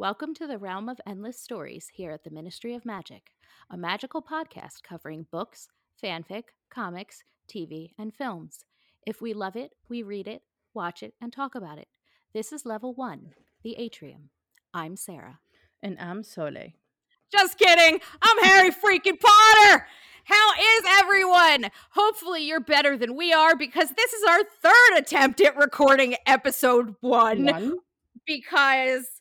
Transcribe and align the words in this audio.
Welcome 0.00 0.32
to 0.36 0.46
the 0.46 0.56
realm 0.56 0.88
of 0.88 0.98
endless 1.06 1.38
stories 1.38 1.90
here 1.92 2.10
at 2.10 2.24
the 2.24 2.30
Ministry 2.30 2.74
of 2.74 2.86
Magic, 2.86 3.32
a 3.70 3.76
magical 3.76 4.22
podcast 4.22 4.82
covering 4.82 5.26
books, 5.30 5.68
fanfic, 6.02 6.44
comics, 6.70 7.22
TV, 7.46 7.90
and 7.98 8.14
films. 8.14 8.64
If 9.06 9.20
we 9.20 9.34
love 9.34 9.56
it, 9.56 9.72
we 9.90 10.02
read 10.02 10.26
it, 10.26 10.40
watch 10.72 11.02
it, 11.02 11.12
and 11.20 11.30
talk 11.30 11.54
about 11.54 11.76
it. 11.76 11.88
This 12.32 12.50
is 12.50 12.64
level 12.64 12.94
one, 12.94 13.34
the 13.62 13.74
atrium. 13.76 14.30
I'm 14.72 14.96
Sarah. 14.96 15.40
And 15.82 15.98
I'm 16.00 16.22
Soleil. 16.22 16.70
Just 17.30 17.58
kidding. 17.58 18.00
I'm 18.22 18.44
Harry 18.44 18.70
freaking 18.70 19.20
Potter. 19.20 19.86
How 20.24 20.52
is 20.54 20.82
everyone? 20.98 21.70
Hopefully, 21.90 22.46
you're 22.46 22.58
better 22.58 22.96
than 22.96 23.16
we 23.16 23.34
are 23.34 23.54
because 23.54 23.90
this 23.90 24.14
is 24.14 24.24
our 24.26 24.44
third 24.62 24.96
attempt 24.96 25.42
at 25.42 25.58
recording 25.58 26.16
episode 26.24 26.94
one. 27.00 27.44
One? 27.44 27.78
Because 28.26 29.19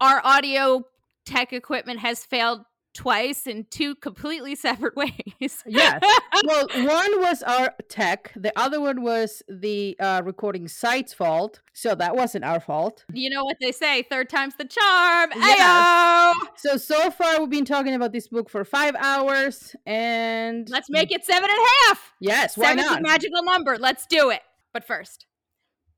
our 0.00 0.20
audio 0.24 0.84
tech 1.24 1.52
equipment 1.52 2.00
has 2.00 2.24
failed 2.24 2.60
twice 2.94 3.46
in 3.46 3.64
two 3.70 3.94
completely 3.96 4.54
separate 4.66 4.96
ways. 4.96 5.62
Yes. 5.66 6.02
well, 6.46 6.66
one 6.74 7.20
was 7.20 7.42
our 7.44 7.72
tech. 7.88 8.32
The 8.34 8.52
other 8.58 8.80
one 8.80 9.02
was 9.02 9.42
the 9.48 9.94
uh, 10.00 10.22
recording 10.24 10.66
site's 10.66 11.12
fault. 11.14 11.60
So 11.74 11.94
that 11.94 12.16
wasn't 12.16 12.44
our 12.44 12.58
fault. 12.58 13.04
you 13.12 13.30
know 13.30 13.44
what 13.44 13.58
they 13.60 13.70
say, 13.70 14.02
third 14.02 14.28
time's 14.28 14.54
the 14.56 14.64
charm. 14.64 15.30
Yes. 15.36 15.60
Ayo! 15.60 16.48
So 16.56 16.76
so 16.76 17.10
far 17.12 17.38
we've 17.38 17.50
been 17.50 17.64
talking 17.64 17.94
about 17.94 18.12
this 18.12 18.26
book 18.26 18.50
for 18.50 18.64
five 18.64 18.96
hours, 18.98 19.76
and 19.86 20.68
Let's 20.68 20.90
make 20.90 21.12
it 21.12 21.24
seven 21.24 21.48
and 21.48 21.58
a 21.58 21.86
half. 21.86 22.12
yes. 22.20 22.56
Why 22.56 22.70
Seven's 22.70 22.86
not? 22.86 22.98
a 23.00 23.02
magical 23.02 23.44
number. 23.44 23.78
Let's 23.78 24.06
do 24.06 24.30
it. 24.30 24.40
But 24.72 24.84
first, 24.84 25.26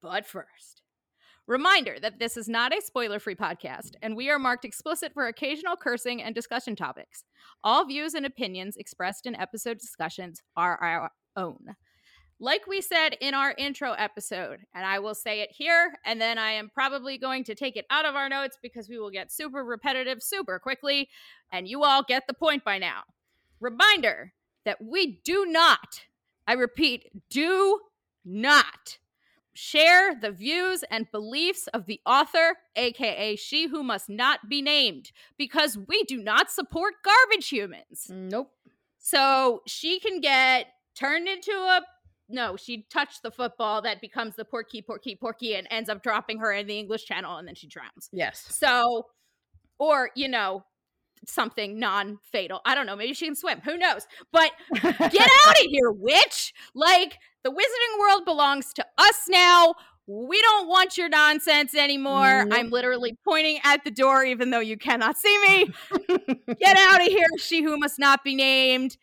but 0.02 0.26
first, 0.26 0.79
reminder 1.50 1.96
that 2.00 2.20
this 2.20 2.36
is 2.36 2.48
not 2.48 2.72
a 2.72 2.80
spoiler 2.80 3.18
free 3.18 3.34
podcast, 3.34 3.94
and 4.02 4.16
we 4.16 4.30
are 4.30 4.38
marked 4.38 4.64
explicit 4.64 5.12
for 5.12 5.26
occasional 5.26 5.74
cursing 5.76 6.22
and 6.22 6.32
discussion 6.32 6.76
topics. 6.76 7.24
All 7.64 7.84
views 7.84 8.14
and 8.14 8.24
opinions 8.24 8.76
expressed 8.76 9.26
in 9.26 9.34
episode 9.34 9.78
discussions 9.78 10.40
are 10.56 10.76
our 10.76 11.10
own. 11.36 11.74
Like 12.38 12.68
we 12.68 12.80
said 12.80 13.16
in 13.20 13.34
our 13.34 13.52
intro 13.58 13.92
episode, 13.94 14.60
and 14.72 14.86
I 14.86 15.00
will 15.00 15.14
say 15.14 15.40
it 15.40 15.50
here, 15.50 15.92
and 16.06 16.20
then 16.20 16.38
I 16.38 16.52
am 16.52 16.70
probably 16.72 17.18
going 17.18 17.42
to 17.44 17.56
take 17.56 17.76
it 17.76 17.84
out 17.90 18.06
of 18.06 18.14
our 18.14 18.28
notes 18.28 18.56
because 18.62 18.88
we 18.88 19.00
will 19.00 19.10
get 19.10 19.32
super 19.32 19.64
repetitive 19.64 20.22
super 20.22 20.60
quickly, 20.60 21.08
and 21.50 21.66
you 21.66 21.82
all 21.82 22.04
get 22.04 22.28
the 22.28 22.32
point 22.32 22.64
by 22.64 22.78
now. 22.78 23.02
Reminder 23.58 24.34
that 24.64 24.78
we 24.80 25.20
do 25.24 25.46
not, 25.46 26.02
I 26.46 26.52
repeat, 26.52 27.10
do 27.28 27.80
not 28.24 28.98
share 29.54 30.14
the 30.14 30.30
views 30.30 30.84
and 30.90 31.10
beliefs 31.10 31.66
of 31.68 31.86
the 31.86 32.00
author, 32.06 32.56
aka 32.76 33.36
she 33.36 33.68
who 33.68 33.82
must 33.82 34.08
not 34.08 34.48
be 34.48 34.62
named, 34.62 35.12
because 35.36 35.78
we 35.88 36.04
do 36.04 36.18
not 36.18 36.50
support 36.50 36.94
garbage 37.04 37.48
humans. 37.48 38.06
Nope. 38.08 38.52
So 38.98 39.62
she 39.66 39.98
can 40.00 40.20
get 40.20 40.66
turned 40.94 41.28
into 41.28 41.52
a 41.52 41.82
no, 42.32 42.56
she 42.56 42.86
touched 42.90 43.22
the 43.22 43.30
football 43.30 43.82
that 43.82 44.00
becomes 44.00 44.36
the 44.36 44.44
porky, 44.44 44.82
porky, 44.82 45.16
porky, 45.16 45.56
and 45.56 45.66
ends 45.70 45.90
up 45.90 46.02
dropping 46.02 46.38
her 46.38 46.52
in 46.52 46.66
the 46.66 46.78
English 46.78 47.04
channel 47.04 47.36
and 47.36 47.46
then 47.46 47.56
she 47.56 47.66
drowns. 47.66 48.08
Yes. 48.12 48.46
So, 48.48 49.06
or, 49.78 50.10
you 50.14 50.28
know, 50.28 50.64
something 51.26 51.78
non 51.78 52.18
fatal. 52.22 52.60
I 52.64 52.74
don't 52.74 52.86
know. 52.86 52.96
Maybe 52.96 53.14
she 53.14 53.26
can 53.26 53.34
swim. 53.34 53.60
Who 53.64 53.76
knows? 53.76 54.06
But 54.32 54.52
get 54.74 55.30
out 55.46 55.60
of 55.60 55.66
here, 55.68 55.90
witch! 55.90 56.54
Like, 56.74 57.18
the 57.42 57.50
wizarding 57.50 58.00
world 58.00 58.24
belongs 58.24 58.72
to 58.74 58.86
us 58.98 59.26
now. 59.28 59.74
We 60.06 60.40
don't 60.40 60.68
want 60.68 60.98
your 60.98 61.08
nonsense 61.08 61.74
anymore. 61.74 62.44
Nope. 62.44 62.58
I'm 62.58 62.70
literally 62.70 63.16
pointing 63.24 63.60
at 63.64 63.84
the 63.84 63.90
door, 63.90 64.24
even 64.24 64.50
though 64.50 64.60
you 64.60 64.76
cannot 64.76 65.16
see 65.16 65.38
me. 65.48 65.72
Get 66.60 66.76
out 66.76 67.00
of 67.00 67.06
here, 67.06 67.28
she 67.38 67.62
who 67.62 67.78
must 67.78 67.98
not 67.98 68.24
be 68.24 68.34
named. 68.34 68.96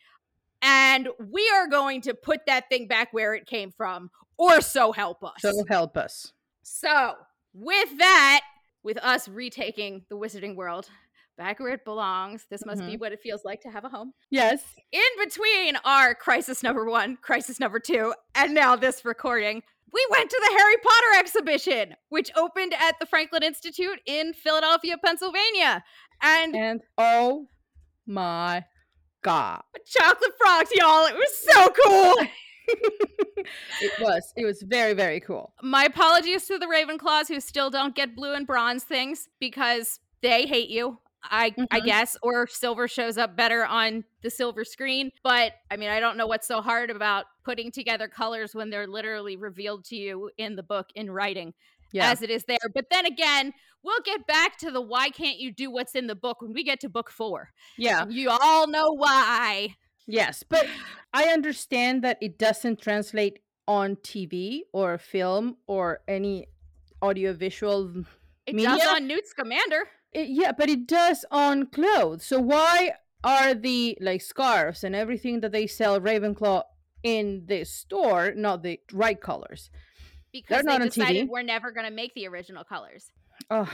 And 0.60 1.08
we 1.18 1.48
are 1.54 1.66
going 1.66 2.02
to 2.02 2.14
put 2.14 2.46
that 2.46 2.68
thing 2.68 2.88
back 2.88 3.12
where 3.12 3.34
it 3.34 3.46
came 3.46 3.70
from, 3.70 4.10
or 4.36 4.60
so 4.60 4.92
help 4.92 5.24
us. 5.24 5.40
so 5.40 5.64
help 5.68 5.96
us. 5.96 6.32
So, 6.62 7.14
with 7.54 7.98
that, 7.98 8.42
with 8.82 8.98
us 8.98 9.28
retaking 9.28 10.04
the 10.10 10.16
wizarding 10.16 10.56
world 10.56 10.90
back 11.38 11.58
where 11.60 11.72
it 11.72 11.84
belongs, 11.84 12.44
this 12.50 12.66
must 12.66 12.84
be 12.84 12.96
Mhm. 12.96 13.00
what 13.00 13.12
it 13.12 13.20
feels 13.22 13.44
like 13.44 13.62
to 13.62 13.70
have 13.70 13.84
a 13.84 13.88
home. 13.88 14.12
Yes. 14.28 14.62
In 14.92 15.00
between 15.18 15.76
our 15.84 16.14
crisis 16.14 16.62
number 16.62 16.84
one, 16.84 17.16
crisis 17.16 17.58
number 17.58 17.78
two, 17.80 18.12
and 18.34 18.52
now 18.52 18.76
this 18.76 19.04
recording, 19.04 19.62
we 19.90 20.06
went 20.10 20.28
to 20.28 20.36
the 20.38 20.58
Harry 20.58 20.76
Potter 20.82 21.18
exhibition, 21.20 21.96
which 22.10 22.30
opened 22.36 22.74
at 22.74 22.98
the 23.00 23.06
Franklin 23.06 23.42
Institute 23.42 24.00
in 24.04 24.34
Philadelphia, 24.34 24.98
Pennsylvania. 24.98 25.82
And 26.20 26.54
And 26.54 26.80
oh 26.98 27.48
my 28.04 28.64
god, 29.22 29.62
chocolate 29.86 30.32
frogs, 30.38 30.70
y'all. 30.74 31.06
It 31.06 31.14
was 31.14 31.38
so 31.38 31.68
cool. 31.70 32.14
it 33.80 33.92
was. 34.00 34.32
It 34.36 34.44
was 34.44 34.62
very 34.62 34.92
very 34.92 35.20
cool. 35.20 35.54
My 35.62 35.84
apologies 35.84 36.46
to 36.48 36.58
the 36.58 36.66
Ravenclaws 36.66 37.28
who 37.28 37.40
still 37.40 37.70
don't 37.70 37.94
get 37.94 38.14
blue 38.16 38.34
and 38.34 38.46
bronze 38.46 38.84
things 38.84 39.28
because 39.40 40.00
they 40.20 40.46
hate 40.46 40.68
you. 40.68 40.98
I 41.22 41.52
I 41.70 41.80
Mhm. 41.80 41.84
guess 41.84 42.16
or 42.22 42.46
silver 42.46 42.86
shows 42.88 43.18
up 43.18 43.36
better 43.36 43.64
on 43.66 44.04
the 44.22 44.30
silver 44.30 44.64
screen, 44.64 45.10
but 45.22 45.52
I 45.70 45.76
mean 45.76 45.90
I 45.90 46.00
don't 46.00 46.16
know 46.16 46.26
what's 46.26 46.46
so 46.46 46.60
hard 46.62 46.90
about 46.90 47.26
putting 47.44 47.70
together 47.72 48.08
colors 48.08 48.54
when 48.54 48.70
they're 48.70 48.86
literally 48.86 49.36
revealed 49.36 49.84
to 49.86 49.96
you 49.96 50.30
in 50.38 50.56
the 50.56 50.62
book 50.62 50.86
in 50.94 51.10
writing 51.10 51.54
Yeah. 51.92 52.10
as 52.10 52.22
it 52.22 52.30
is 52.30 52.44
there. 52.44 52.58
But 52.74 52.90
then 52.90 53.06
again, 53.06 53.52
we'll 53.82 54.00
get 54.04 54.26
back 54.26 54.58
to 54.58 54.70
the 54.70 54.80
why 54.80 55.08
can't 55.10 55.38
you 55.38 55.50
do 55.50 55.70
what's 55.70 55.94
in 55.94 56.06
the 56.06 56.14
book 56.14 56.40
when 56.42 56.52
we 56.52 56.62
get 56.62 56.80
to 56.80 56.88
book 56.88 57.10
4. 57.10 57.50
yeah. 57.76 58.06
You 58.08 58.30
all 58.30 58.66
know 58.68 58.92
why. 58.92 59.76
Yes, 60.06 60.42
but 60.42 60.66
I 61.12 61.24
understand 61.28 62.02
that 62.04 62.16
it 62.22 62.38
doesn't 62.38 62.80
translate 62.80 63.40
on 63.66 63.96
TV 63.96 64.62
or 64.72 64.96
film 64.98 65.58
or 65.66 66.00
any 66.08 66.46
audiovisual. 67.02 68.04
It 68.46 68.54
Media? 68.54 68.70
does 68.76 68.86
on 68.88 69.06
Newt 69.06 69.26
Scamander. 69.26 69.88
It, 70.12 70.28
yeah, 70.28 70.52
but 70.52 70.68
it 70.68 70.86
does 70.86 71.24
on 71.30 71.66
clothes. 71.66 72.24
So 72.24 72.40
why 72.40 72.92
are 73.24 73.54
the 73.54 73.98
like 74.00 74.22
scarves 74.22 74.84
and 74.84 74.94
everything 74.94 75.40
that 75.40 75.52
they 75.52 75.66
sell 75.66 76.00
Ravenclaw 76.00 76.62
in 77.02 77.44
this 77.46 77.70
store 77.72 78.32
not 78.34 78.62
the 78.62 78.80
right 78.92 79.20
colors? 79.20 79.70
Because 80.32 80.64
not 80.64 80.78
they 80.78 80.82
on 80.84 80.88
decided 80.88 81.26
TV. 81.26 81.30
we're 81.30 81.42
never 81.42 81.72
going 81.72 81.86
to 81.86 81.92
make 81.92 82.14
the 82.14 82.26
original 82.28 82.64
colors. 82.64 83.10
Oh, 83.50 83.70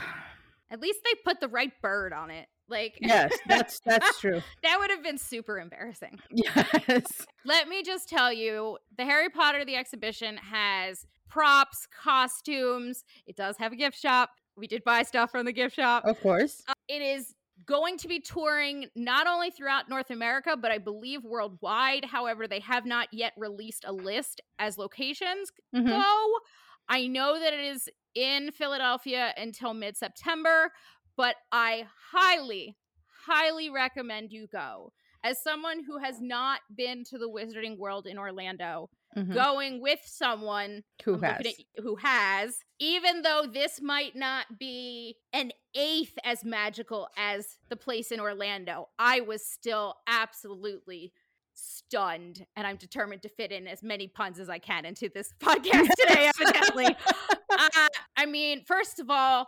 At 0.69 0.79
least 0.79 0.99
they 1.03 1.11
put 1.23 1.39
the 1.39 1.47
right 1.47 1.71
bird 1.81 2.13
on 2.13 2.31
it. 2.31 2.47
Like 2.67 2.97
yes, 2.99 3.31
that's 3.47 3.79
that's 3.85 4.19
true. 4.19 4.41
that 4.63 4.77
would 4.79 4.89
have 4.89 5.03
been 5.03 5.19
super 5.19 5.59
embarrassing. 5.59 6.19
Yes. 6.31 7.05
Let 7.45 7.67
me 7.69 7.83
just 7.83 8.09
tell 8.09 8.33
you, 8.33 8.79
the 8.97 9.05
Harry 9.05 9.29
Potter 9.29 9.63
the 9.63 9.75
exhibition 9.75 10.37
has 10.37 11.05
props, 11.29 11.87
costumes. 12.03 13.03
It 13.27 13.35
does 13.35 13.57
have 13.57 13.71
a 13.71 13.75
gift 13.75 13.99
shop. 13.99 14.31
We 14.57 14.67
did 14.67 14.83
buy 14.83 15.03
stuff 15.03 15.31
from 15.31 15.45
the 15.45 15.51
gift 15.51 15.75
shop. 15.75 16.05
Of 16.05 16.19
course. 16.21 16.63
Uh, 16.67 16.73
it 16.87 17.01
is 17.01 17.33
going 17.65 17.97
to 17.97 18.07
be 18.07 18.19
touring 18.19 18.87
not 18.95 19.27
only 19.27 19.49
throughout 19.49 19.89
North 19.89 20.11
America, 20.11 20.55
but 20.57 20.71
I 20.71 20.77
believe 20.77 21.23
worldwide. 21.23 22.05
However, 22.05 22.47
they 22.47 22.59
have 22.59 22.85
not 22.85 23.07
yet 23.11 23.33
released 23.37 23.85
a 23.87 23.91
list 23.93 24.41
as 24.59 24.77
locations 24.77 25.51
Mhm. 25.73 25.87
go. 25.87 26.39
I 26.87 27.07
know 27.07 27.39
that 27.39 27.53
it 27.53 27.59
is 27.61 27.89
in 28.13 28.51
Philadelphia 28.51 29.33
until 29.37 29.73
mid 29.73 29.97
September, 29.97 30.71
but 31.17 31.35
I 31.51 31.87
highly, 32.11 32.77
highly 33.25 33.69
recommend 33.69 34.31
you 34.31 34.47
go. 34.47 34.93
As 35.23 35.41
someone 35.41 35.83
who 35.83 35.97
has 35.97 36.21
not 36.21 36.61
been 36.75 37.03
to 37.05 37.17
the 37.17 37.27
Wizarding 37.29 37.77
World 37.77 38.05
in 38.05 38.17
Orlando, 38.19 38.89
Mhm. 39.15 39.33
going 39.33 39.81
with 39.81 39.99
someone 40.05 40.83
Who 41.03 41.15
I'm 41.15 41.21
has? 41.23 41.45
at- 41.45 41.83
who 41.83 41.95
has, 41.97 42.63
even 42.79 43.21
though 43.21 43.45
this 43.51 43.81
might 43.81 44.15
not 44.15 44.59
be 44.59 45.17
an 45.33 45.51
eighth 45.73 46.17
as 46.23 46.43
magical 46.43 47.07
as 47.17 47.57
the 47.69 47.75
place 47.75 48.11
in 48.11 48.19
Orlando, 48.19 48.89
I 48.99 49.21
was 49.21 49.45
still 49.45 49.95
absolutely 50.07 51.13
stunned. 51.53 52.45
And 52.55 52.67
I'm 52.67 52.75
determined 52.75 53.21
to 53.23 53.29
fit 53.29 53.51
in 53.51 53.67
as 53.67 53.81
many 53.81 54.07
puns 54.07 54.39
as 54.39 54.49
I 54.49 54.59
can 54.59 54.85
into 54.85 55.09
this 55.09 55.33
podcast 55.39 55.89
today, 55.97 56.29
evidently. 56.39 56.95
uh, 57.49 57.87
I 58.17 58.25
mean, 58.25 58.63
first 58.65 58.99
of 58.99 59.09
all, 59.09 59.47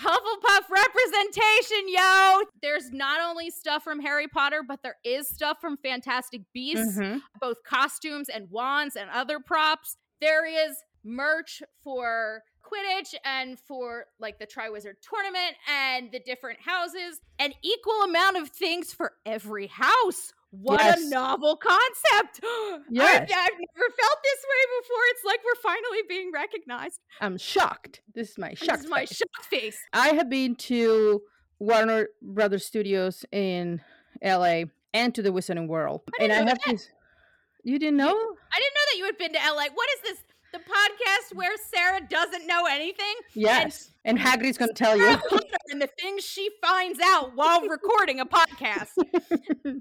Hufflepuff 0.00 0.68
representation, 0.70 1.88
yo! 1.88 2.40
There's 2.62 2.90
not 2.92 3.20
only 3.20 3.50
stuff 3.50 3.82
from 3.82 4.00
Harry 4.00 4.28
Potter, 4.28 4.62
but 4.66 4.82
there 4.82 4.96
is 5.04 5.28
stuff 5.28 5.60
from 5.60 5.76
Fantastic 5.78 6.42
Beasts 6.52 6.98
Mhm. 6.98 7.22
both 7.40 7.62
costumes 7.64 8.28
and 8.28 8.50
wands 8.50 8.94
and 8.96 9.10
other 9.10 9.40
props. 9.40 9.96
There 10.20 10.44
is 10.46 10.76
merch 11.04 11.62
for 11.82 12.42
Quidditch 12.62 13.14
and 13.24 13.58
for 13.58 14.06
like 14.18 14.38
the 14.38 14.46
Triwizard 14.46 15.00
tournament 15.00 15.56
and 15.66 16.12
the 16.12 16.20
different 16.20 16.60
houses, 16.60 17.20
an 17.38 17.54
equal 17.62 18.02
amount 18.02 18.36
of 18.36 18.50
things 18.50 18.92
for 18.92 19.16
every 19.24 19.68
house. 19.68 20.32
What 20.50 20.80
Yes. 20.80 21.02
a 21.04 21.08
novel 21.10 21.56
concept! 21.56 22.40
Yes. 22.90 23.14
I've, 23.16 23.22
I've 23.22 23.28
never 23.28 23.90
felt 24.00 24.18
this 24.24 24.44
way 24.44 24.80
before. 24.80 25.02
It's 25.10 25.24
like 25.24 25.40
we're 25.44 25.60
finally 25.62 25.98
being 26.08 26.30
recognized. 26.32 27.00
I'm 27.20 27.36
shocked. 27.36 28.00
This 28.14 28.30
is 28.30 28.38
my 28.38 28.54
shocked. 28.54 28.70
this 28.78 28.84
is 28.84 28.88
my 28.90 29.00
face. 29.00 29.16
shocked 29.18 29.46
face. 29.50 29.78
I 29.92 30.08
have 30.10 30.30
been 30.30 30.54
to 30.56 31.20
Warner 31.58 32.08
Brothers 32.22 32.64
Studios 32.64 33.24
in 33.32 33.82
LA 34.24 34.62
and 34.94 35.14
to 35.14 35.20
the 35.22 35.30
Wizarding 35.30 35.66
World. 35.68 36.00
I 36.18 36.24
and 36.24 36.32
I 36.32 36.36
have 36.36 36.46
that. 36.46 36.78
to. 36.78 36.78
You 37.64 37.78
didn't 37.78 37.98
know? 37.98 38.06
I 38.06 38.58
didn't 38.60 38.74
know 38.74 38.86
that 38.92 38.98
you 38.98 39.04
had 39.04 39.18
been 39.18 39.32
to 39.34 39.38
LA. 39.38 39.64
What 39.74 39.88
is 39.96 40.00
this? 40.02 40.18
The 40.52 40.58
podcast 40.58 41.34
where 41.34 41.54
Sarah 41.72 42.00
doesn't 42.08 42.46
know 42.46 42.64
anything? 42.66 43.14
Yes. 43.34 43.90
And, 44.04 44.18
Hagrid's 44.18 44.56
going 44.56 44.70
to 44.70 44.74
tell 44.74 44.96
you. 44.96 45.04
Sarah 45.04 45.40
and 45.70 45.82
the 45.82 45.88
things 46.00 46.24
she 46.24 46.48
finds 46.62 46.98
out 47.04 47.36
while 47.36 47.62
recording 47.68 48.20
a 48.20 48.26
podcast. 48.26 48.88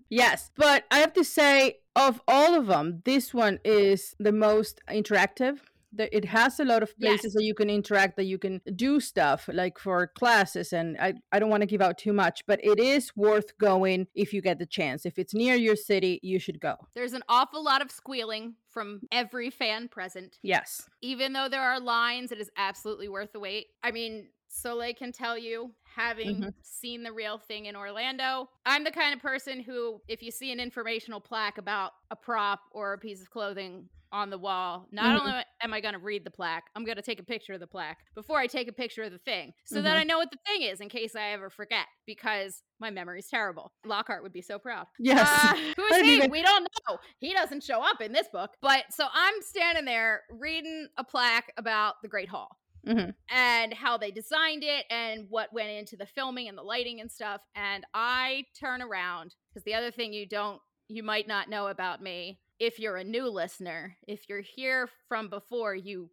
yes. 0.09 0.51
But 0.57 0.83
I 0.91 0.99
have 0.99 1.13
to 1.13 1.23
say, 1.23 1.77
of 1.95 2.21
all 2.27 2.55
of 2.55 2.67
them, 2.67 3.01
this 3.05 3.33
one 3.33 3.59
is 3.63 4.15
the 4.19 4.33
most 4.33 4.81
interactive. 4.89 5.59
The- 5.93 6.15
It 6.15 6.25
has 6.25 6.59
a 6.59 6.65
lot 6.65 6.83
of 6.83 6.97
places 6.99 7.25
Yes. 7.25 7.33
that 7.33 7.43
you 7.43 7.53
can 7.53 7.69
interact, 7.69 8.17
that 8.17 8.25
you 8.25 8.37
can 8.37 8.61
do 8.75 8.99
stuff 8.99 9.49
like 9.51 9.79
for 9.79 10.07
classes. 10.07 10.73
And 10.73 10.97
I, 10.99 11.13
I 11.31 11.39
don't 11.39 11.49
want 11.49 11.61
to 11.61 11.67
give 11.67 11.81
out 11.81 11.97
too 11.97 12.13
much, 12.13 12.43
but 12.45 12.59
it 12.63 12.79
is 12.79 13.15
worth 13.15 13.57
going 13.57 14.07
if 14.13 14.33
you 14.33 14.41
get 14.41 14.59
the 14.59 14.65
chance. 14.65 15.05
If 15.05 15.17
it's 15.17 15.33
near 15.33 15.55
your 15.55 15.75
city, 15.75 16.19
you 16.21 16.39
should 16.39 16.59
go. 16.59 16.75
There's 16.93 17.13
an 17.13 17.23
awful 17.29 17.63
lot 17.63 17.81
of 17.81 17.89
squealing 17.91 18.55
from 18.69 19.01
every 19.11 19.49
fan 19.49 19.87
present. 19.87 20.37
Yes. 20.43 20.87
Even 21.01 21.33
though 21.33 21.47
there 21.49 21.61
are 21.63 21.79
lines, 21.79 22.31
it 22.31 22.39
is 22.39 22.51
absolutely 22.57 23.07
worth 23.09 23.31
the 23.31 23.39
wait. 23.39 23.67
I 23.81 23.91
mean, 23.91 24.29
Soleil 24.49 24.93
can 24.93 25.11
tell 25.11 25.37
you, 25.37 25.73
having 25.95 26.41
Mhm. 26.41 26.53
seen 26.61 27.03
the 27.03 27.11
real 27.11 27.37
thing 27.37 27.65
in 27.65 27.75
Orlando, 27.75 28.49
I'm 28.65 28.83
the 28.83 28.91
kind 28.91 29.13
of 29.13 29.21
person 29.21 29.59
who, 29.61 30.01
if 30.07 30.21
you 30.23 30.31
see 30.31 30.51
an 30.51 30.59
informational 30.59 31.19
plaque 31.19 31.57
about 31.57 31.93
a 32.11 32.15
prop 32.15 32.61
or 32.71 32.93
a 32.93 32.97
piece 32.97 33.21
of 33.21 33.29
clothing 33.29 33.89
on 34.11 34.29
the 34.29 34.37
wall, 34.37 34.87
not 34.91 35.17
Mhm. 35.17 35.19
only 35.27 35.43
am 35.61 35.73
I 35.73 35.81
going 35.81 35.93
to 35.93 35.99
read 35.99 36.23
the 36.23 36.31
plaque, 36.31 36.65
I'm 36.75 36.85
going 36.85 36.95
to 36.95 37.01
take 37.01 37.19
a 37.19 37.23
picture 37.23 37.53
of 37.53 37.59
the 37.59 37.67
plaque 37.67 37.99
before 38.15 38.39
I 38.39 38.47
take 38.47 38.67
a 38.67 38.71
picture 38.73 39.03
of 39.03 39.11
the 39.11 39.17
thing 39.19 39.53
so 39.65 39.81
that 39.81 39.95
Mhm. 39.97 39.99
I 39.99 40.03
know 40.03 40.17
what 40.17 40.31
the 40.31 40.37
thing 40.45 40.61
is 40.63 40.79
in 40.81 40.89
case 40.89 41.15
I 41.15 41.29
ever 41.31 41.49
forget 41.49 41.87
because 42.05 42.63
my 42.79 42.89
memory's 42.89 43.27
terrible. 43.29 43.73
Lockhart 43.85 44.23
would 44.23 44.33
be 44.33 44.41
so 44.41 44.59
proud. 44.59 44.87
Yes. 44.99 45.19
Uh, 45.27 45.55
who 45.77 45.83
I 45.83 45.87
is 45.87 45.95
didn't 45.97 46.05
he? 46.05 46.15
even- 46.17 46.31
We 46.31 46.41
don't 46.41 46.67
know. 46.87 46.99
He 47.19 47.33
doesn't 47.33 47.63
show 47.63 47.81
up 47.81 48.01
in 48.01 48.11
this 48.11 48.27
book. 48.29 48.55
But 48.61 48.85
so 48.93 49.07
I'm 49.11 49.41
standing 49.41 49.85
there 49.85 50.23
reading 50.29 50.87
a 50.97 51.03
plaque 51.03 51.51
about 51.57 52.01
the 52.01 52.07
Great 52.07 52.29
Hall 52.29 52.57
Mhm. 52.85 53.13
and 53.29 53.73
how 53.73 53.97
they 53.97 54.11
designed 54.11 54.63
it 54.63 54.85
and 54.89 55.29
what 55.29 55.51
went 55.51 55.69
into 55.69 55.97
the 55.97 56.05
filming 56.05 56.47
and 56.47 56.57
the 56.57 56.63
lighting 56.63 57.01
and 57.01 57.11
stuff. 57.11 57.41
And 57.55 57.85
I 57.93 58.45
turn 58.57 58.81
around 58.81 59.35
because 59.49 59.63
the 59.65 59.73
other 59.73 59.91
thing 59.91 60.13
you 60.13 60.25
don't, 60.25 60.61
you 60.87 61.03
might 61.03 61.27
not 61.27 61.49
know 61.49 61.67
about 61.67 62.01
me 62.01 62.39
if 62.59 62.79
you're 62.79 62.97
a 62.97 63.03
new 63.03 63.27
listener, 63.29 63.97
if 64.07 64.27
you're 64.29 64.41
here 64.41 64.89
from 65.07 65.29
before, 65.29 65.75
you 65.75 66.09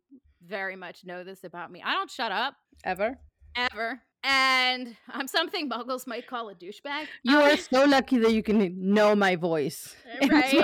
very 0.47 0.77
much 0.77 1.05
know 1.05 1.25
this 1.25 1.43
about 1.45 1.71
me. 1.73 1.83
I 1.85 1.93
don't 1.95 2.11
shut 2.11 2.33
up 2.33 2.55
Ever? 2.85 3.19
ever. 3.57 4.01
And 4.23 4.97
I'm 5.09 5.27
something 5.29 5.69
muggles 5.71 6.07
might 6.07 6.27
call 6.27 6.49
a 6.51 6.55
douchebag. 6.55 7.07
You 7.23 7.39
Um, 7.39 7.43
are 7.45 7.57
so 7.75 7.85
lucky 7.85 8.19
that 8.19 8.33
you 8.33 8.43
can 8.43 8.93
know 8.95 9.15
my 9.15 9.37
voice. 9.37 9.95
Right? 10.31 10.63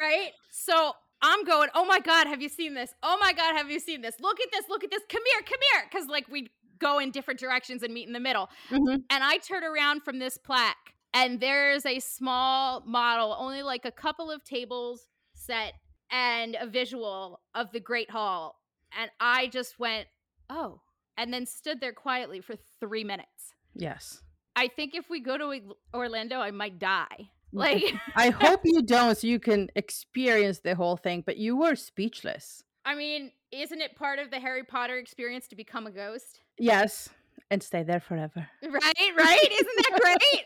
right? 0.00 0.30
So 0.50 0.92
I'm 1.22 1.44
going, 1.44 1.68
oh 1.74 1.84
my 1.84 2.00
God, 2.00 2.26
have 2.26 2.40
you 2.42 2.48
seen 2.48 2.74
this? 2.74 2.94
Oh 3.02 3.18
my 3.20 3.32
God, 3.32 3.54
have 3.56 3.70
you 3.70 3.78
seen 3.80 4.00
this? 4.02 4.16
Look 4.20 4.40
at 4.40 4.48
this, 4.52 4.64
look 4.68 4.82
at 4.84 4.90
this. 4.90 5.02
Come 5.08 5.22
here, 5.32 5.42
come 5.42 5.58
here. 5.72 5.88
Because, 5.90 6.08
like, 6.08 6.28
we 6.28 6.48
go 6.78 6.98
in 6.98 7.10
different 7.10 7.38
directions 7.38 7.82
and 7.82 7.92
meet 7.92 8.06
in 8.06 8.12
the 8.14 8.20
middle. 8.20 8.48
Mhm. 8.70 9.02
And 9.10 9.22
I 9.24 9.36
turn 9.38 9.62
around 9.64 10.02
from 10.02 10.18
this 10.18 10.38
plaque, 10.38 10.94
and 11.12 11.40
there's 11.40 11.86
a 11.86 12.00
small 12.00 12.82
model, 12.86 13.36
only 13.38 13.62
like 13.62 13.84
a 13.84 13.90
couple 13.90 14.30
of 14.30 14.44
tables 14.44 15.08
set, 15.34 15.74
and 16.10 16.56
a 16.60 16.66
visual 16.66 17.40
of 17.54 17.72
the 17.72 17.80
Great 17.80 18.10
Hall. 18.10 18.56
And 18.98 19.10
I 19.20 19.48
just 19.48 19.78
went, 19.78 20.06
oh, 20.48 20.80
and 21.16 21.32
then 21.32 21.46
stood 21.46 21.80
there 21.80 21.92
quietly 21.92 22.40
for 22.40 22.54
three 22.80 23.04
minutes. 23.04 23.54
Yes. 23.74 24.22
I 24.56 24.68
think 24.68 24.94
if 24.94 25.08
we 25.08 25.20
go 25.20 25.38
to 25.38 25.74
Orlando, 25.94 26.40
I 26.40 26.50
might 26.50 26.78
die. 26.78 27.30
Mm, 27.54 27.58
like, 27.58 27.94
I 28.16 28.30
hope 28.30 28.60
you 28.64 28.82
don't, 28.82 29.16
so 29.16 29.26
you 29.26 29.38
can 29.38 29.68
experience 29.76 30.60
the 30.60 30.74
whole 30.74 30.96
thing. 30.96 31.22
But 31.24 31.36
you 31.36 31.56
were 31.56 31.76
speechless. 31.76 32.64
I 32.84 32.94
mean, 32.94 33.30
isn't 33.52 33.80
it 33.80 33.96
part 33.96 34.18
of 34.18 34.30
the 34.30 34.40
Harry 34.40 34.64
Potter 34.64 34.96
experience 34.96 35.46
to 35.48 35.56
become 35.56 35.86
a 35.86 35.90
ghost? 35.90 36.40
Yes, 36.58 37.08
and 37.50 37.62
stay 37.62 37.82
there 37.82 38.00
forever. 38.00 38.48
Right, 38.62 39.12
right? 39.16 39.48
Isn't 39.50 39.76
that 39.76 40.00
great? 40.00 40.44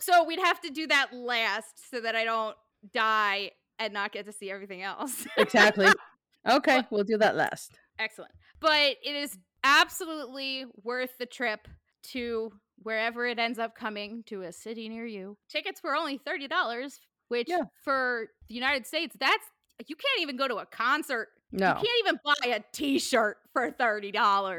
so 0.00 0.24
we'd 0.24 0.40
have 0.40 0.60
to 0.62 0.70
do 0.70 0.86
that 0.88 1.12
last 1.14 1.90
so 1.90 2.00
that 2.00 2.16
I 2.16 2.24
don't 2.24 2.56
die 2.92 3.52
and 3.78 3.92
not 3.92 4.12
get 4.12 4.26
to 4.26 4.32
see 4.32 4.50
everything 4.50 4.82
else. 4.82 5.26
Exactly. 5.36 5.86
okay, 6.48 6.82
we'll 6.90 7.04
do 7.04 7.18
that 7.18 7.36
last. 7.36 7.72
Excellent. 7.98 8.32
But 8.60 8.96
it 9.04 9.14
is 9.16 9.38
absolutely 9.64 10.66
worth 10.82 11.10
the 11.18 11.26
trip 11.26 11.68
to 12.12 12.52
wherever 12.82 13.26
it 13.26 13.38
ends 13.38 13.58
up 13.58 13.76
coming 13.76 14.24
to 14.26 14.42
a 14.42 14.52
city 14.52 14.88
near 14.88 15.06
you. 15.06 15.36
Tickets 15.48 15.80
were 15.82 15.94
only 15.94 16.18
$30, 16.18 16.98
which 17.28 17.48
Yeah. 17.48 17.62
for 17.84 18.26
the 18.48 18.54
United 18.54 18.86
States, 18.86 19.14
that's 19.18 19.44
you 19.86 19.96
can't 19.96 20.20
even 20.22 20.36
go 20.36 20.46
to 20.48 20.56
a 20.56 20.66
concert. 20.66 21.28
No. 21.50 21.68
You 21.68 21.74
can't 21.74 21.88
even 22.00 22.18
buy 22.24 22.48
a 22.56 22.60
t-shirt 22.72 23.36
for 23.52 23.70
$30. 23.70 24.12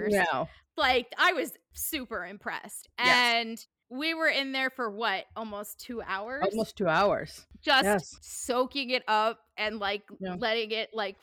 No. 0.09 0.47
Like 0.77 1.07
I 1.17 1.33
was 1.33 1.51
super 1.73 2.25
impressed. 2.25 2.89
Yes. 2.99 3.35
And 3.35 3.65
we 3.89 4.13
were 4.13 4.27
in 4.27 4.51
there 4.53 4.69
for 4.71 4.89
what, 4.89 5.25
almost 5.35 5.79
two 5.79 6.01
hours? 6.01 6.43
Almost 6.51 6.77
two 6.77 6.87
hours. 6.87 7.45
just 7.61 7.83
yes. 7.85 8.17
soaking 8.21 8.89
it 8.89 9.03
up 9.07 9.39
and 9.57 9.79
like 9.79 10.03
Yeah. 10.19 10.35
letting 10.39 10.71
it 10.71 10.89
like 10.93 11.15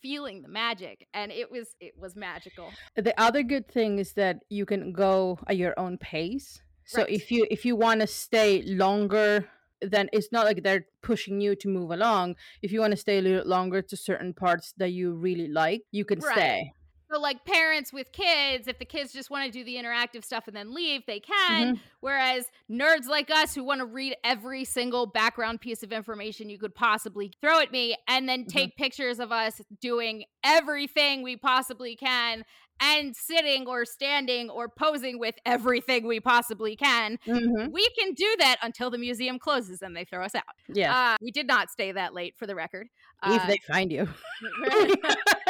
feeling 0.00 0.42
the 0.42 0.48
magic. 0.48 1.06
And 1.14 1.32
it 1.32 1.50
was 1.50 1.74
it 1.80 1.94
was 1.98 2.14
magical. 2.16 2.70
The 2.96 3.18
other 3.20 3.42
good 3.42 3.66
thing 3.68 3.98
is 3.98 4.12
that 4.14 4.40
you 4.48 4.66
can 4.66 4.92
go 4.92 5.38
at 5.48 5.56
your 5.56 5.74
own 5.78 5.98
pace. 5.98 6.60
So 6.84 7.02
Right. 7.02 7.10
if 7.10 7.30
you 7.30 7.46
if 7.50 7.64
you 7.64 7.76
want 7.76 8.00
to 8.00 8.06
stay 8.06 8.62
longer, 8.62 9.48
then 9.80 10.08
it's 10.12 10.30
not 10.30 10.44
like 10.44 10.62
they're 10.62 10.86
pushing 11.02 11.40
you 11.40 11.56
to 11.56 11.68
move 11.68 11.90
along. 11.90 12.36
If 12.60 12.72
you 12.72 12.80
want 12.80 12.92
to 12.92 12.96
stay 12.96 13.18
a 13.18 13.22
little 13.22 13.46
longer 13.46 13.80
to 13.82 13.96
certain 13.96 14.34
parts 14.34 14.74
that 14.76 14.90
you 14.90 15.12
really 15.14 15.48
like, 15.48 15.82
you 15.90 16.04
can 16.04 16.20
Right. 16.20 16.36
stay. 16.36 16.72
So 17.12 17.20
like 17.20 17.44
parents 17.44 17.92
with 17.92 18.10
kids, 18.12 18.68
if 18.68 18.78
the 18.78 18.86
kids 18.86 19.12
just 19.12 19.28
want 19.30 19.44
to 19.44 19.50
do 19.50 19.62
the 19.64 19.74
interactive 19.76 20.24
stuff 20.24 20.48
and 20.48 20.56
then 20.56 20.72
leave, 20.72 21.02
they 21.06 21.20
can. 21.20 21.74
Mhm. 21.76 21.80
Whereas 22.00 22.46
nerds 22.70 23.06
like 23.06 23.30
us 23.30 23.54
who 23.54 23.62
want 23.64 23.80
to 23.80 23.84
read 23.84 24.16
every 24.24 24.64
single 24.64 25.04
background 25.04 25.60
piece 25.60 25.82
of 25.82 25.92
information 25.92 26.48
you 26.48 26.58
could 26.58 26.74
possibly 26.74 27.30
throw 27.42 27.58
at 27.60 27.70
me 27.70 27.96
and 28.08 28.26
then 28.26 28.46
take 28.46 28.76
pictures 28.76 29.18
of 29.20 29.30
us 29.30 29.60
doing 29.80 30.24
everything 30.42 31.22
we 31.22 31.36
possibly 31.36 31.96
can 31.96 32.44
and 32.80 33.14
sitting 33.14 33.66
or 33.66 33.84
standing 33.84 34.48
or 34.48 34.68
posing 34.68 35.18
with 35.18 35.34
everything 35.44 36.06
we 36.06 36.18
possibly 36.18 36.74
can, 36.74 37.18
Mhm. 37.26 37.70
we 37.70 37.86
can 37.90 38.14
do 38.14 38.34
that 38.38 38.56
until 38.62 38.90
the 38.90 38.98
museum 38.98 39.38
closes 39.38 39.82
and 39.82 39.94
they 39.94 40.04
throw 40.04 40.24
us 40.24 40.34
out. 40.34 40.42
Yeah. 40.68 41.12
Uh, 41.12 41.16
we 41.20 41.30
did 41.30 41.46
not 41.46 41.70
stay 41.70 41.92
that 41.92 42.14
late 42.14 42.36
for 42.38 42.46
the 42.46 42.54
record. 42.54 42.88
if 43.24 43.42
Uh, 43.42 43.46
they 43.46 43.58
find 43.68 43.92
you. 43.92 44.08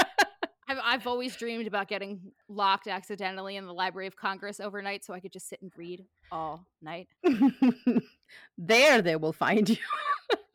I've, 0.72 0.80
I've 0.84 1.06
always 1.06 1.36
dreamed 1.36 1.66
about 1.66 1.88
getting 1.88 2.32
locked 2.48 2.88
accidentally 2.88 3.56
in 3.56 3.66
the 3.66 3.74
Library 3.74 4.06
of 4.06 4.16
Congress 4.16 4.58
overnight 4.58 5.04
so 5.04 5.12
I 5.12 5.20
could 5.20 5.32
just 5.32 5.48
sit 5.48 5.60
and 5.60 5.70
read 5.76 6.04
all 6.30 6.66
night. 6.80 7.08
there 8.58 9.02
they 9.02 9.16
will 9.16 9.32
find 9.32 9.68
you. 9.68 9.76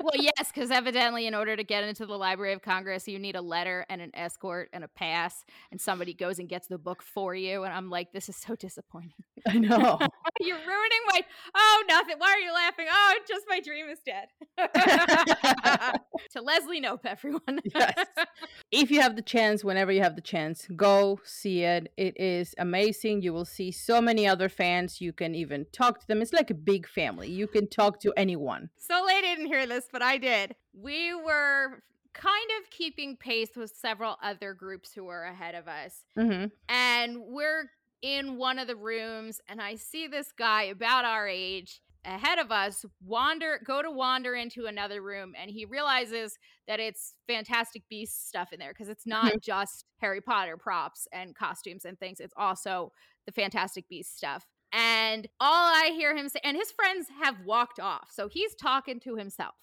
Well, 0.02 0.12
yes, 0.16 0.52
because 0.54 0.72
evidently, 0.72 1.28
in 1.28 1.36
order 1.36 1.56
to 1.56 1.64
get 1.64 1.84
into 1.84 2.06
the 2.06 2.18
Library 2.18 2.54
of 2.54 2.62
Congress, 2.62 3.08
you 3.08 3.20
need 3.20 3.36
a 3.36 3.42
letter 3.42 3.86
and 3.90 4.02
an 4.02 4.12
escort 4.14 4.70
and 4.74 4.84
a 4.84 4.88
pass, 4.88 5.44
and 5.72 5.80
somebody 5.80 6.14
goes 6.14 6.40
and 6.40 6.48
gets 6.48 6.68
the 6.68 6.78
book 6.78 7.02
for 7.02 7.36
you. 7.36 7.64
And 7.64 7.74
I'm 7.74 7.90
like, 7.90 8.12
this 8.12 8.30
is 8.30 8.36
so 8.36 8.56
disappointing. 8.56 9.12
I 9.48 9.58
know. 9.58 10.00
You're 10.40 10.58
ruining 10.58 11.02
my. 11.08 11.22
Oh, 11.56 11.84
nothing. 11.88 12.16
Why 12.18 12.32
are 12.32 12.40
you 12.40 12.54
laughing? 12.54 12.86
Oh, 12.90 13.16
just 13.28 13.46
my 13.50 13.60
dream 13.60 13.88
is 13.90 14.00
dead. 14.06 14.28
to 16.32 16.42
Leslie 16.42 16.82
Knope, 16.82 17.06
everyone. 17.06 17.60
Yes. 17.74 18.06
if 18.72 18.92
you 18.92 19.02
have 19.02 19.16
the 19.16 19.22
chance, 19.22 19.64
whenever 19.64 19.92
you 19.92 20.02
have 20.02 20.16
the 20.16 20.22
chance, 20.22 20.68
go 20.76 21.20
see 21.24 21.64
it. 21.64 21.92
It 21.98 22.20
is 22.20 22.56
amazing. 22.58 23.22
You 23.22 23.34
will 23.34 23.46
see 23.46 23.72
so 23.72 24.02
many 24.02 24.28
other 24.28 24.50
fans. 24.50 25.02
You 25.02 25.14
can 25.14 25.36
even 25.36 25.66
talk 25.72 26.00
to 26.00 26.08
them. 26.08 26.22
It's 26.22 26.34
like 26.34 26.50
a 26.50 26.56
big 26.56 26.88
family. 26.88 27.30
You 27.30 27.48
can 27.48 27.67
talk 27.68 28.00
to 28.02 28.14
anyone. 28.18 28.70
So 28.78 29.06
they 29.08 29.22
didn't 29.22 29.48
hear 29.48 29.66
this, 29.68 29.88
but 29.92 30.02
I 30.02 30.18
did. 30.18 30.56
We 30.74 31.14
were 31.14 31.84
kind 32.14 32.50
of 32.60 32.70
keeping 32.72 33.16
pace 33.16 33.56
with 33.56 33.76
several 33.76 34.18
other 34.24 34.54
groups 34.54 34.92
who 34.94 35.04
were 35.06 35.24
ahead 35.24 35.56
of 35.56 35.68
us. 35.68 36.04
hmm 36.16 36.46
And 36.68 37.20
we're 37.28 37.70
in 38.02 38.38
one 38.38 38.60
of 38.60 38.68
the 38.68 38.76
rooms, 38.76 39.42
and 39.48 39.62
I 39.62 39.76
see 39.76 40.08
this 40.08 40.32
guy 40.32 40.64
about 40.64 41.06
our 41.06 41.28
age 41.28 41.82
ahead 42.06 42.40
of 42.40 42.52
us 42.52 42.86
wander 43.06 43.60
go 43.66 43.82
to 43.82 43.92
wander 43.92 44.34
into 44.34 44.66
another 44.66 45.02
room 45.02 45.34
and 45.38 45.52
he 45.52 45.66
realizes 45.66 46.38
that 46.66 46.80
it's 46.80 47.16
fantastic 47.28 47.84
beast 47.90 48.30
stuff 48.30 48.54
in 48.54 48.60
there 48.60 48.72
because 48.72 48.88
it's 48.88 49.06
not 49.06 49.34
just 49.42 49.84
harry 50.00 50.22
potter 50.22 50.56
props 50.56 51.08
and 51.12 51.36
costumes 51.36 51.84
and 51.84 52.00
things 52.00 52.22
it's 52.22 52.34
also 52.38 52.94
the 53.26 53.32
fantastic 53.32 53.90
beast 53.90 54.16
stuff 54.16 54.46
and 54.74 55.28
all 55.40 55.72
i 55.74 55.92
hear 55.96 56.16
him 56.16 56.30
say 56.30 56.40
and 56.44 56.58
his 56.58 56.72
friends 56.72 57.08
have 57.22 57.36
walked 57.46 57.80
off 57.80 58.10
so 58.12 58.28
he's 58.28 58.54
talking 58.56 59.00
to 59.00 59.16
himself 59.16 59.56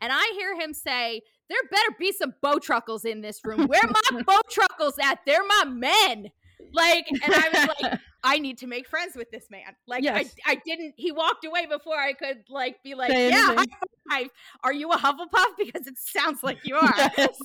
and 0.00 0.12
I 0.12 0.32
hear 0.38 0.58
him 0.58 0.72
say, 0.74 1.22
There 1.48 1.58
better 1.70 1.96
be 1.98 2.12
some 2.12 2.34
Bowtruckles 2.42 3.04
in 3.04 3.20
this 3.20 3.40
room. 3.44 3.66
Where 3.66 3.80
my 3.84 4.22
bow 4.26 4.40
truckles 4.50 4.94
at? 5.02 5.20
They're 5.26 5.44
my 5.44 5.64
men. 5.66 6.30
Like, 6.72 7.06
and 7.10 7.34
I 7.34 7.48
was 7.52 7.68
like, 7.82 8.00
I 8.24 8.38
need 8.38 8.58
to 8.58 8.66
make 8.66 8.88
friends 8.88 9.14
with 9.14 9.30
this 9.30 9.48
man. 9.50 9.62
Like, 9.86 10.02
Yes. 10.02 10.34
I, 10.46 10.52
I 10.52 10.54
didn't. 10.64 10.94
He 10.96 11.12
walked 11.12 11.44
away 11.44 11.66
before 11.66 11.96
I 11.98 12.12
could 12.12 12.44
like 12.48 12.82
be 12.82 12.94
like, 12.94 13.10
Say 13.10 13.30
yeah, 13.30 13.54
five. 14.10 14.28
Are 14.64 14.72
you 14.72 14.90
a 14.90 14.96
Hufflepuff? 14.96 15.56
Because 15.58 15.86
it 15.86 15.96
sounds 15.98 16.42
like 16.42 16.58
you 16.64 16.74
are. 16.76 16.92
Yes. 17.16 17.38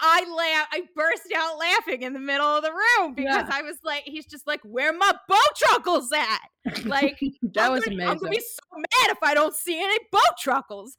I 0.00 0.24
laugh. 0.28 0.68
I 0.72 0.82
burst 0.94 1.32
out 1.36 1.58
laughing 1.58 2.02
in 2.02 2.12
the 2.12 2.20
middle 2.20 2.46
of 2.46 2.62
the 2.62 2.70
room 2.70 3.14
because 3.14 3.44
Yeah. 3.48 3.50
I 3.50 3.62
was 3.62 3.76
like, 3.82 4.04
he's 4.04 4.24
just 4.26 4.46
like, 4.46 4.60
where 4.62 4.92
my 4.92 5.12
boat 5.28 5.38
truckles 5.56 6.12
at? 6.12 6.84
Like 6.86 7.18
that 7.54 7.66
I'm 7.66 7.72
was 7.72 7.84
gonna, 7.84 8.04
I'm 8.04 8.18
gonna 8.18 8.28
amazing. 8.28 8.30
be 8.30 8.40
so 8.40 8.76
mad 8.76 9.10
if 9.16 9.18
I 9.24 9.34
don't 9.34 9.54
see 9.54 9.82
any 9.82 9.98
Bowtruckles. 10.14 10.90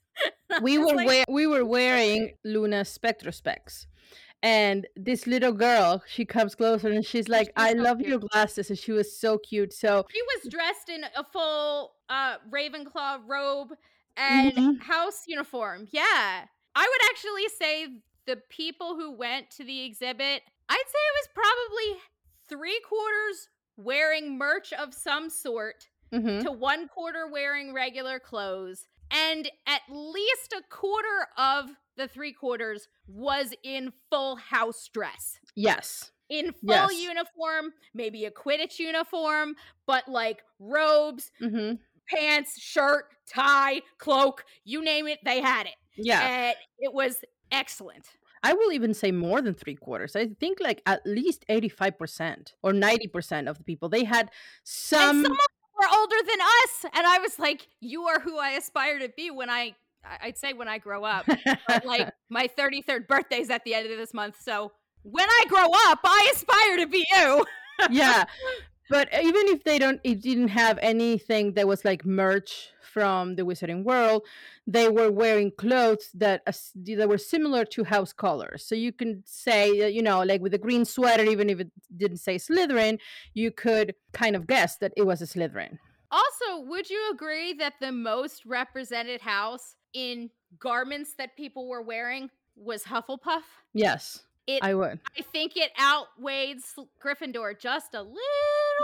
we 0.62 0.78
were 0.80 0.94
like- 0.94 1.08
wear- 1.08 1.26
we 1.30 1.48
were 1.48 1.64
wearing 1.66 2.34
Luna 2.44 2.82
Spectrespecs. 2.84 3.86
And 4.44 4.88
this 4.96 5.28
little 5.28 5.52
girl, 5.54 6.04
she 6.08 6.26
comes 6.26 6.56
closer 6.56 6.90
and 6.90 7.06
she's 7.06 7.30
like, 7.30 7.52
she's 7.58 7.70
"I 7.70 7.74
so 7.78 7.86
love 7.86 8.02
cute. 8.02 8.08
your 8.08 8.20
glasses," 8.20 8.70
and 8.70 8.80
she 8.80 8.92
was 8.92 9.16
so 9.16 9.38
cute. 9.38 9.74
So 9.74 10.08
She 10.08 10.22
was 10.22 10.52
dressed 10.52 10.90
in 10.90 11.06
a 11.16 11.24
full 11.24 11.96
uh 12.10 12.38
Ravenclaw 12.50 13.22
robe 13.28 13.74
and 14.18 14.58
Mhm. 14.58 14.80
house 14.80 15.24
uniform. 15.28 15.88
Yeah. 15.92 16.48
I 16.76 16.88
would 16.90 17.10
actually 17.12 17.48
say 17.50 18.02
the 18.26 18.38
people 18.50 18.96
who 18.96 19.12
went 19.12 19.50
to 19.52 19.64
the 19.64 19.82
exhibit, 19.84 20.44
I'd 20.70 20.78
say 20.88 21.00
it 21.00 21.20
was 21.22 21.30
probably 21.34 22.02
three 22.48 22.80
quarters 22.88 23.50
wearing 23.78 24.38
merch 24.38 24.74
of 24.74 24.94
some 24.94 25.30
sort 25.30 25.90
mhm. 26.12 26.42
to 26.44 26.52
one 26.52 26.88
quarter 26.88 27.28
wearing 27.28 27.74
regular 27.74 28.20
clothes. 28.20 28.88
And 29.12 29.50
at 29.68 29.82
least 29.90 30.54
a 30.54 30.64
quarter 30.70 31.28
of 31.38 31.72
the 31.98 32.08
three 32.08 32.34
quarters 32.34 32.88
was 33.08 33.54
in 33.64 33.92
full 34.10 34.36
house 34.38 34.90
dress 34.94 35.38
yes, 35.56 36.12
in 36.30 36.54
full 36.54 36.92
Yes. 36.92 36.94
uniform, 37.02 37.74
maybe 37.94 38.26
a 38.26 38.32
Quidditch 38.32 38.80
uniform, 38.80 39.56
but 39.86 40.08
like 40.08 40.42
robes, 40.60 41.32
hmm 41.40 41.74
pants, 42.10 42.60
shirt, 42.60 43.06
tie, 43.26 43.82
cloak, 43.98 44.44
you 44.66 44.84
name 44.84 45.08
it, 45.08 45.20
they 45.24 45.40
had 45.40 45.66
it. 45.66 45.76
yeah. 45.96 46.20
And 46.50 46.56
it 46.80 46.94
was 46.94 47.24
excellent. 47.52 48.06
I 48.44 48.54
will 48.54 48.72
even 48.74 48.94
say 48.94 49.12
more 49.12 49.42
than 49.42 49.54
three 49.54 49.76
quarters. 49.76 50.16
I 50.16 50.28
think 50.40 50.60
like 50.60 50.82
at 50.86 51.06
least 51.06 51.46
eighty-five 51.48 51.98
percent 51.98 52.54
or 52.64 52.74
ninety 52.74 53.08
percent 53.08 53.48
of 53.48 53.58
the 53.60 53.64
people 53.64 53.88
they 53.88 54.04
had 54.04 54.30
some. 54.64 55.18
and 55.18 55.26
some 55.26 55.32
of 55.32 55.38
them 55.38 55.38
were 55.80 55.98
older 56.00 56.16
than 56.28 56.42
us. 56.42 56.86
And 56.96 57.06
I 57.08 57.20
was 57.20 57.38
like, 57.40 57.68
you 57.80 58.04
are 58.08 58.20
who 58.20 58.38
I 58.40 58.52
aspire 58.52 59.00
to 59.00 59.10
be 59.16 59.30
when 59.32 59.50
I- 59.50 59.76
I'd 60.04 60.38
say 60.38 60.54
when 60.54 60.68
I 60.68 60.78
grow 60.78 61.04
up. 61.04 61.26
But 61.68 61.86
like 61.86 62.12
my 62.30 62.50
33rd 62.58 63.08
birthday's 63.08 63.50
at 63.50 63.64
the 63.66 63.74
end 63.76 63.90
of 63.92 63.98
this 63.98 64.14
month. 64.14 64.36
So 64.42 64.72
when 65.04 65.28
I 65.30 65.46
grow 65.48 65.68
up, 65.90 66.00
I 66.04 66.32
aspire 66.34 66.78
to 66.78 66.88
be 66.88 67.06
you. 67.16 67.46
yeah 67.90 68.26
but 68.92 69.12
uh, 69.14 69.20
even 69.24 69.48
if 69.48 69.64
they 69.64 69.80
don't 69.80 70.00
it 70.04 70.22
didn't 70.22 70.50
have 70.50 70.78
anything 70.82 71.54
that 71.54 71.68
was 71.68 71.84
like 71.84 72.06
merch 72.06 72.70
from 72.94 73.36
the 73.36 73.44
wizarding 73.44 73.84
world 73.84 74.22
they 74.68 74.88
were 74.90 75.10
wearing 75.10 75.50
clothes 75.58 76.10
that 76.14 76.44
as- 76.46 76.72
that 76.76 77.10
were 77.10 77.18
similar 77.18 77.66
to 77.66 77.84
house 77.84 78.14
colors 78.14 78.64
so 78.64 78.76
you 78.76 78.92
can 78.92 79.24
say 79.26 79.80
that, 79.80 79.94
you 79.94 80.04
know 80.04 80.22
like 80.22 80.42
with 80.42 80.54
a 80.54 80.60
green 80.60 80.86
sweater 80.86 81.24
even 81.24 81.50
if 81.50 81.60
it 81.60 81.72
didn't 81.98 82.18
say 82.18 82.36
slytherin 82.36 83.00
you 83.34 83.50
could 83.50 83.96
kind 84.14 84.36
of 84.36 84.46
guess 84.46 84.78
that 84.78 84.94
it 84.96 85.06
was 85.08 85.22
a 85.24 85.26
slytherin 85.26 85.80
Also, 86.12 86.60
would 86.70 86.90
you 86.90 87.02
agree 87.14 87.54
that 87.54 87.76
the 87.80 87.92
most 87.92 88.46
represented 88.46 89.22
house 89.22 89.76
in 89.94 90.30
garments 90.60 91.14
that 91.18 91.36
people 91.36 91.68
were 91.68 91.82
wearing 91.82 92.30
was 92.56 92.84
Hufflepuff? 92.84 93.44
yes 93.74 94.24
It, 94.48 94.64
i 94.64 94.74
would 94.74 95.00
I 95.18 95.22
think 95.22 95.56
it 95.56 95.72
outweighed 95.80 96.58
Gryffindor 97.04 97.60
just 97.60 97.94
a 97.94 98.02
little 98.02 98.18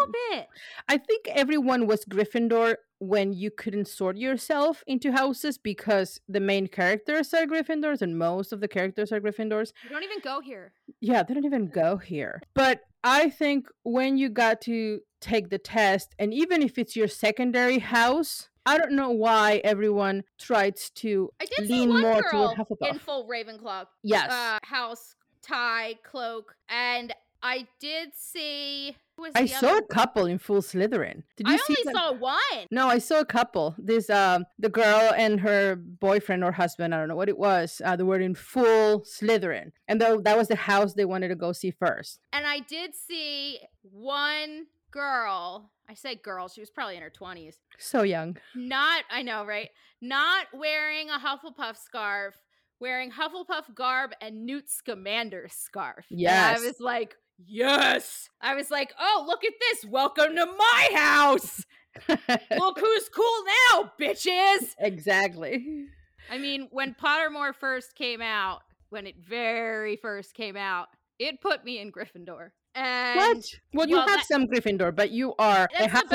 mm. 0.07 0.13
bit. 0.31 0.47
i 0.87 0.97
think 0.97 1.27
everyone 1.27 1.87
was 1.87 2.05
gryffindor 2.05 2.75
when 2.99 3.33
you 3.33 3.51
couldn't 3.51 3.87
sort 3.87 4.17
yourself 4.17 4.83
into 4.87 5.11
houses 5.11 5.57
because 5.57 6.19
the 6.27 6.39
main 6.39 6.67
characters 6.67 7.33
are 7.33 7.45
gryffindors 7.45 8.01
and 8.01 8.17
most 8.17 8.51
of 8.51 8.59
the 8.59 8.67
characters 8.67 9.11
are 9.11 9.21
gryffindors 9.21 9.71
You 9.83 9.89
don't 9.89 10.03
even 10.03 10.19
go 10.23 10.41
here. 10.41 10.73
Yeah, 10.99 11.23
they 11.23 11.33
don't 11.33 11.45
even 11.45 11.67
go 11.67 11.97
here. 11.97 12.41
But 12.53 12.81
I 13.03 13.29
think 13.29 13.67
when 13.83 14.17
you 14.17 14.29
got 14.29 14.61
to 14.61 15.01
take 15.21 15.49
the 15.49 15.57
test, 15.57 16.15
and 16.19 16.33
even 16.33 16.61
if 16.61 16.77
it's 16.77 16.95
your 16.95 17.07
secondary 17.07 17.79
house, 17.79 18.49
I 18.67 18.77
don't 18.77 18.91
know 18.91 19.09
why 19.11 19.61
everyone 19.63 20.23
tries 20.37 20.89
to 20.95 21.31
I 21.39 21.45
did 21.45 21.67
see 21.67 21.73
lean 21.73 21.89
one 21.89 22.01
more 22.01 22.21
girl 22.21 22.53
toward 22.53 22.57
Hufflepuff. 22.57 22.89
in 22.91 22.99
full 22.99 23.27
Ravenclaw 23.27 23.85
yes. 24.03 24.29
uh, 24.31 24.59
house, 24.63 25.15
tie, 25.41 25.95
cloak, 26.03 26.55
and 26.69 27.13
I 27.41 27.67
did 27.79 28.09
see. 28.15 28.95
Was 29.17 29.31
I 29.35 29.45
saw 29.45 29.69
other- 29.69 29.77
a 29.79 29.93
couple 29.93 30.25
in 30.25 30.37
full 30.37 30.61
Slytherin. 30.61 31.23
Did 31.37 31.47
you 31.47 31.53
I 31.53 31.57
see 31.57 31.75
only 31.79 31.93
that? 31.93 31.95
saw 31.95 32.11
one. 32.13 32.67
No, 32.71 32.87
I 32.87 32.97
saw 32.99 33.19
a 33.19 33.25
couple. 33.25 33.73
This 33.77 34.09
um 34.09 34.45
the 34.59 34.69
girl 34.69 35.11
and 35.15 35.39
her 35.39 35.75
boyfriend 35.75 36.43
or 36.43 36.51
husband, 36.51 36.93
I 36.93 36.97
don't 36.99 37.07
know 37.07 37.15
what 37.15 37.29
it 37.29 37.37
was. 37.37 37.81
Uh, 37.83 37.95
they 37.95 38.03
were 38.03 38.19
in 38.19 38.35
full 38.35 39.01
Slytherin. 39.01 39.71
And 39.87 40.01
though 40.01 40.19
that 40.21 40.37
was 40.37 40.49
the 40.49 40.55
house 40.55 40.93
they 40.93 41.05
wanted 41.05 41.29
to 41.29 41.35
go 41.35 41.51
see 41.51 41.71
first. 41.71 42.19
And 42.33 42.45
I 42.45 42.59
did 42.59 42.93
see 42.95 43.59
one 43.81 44.65
girl. 44.91 45.71
I 45.89 45.93
say 45.93 46.15
girl, 46.15 46.47
she 46.49 46.59
was 46.61 46.69
probably 46.69 46.95
in 46.97 47.01
her 47.01 47.09
20s. 47.11 47.55
So 47.79 48.03
young. 48.03 48.37
Not, 48.55 49.03
I 49.09 49.21
know, 49.21 49.45
right? 49.45 49.69
Not 50.01 50.47
wearing 50.53 51.09
a 51.09 51.17
Hufflepuff 51.19 51.77
scarf, 51.77 52.35
wearing 52.79 53.11
Hufflepuff 53.11 53.73
garb 53.73 54.11
and 54.21 54.45
Newt 54.45 54.65
Scamander's 54.67 55.53
scarf. 55.53 56.05
And 56.09 56.19
Yes. 56.19 56.59
I 56.61 56.65
was 56.65 56.79
like, 56.79 57.15
yes. 57.45 58.29
I 58.41 58.55
was 58.55 58.69
like, 58.69 58.93
oh, 58.99 59.23
look 59.27 59.43
at 59.45 59.53
this. 59.59 59.85
Welcome 59.89 60.35
to 60.35 60.45
my 60.45 60.89
house. 60.93 61.63
Look 62.09 62.79
who's 62.79 63.09
cool 63.09 63.43
now, 63.71 63.91
bitches. 63.99 64.75
exactly. 64.77 65.85
I 66.31 66.37
mean, 66.37 66.67
when 66.69 66.93
Pottermore 66.93 67.55
first 67.55 67.95
came 67.95 68.21
out, 68.21 68.59
when 68.89 69.07
it 69.07 69.15
very 69.17 69.95
first 69.95 70.35
came 70.35 70.55
out, 70.55 70.89
it 71.17 71.41
put 71.41 71.65
me 71.65 71.79
in 71.79 71.91
Gryffindor. 71.91 72.49
And 72.77 73.17
What? 73.19 73.45
Well, 73.73 73.87
you 73.89 73.95
well, 73.97 74.07
have 74.07 74.17
that- 74.19 74.27
some 74.27 74.45
Gryffindor, 74.47 74.95
but 74.95 75.09
you 75.11 75.33
are 75.39 75.67
a 75.79 75.87
better 75.87 75.97
of 75.97 76.09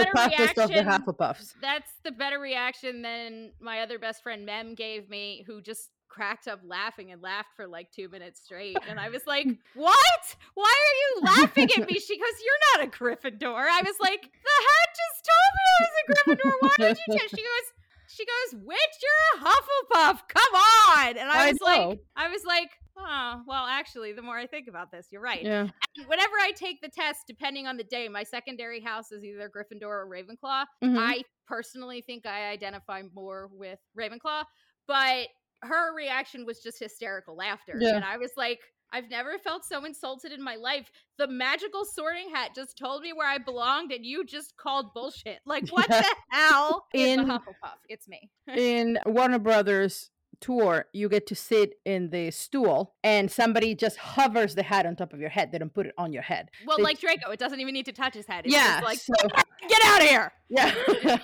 the. 0.71 0.83
Hufflepuffs. 0.85 1.55
that's 1.61 1.91
the 2.05 2.13
better 2.13 2.39
reaction 2.39 3.03
than 3.03 3.53
my 3.61 3.81
other 3.81 3.99
best 3.99 4.23
friend 4.23 4.47
Mem 4.47 4.75
gave 4.75 5.09
me, 5.11 5.45
who 5.47 5.61
just 5.61 5.91
cracked 6.09 6.47
up 6.47 6.61
laughing 6.65 7.11
and 7.11 7.23
laughed 7.23 7.49
for 7.57 7.67
like 7.67 7.91
two 7.91 8.09
minutes 8.09 8.41
straight. 8.45 8.77
And 8.89 9.01
I 9.01 9.09
was 9.09 9.23
like, 9.27 9.47
What? 9.75 10.37
Why 10.55 10.65
are 10.73 10.97
you 11.01 11.27
laughing 11.43 11.69
at 11.77 11.89
me? 11.91 11.99
She 11.99 12.19
goes, 12.19 12.35
You're 12.45 12.79
not 12.79 12.87
a 12.87 12.91
Gryffindor. 12.91 13.67
I 13.69 13.83
was 13.83 13.97
like, 14.01 14.21
The 14.23 14.59
hat 14.69 14.89
just 15.01 15.29
told 15.31 15.53
me 15.57 15.65
I 15.73 15.83
was 15.83 15.95
a 15.97 16.13
Gryffindor. 16.13 16.53
Why 16.61 16.75
did 16.79 16.99
you 17.09 17.19
tell 17.19 17.29
She 17.29 17.37
goes, 17.37 17.73
she 18.09 18.25
goes, 18.27 18.63
Witch, 18.63 18.79
you're 19.03 19.41
a 19.41 19.45
Hufflepuff. 19.49 20.21
Come 20.29 20.55
on. 20.55 21.17
And 21.17 21.31
I 21.31 21.47
I 21.47 21.49
was 21.53 21.61
know. 21.63 21.67
like, 21.89 22.01
I 22.15 22.29
was 22.29 22.45
like, 22.45 22.71
Oh, 23.05 23.43
well, 23.47 23.65
actually, 23.67 24.13
the 24.13 24.23
more 24.23 24.37
I 24.39 24.47
think 24.47 24.69
about 24.69 24.91
this, 24.91 25.09
you're 25.11 25.21
right. 25.23 25.43
Yeah. 25.43 25.69
And 25.97 26.07
whenever 26.07 26.35
I 26.41 26.53
take 26.53 26.81
the 26.81 26.89
test, 26.89 27.21
depending 27.27 27.67
on 27.67 27.77
the 27.77 27.85
day, 27.85 28.09
my 28.09 28.23
secondary 28.23 28.81
house 28.81 29.11
is 29.13 29.25
either 29.25 29.51
Gryffindor 29.51 29.83
or 29.83 30.09
Ravenclaw. 30.09 30.65
Mhm. 30.83 30.99
I 30.99 31.23
personally 31.47 32.01
think 32.01 32.25
I 32.27 32.51
identify 32.51 33.03
more 33.15 33.49
with 33.53 33.79
Ravenclaw, 33.99 34.45
but 34.87 35.29
her 35.63 35.95
reaction 35.95 36.47
was 36.47 36.61
just 36.63 36.79
hysterical 36.79 37.37
laughter. 37.37 37.77
Yeah. 37.79 37.97
And 37.97 38.05
I 38.05 38.17
was 38.19 38.31
like, 38.37 38.61
I've 38.95 39.09
never 39.09 39.39
felt 39.39 39.65
so 39.65 39.85
insulted 39.87 40.33
in 40.33 40.43
my 40.43 40.57
life. 40.57 40.91
The 41.19 41.27
magical 41.27 41.85
sorting 41.95 42.29
hat 42.35 42.51
just 42.55 42.77
told 42.77 43.01
me 43.03 43.13
where 43.15 43.27
I 43.29 43.39
belonged, 43.39 43.91
and 43.91 44.05
you 44.05 44.23
just 44.25 44.55
called 44.59 44.93
bullshit. 44.95 45.39
Like, 45.47 45.67
what 45.71 45.89
Yeah. 45.89 46.03
the 46.31 46.37
hell? 46.37 46.87
In- 46.93 47.27
the 47.27 47.33
Hufflepuff. 47.35 47.79
It's 47.89 48.07
me. 48.07 48.31
in 48.55 48.99
Warner 49.07 49.39
Brothers 49.39 50.11
tour, 50.43 50.87
you 50.93 51.09
get 51.09 51.27
to 51.29 51.35
sit 51.35 51.75
in 51.87 52.11
the 52.11 52.31
stool 52.31 52.95
and 53.03 53.31
somebody 53.31 53.75
just 53.75 53.97
hovers 53.97 54.55
the 54.55 54.63
hat 54.63 54.85
on 54.85 54.97
top 54.97 55.13
of 55.15 55.21
your 55.21 55.31
head. 55.31 55.51
They 55.53 55.59
don't 55.59 55.73
put 55.73 55.87
it 55.87 55.95
on 55.97 56.13
your 56.13 56.23
head. 56.23 56.51
Well, 56.67 56.77
They- 56.77 56.83
like 56.83 57.01
Draco, 57.01 57.31
it 57.31 57.39
doesn't 57.39 57.61
even 57.61 57.73
need 57.73 57.87
to 57.87 57.93
touch 57.93 58.15
his 58.15 58.27
head. 58.27 58.45
It's 58.45 58.55
yeah. 58.55 58.81
like, 58.85 58.99
so, 58.99 59.15
get 59.69 59.83
out 59.85 60.03
of 60.03 60.09
here. 60.09 60.33
yeah. 60.51 60.75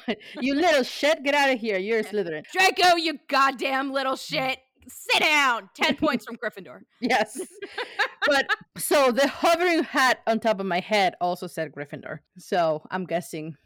you 0.40 0.54
little 0.54 0.82
shit, 0.84 1.22
get 1.24 1.34
out 1.34 1.50
of 1.50 1.58
here. 1.58 1.78
You're 1.78 1.98
a 1.98 2.04
Slytherin. 2.04 2.44
Draco, 2.50 2.96
you 2.96 3.18
goddamn 3.28 3.92
little 3.92 4.16
shit. 4.16 4.58
Sit 4.88 5.20
down. 5.20 5.68
10 5.74 5.96
points 5.96 6.24
from 6.24 6.36
Gryffindor. 6.36 6.80
Yes. 7.00 7.38
but 8.26 8.46
so 8.78 9.12
the 9.12 9.28
hovering 9.28 9.82
hat 9.82 10.20
on 10.26 10.40
top 10.40 10.60
of 10.60 10.66
my 10.66 10.80
head 10.80 11.14
also 11.20 11.46
said 11.46 11.72
Gryffindor. 11.72 12.20
So 12.38 12.82
I'm 12.90 13.04
guessing 13.04 13.56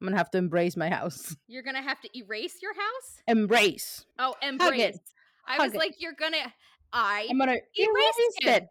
I'm 0.00 0.06
gonna 0.06 0.16
have 0.16 0.30
to 0.30 0.38
embrace 0.38 0.76
my 0.76 0.88
house. 0.88 1.34
You're 1.48 1.62
to 1.76 1.82
have 1.82 2.00
to 2.02 2.18
erase 2.18 2.56
your 2.62 2.72
house? 2.74 3.22
Embrace. 3.26 4.04
Oh, 4.18 4.34
it. 4.42 4.48
embrace. 4.48 4.98
I 5.46 5.56
Hug 5.56 5.66
was 5.66 5.74
it. 5.74 5.78
like, 5.78 5.94
you're 5.98 6.12
to. 6.34 6.52
I. 6.92 7.26
I'm 7.30 7.38
gonna 7.38 7.52
erase 7.76 8.36
him. 8.40 8.52
it. 8.54 8.66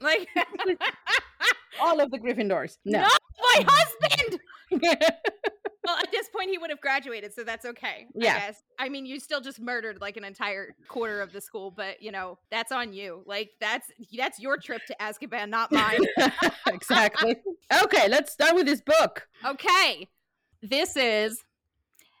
Like, 0.00 0.28
All 1.80 2.00
of 2.00 2.10
the 2.10 2.18
Gryffindors. 2.18 2.76
No. 2.84 3.00
No, 3.00 3.08
my 3.56 3.64
husband. 3.68 4.40
Well, 5.84 5.96
at 5.98 6.10
this 6.10 6.28
point, 6.30 6.50
he 6.50 6.58
would 6.58 6.70
have 6.70 6.80
graduated, 6.80 7.34
so 7.34 7.44
that's 7.44 7.64
okay. 7.66 8.06
Yeah. 8.14 8.34
I 8.34 8.38
guess. 8.38 8.62
I 8.78 8.88
mean, 8.88 9.04
you 9.04 9.20
still 9.20 9.40
just 9.40 9.60
murdered 9.60 10.00
like 10.00 10.16
an 10.16 10.24
entire 10.24 10.74
quarter 10.88 11.20
of 11.20 11.32
the 11.32 11.40
school, 11.40 11.70
but 11.70 12.02
you 12.02 12.10
know 12.10 12.38
that's 12.50 12.72
on 12.72 12.92
you. 12.92 13.22
Like 13.26 13.50
that's 13.60 13.90
that's 14.16 14.40
your 14.40 14.56
trip 14.56 14.82
to 14.86 14.96
Azkaban, 15.00 15.50
not 15.50 15.70
mine. 15.72 16.00
exactly. 16.68 17.36
Okay, 17.82 18.08
let's 18.08 18.30
start 18.30 18.54
with 18.54 18.66
this 18.66 18.82
book. 18.82 19.26
okay, 19.44 20.08
this 20.62 20.96
is 20.96 21.42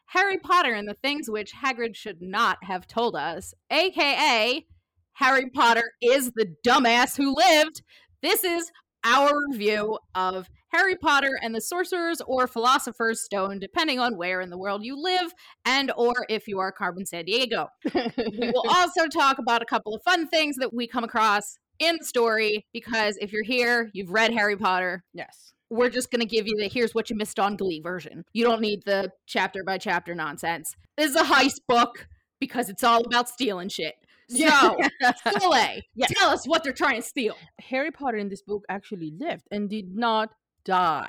Harry 0.06 0.38
Potter 0.38 0.72
and 0.72 0.88
the 0.88 0.94
things 0.94 1.28
which 1.28 1.52
Hagrid 1.52 1.94
should 1.94 2.22
not 2.22 2.58
have 2.62 2.86
told 2.86 3.14
us, 3.14 3.52
aka 3.70 4.64
Harry 5.12 5.50
Potter 5.50 5.92
is 6.00 6.32
the 6.32 6.54
dumbass 6.66 7.16
who 7.16 7.34
lived. 7.34 7.82
This 8.22 8.42
is 8.42 8.72
our 9.04 9.32
review 9.50 9.98
of 10.14 10.48
Harry 10.74 10.96
Potter 10.96 11.38
and 11.40 11.54
the 11.54 11.60
Sorcerer's 11.60 12.20
or 12.26 12.48
Philosopher's 12.48 13.22
Stone, 13.22 13.60
depending 13.60 14.00
on 14.00 14.16
where 14.16 14.40
in 14.40 14.50
the 14.50 14.58
world 14.58 14.84
you 14.84 15.00
live 15.00 15.32
and 15.64 15.92
or 15.96 16.26
if 16.28 16.48
you 16.48 16.58
are 16.58 16.72
Carmen 16.72 17.04
Sandiego. 17.04 17.68
We 17.94 18.50
will 18.52 18.64
also 18.68 19.06
talk 19.06 19.38
about 19.38 19.62
a 19.62 19.66
couple 19.66 19.94
of 19.94 20.02
fun 20.02 20.26
things 20.26 20.56
that 20.56 20.74
we 20.74 20.88
come 20.88 21.04
across 21.04 21.58
in 21.78 21.96
the 22.00 22.04
story 22.04 22.66
because 22.72 23.16
if 23.20 23.32
you're 23.32 23.44
here, 23.44 23.88
you've 23.94 24.10
read 24.10 24.32
Harry 24.32 24.56
Potter, 24.56 25.04
yes. 25.12 25.52
we're 25.70 25.90
just 25.90 26.10
going 26.10 26.20
to 26.20 26.26
give 26.26 26.48
you 26.48 26.56
the 26.56 26.66
here's 26.66 26.92
what 26.92 27.08
you 27.08 27.14
missed 27.14 27.38
on 27.38 27.54
Glee 27.56 27.80
version. 27.80 28.24
You 28.32 28.44
don't 28.44 28.60
need 28.60 28.80
the 28.84 29.12
chapter 29.26 29.62
by 29.62 29.78
chapter 29.78 30.12
nonsense. 30.12 30.74
This 30.96 31.10
is 31.10 31.16
a 31.16 31.22
heist 31.22 31.60
book 31.68 32.08
because 32.40 32.68
it's 32.68 32.82
all 32.82 33.04
about 33.04 33.28
stealing 33.28 33.68
shit. 33.68 33.94
So, 34.26 34.78
Soleil, 35.38 35.82
Yes. 35.94 36.10
tell 36.16 36.30
us 36.30 36.46
what 36.46 36.64
they're 36.64 36.72
trying 36.72 37.02
to 37.02 37.06
steal. 37.06 37.34
Harry 37.60 37.90
Potter 37.90 38.16
in 38.16 38.30
this 38.30 38.40
book 38.40 38.64
actually 38.70 39.12
lived 39.20 39.46
and 39.50 39.68
did 39.68 39.94
not 39.94 40.30
die. 40.64 41.08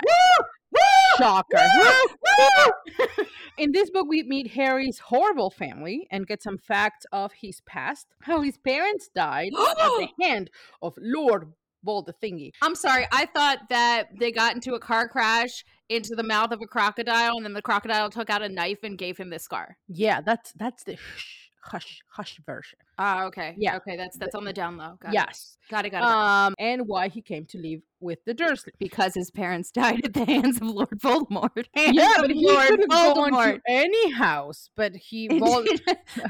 Shocker. 1.18 1.58
In 3.58 3.72
this 3.72 3.90
book, 3.90 4.06
we 4.08 4.22
meet 4.22 4.50
Harry's 4.52 4.98
horrible 4.98 5.50
family 5.50 6.06
and 6.10 6.26
get 6.26 6.42
some 6.42 6.58
facts 6.58 7.06
of 7.10 7.32
his 7.32 7.62
past, 7.62 8.06
how 8.22 8.42
his 8.42 8.58
parents 8.58 9.08
died 9.14 9.52
at 9.58 9.76
the 9.76 10.08
hand 10.22 10.50
of 10.82 10.94
Lord 10.98 11.52
Voldemort. 11.86 12.50
I'm 12.62 12.74
sorry. 12.74 13.06
I 13.12 13.26
thought 13.26 13.60
that 13.70 14.08
they 14.18 14.32
got 14.32 14.54
into 14.54 14.74
a 14.74 14.80
car 14.80 15.08
crash 15.08 15.64
into 15.88 16.14
the 16.14 16.22
mouth 16.22 16.50
of 16.52 16.60
a 16.60 16.66
crocodile, 16.66 17.36
and 17.36 17.44
then 17.44 17.54
the 17.54 17.62
crocodile 17.62 18.10
took 18.10 18.28
out 18.28 18.42
a 18.42 18.48
knife 18.48 18.80
and 18.82 18.98
gave 18.98 19.16
him 19.16 19.30
this 19.30 19.44
scar. 19.44 19.76
Yeah, 19.88 20.20
that's 20.20 20.52
that's 20.52 20.84
the 20.84 20.96
hush 20.96 21.50
hush 21.62 22.00
hush 22.10 22.40
version. 22.44 22.78
Ah, 22.98 23.24
okay. 23.24 23.54
Yeah. 23.58 23.76
Okay, 23.76 23.96
that's 23.96 24.16
that's 24.16 24.34
on 24.34 24.44
the 24.44 24.52
down 24.52 24.76
low. 24.78 24.96
Got 25.00 25.10
it. 25.10 25.14
yes. 25.14 25.58
Got 25.70 25.84
it. 25.84 25.90
Got 25.90 25.98
it. 26.02 26.04
Um, 26.48 26.54
and 26.58 26.86
why 26.86 27.08
he 27.08 27.20
came 27.20 27.44
to 27.46 27.58
live 27.58 27.80
with 28.00 28.24
the 28.24 28.34
Dursley. 28.34 28.72
because 28.78 29.14
his 29.14 29.30
parents 29.30 29.70
died 29.72 30.04
at 30.04 30.12
the 30.14 30.24
hands 30.24 30.56
of 30.58 30.62
Lord 30.68 30.90
Voldemort. 31.00 31.66
Yeah, 31.76 32.14
but 32.20 32.30
he 32.30 32.46
Lord 32.46 32.68
could 32.68 32.80
have 32.80 32.88
gone 32.88 33.30
Voldemort. 33.32 33.54
to 33.56 33.60
any 33.66 34.10
house, 34.12 34.70
but 34.76 34.94
he 34.94 35.28
Vol- 35.38 35.64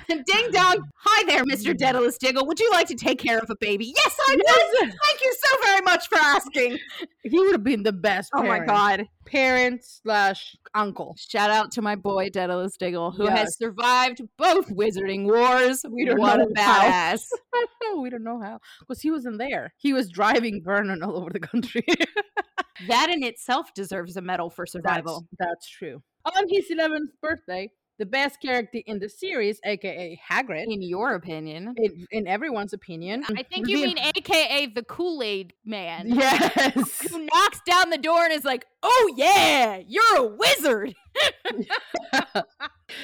Ding 0.08 0.50
dong. 0.52 0.82
Hi 0.96 1.24
there, 1.26 1.44
Mr. 1.44 1.76
Daedalus 1.76 2.18
Diggle. 2.18 2.46
Would 2.46 2.60
you 2.60 2.70
like 2.72 2.86
to 2.88 2.94
take 2.94 3.18
care 3.18 3.38
of 3.38 3.50
a 3.50 3.56
baby? 3.60 3.92
Yes, 3.94 4.16
I 4.28 4.32
would. 4.36 4.42
Yes, 4.46 4.94
Thank 5.06 5.20
you 5.24 5.34
so 5.44 5.56
very 5.64 5.80
much 5.82 6.08
for 6.08 6.16
asking. 6.18 6.78
he 7.22 7.38
would 7.38 7.52
have 7.52 7.64
been 7.64 7.82
the 7.82 7.92
best. 7.92 8.30
Oh 8.34 8.42
my 8.42 8.60
god. 8.60 9.06
parent 9.24 9.84
slash 9.84 10.56
uncle. 10.74 11.14
Shout 11.18 11.50
out 11.50 11.70
to 11.72 11.82
my 11.82 11.96
boy 11.96 12.30
Daedalus 12.30 12.76
Diggle, 12.76 13.10
who 13.10 13.24
Yes. 13.24 13.38
has 13.38 13.58
survived 13.58 14.22
both 14.38 14.68
wizarding 14.68 15.24
wars. 15.24 15.84
We 15.90 16.04
don't 16.06 16.18
what 16.20 16.36
know. 16.38 16.46
Badass. 16.56 17.22
we 18.00 18.10
don't 18.10 18.24
know 18.24 18.40
how 18.40 18.58
because 18.80 19.00
he 19.00 19.10
wasn't 19.10 19.38
there. 19.38 19.72
He 19.76 19.92
was 19.92 20.08
driving 20.08 20.62
Vernon 20.64 21.02
all 21.02 21.16
over 21.16 21.30
the 21.30 21.40
country. 21.40 21.84
that 22.88 23.10
in 23.10 23.22
itself 23.22 23.72
deserves 23.74 24.16
a 24.16 24.22
medal 24.22 24.50
for 24.50 24.66
survival. 24.66 25.26
That's, 25.38 25.50
that's 25.50 25.70
true. 25.70 26.02
On 26.24 26.44
his 26.48 26.66
11th 26.70 27.08
birthday, 27.22 27.70
the 27.98 28.06
best 28.06 28.40
character 28.42 28.80
in 28.86 28.98
the 28.98 29.08
series, 29.08 29.58
aka 29.64 30.18
Hagrid, 30.30 30.64
in 30.68 30.82
your 30.82 31.14
opinion. 31.14 31.74
in, 31.76 32.06
in 32.10 32.26
everyone's 32.26 32.72
opinion, 32.72 33.24
I 33.30 33.42
think 33.42 33.68
you 33.68 33.76
reveal- 33.76 33.94
mean 33.94 33.98
AKA 33.98 34.66
the 34.74 34.82
Kool-Aid 34.82 35.54
man. 35.64 36.08
yes. 36.08 37.00
who 37.08 37.26
knocks 37.32 37.60
down 37.66 37.90
the 37.90 37.98
door 37.98 38.24
and 38.24 38.32
is 38.32 38.44
like, 38.44 38.66
"Oh 38.82 39.14
yeah, 39.16 39.80
you're 39.86 40.16
a 40.16 40.26
wizard." 40.26 40.94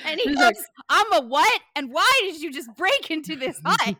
And 0.06 0.20
he 0.20 0.28
goes, 0.34 0.36
like- 0.36 0.56
"I'm 0.88 1.12
a 1.12 1.26
what? 1.26 1.60
And 1.76 1.90
why 1.92 2.10
did 2.22 2.40
you 2.40 2.52
just 2.52 2.68
break 2.76 3.10
into 3.10 3.36
this 3.36 3.60
hut? 3.64 3.96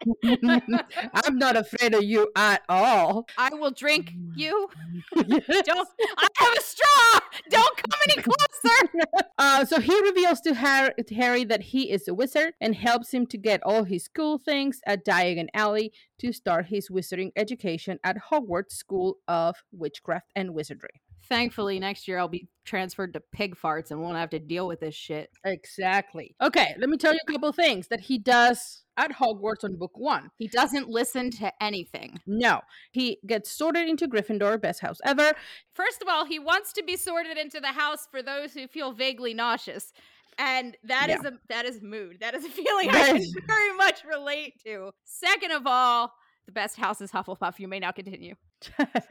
I'm 1.15 1.39
not 1.39 1.57
afraid 1.57 1.95
of 1.95 2.03
you 2.03 2.31
at 2.37 2.63
all. 2.69 3.27
I 3.39 3.51
will 3.55 3.71
drink 3.73 4.13
you. 4.37 4.69
Yes. 5.27 5.45
Don't. 5.67 5.89
I 6.19 6.27
have 6.39 6.55
a 6.57 6.61
straw. 6.63 7.21
Don't 7.51 7.77
come 7.77 8.01
any 8.09 8.23
closer." 8.29 9.09
Uh, 9.39 9.65
so 9.65 9.81
he 9.81 9.99
reveals 10.03 10.41
to 10.43 10.55
Harry, 10.55 10.93
to 11.07 11.15
Harry 11.15 11.45
that 11.45 11.63
he 11.63 11.91
is 11.91 12.07
a 12.09 12.15
wizard 12.15 12.55
and 12.61 12.75
helps 12.75 13.13
him 13.13 13.27
to 13.27 13.39
get 13.39 13.61
all 13.65 13.85
his 13.85 14.09
cool 14.09 14.39
things 14.39 14.81
at 14.87 15.05
Diagon 15.05 15.49
Alley 15.55 15.93
to 16.19 16.33
start 16.33 16.67
his 16.67 16.89
wizarding 16.89 17.31
education 17.37 17.99
at 18.05 18.17
Hogwarts 18.31 18.73
School 18.73 19.19
of 19.27 19.57
Witchcraft 19.73 20.27
and 20.37 20.55
Wizardry. 20.55 21.01
Thankfully, 21.33 21.81
next 21.81 22.07
year 22.07 22.19
I'll 22.19 22.29
be 22.29 22.47
transferred 22.67 23.15
to 23.15 23.23
pig 23.33 23.57
farts 23.57 23.91
and 23.91 24.03
won't 24.03 24.19
have 24.19 24.29
to 24.31 24.39
deal 24.39 24.69
with 24.69 24.81
this 24.81 24.95
shit. 24.95 25.31
Exactly. 25.47 26.37
Okay, 26.43 26.75
let 26.79 26.91
me 26.91 26.99
tell 26.99 27.15
you 27.15 27.21
a 27.27 27.33
couple 27.33 27.51
things 27.53 27.89
that 27.89 28.01
he 28.01 28.19
does 28.19 28.83
at 28.99 29.13
Hogwarts 29.13 29.65
on 29.65 29.77
book 29.77 29.93
one. 29.95 30.31
He 30.37 30.47
doesn't 30.47 30.91
listen 30.91 31.31
to 31.31 31.51
anything. 31.59 32.21
No, 32.27 32.61
he 32.91 33.19
gets 33.27 33.51
sorted 33.51 33.89
into 33.89 34.07
Gryffindor, 34.09 34.61
best 34.61 34.81
house 34.81 34.99
ever. 35.07 35.33
First 35.73 36.03
of 36.03 36.09
all, 36.09 36.27
he 36.27 36.39
wants 36.39 36.75
to 36.75 36.83
be 36.83 36.99
sorted 36.99 37.39
into 37.39 37.61
the 37.61 37.69
house 37.69 38.07
for 38.11 38.23
those 38.23 38.53
who 38.53 38.69
feel 38.69 38.93
vaguely 38.93 39.33
nauseous. 39.33 39.95
And 40.37 40.77
that 40.85 41.09
is 41.09 41.25
a 41.25 41.33
that 41.49 41.65
is 41.65 41.81
mood. 41.81 42.19
That 42.21 42.35
is 42.35 42.45
a 42.45 42.49
feeling 42.51 42.91
I 42.91 43.07
can 43.07 43.25
very 43.47 43.77
much 43.79 44.05
relate 44.05 44.63
to. 44.65 44.91
Second 45.05 45.53
of 45.53 45.63
all, 45.67 46.13
the 46.45 46.53
best 46.53 46.77
house 46.77 47.01
is 47.01 47.11
Hufflepuff. 47.11 47.59
You 47.59 47.69
may 47.69 47.79
now 47.79 47.93
continue. 47.93 48.35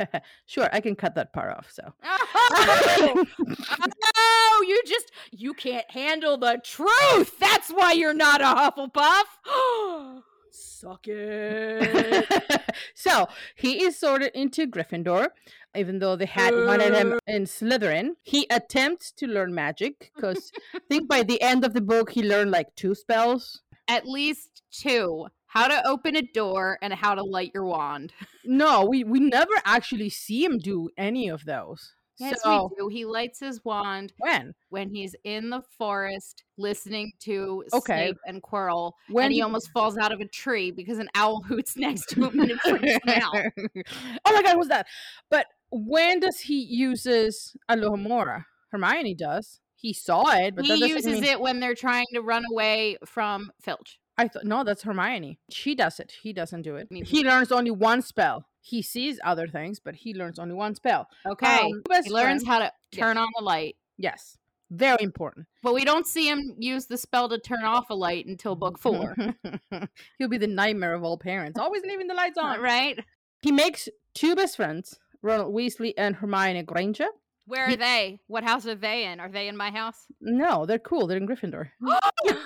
sure, 0.46 0.70
I 0.72 0.82
can 0.82 0.96
cut 0.96 1.16
that 1.16 1.34
part 1.34 1.58
off. 1.58 1.72
So. 1.72 1.94
Oh, 2.04 3.26
oh, 4.18 4.66
you 4.68 4.82
just 4.86 5.12
you 5.32 5.54
can't 5.54 5.90
handle 5.90 6.38
the 6.38 6.62
truth. 6.64 7.40
That's 7.40 7.70
why 7.70 7.94
you're 7.94 8.14
not 8.14 8.42
a 8.42 8.46
Hufflepuff. 8.46 10.22
Suck 10.52 11.08
it. 11.08 12.62
so 12.94 13.28
he 13.56 13.84
is 13.84 13.98
sorted 13.98 14.32
into 14.34 14.68
Gryffindor, 14.68 15.28
even 15.76 16.00
though 16.00 16.16
they 16.16 16.26
had 16.26 16.54
wanted 16.54 16.94
him 16.94 17.20
in 17.26 17.44
Slytherin. 17.44 18.16
He 18.22 18.48
attempts 18.50 19.12
to 19.14 19.28
learn 19.28 19.54
magic 19.54 20.12
because 20.14 20.52
I 20.76 20.80
think 20.90 21.08
by 21.08 21.24
the 21.24 21.42
end 21.42 21.64
of 21.64 21.74
the 21.74 21.82
book 21.82 22.12
he 22.12 22.24
learned 22.24 22.52
like 22.52 22.76
two 22.76 22.96
spells. 22.96 23.62
At 23.88 24.08
least 24.08 24.62
two. 24.72 25.28
How 25.52 25.68
to 25.68 25.86
open 25.86 26.16
a 26.16 26.22
door 26.22 26.78
and 26.82 26.94
how 26.94 27.14
to 27.14 27.22
light 27.22 27.52
your 27.54 27.66
wand. 27.66 28.14
No, 28.44 28.86
we 28.86 29.04
we 29.04 29.20
never 29.20 29.54
actually 29.66 30.10
see 30.10 30.44
him 30.44 30.58
do 30.58 30.90
any 30.98 31.30
of 31.30 31.46
those. 31.46 31.94
Yes, 32.18 32.42
so 32.42 32.70
we 32.72 32.76
do. 32.76 32.88
He 32.88 33.06
lights 33.06 33.40
his 33.40 33.64
wand 33.64 34.14
when 34.18 34.54
when 34.70 34.90
he's 34.90 35.16
in 35.24 35.52
the 35.52 35.62
forest 35.78 36.44
listening 36.58 37.12
to 37.20 37.64
Okay. 37.72 38.08
Snape 38.08 38.18
and 38.26 38.42
Quirrell, 38.42 38.94
when 39.10 39.26
and 39.26 39.34
he 39.34 39.44
almost 39.44 39.70
falls 39.72 39.96
out 39.98 40.12
of 40.12 40.22
a 40.22 40.28
tree 40.28 40.72
because 40.72 40.98
an 40.98 41.08
owl 41.14 41.42
hoots 41.48 41.78
next 41.78 42.08
to 42.10 42.26
him 42.30 42.40
and 42.40 42.52
it 42.52 42.60
freaks 42.62 42.94
him 43.06 43.22
out. 43.22 43.36
oh 44.26 44.34
my 44.34 44.42
god, 44.42 44.58
what's 44.58 44.70
that? 44.70 44.88
But 45.30 45.46
when 45.70 46.20
does 46.20 46.40
he 46.40 46.64
uses 46.64 47.56
Alohomora? 47.70 48.46
Hermione 48.72 49.14
does. 49.14 49.60
He 49.76 49.94
saw 49.94 50.32
it, 50.36 50.56
but 50.56 50.66
he 50.66 50.88
uses 50.88 51.22
mean- 51.22 51.24
it 51.26 51.40
when 51.40 51.60
they're 51.60 51.76
trying 51.76 52.08
to 52.16 52.22
run 52.22 52.44
away 52.52 52.98
from 53.06 53.52
Filch. 53.62 54.00
I 54.18 54.28
thought 54.28 54.46
no, 54.46 54.64
that's 54.64 54.84
Hermione. 54.84 55.40
She 55.50 55.74
does 55.76 56.00
it. 56.00 56.14
He 56.22 56.34
doesn't 56.34 56.62
do 56.64 56.76
it. 56.76 56.88
He 56.92 57.24
learns 57.24 57.52
only 57.52 57.72
one 57.72 58.02
spell. 58.02 58.46
He 58.62 58.82
sees 58.82 59.20
other 59.24 59.48
things, 59.48 59.80
but 59.80 59.96
he 59.96 60.14
learns 60.14 60.38
only 60.38 60.54
one 60.54 60.76
spell. 60.76 61.08
Okay, 61.26 61.60
Um, 61.72 61.82
he 62.04 62.12
learns 62.12 62.44
friend- 62.44 62.48
how 62.48 62.60
to 62.60 62.72
Yes. 62.92 63.00
turn 63.00 63.18
on 63.18 63.28
the 63.38 63.44
light, 63.44 63.76
Yes, 63.98 64.38
very 64.70 65.02
important. 65.02 65.48
but 65.64 65.74
we 65.74 65.84
don't 65.86 66.06
see 66.06 66.28
him 66.30 66.56
use 66.60 66.86
the 66.86 66.98
spell 66.98 67.28
to 67.30 67.40
turn 67.40 67.64
off 67.64 67.90
a 67.90 67.96
light 67.96 68.26
until 68.28 68.56
book 68.56 68.78
four. 68.78 69.16
He'll 70.20 70.28
be 70.30 70.38
the 70.38 70.46
nightmare 70.48 70.94
of 70.94 71.04
all 71.04 71.18
parents, 71.18 71.58
always 71.58 71.82
leaving 71.84 72.08
the 72.08 72.14
lights 72.14 72.38
on. 72.38 72.60
right? 72.62 73.00
He 73.42 73.52
makes 73.52 73.90
two 74.14 74.36
best 74.36 74.56
friends, 74.58 75.00
Ronald 75.24 75.54
Weasley 75.56 75.94
and 75.98 76.16
Hermione 76.18 76.62
Granger. 76.64 77.08
Where 77.46 77.66
are 77.66 77.76
they? 77.76 78.20
What 78.28 78.44
house 78.44 78.68
are 78.68 78.76
they 78.76 79.06
in? 79.06 79.20
Are 79.20 79.30
they 79.30 79.48
in 79.48 79.58
my 79.58 79.72
house? 79.72 80.06
No, 80.22 80.66
they're 80.68 80.78
cool. 80.80 81.08
They're 81.08 81.18
in 81.18 81.28
Gryffindor. 81.28 81.70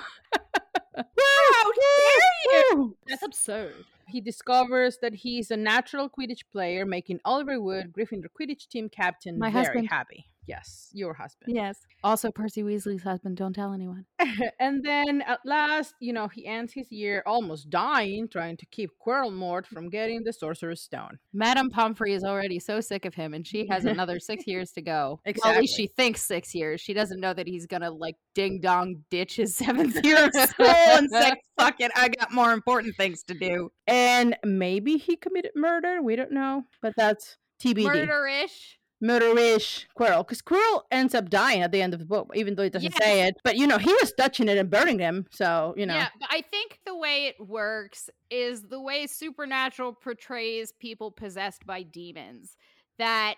How 0.95 1.71
dare 1.71 2.77
Woo! 2.77 2.95
That's 3.07 3.23
absurd. 3.23 3.85
He 4.07 4.21
discovers 4.21 4.97
that 5.01 5.13
he 5.15 5.39
is 5.39 5.51
a 5.51 5.57
natural 5.57 6.09
Quidditch 6.09 6.43
player, 6.51 6.85
making 6.85 7.19
Oliver 7.25 7.59
Wood, 7.59 7.91
Gryffindor 7.91 8.27
Quidditch 8.39 8.67
team 8.67 8.87
captain, 8.87 9.39
My 9.39 9.49
very 9.49 9.65
husband. 9.65 9.89
happy. 9.89 10.27
Yes, 10.47 10.89
your 10.93 11.13
husband. 11.13 11.55
Yes. 11.55 11.77
Also, 12.03 12.31
Percy 12.31 12.61
Weasley's 12.63 13.03
husband. 13.03 13.37
Don't 13.37 13.53
tell 13.53 13.73
anyone. 13.73 14.05
and 14.59 14.83
then 14.83 15.21
at 15.23 15.39
last, 15.45 15.95
you 15.99 16.13
know, 16.13 16.27
he 16.27 16.45
ends 16.45 16.73
his 16.73 16.91
year 16.91 17.23
almost 17.25 17.69
dying 17.69 18.27
trying 18.27 18.57
to 18.57 18.65
keep 18.67 18.91
Quirrell 19.05 19.33
Mort 19.33 19.65
from 19.65 19.89
getting 19.89 20.23
the 20.23 20.31
Sorcerer's 20.33 20.81
Stone. 20.81 21.17
Madame 21.33 21.69
Pomfrey 21.69 22.13
is 22.13 22.23
already 22.23 22.59
so 22.59 22.79
sick 22.79 23.05
of 23.05 23.15
him, 23.15 23.33
and 23.33 23.45
she 23.45 23.67
has 23.67 23.85
another 23.85 24.19
six 24.19 24.45
years 24.47 24.71
to 24.73 24.81
go. 24.81 25.19
Well, 25.25 25.25
at 25.25 25.27
least 25.27 25.37
Exactly. 25.45 25.67
she 25.67 25.87
thinks 25.87 26.21
six 26.21 26.53
years. 26.53 26.81
She 26.81 26.93
doesn't 26.93 27.19
know 27.19 27.33
that 27.33 27.47
he's 27.47 27.65
gonna 27.65 27.91
like 27.91 28.15
ding 28.33 28.59
dong 28.61 29.03
ditch 29.09 29.35
his 29.37 29.55
seventh 29.55 29.99
year 30.05 30.25
of 30.25 30.49
school 30.49 30.67
and 30.67 31.09
say, 31.11 31.33
"Fuck 31.57 31.81
it, 31.81 31.91
I 31.95 32.09
got 32.09 32.31
more 32.31 32.53
important 32.53 32.95
things 32.95 33.23
to 33.23 33.33
do." 33.33 33.71
And 33.87 34.35
maybe 34.45 34.97
he 34.97 35.15
committed 35.15 35.51
murder. 35.55 36.01
We 36.01 36.15
don't 36.15 36.31
know, 36.31 36.63
but 36.81 36.93
that's 36.95 37.37
TBD. 37.61 37.85
Murderish. 37.85 38.75
Murderish 39.03 39.85
Quirrell, 39.97 40.25
because 40.25 40.41
Quirrell 40.41 40.83
ends 40.89 41.13
up 41.13 41.29
dying 41.29 41.61
at 41.61 41.71
the 41.71 41.81
end 41.81 41.93
of 41.93 41.99
the 41.99 42.05
book, 42.05 42.29
even 42.33 42.55
though 42.55 42.63
he 42.63 42.69
doesn't 42.69 42.93
Yes. 42.93 43.03
say 43.03 43.27
it. 43.27 43.35
But 43.43 43.57
you 43.57 43.67
know, 43.67 43.77
he 43.77 43.93
was 43.93 44.13
touching 44.17 44.47
it 44.47 44.57
and 44.57 44.69
burning 44.69 44.97
them, 44.97 45.25
so 45.31 45.73
you 45.77 45.85
know. 45.85 45.95
Yeah, 45.95 46.09
but 46.19 46.29
I 46.31 46.41
think 46.41 46.79
the 46.85 46.95
way 46.95 47.27
it 47.27 47.35
works 47.39 48.09
is 48.29 48.63
the 48.63 48.79
way 48.79 49.07
Supernatural 49.07 49.93
portrays 49.93 50.71
people 50.71 51.11
possessed 51.11 51.65
by 51.65 51.83
demons. 51.83 52.55
That 52.97 53.35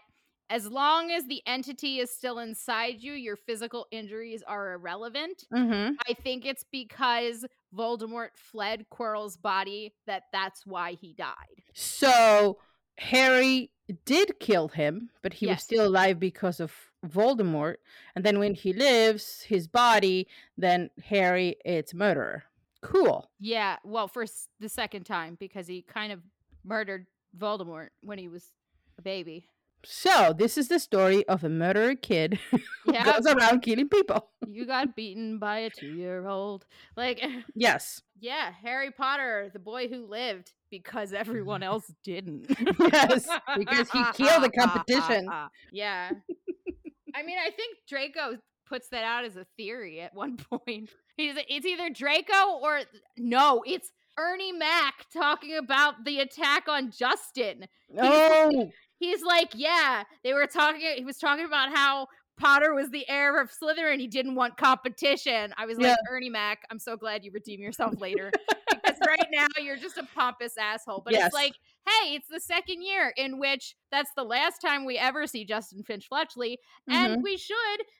as 0.49 0.67
long 0.67 1.11
as 1.11 1.25
the 1.25 1.41
entity 1.45 1.99
is 1.99 2.09
still 2.09 2.39
inside 2.39 3.01
you, 3.01 3.13
your 3.13 3.35
physical 3.35 3.85
injuries 3.91 4.43
are 4.47 4.73
irrelevant. 4.73 5.43
Mm-hmm. 5.53 5.95
I 6.07 6.13
think 6.13 6.45
it's 6.45 6.63
because 6.71 7.45
Voldemort 7.75 8.29
fled 8.35 8.85
Quirrell's 8.89 9.35
body 9.35 9.93
that 10.05 10.23
that's 10.31 10.65
why 10.65 10.93
he 10.93 11.13
died. 11.13 11.63
So 11.73 12.59
Harry 12.97 13.71
did 14.05 14.39
kill 14.39 14.67
him, 14.69 15.09
but 15.21 15.33
he 15.33 15.47
was 15.47 15.61
still 15.61 15.87
alive 15.87 16.19
because 16.19 16.59
of 16.59 16.73
Voldemort. 17.05 17.75
And 18.15 18.25
then 18.25 18.39
when 18.39 18.53
he 18.53 18.73
lives, 18.73 19.41
his 19.41 19.67
body, 19.67 20.27
then 20.57 20.89
Harry, 21.05 21.55
it's 21.63 21.93
murderer. 21.93 22.43
Cool. 22.81 23.29
Yeah, 23.39 23.77
well, 23.83 24.07
for 24.07 24.25
the 24.59 24.69
second 24.69 25.05
time 25.05 25.37
because 25.39 25.67
he 25.67 25.81
kind 25.81 26.11
of 26.11 26.21
murdered 26.63 27.07
Voldemort 27.37 27.89
when 28.01 28.17
he 28.17 28.27
was 28.27 28.51
a 28.97 29.01
baby. 29.01 29.47
So 29.83 30.33
this 30.37 30.57
is 30.57 30.67
the 30.67 30.79
story 30.79 31.25
of 31.27 31.43
a 31.43 31.49
murderer 31.49 31.95
kid 31.95 32.39
who 32.51 32.59
Yeah, 32.93 33.05
goes 33.05 33.25
around 33.25 33.61
killing 33.61 33.87
people. 33.89 34.29
you 34.47 34.65
got 34.65 34.95
beaten 34.95 35.39
by 35.39 35.59
a 35.59 35.69
two-year-old. 35.69 36.65
Like 36.95 37.21
Yes. 37.55 38.01
Yeah, 38.19 38.51
Harry 38.63 38.91
Potter, 38.91 39.49
the 39.53 39.59
boy 39.59 39.87
who 39.87 40.05
lived 40.07 40.51
because 40.71 41.13
everyone 41.13 41.63
else 41.71 41.91
didn't. 42.03 42.47
Yes, 42.79 43.27
because 43.57 43.89
he 43.91 44.03
killed 44.13 44.43
the 44.43 44.49
competition. 44.49 45.29
yeah. 45.71 46.11
I 47.15 47.23
mean, 47.23 47.37
I 47.39 47.49
think 47.51 47.77
Draco 47.87 48.37
puts 48.67 48.89
that 48.89 49.03
out 49.03 49.23
as 49.23 49.37
a 49.37 49.45
theory 49.55 50.01
at 50.01 50.13
one 50.13 50.37
point. 50.37 50.89
He's 51.15 51.35
it's 51.47 51.65
either 51.65 51.89
Draco 51.89 52.59
or 52.61 52.81
no, 53.17 53.63
it's 53.65 53.91
Ernie 54.19 54.51
Mac 54.51 55.05
talking 55.13 55.55
about 55.57 56.03
the 56.03 56.19
attack 56.19 56.67
on 56.67 56.91
Justin. 56.91 57.67
No. 57.89 58.03
He's 58.03 58.11
oh. 58.65 58.71
Like, 59.25 59.49
yeah, 59.53 60.03
they 60.23 60.33
were 60.33 60.47
talking. 60.47 60.81
He 60.95 61.05
was 61.05 61.17
talking 61.17 61.45
about 61.45 61.75
how 61.75 62.07
Potter 62.37 62.73
was 62.75 62.89
the 62.91 63.07
heir 63.09 63.41
of 63.41 63.49
Slytherin. 63.51 63.99
He 63.99 64.07
didn't 64.07 64.35
want 64.35 64.57
competition. 64.57 65.53
I 65.57 65.65
was 65.65 65.77
like, 65.79 65.97
Ernie 66.09 66.29
Mac, 66.29 66.59
I'm 66.69 66.79
so 66.79 66.95
glad 66.95 67.23
you 67.25 67.31
redeem 67.31 67.59
yourself 67.59 67.93
later 68.01 68.31
because 68.69 68.97
right 69.07 69.27
now 69.31 69.47
you're 69.59 69.77
just 69.77 69.97
a 69.97 70.07
pompous 70.15 70.53
asshole. 70.57 71.01
But 71.03 71.13
Yes. 71.13 71.27
it's 71.27 71.33
like, 71.33 71.53
hey, 71.87 72.13
it's 72.15 72.27
the 72.27 72.39
second 72.39 72.83
year 72.83 73.11
in 73.17 73.39
which 73.39 73.75
that's 73.91 74.11
the 74.15 74.23
last 74.23 74.59
time 74.59 74.85
we 74.85 74.97
ever 74.99 75.25
see 75.25 75.45
Justin 75.45 75.81
Finch 75.83 76.07
Fletchley, 76.07 76.59
Mm-hmm. 76.89 76.93
and 76.95 77.23
we 77.23 77.37
should 77.37 77.55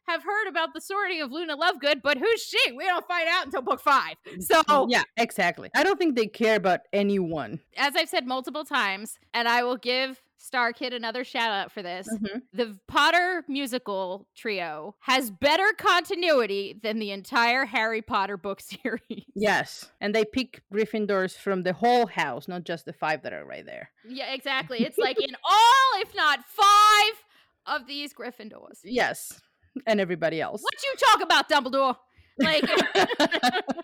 have 0.08 0.22
heard 0.24 0.48
about 0.48 0.74
the 0.76 0.82
sorting 0.82 1.22
of 1.22 1.32
Luna 1.32 1.58
Lovegood. 1.58 2.02
But 2.04 2.18
who's 2.20 2.42
she? 2.44 2.72
We 2.74 2.86
don't 2.86 3.08
find 3.08 3.28
out 3.28 3.46
until 3.46 3.62
book 3.64 3.82
five. 3.82 4.16
So 4.40 4.86
yeah, 4.88 5.02
exactly. 5.18 5.70
I 5.76 5.84
don't 5.84 5.98
think 5.98 6.16
they 6.16 6.28
care 6.28 6.56
about 6.58 6.82
anyone. 6.94 7.60
as 7.76 7.96
I've 7.96 8.08
said 8.10 8.28
multiple 8.28 8.66
times, 8.66 9.18
and 9.34 9.48
I 9.48 9.64
will 9.64 9.78
give 9.78 10.22
StarKid 10.40 10.94
another 10.94 11.24
shout 11.24 11.52
out 11.52 11.72
for 11.72 11.82
this. 11.82 12.08
Mhm. 12.08 12.42
The 12.54 12.78
Potter 12.88 13.44
musical 13.48 14.28
trio 14.36 14.96
has 15.00 15.32
better 15.32 15.74
continuity 15.78 16.80
than 16.82 17.00
the 17.00 17.12
entire 17.12 17.66
Harry 17.66 18.02
Potter 18.02 18.38
book 18.38 18.60
series. 18.62 19.26
Yes, 19.36 19.90
and 20.00 20.14
they 20.14 20.26
pick 20.26 20.62
Gryffindors 20.74 21.36
from 21.38 21.64
the 21.64 21.74
whole 21.74 22.06
house, 22.08 22.48
not 22.48 22.64
just 22.64 22.86
the 22.86 22.94
five 22.94 23.24
that 23.24 23.34
are 23.34 23.46
right 23.46 23.66
there. 23.66 23.90
Yeah, 24.08 24.32
exactly. 24.34 24.84
It's 24.84 24.98
like 24.98 25.20
in 25.22 25.36
all, 25.44 26.02
if 26.02 26.14
not 26.16 26.46
five, 26.46 27.24
of 27.66 27.88
these 27.88 28.14
Gryffindors. 28.14 28.80
Yes, 28.84 29.42
and 29.86 30.00
everybody 30.00 30.40
else. 30.40 30.62
What 30.62 30.74
you 30.84 30.96
talk 30.98 31.22
about, 31.22 31.50
Dumbledore? 31.50 31.98
Like, 32.40 32.64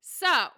so 0.00 0.48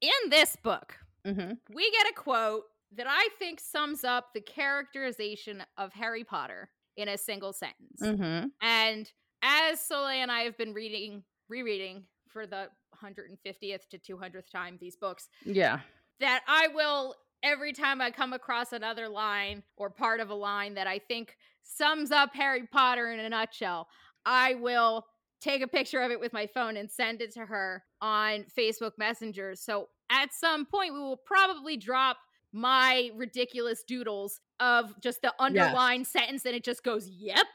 in 0.00 0.30
this 0.30 0.56
book, 0.56 0.96
hmm 1.24 1.52
we 1.72 1.90
get 1.90 2.08
a 2.10 2.12
quote 2.14 2.64
that 2.96 3.06
I 3.08 3.28
think 3.38 3.60
sums 3.60 4.04
up 4.04 4.28
the 4.34 4.40
characterization 4.40 5.62
of 5.76 5.92
Harry 5.92 6.24
Potter 6.24 6.70
in 6.96 7.08
a 7.08 7.18
single 7.18 7.52
sentence. 7.52 8.00
hmm 8.02 8.48
And 8.60 9.10
as 9.42 9.80
Soleil 9.80 10.22
and 10.22 10.32
I 10.32 10.40
have 10.40 10.56
been 10.56 10.72
reading, 10.72 11.22
rereading 11.48 12.04
for 12.28 12.46
the 12.46 12.68
150th 13.02 13.88
to 13.90 13.98
200th 13.98 14.50
time 14.50 14.78
these 14.80 14.96
books, 14.96 15.28
Yeah. 15.44 15.80
that 16.20 16.42
I 16.48 16.68
will, 16.68 17.14
every 17.42 17.72
time 17.72 18.00
I 18.00 18.10
come 18.10 18.32
across 18.32 18.72
another 18.72 19.08
line 19.08 19.62
or 19.76 19.90
part 19.90 20.20
of 20.20 20.30
a 20.30 20.34
line 20.34 20.74
that 20.74 20.86
I 20.86 20.98
think 20.98 21.36
sums 21.62 22.10
up 22.10 22.34
Harry 22.34 22.66
Potter 22.66 23.12
in 23.12 23.20
a 23.20 23.28
nutshell, 23.28 23.88
I 24.24 24.54
will 24.54 25.06
take 25.40 25.62
a 25.62 25.68
picture 25.68 26.00
of 26.00 26.10
it 26.10 26.18
with 26.18 26.32
my 26.32 26.46
phone 26.48 26.76
and 26.76 26.90
send 26.90 27.22
it 27.22 27.32
to 27.34 27.46
her 27.46 27.84
on 28.00 28.44
Facebook 28.58 28.92
Messenger. 28.98 29.54
So 29.54 29.88
at 30.10 30.32
some 30.32 30.66
point, 30.66 30.92
we 30.94 30.98
will 30.98 31.16
probably 31.24 31.76
drop 31.76 32.16
my 32.52 33.10
ridiculous 33.16 33.82
doodles 33.84 34.40
of 34.60 34.98
just 35.00 35.22
the 35.22 35.32
underlined 35.38 36.06
sentence 36.06 36.44
and 36.46 36.54
it 36.54 36.64
just 36.64 36.82
goes, 36.82 37.08
yep 37.08 37.46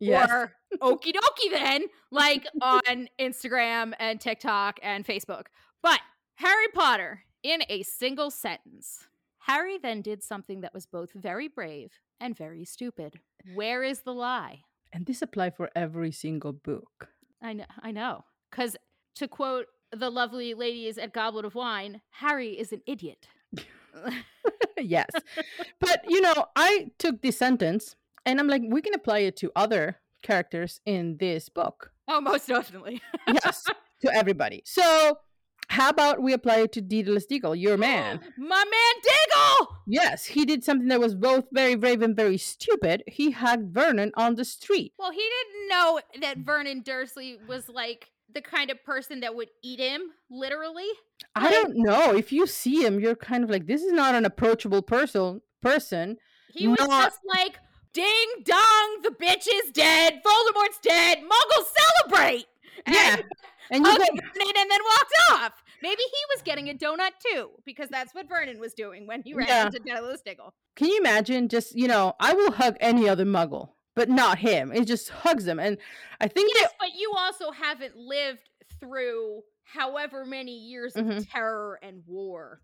Yes. 0.00 0.30
or 0.30 0.52
okie 0.80 1.12
dokie 1.12 1.50
then, 1.50 1.84
like 2.12 2.46
on 2.62 3.08
Instagram 3.20 3.92
and 3.98 4.20
TikTok 4.20 4.78
and 4.82 5.04
Facebook. 5.04 5.46
But 5.82 6.00
Harry 6.36 6.68
Potter 6.72 7.24
in 7.42 7.62
a 7.68 7.82
single 7.82 8.30
sentence. 8.30 9.06
Harry 9.40 9.76
then 9.78 10.02
did 10.02 10.22
something 10.22 10.60
that 10.60 10.72
was 10.74 10.86
both 10.86 11.10
very 11.12 11.48
brave 11.48 11.90
and 12.20 12.36
very 12.36 12.64
stupid. 12.64 13.18
Where 13.54 13.82
is 13.82 14.00
the 14.00 14.12
lie? 14.14 14.62
and 14.92 15.04
this 15.04 15.20
apply 15.20 15.50
for 15.50 15.68
every 15.76 16.10
single 16.10 16.52
book. 16.52 17.08
I 17.42 17.52
know, 17.52 17.66
I 17.82 17.90
know. 17.90 18.24
Because 18.50 18.74
to 19.16 19.28
quote 19.28 19.66
the 19.92 20.08
lovely 20.10 20.54
ladies 20.54 20.96
at 20.96 21.12
Goblet 21.12 21.44
of 21.44 21.54
Wine, 21.54 22.00
Harry 22.10 22.58
is 22.58 22.72
an 22.72 22.80
idiot. 22.86 23.28
yes. 24.78 25.08
But 25.80 26.04
you 26.08 26.20
know, 26.20 26.46
I 26.56 26.90
took 26.98 27.22
this 27.22 27.38
sentence 27.38 27.96
and 28.26 28.40
I'm 28.40 28.48
like, 28.48 28.62
we 28.66 28.82
can 28.82 28.94
apply 28.94 29.20
it 29.20 29.36
to 29.38 29.52
other 29.56 29.98
characters 30.22 30.80
in 30.84 31.16
this 31.18 31.48
book. 31.48 31.92
oh, 32.08 32.20
most 32.20 32.48
definitely. 32.48 33.00
Yes. 33.26 33.64
to 34.00 34.14
everybody. 34.14 34.62
So 34.64 35.18
how 35.68 35.90
about 35.90 36.22
we 36.22 36.32
apply 36.32 36.60
it 36.60 36.72
to 36.72 36.80
Daedalus 36.80 37.26
Diggle, 37.26 37.54
your 37.54 37.76
man? 37.76 38.20
My 38.38 38.64
man 38.64 39.02
Diggle! 39.02 39.76
Yes, 39.86 40.24
he 40.24 40.44
did 40.44 40.64
something 40.64 40.88
that 40.88 41.00
was 41.00 41.14
both 41.14 41.44
very 41.52 41.74
brave 41.74 42.02
and 42.02 42.16
very 42.16 42.38
stupid. 42.38 43.02
He 43.06 43.32
hugged 43.32 43.74
Vernon 43.74 44.12
on 44.16 44.34
the 44.34 44.44
street. 44.44 44.94
Well, 44.98 45.12
he 45.12 45.18
didn't 45.18 45.68
know 45.68 46.00
that 46.22 46.38
Vernon 46.38 46.82
Dursley 46.82 47.38
was 47.46 47.68
like 47.68 48.10
the 48.32 48.40
kind 48.40 48.70
of 48.70 48.82
person 48.84 49.20
that 49.20 49.34
would 49.34 49.48
eat 49.62 49.78
him, 49.78 50.02
literally. 50.30 50.88
I 51.42 51.50
don't 51.50 51.76
know. 51.76 52.14
If 52.14 52.32
you 52.32 52.46
see 52.46 52.84
him, 52.84 53.00
you're 53.00 53.14
kind 53.16 53.44
of 53.44 53.50
like, 53.50 53.66
this 53.66 53.82
is 53.82 53.92
not 53.92 54.14
an 54.14 54.24
approachable 54.24 54.82
person. 54.82 55.40
Person. 55.62 56.16
He 56.52 56.68
was 56.68 56.78
Not- 56.80 57.04
just 57.10 57.20
like, 57.26 57.58
ding 57.92 58.26
dong, 58.44 58.98
the 59.02 59.10
bitch 59.10 59.46
is 59.52 59.70
dead, 59.72 60.20
Voldemort's 60.24 60.78
dead, 60.82 61.18
Muggles 61.18 61.66
celebrate! 62.06 62.46
And 62.86 62.94
Yeah. 62.94 63.16
And 63.70 63.84
you 63.84 63.98
go, 63.98 64.04
Vernon 64.04 64.54
and 64.56 64.70
then 64.70 64.80
walked 64.82 65.12
off. 65.32 65.52
Maybe 65.82 66.00
he 66.00 66.34
was 66.34 66.42
getting 66.42 66.70
a 66.70 66.74
donut 66.74 67.10
too, 67.30 67.50
because 67.66 67.88
that's 67.90 68.14
what 68.14 68.28
Vernon 68.28 68.58
was 68.58 68.72
doing 68.72 69.06
when 69.06 69.20
he 69.22 69.34
ran 69.34 69.46
Yeah. 69.48 69.66
into 69.66 69.78
Daedalus 69.80 70.22
Diggle. 70.22 70.54
can 70.76 70.88
you 70.88 70.98
imagine? 70.98 71.48
Just 71.48 71.76
you 71.76 71.86
know, 71.88 72.14
I 72.18 72.32
will 72.32 72.52
hug 72.52 72.76
any 72.80 73.08
other 73.08 73.24
Muggle, 73.26 73.70
but 73.94 74.08
not 74.08 74.38
him. 74.38 74.72
It 74.72 74.86
just 74.86 75.10
hugs 75.10 75.46
him, 75.46 75.58
and 75.60 75.76
I 76.20 76.28
think 76.28 76.50
Yes, 76.54 76.72
but 76.80 76.94
you 76.94 77.12
also 77.18 77.50
haven't 77.50 77.94
lived 77.96 78.48
through 78.80 79.42
however 79.72 80.24
many 80.24 80.56
years 80.58 80.98
of 80.98 81.06
Mhm. 81.06 81.28
terror 81.32 81.78
and 81.82 82.04
war. 82.06 82.62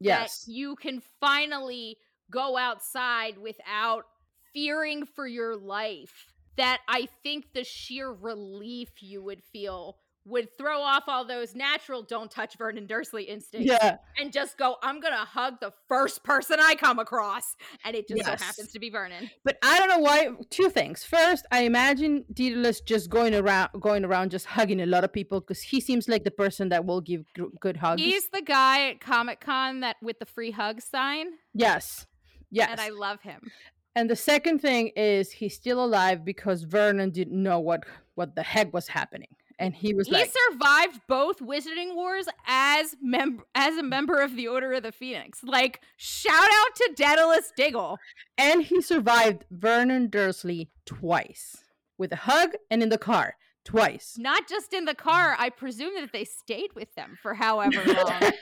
yes, 0.00 0.30
that 0.46 0.52
you 0.52 0.76
can 0.76 1.00
finally 1.20 1.96
go 2.30 2.56
outside 2.56 3.38
without 3.38 4.04
fearing 4.52 5.06
for 5.06 5.26
your 5.26 5.56
life. 5.56 6.26
That 6.56 6.80
I 6.88 7.06
think 7.22 7.52
the 7.52 7.64
sheer 7.64 8.10
relief 8.12 9.02
you 9.02 9.22
would 9.22 9.42
feel 9.42 9.98
would 10.26 10.48
throw 10.56 10.80
off 10.80 11.04
all 11.06 11.24
those 11.26 11.54
natural 11.54 12.02
don't 12.02 12.30
touch 12.30 12.56
Vernon 12.56 12.86
Dursley 12.86 13.24
instincts 13.24 13.70
Yeah. 13.70 13.98
and 14.18 14.32
just 14.32 14.56
go, 14.56 14.76
I'm 14.82 14.98
gonna 15.00 15.16
hug 15.24 15.60
the 15.60 15.72
first 15.86 16.24
person 16.24 16.58
I 16.60 16.74
come 16.76 16.98
across. 16.98 17.56
And 17.84 17.94
it 17.94 18.08
just 18.08 18.18
Yes. 18.26 18.40
so 18.40 18.44
happens 18.46 18.72
to 18.72 18.78
be 18.78 18.88
Vernon. 18.88 19.30
But 19.44 19.58
I 19.62 19.78
don't 19.78 19.88
know 19.88 19.98
why. 19.98 20.30
Two 20.50 20.70
things. 20.70 21.04
First, 21.04 21.44
I 21.52 21.60
imagine 21.64 22.24
Daedalus 22.32 22.80
just 22.80 23.10
going 23.10 23.34
around, 23.34 23.70
going 23.80 24.04
around, 24.04 24.30
just 24.30 24.46
hugging 24.46 24.80
a 24.80 24.86
lot 24.86 25.04
of 25.04 25.12
people 25.12 25.40
because 25.40 25.60
he 25.60 25.80
seems 25.80 26.08
like 26.08 26.24
the 26.24 26.30
person 26.30 26.70
that 26.70 26.86
will 26.86 27.02
give 27.02 27.24
g- 27.36 27.44
good 27.60 27.76
hugs. 27.76 28.00
He's 28.00 28.28
the 28.30 28.42
guy 28.42 28.88
at 28.90 29.00
Comic 29.00 29.40
Con 29.40 29.80
that 29.80 29.96
with 30.02 30.18
the 30.20 30.26
free 30.26 30.52
hug 30.52 30.80
sign. 30.80 31.26
yes, 31.52 32.06
yes. 32.50 32.70
And 32.70 32.80
I 32.80 32.88
love 32.88 33.20
him. 33.20 33.50
And 33.96 34.08
the 34.10 34.16
second 34.16 34.60
thing 34.60 34.88
is 34.96 35.30
he's 35.30 35.54
still 35.54 35.84
alive 35.84 36.24
because 36.24 36.62
Vernon 36.64 37.10
didn't 37.10 37.40
know 37.42 37.60
what 37.60 37.84
what 38.14 38.34
the 38.36 38.42
heck 38.42 38.72
was 38.72 38.88
happening, 38.88 39.28
and 39.58 39.74
he 39.74 39.94
was 39.94 40.06
He 40.08 40.12
like, 40.14 40.32
survived 40.50 41.00
both 41.08 41.38
Wizarding 41.40 41.94
Wars 41.94 42.26
as 42.46 42.96
mem- 43.00 43.42
as 43.54 43.76
a 43.76 43.82
member 43.82 44.20
of 44.20 44.36
the 44.36 44.48
Order 44.48 44.72
of 44.72 44.82
the 44.82 44.92
Phoenix. 44.92 45.42
Like, 45.44 45.80
shout 45.96 46.34
out 46.34 46.74
to 46.76 46.92
Daedalus 46.96 47.52
Diggle. 47.56 47.98
and 48.38 48.62
he 48.62 48.80
survived 48.80 49.44
Vernon 49.50 50.08
Dursley 50.08 50.70
twice 50.86 51.64
with 51.98 52.12
a 52.12 52.16
hug 52.16 52.50
and 52.70 52.82
in 52.82 52.88
the 52.88 52.98
car 52.98 53.36
twice. 53.64 54.16
Not 54.18 54.46
just 54.46 54.74
in 54.74 54.84
the 54.84 54.94
car, 54.94 55.36
I 55.38 55.48
presume 55.48 55.94
that 56.00 56.12
they 56.12 56.24
stayed 56.24 56.74
with 56.74 56.94
them 56.96 57.16
for 57.22 57.32
however 57.34 57.82
long. 57.86 58.32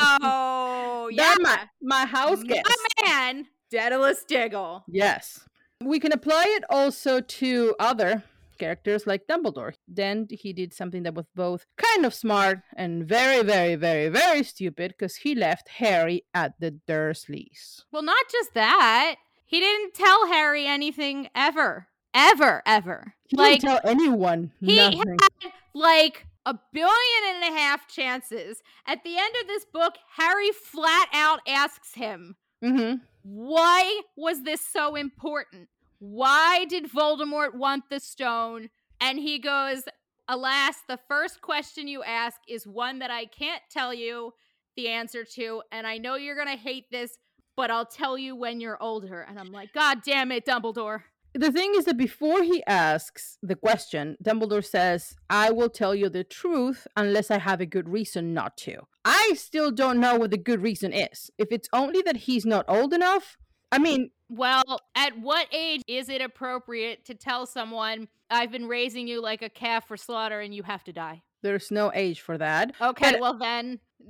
Oh, 0.00 1.08
yeah. 1.12 1.34
My 1.40 1.68
my 1.80 2.06
house 2.06 2.42
guest. 2.42 2.66
My 2.68 3.04
man, 3.06 3.46
Daedalus 3.70 4.24
Diggle. 4.24 4.84
Yes. 4.88 5.46
We 5.82 6.00
can 6.00 6.12
apply 6.12 6.44
it 6.48 6.64
also 6.70 7.20
to 7.20 7.74
other 7.78 8.22
characters 8.58 9.06
like 9.06 9.26
Dumbledore. 9.26 9.74
Then 9.88 10.26
he 10.30 10.52
did 10.52 10.72
something 10.72 11.02
that 11.04 11.14
was 11.14 11.26
both 11.34 11.66
kind 11.76 12.04
of 12.06 12.14
smart 12.14 12.60
and 12.76 13.06
very, 13.06 13.42
very, 13.42 13.74
very, 13.76 14.08
very 14.08 14.42
stupid 14.42 14.94
because 14.96 15.16
he 15.16 15.34
left 15.34 15.68
Harry 15.68 16.24
at 16.32 16.54
the 16.58 16.78
Dursleys. 16.88 17.82
Well, 17.92 18.02
not 18.02 18.26
just 18.30 18.54
that. 18.54 19.16
He 19.44 19.60
didn't 19.60 19.94
tell 19.94 20.26
Harry 20.28 20.66
anything 20.66 21.28
ever. 21.34 21.88
Ever, 22.14 22.62
ever. 22.64 23.14
He 23.28 23.36
like, 23.36 23.60
didn't 23.60 23.82
tell 23.82 23.90
anyone 23.90 24.52
he 24.60 24.76
nothing. 24.76 25.18
had 25.20 25.52
like 25.74 26.26
a 26.46 26.58
billion 26.72 27.34
and 27.34 27.42
a 27.54 27.58
half 27.58 27.88
chances. 27.88 28.62
At 28.86 29.02
the 29.02 29.16
end 29.16 29.34
of 29.40 29.48
this 29.48 29.64
book, 29.64 29.94
Harry 30.16 30.50
flat 30.52 31.08
out 31.12 31.40
asks 31.48 31.94
him, 31.94 32.36
hmm 32.62 32.94
Why 33.22 34.02
was 34.16 34.42
this 34.42 34.60
so 34.60 34.94
important? 34.94 35.68
Why 35.98 36.64
did 36.64 36.90
Voldemort 36.90 37.54
want 37.54 37.84
the 37.90 38.00
stone? 38.00 38.70
And 39.00 39.18
he 39.18 39.38
goes, 39.38 39.84
Alas, 40.28 40.76
the 40.88 40.98
first 41.08 41.40
question 41.40 41.88
you 41.88 42.02
ask 42.02 42.38
is 42.48 42.66
one 42.66 42.98
that 43.00 43.10
I 43.10 43.26
can't 43.26 43.62
tell 43.70 43.92
you 43.92 44.32
the 44.76 44.88
answer 44.88 45.24
to. 45.34 45.62
And 45.70 45.86
I 45.86 45.98
know 45.98 46.16
you're 46.16 46.36
going 46.36 46.56
to 46.56 46.62
hate 46.62 46.90
this, 46.90 47.18
but 47.56 47.70
I'll 47.70 47.86
tell 47.86 48.16
you 48.16 48.34
when 48.34 48.60
you're 48.60 48.82
older. 48.82 49.20
And 49.20 49.38
I'm 49.38 49.52
like, 49.52 49.72
God 49.72 49.98
damn 50.04 50.32
it, 50.32 50.46
Dumbledore. 50.46 51.02
The 51.36 51.50
thing 51.50 51.72
is 51.74 51.84
that 51.86 51.96
before 51.96 52.44
he 52.44 52.62
asks 52.64 53.38
the 53.42 53.56
question, 53.56 54.16
Dumbledore 54.22 54.64
says, 54.64 55.16
I 55.28 55.50
will 55.50 55.68
tell 55.68 55.92
you 55.92 56.08
the 56.08 56.22
truth 56.22 56.86
unless 56.96 57.28
I 57.28 57.38
have 57.38 57.60
a 57.60 57.66
good 57.66 57.88
reason 57.88 58.32
not 58.32 58.56
to. 58.58 58.82
I 59.04 59.32
still 59.34 59.72
don't 59.72 59.98
know 59.98 60.16
what 60.16 60.30
the 60.30 60.38
good 60.38 60.62
reason 60.62 60.92
is. 60.92 61.32
If 61.36 61.48
it's 61.50 61.68
only 61.72 62.02
that 62.02 62.18
he's 62.18 62.46
not 62.46 62.64
old 62.68 62.94
enough, 62.94 63.36
I 63.74 63.78
mean, 63.78 64.10
Well, 64.28 64.80
at 64.94 65.18
what 65.18 65.46
age 65.52 65.82
is 65.86 66.08
it 66.08 66.20
appropriate 66.20 67.04
to 67.06 67.14
tell 67.14 67.46
someone, 67.46 68.08
I've 68.30 68.50
been 68.50 68.66
raising 68.68 69.06
you 69.08 69.20
like 69.20 69.42
a 69.42 69.48
calf 69.48 69.86
for 69.88 69.96
slaughter 69.96 70.40
and 70.40 70.54
you 70.54 70.62
have 70.62 70.84
to 70.84 70.92
die? 70.92 71.22
there's 71.42 71.70
no 71.70 71.92
age 71.94 72.22
for 72.22 72.38
that. 72.38 72.72
Okay, 72.80 73.10
But- 73.12 73.20
well 73.20 73.38
then. 73.38 73.78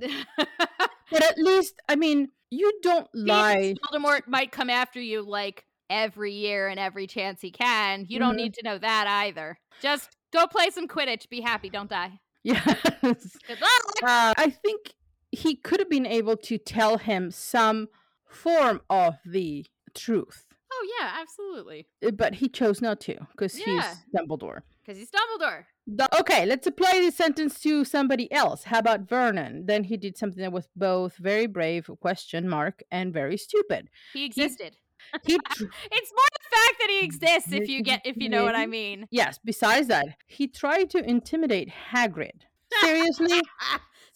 But 1.11 1.23
at 1.23 1.37
least, 1.37 1.75
I 1.87 1.95
mean, 1.95 2.29
you 2.49 2.71
don't 2.81 3.07
lie. 3.13 3.75
Voldemort 3.91 4.21
might 4.27 4.51
come 4.51 4.69
after 4.71 4.99
you 4.99 5.21
like 5.21 5.65
every 5.89 6.31
year 6.33 6.67
and 6.67 6.79
every 6.79 7.05
chance 7.07 7.41
he 7.41 7.51
can. 7.51 8.05
You 8.09 8.17
don't 8.19 8.33
Mhm. 8.33 8.37
need 8.37 8.53
to 8.55 8.63
know 8.63 8.77
that 8.79 9.05
either. 9.07 9.59
Just 9.81 10.09
go 10.31 10.47
play 10.47 10.69
some 10.71 10.87
Quidditch. 10.87 11.29
Be 11.29 11.41
happy. 11.41 11.69
Don't 11.69 11.89
die. 11.89 12.19
Yes. 12.43 12.63
Good 13.47 13.59
luck. 13.61 13.81
Uh, 14.03 14.33
I 14.37 14.49
think 14.63 14.93
he 15.31 15.55
could 15.55 15.79
have 15.79 15.89
been 15.89 16.05
able 16.07 16.37
to 16.37 16.57
tell 16.57 16.97
him 16.97 17.29
some 17.31 17.87
form 18.35 18.81
of 18.89 19.15
the 19.25 19.65
truth, 19.93 20.45
Oh 20.71 20.87
yeah, 20.99 21.17
absolutely. 21.21 21.87
uh, 22.05 22.11
but 22.11 22.35
he 22.35 22.49
chose 22.49 22.81
not 22.81 22.99
to 23.01 23.15
because 23.31 23.57
Yeah. 23.59 23.65
he's 23.65 23.97
Dumbledore. 24.15 24.61
Because 24.85 24.99
he's 24.99 25.09
Dumbledore. 25.09 25.65
The- 25.87 26.19
okay, 26.19 26.45
let's 26.45 26.67
apply 26.67 26.91
this 26.99 27.15
sentence 27.15 27.59
to 27.61 27.85
somebody 27.85 28.31
else. 28.31 28.63
How 28.65 28.79
about 28.79 29.01
Vernon? 29.09 29.65
Then 29.65 29.83
he 29.85 29.97
did 29.97 30.17
something 30.17 30.41
that 30.41 30.51
was 30.51 30.67
both 30.75 31.15
very 31.17 31.47
brave, 31.47 31.89
question 32.01 32.47
mark, 32.49 32.83
and 32.91 33.13
very 33.13 33.37
stupid. 33.37 33.89
He 34.13 34.25
existed. 34.25 34.75
He 35.25 35.37
tr- 35.53 35.65
It's 35.91 36.11
more 36.17 36.29
the 36.33 36.55
fact 36.55 36.75
that 36.79 36.89
he 36.89 36.99
exists. 37.05 37.51
If 37.51 37.67
you 37.69 37.81
get, 37.83 38.01
if 38.05 38.17
you 38.17 38.29
know 38.29 38.43
what 38.43 38.55
I 38.55 38.65
mean. 38.79 39.07
yes, 39.11 39.39
besides 39.43 39.87
that, 39.87 40.07
he 40.27 40.47
tried 40.47 40.89
to 40.91 40.97
intimidate 41.09 41.69
Hagrid. 41.93 42.41
Seriously? 42.81 43.39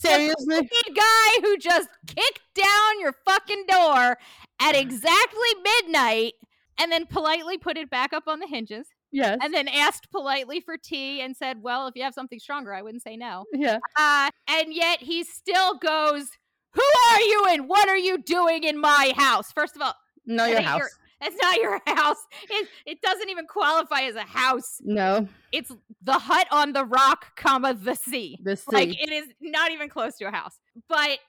Seriously? 0.02 0.70
guy 0.96 1.40
who 1.42 1.58
just 1.58 1.90
kicked 2.08 2.42
down 2.56 3.00
your 3.00 3.14
fucking 3.26 3.66
door 3.68 4.18
at 4.62 4.76
exactly 4.76 5.50
midnight 5.64 6.34
and 6.80 6.92
then 6.92 7.06
politely 7.06 7.58
put 7.58 7.78
it 7.78 7.90
back 7.90 8.14
up 8.14 8.24
on 8.28 8.40
the 8.40 8.48
hinges 8.48 8.88
Yes. 9.12 9.40
and 9.42 9.54
then 9.54 9.68
asked 9.68 10.12
politely 10.12 10.62
for 10.62 10.78
tea 10.78 11.22
and 11.22 11.36
said, 11.36 11.62
Well, 11.64 11.88
if 11.88 11.96
you 11.96 12.04
have 12.04 12.14
something 12.14 12.40
stronger, 12.40 12.74
I 12.74 12.82
wouldn't 12.84 13.04
say 13.04 13.18
no. 13.18 13.46
yeah. 13.54 13.80
Uh, 13.98 14.30
and 14.48 14.74
yet 14.74 15.02
he 15.02 15.24
still 15.24 15.76
goes, 15.78 16.30
Who 16.74 16.82
are 17.12 17.20
you 17.22 17.46
and 17.50 17.68
what 17.68 17.90
are 17.90 17.98
you 17.98 18.20
doing 18.20 18.64
in 18.64 18.80
my 18.80 19.14
house? 19.18 19.52
First 19.52 19.76
of 19.76 19.82
all, 19.82 19.96
No, 20.26 20.46
your 20.46 20.62
house. 20.62 20.80
your- 20.80 20.90
that's 21.22 21.36
not 21.42 21.58
your 21.58 21.82
house. 21.88 22.18
It, 22.50 22.68
it 22.86 23.02
doesn't 23.02 23.30
even 23.30 23.46
qualify 23.48 24.02
as 24.02 24.16
a 24.16 24.22
house. 24.22 24.78
No, 24.82 25.28
It's 25.52 25.72
the 26.02 26.14
hut 26.20 26.48
on 26.52 26.74
the 26.74 26.86
rock, 26.86 27.36
comma, 27.36 27.74
the 27.74 27.96
sea. 27.96 28.38
the 28.44 28.56
sea. 28.56 28.66
Like 28.72 28.90
it 29.02 29.12
is 29.12 29.28
not 29.42 29.72
even 29.72 29.90
close 29.90 30.18
to 30.18 30.26
a 30.28 30.32
house. 30.32 30.60
But 30.88 31.20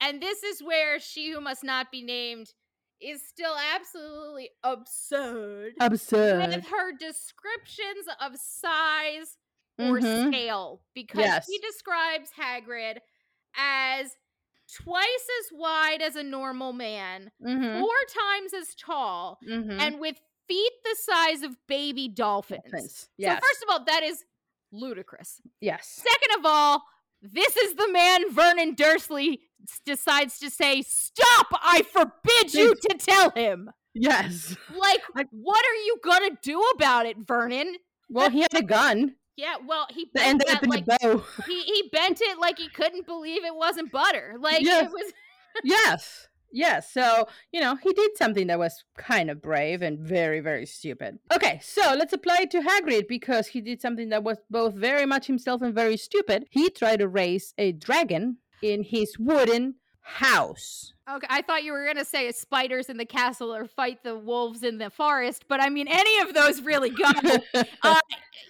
and 0.00 0.20
this 0.22 0.42
is 0.42 0.62
where 0.62 1.00
she 1.00 1.30
who 1.32 1.40
must 1.40 1.64
not 1.64 1.90
be 1.90 2.02
named 2.02 2.52
is 3.00 3.20
still 3.26 3.54
absolutely 3.74 4.50
absurd 4.64 5.72
Absurd. 5.80 6.48
with 6.48 6.66
her 6.66 6.92
descriptions 6.98 8.06
of 8.20 8.32
size 8.36 9.36
or 9.78 10.00
Mhm. 10.00 10.28
scale 10.32 10.82
because 10.94 11.20
Yes. 11.20 11.46
he 11.46 11.58
describes 11.58 12.30
Hagrid 12.36 12.98
as 13.56 14.16
twice 14.72 15.28
as 15.40 15.50
wide 15.52 16.02
as 16.02 16.16
a 16.16 16.22
normal 16.22 16.72
man, 16.72 17.30
Mhm. 17.42 17.80
four 17.80 17.96
times 18.08 18.52
as 18.54 18.74
tall, 18.74 19.38
Mhm. 19.46 19.80
and 19.80 20.00
with 20.00 20.20
feet 20.46 20.72
the 20.84 20.96
size 20.96 21.42
of 21.42 21.56
baby 21.66 22.08
dolphins. 22.08 22.62
Dolphins. 22.70 23.08
So 23.20 23.28
first 23.28 23.62
of 23.62 23.68
all, 23.70 23.84
that 23.84 24.02
is 24.02 24.24
ludicrous. 24.72 25.40
yes. 25.60 25.88
Second 25.88 26.38
of 26.38 26.46
all, 26.46 26.84
this 27.22 27.56
is 27.56 27.74
the 27.74 27.88
man 27.88 28.30
Vernon 28.30 28.74
Dursley 28.74 29.42
decides 29.84 30.38
to 30.38 30.50
say, 30.50 30.82
"Stop! 30.82 31.48
I 31.52 31.82
forbid 31.82 32.54
you 32.54 32.74
to 32.74 32.96
tell 32.98 33.30
him." 33.30 33.70
Yes. 33.94 34.54
Like, 34.70 35.02
I- 35.16 35.24
what 35.32 35.64
are 35.66 35.74
you 35.84 35.98
gonna 36.04 36.38
do 36.42 36.62
about 36.74 37.06
it, 37.06 37.16
Vernon? 37.18 37.76
Well, 38.08 38.30
he 38.30 38.40
had 38.40 38.54
a 38.54 38.62
gun. 38.62 39.16
Yeah, 39.38 39.54
well, 39.64 39.86
he 39.88 40.06
bent 40.12 40.26
end 40.26 40.40
that 40.40 40.56
up 40.56 40.62
in 40.64 40.68
like 40.70 40.82
a 40.88 40.98
bow. 40.98 41.24
he 41.46 41.62
he 41.62 41.88
bent 41.92 42.20
it 42.20 42.38
like 42.40 42.58
he 42.58 42.68
couldn't 42.68 43.06
believe 43.06 43.44
it 43.44 43.54
wasn't 43.54 43.92
butter. 43.92 44.34
Like 44.40 44.62
Yes. 44.62 44.86
it 44.86 44.90
was. 44.90 45.12
yes. 45.64 46.26
Yes. 46.50 46.90
So, 46.90 47.28
you 47.52 47.60
know, 47.60 47.76
he 47.76 47.92
did 47.92 48.16
something 48.16 48.48
that 48.48 48.58
was 48.58 48.82
kind 48.96 49.30
of 49.30 49.40
brave 49.40 49.80
and 49.82 49.98
very, 50.00 50.40
very 50.40 50.66
stupid. 50.66 51.18
Okay, 51.32 51.60
so 51.62 51.94
let's 51.96 52.12
apply 52.12 52.38
it 52.42 52.50
to 52.52 52.62
Hagrid 52.62 53.06
because 53.06 53.46
he 53.48 53.60
did 53.60 53.80
something 53.80 54.08
that 54.08 54.24
was 54.24 54.38
both 54.50 54.74
very 54.74 55.06
much 55.06 55.26
himself 55.28 55.62
and 55.62 55.72
very 55.74 55.96
stupid. 55.96 56.46
He 56.50 56.68
tried 56.70 56.98
to 56.98 57.06
raise 57.08 57.54
a 57.58 57.70
dragon 57.72 58.38
in 58.60 58.82
his 58.82 59.18
wooden 59.20 59.74
house. 60.08 60.92
Okay, 61.08 61.26
I 61.30 61.42
thought 61.42 61.64
you 61.64 61.72
were 61.72 61.86
gonna 61.86 62.04
say 62.04 62.30
spiders 62.32 62.88
in 62.88 62.96
the 62.96 63.04
castle 63.04 63.54
or 63.54 63.66
fight 63.66 64.02
the 64.02 64.16
wolves 64.18 64.62
in 64.62 64.78
the 64.78 64.90
forest, 64.90 65.44
but 65.48 65.60
I 65.60 65.68
mean 65.68 65.86
any 65.88 66.18
of 66.20 66.34
those 66.34 66.60
really 66.62 66.90
go. 66.90 67.04
uh, 67.82 68.00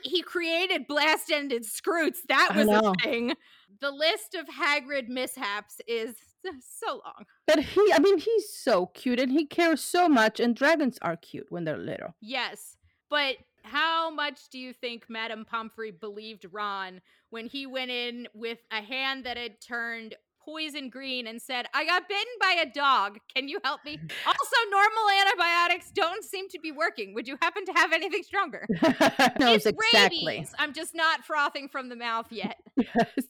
he 0.03 0.23
created 0.23 0.87
blast-ended 0.87 1.65
skrewts. 1.65 2.19
That 2.29 2.55
was 2.55 2.69
a 2.69 2.93
thing. 3.03 3.35
The 3.81 3.91
list 3.91 4.35
of 4.35 4.47
Hagrid 4.47 5.09
mishaps 5.09 5.81
is 5.87 6.17
so 6.61 7.03
long. 7.05 7.25
but 7.47 7.59
he, 7.61 7.93
I 7.93 7.99
mean, 7.99 8.19
he's 8.19 8.53
so 8.53 8.87
cute 8.87 9.21
and 9.21 9.31
he 9.31 9.45
cares 9.45 9.81
so 9.81 10.09
much, 10.09 10.41
and 10.41 10.55
dragons 10.55 10.99
are 11.03 11.17
cute 11.17 11.47
when 11.51 11.65
they're 11.65 11.77
little. 11.77 12.15
Yes, 12.21 12.77
but 13.11 13.37
how 13.63 14.11
much 14.11 14.49
do 14.51 14.59
you 14.59 14.73
think 14.73 15.05
Madame 15.09 15.45
Pomfrey 15.45 15.91
believed 15.91 16.47
Ron 16.51 17.01
when 17.31 17.47
he 17.47 17.67
went 17.67 17.91
in 17.91 18.29
with 18.35 18.59
a 18.71 18.81
hand 18.81 19.25
that 19.25 19.37
had 19.37 19.61
turned 19.61 20.15
poison 20.49 20.89
green 20.89 21.27
and 21.27 21.41
said, 21.43 21.67
I 21.75 21.85
got 21.85 22.09
bitten 22.09 22.25
by 22.41 22.63
a 22.63 22.73
dog. 22.73 23.19
Can 23.35 23.49
you 23.49 23.59
help 23.63 23.85
me? 23.85 23.99
Also, 24.27 24.57
normal 24.71 25.11
antibiotics 25.21 25.91
don't 25.91 26.25
seem 26.25 26.49
to 26.49 26.59
be 26.59 26.73
working. 26.73 27.15
Would 27.15 27.29
you 27.29 27.37
happen 27.43 27.67
to 27.67 27.73
have 27.73 27.93
anything 27.93 28.23
stronger? 28.23 28.67
knows 29.39 29.67
it's 29.67 29.67
exactly. 29.67 30.25
rabies. 30.27 30.55
I'm 30.59 30.73
just 30.73 30.95
not 30.95 31.25
frothing 31.25 31.69
from 31.69 31.89
the 31.89 31.97
mouth 31.97 32.27
yet. 32.31 32.57
Yes. 32.79 33.27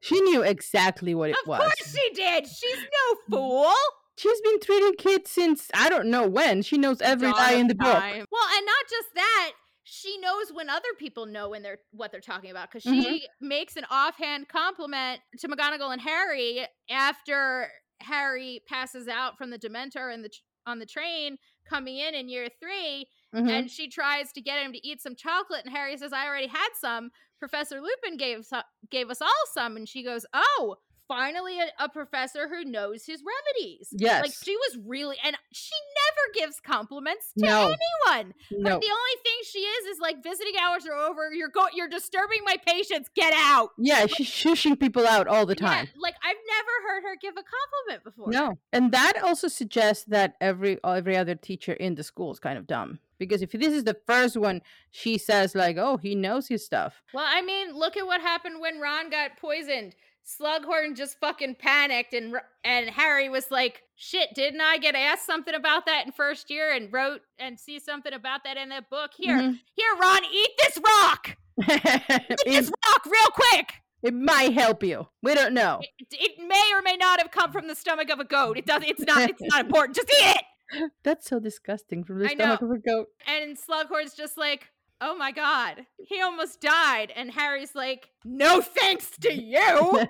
She 0.00 0.20
knew 0.20 0.42
exactly 0.42 1.12
what 1.14 1.30
it 1.30 1.36
of 1.42 1.48
was. 1.48 1.60
Of 1.60 1.64
course 1.64 1.94
she 1.94 2.14
did. 2.14 2.46
She's 2.46 2.78
no 2.78 3.14
mm-hmm. 3.14 3.34
fool. 3.34 3.72
She's 4.16 4.40
been 4.42 4.60
treating 4.60 4.94
kids 4.94 5.28
since 5.28 5.68
I 5.74 5.88
don't 5.88 6.06
know 6.06 6.26
when. 6.28 6.62
She 6.62 6.78
knows 6.78 7.00
every 7.00 7.28
lie 7.28 7.54
in 7.54 7.66
the 7.66 7.74
book. 7.74 7.88
Well, 7.92 8.48
and 8.56 8.66
not 8.66 8.88
just 8.88 9.14
that, 9.16 9.52
she 9.94 10.16
knows 10.18 10.50
when 10.54 10.70
other 10.70 10.88
people 10.98 11.26
know 11.26 11.50
when 11.50 11.62
they're 11.62 11.80
what 11.90 12.10
they're 12.10 12.20
talking 12.22 12.50
about 12.50 12.70
because 12.72 12.90
Mhm. 12.90 13.02
she 13.02 13.28
makes 13.42 13.76
an 13.76 13.84
offhand 13.90 14.48
compliment 14.48 15.20
to 15.38 15.48
McGonagall 15.48 15.92
and 15.92 16.00
Harry 16.00 16.66
after 16.88 17.70
Harry 18.00 18.62
passes 18.66 19.06
out 19.06 19.36
from 19.36 19.50
the 19.50 19.58
Dementor 19.58 20.12
and 20.12 20.24
the 20.24 20.30
on 20.64 20.78
the 20.78 20.86
train 20.86 21.36
coming 21.68 21.98
in 21.98 22.14
in 22.14 22.28
year 22.28 22.48
3 22.58 23.06
Mhm. 23.34 23.50
and 23.50 23.70
she 23.70 23.88
tries 23.88 24.32
to 24.32 24.40
get 24.40 24.64
him 24.64 24.72
to 24.72 24.86
eat 24.86 25.02
some 25.02 25.14
chocolate 25.14 25.64
and 25.66 25.74
Harry 25.74 25.96
says 25.98 26.12
I 26.12 26.26
already 26.26 26.46
had 26.46 26.68
some 26.80 27.10
Professor 27.38 27.80
Lupin 27.82 28.16
gave 28.16 28.46
gave 28.88 29.10
us 29.10 29.20
all 29.20 29.46
some 29.52 29.76
and 29.76 29.86
she 29.88 30.02
goes 30.02 30.24
oh 30.32 30.76
finally 31.08 31.58
a, 31.60 31.84
a 31.84 31.88
professor 31.88 32.48
who 32.48 32.64
knows 32.64 33.04
his 33.04 33.22
remedies 33.26 33.88
Yes. 33.92 34.22
like 34.22 34.32
she 34.32 34.56
was 34.56 34.78
really 34.86 35.16
and 35.24 35.36
she 35.52 35.72
never 36.04 36.46
gives 36.46 36.60
compliments 36.60 37.32
to 37.38 37.44
No. 37.46 37.60
anyone 37.64 38.34
no. 38.50 38.70
but 38.70 38.80
the 38.80 38.86
only 38.90 39.16
thing 39.22 39.38
she 39.44 39.58
is 39.60 39.86
is 39.96 40.00
like 40.00 40.22
visiting 40.22 40.54
hours 40.62 40.86
are 40.86 40.94
over 40.94 41.32
you're 41.32 41.48
go 41.48 41.66
you're 41.74 41.88
disturbing 41.88 42.40
my 42.44 42.56
patients 42.66 43.08
get 43.14 43.32
out 43.36 43.70
Yeah, 43.78 44.06
she's 44.06 44.28
shushing 44.28 44.78
people 44.78 45.06
out 45.06 45.26
all 45.26 45.46
the 45.46 45.54
time. 45.54 45.88
yeah, 45.94 46.00
like 46.00 46.14
I've 46.24 46.36
never 46.56 46.88
heard 46.88 47.02
her 47.08 47.16
give 47.20 47.34
a 47.36 47.42
compliment 47.42 48.04
before 48.04 48.30
No, 48.30 48.58
and 48.72 48.92
that 48.92 49.22
also 49.22 49.48
suggests 49.48 50.04
that 50.06 50.34
every 50.40 50.78
every 50.84 51.16
other 51.16 51.34
teacher 51.34 51.72
in 51.72 51.94
the 51.94 52.02
school 52.02 52.32
is 52.32 52.38
kind 52.38 52.58
of 52.58 52.66
dumb. 52.66 52.98
Because 53.18 53.40
if 53.40 53.52
this 53.52 53.72
is 53.72 53.84
the 53.84 53.96
first 54.06 54.36
one, 54.36 54.62
she 54.90 55.16
says 55.16 55.54
like, 55.54 55.76
"Oh, 55.78 55.96
he 55.96 56.16
knows 56.16 56.48
his 56.48 56.64
stuff." 56.64 57.02
Well, 57.14 57.24
I 57.26 57.40
mean, 57.40 57.72
look 57.72 57.96
at 57.96 58.04
what 58.04 58.20
happened 58.20 58.60
when 58.60 58.80
Ron 58.80 59.10
got 59.10 59.36
poisoned. 59.36 59.94
Slughorn 60.24 60.96
just 60.96 61.18
fucking 61.20 61.56
panicked, 61.56 62.14
and 62.14 62.34
and 62.64 62.88
Harry 62.90 63.28
was 63.28 63.50
like, 63.50 63.82
"Shit, 63.96 64.30
didn't 64.34 64.60
I 64.60 64.78
get 64.78 64.94
asked 64.94 65.26
something 65.26 65.54
about 65.54 65.86
that 65.86 66.06
in 66.06 66.12
first 66.12 66.48
year 66.50 66.72
and 66.72 66.92
wrote 66.92 67.22
and 67.38 67.58
see 67.58 67.78
something 67.78 68.12
about 68.12 68.44
that 68.44 68.56
in 68.56 68.68
that 68.70 68.88
book? 68.88 69.10
Here, 69.16 69.36
Mhm. 69.38 69.58
here, 69.74 69.94
Ron, 70.00 70.24
eat 70.24 70.50
this 70.58 70.78
rock, 70.78 71.36
eat 71.68 72.38
this 72.46 72.70
rock 72.88 73.06
real 73.06 73.28
quick. 73.32 73.74
it 74.02 74.14
might 74.14 74.52
help 74.54 74.82
you. 74.82 75.08
We 75.22 75.34
don't 75.34 75.54
know. 75.54 75.80
It, 75.98 76.06
it 76.12 76.32
may 76.38 76.72
or 76.74 76.82
may 76.82 76.96
not 76.96 77.20
have 77.20 77.30
come 77.30 77.52
from 77.52 77.66
the 77.68 77.74
stomach 77.74 78.10
of 78.10 78.18
a 78.20 78.24
goat. 78.24 78.58
It 78.58 78.66
does. 78.66 78.82
It's 78.86 79.02
not. 79.04 79.28
It's 79.30 79.42
not 79.42 79.66
important. 79.66 79.96
Just 79.96 80.10
eat 80.10 80.36
it." 80.36 80.44
That's 81.04 81.28
so 81.28 81.38
disgusting 81.40 82.04
from 82.04 82.20
the 82.20 82.26
I 82.30 82.34
stomach 82.34 82.62
know. 82.62 82.68
of 82.70 82.76
a 82.76 82.78
goat. 82.78 83.08
And 83.26 83.58
Slughorn's 83.58 84.14
just 84.14 84.38
like, 84.38 84.68
"Oh 85.04 85.16
my 85.16 85.32
god, 85.32 85.86
he 85.98 86.20
almost 86.20 86.60
died," 86.60 87.12
and 87.16 87.32
Harry's 87.32 87.74
like, 87.74 88.10
"No 88.24 88.60
thanks 88.60 89.10
to 89.22 89.34
you." 89.34 90.06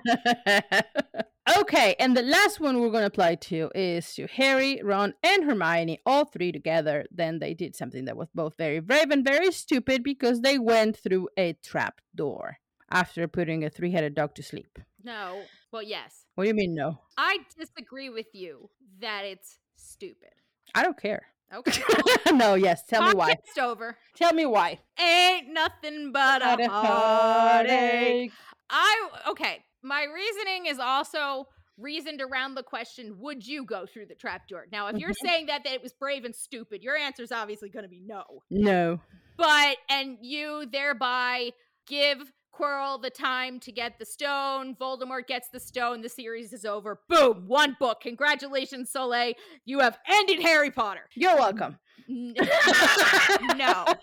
okay, 1.59 1.95
and 1.99 2.15
the 2.15 2.21
last 2.21 2.59
one 2.59 2.79
we're 2.79 2.91
going 2.91 3.01
to 3.01 3.07
apply 3.07 3.35
to 3.35 3.71
is 3.73 4.13
to 4.13 4.27
Harry, 4.27 4.79
Ron, 4.83 5.15
and 5.23 5.45
Hermione, 5.45 5.99
all 6.05 6.25
three 6.25 6.51
together. 6.51 7.05
Then 7.11 7.39
they 7.39 7.55
did 7.55 7.75
something 7.75 8.05
that 8.05 8.15
was 8.15 8.29
both 8.35 8.55
very 8.55 8.79
brave 8.79 9.09
and 9.09 9.25
very 9.25 9.51
stupid 9.51 10.03
because 10.03 10.41
they 10.41 10.59
went 10.59 10.95
through 10.95 11.29
a 11.37 11.53
trap 11.53 11.99
door 12.13 12.59
after 12.91 13.27
putting 13.27 13.65
a 13.65 13.69
three 13.71 13.91
headed 13.91 14.13
dog 14.13 14.35
to 14.35 14.43
sleep. 14.43 14.77
No. 15.03 15.41
Well, 15.71 15.81
yes. 15.81 16.25
What 16.35 16.43
do 16.43 16.49
you 16.49 16.53
mean, 16.53 16.75
no? 16.75 16.99
I 17.17 17.39
disagree 17.57 18.09
with 18.09 18.27
you 18.33 18.69
that 19.01 19.25
it's 19.25 19.57
stupid. 19.75 20.29
I 20.75 20.83
don't 20.83 20.99
care. 20.99 21.32
Okay. 21.53 21.81
no, 22.33 22.55
yes, 22.55 22.83
tell 22.87 23.03
me 23.03 23.13
why. 23.13 23.33
Podcast 23.35 23.61
over. 23.63 23.97
Tell 24.15 24.33
me 24.33 24.45
why. 24.45 24.79
Ain't 24.99 25.53
nothing 25.53 26.11
but 26.11 26.41
a 26.41 26.45
a 26.45 26.69
heartache. 26.69 26.69
heartache. 26.69 28.31
I 28.69 29.09
okay. 29.29 29.63
My 29.83 30.05
reasoning 30.05 30.65
is 30.67 30.79
also 30.79 31.47
reasoned 31.77 32.21
around 32.21 32.55
the 32.55 32.63
question: 32.63 33.19
Would 33.19 33.45
you 33.45 33.65
go 33.65 33.85
through 33.85 34.07
the 34.07 34.15
trapdoor? 34.15 34.65
Now, 34.71 34.87
if 34.87 34.97
you're 34.97 35.09
Mhm. 35.11 35.25
saying 35.27 35.45
that 35.47 35.63
that 35.65 35.73
it 35.73 35.83
was 35.83 35.93
brave 35.93 36.25
and 36.25 36.35
stupid, 36.35 36.81
your 36.83 36.95
answer 36.97 37.23
is 37.23 37.31
obviously 37.31 37.69
going 37.69 37.83
to 37.83 37.89
be 37.89 38.01
no. 38.03 38.23
No. 38.49 38.99
But 39.37 39.77
and 39.89 40.17
you 40.21 40.65
thereby 40.71 41.51
give 41.87 42.31
Quirrell 42.53 43.01
the 43.01 43.09
time 43.09 43.59
to 43.61 43.71
get 43.71 43.97
the 43.97 44.05
stone. 44.05 44.75
Voldemort 44.75 45.27
gets 45.27 45.49
the 45.49 45.59
stone. 45.59 46.01
The 46.01 46.09
series 46.09 46.53
is 46.53 46.65
over. 46.65 46.99
Boom! 47.09 47.45
One 47.47 47.75
book. 47.79 48.01
Congratulations, 48.01 48.91
Soleil. 48.91 49.33
You 49.65 49.79
have 49.79 49.97
ended 50.07 50.41
Harry 50.41 50.71
Potter. 50.71 51.09
You're 51.15 51.35
welcome. 51.35 51.77
No. 52.07 53.85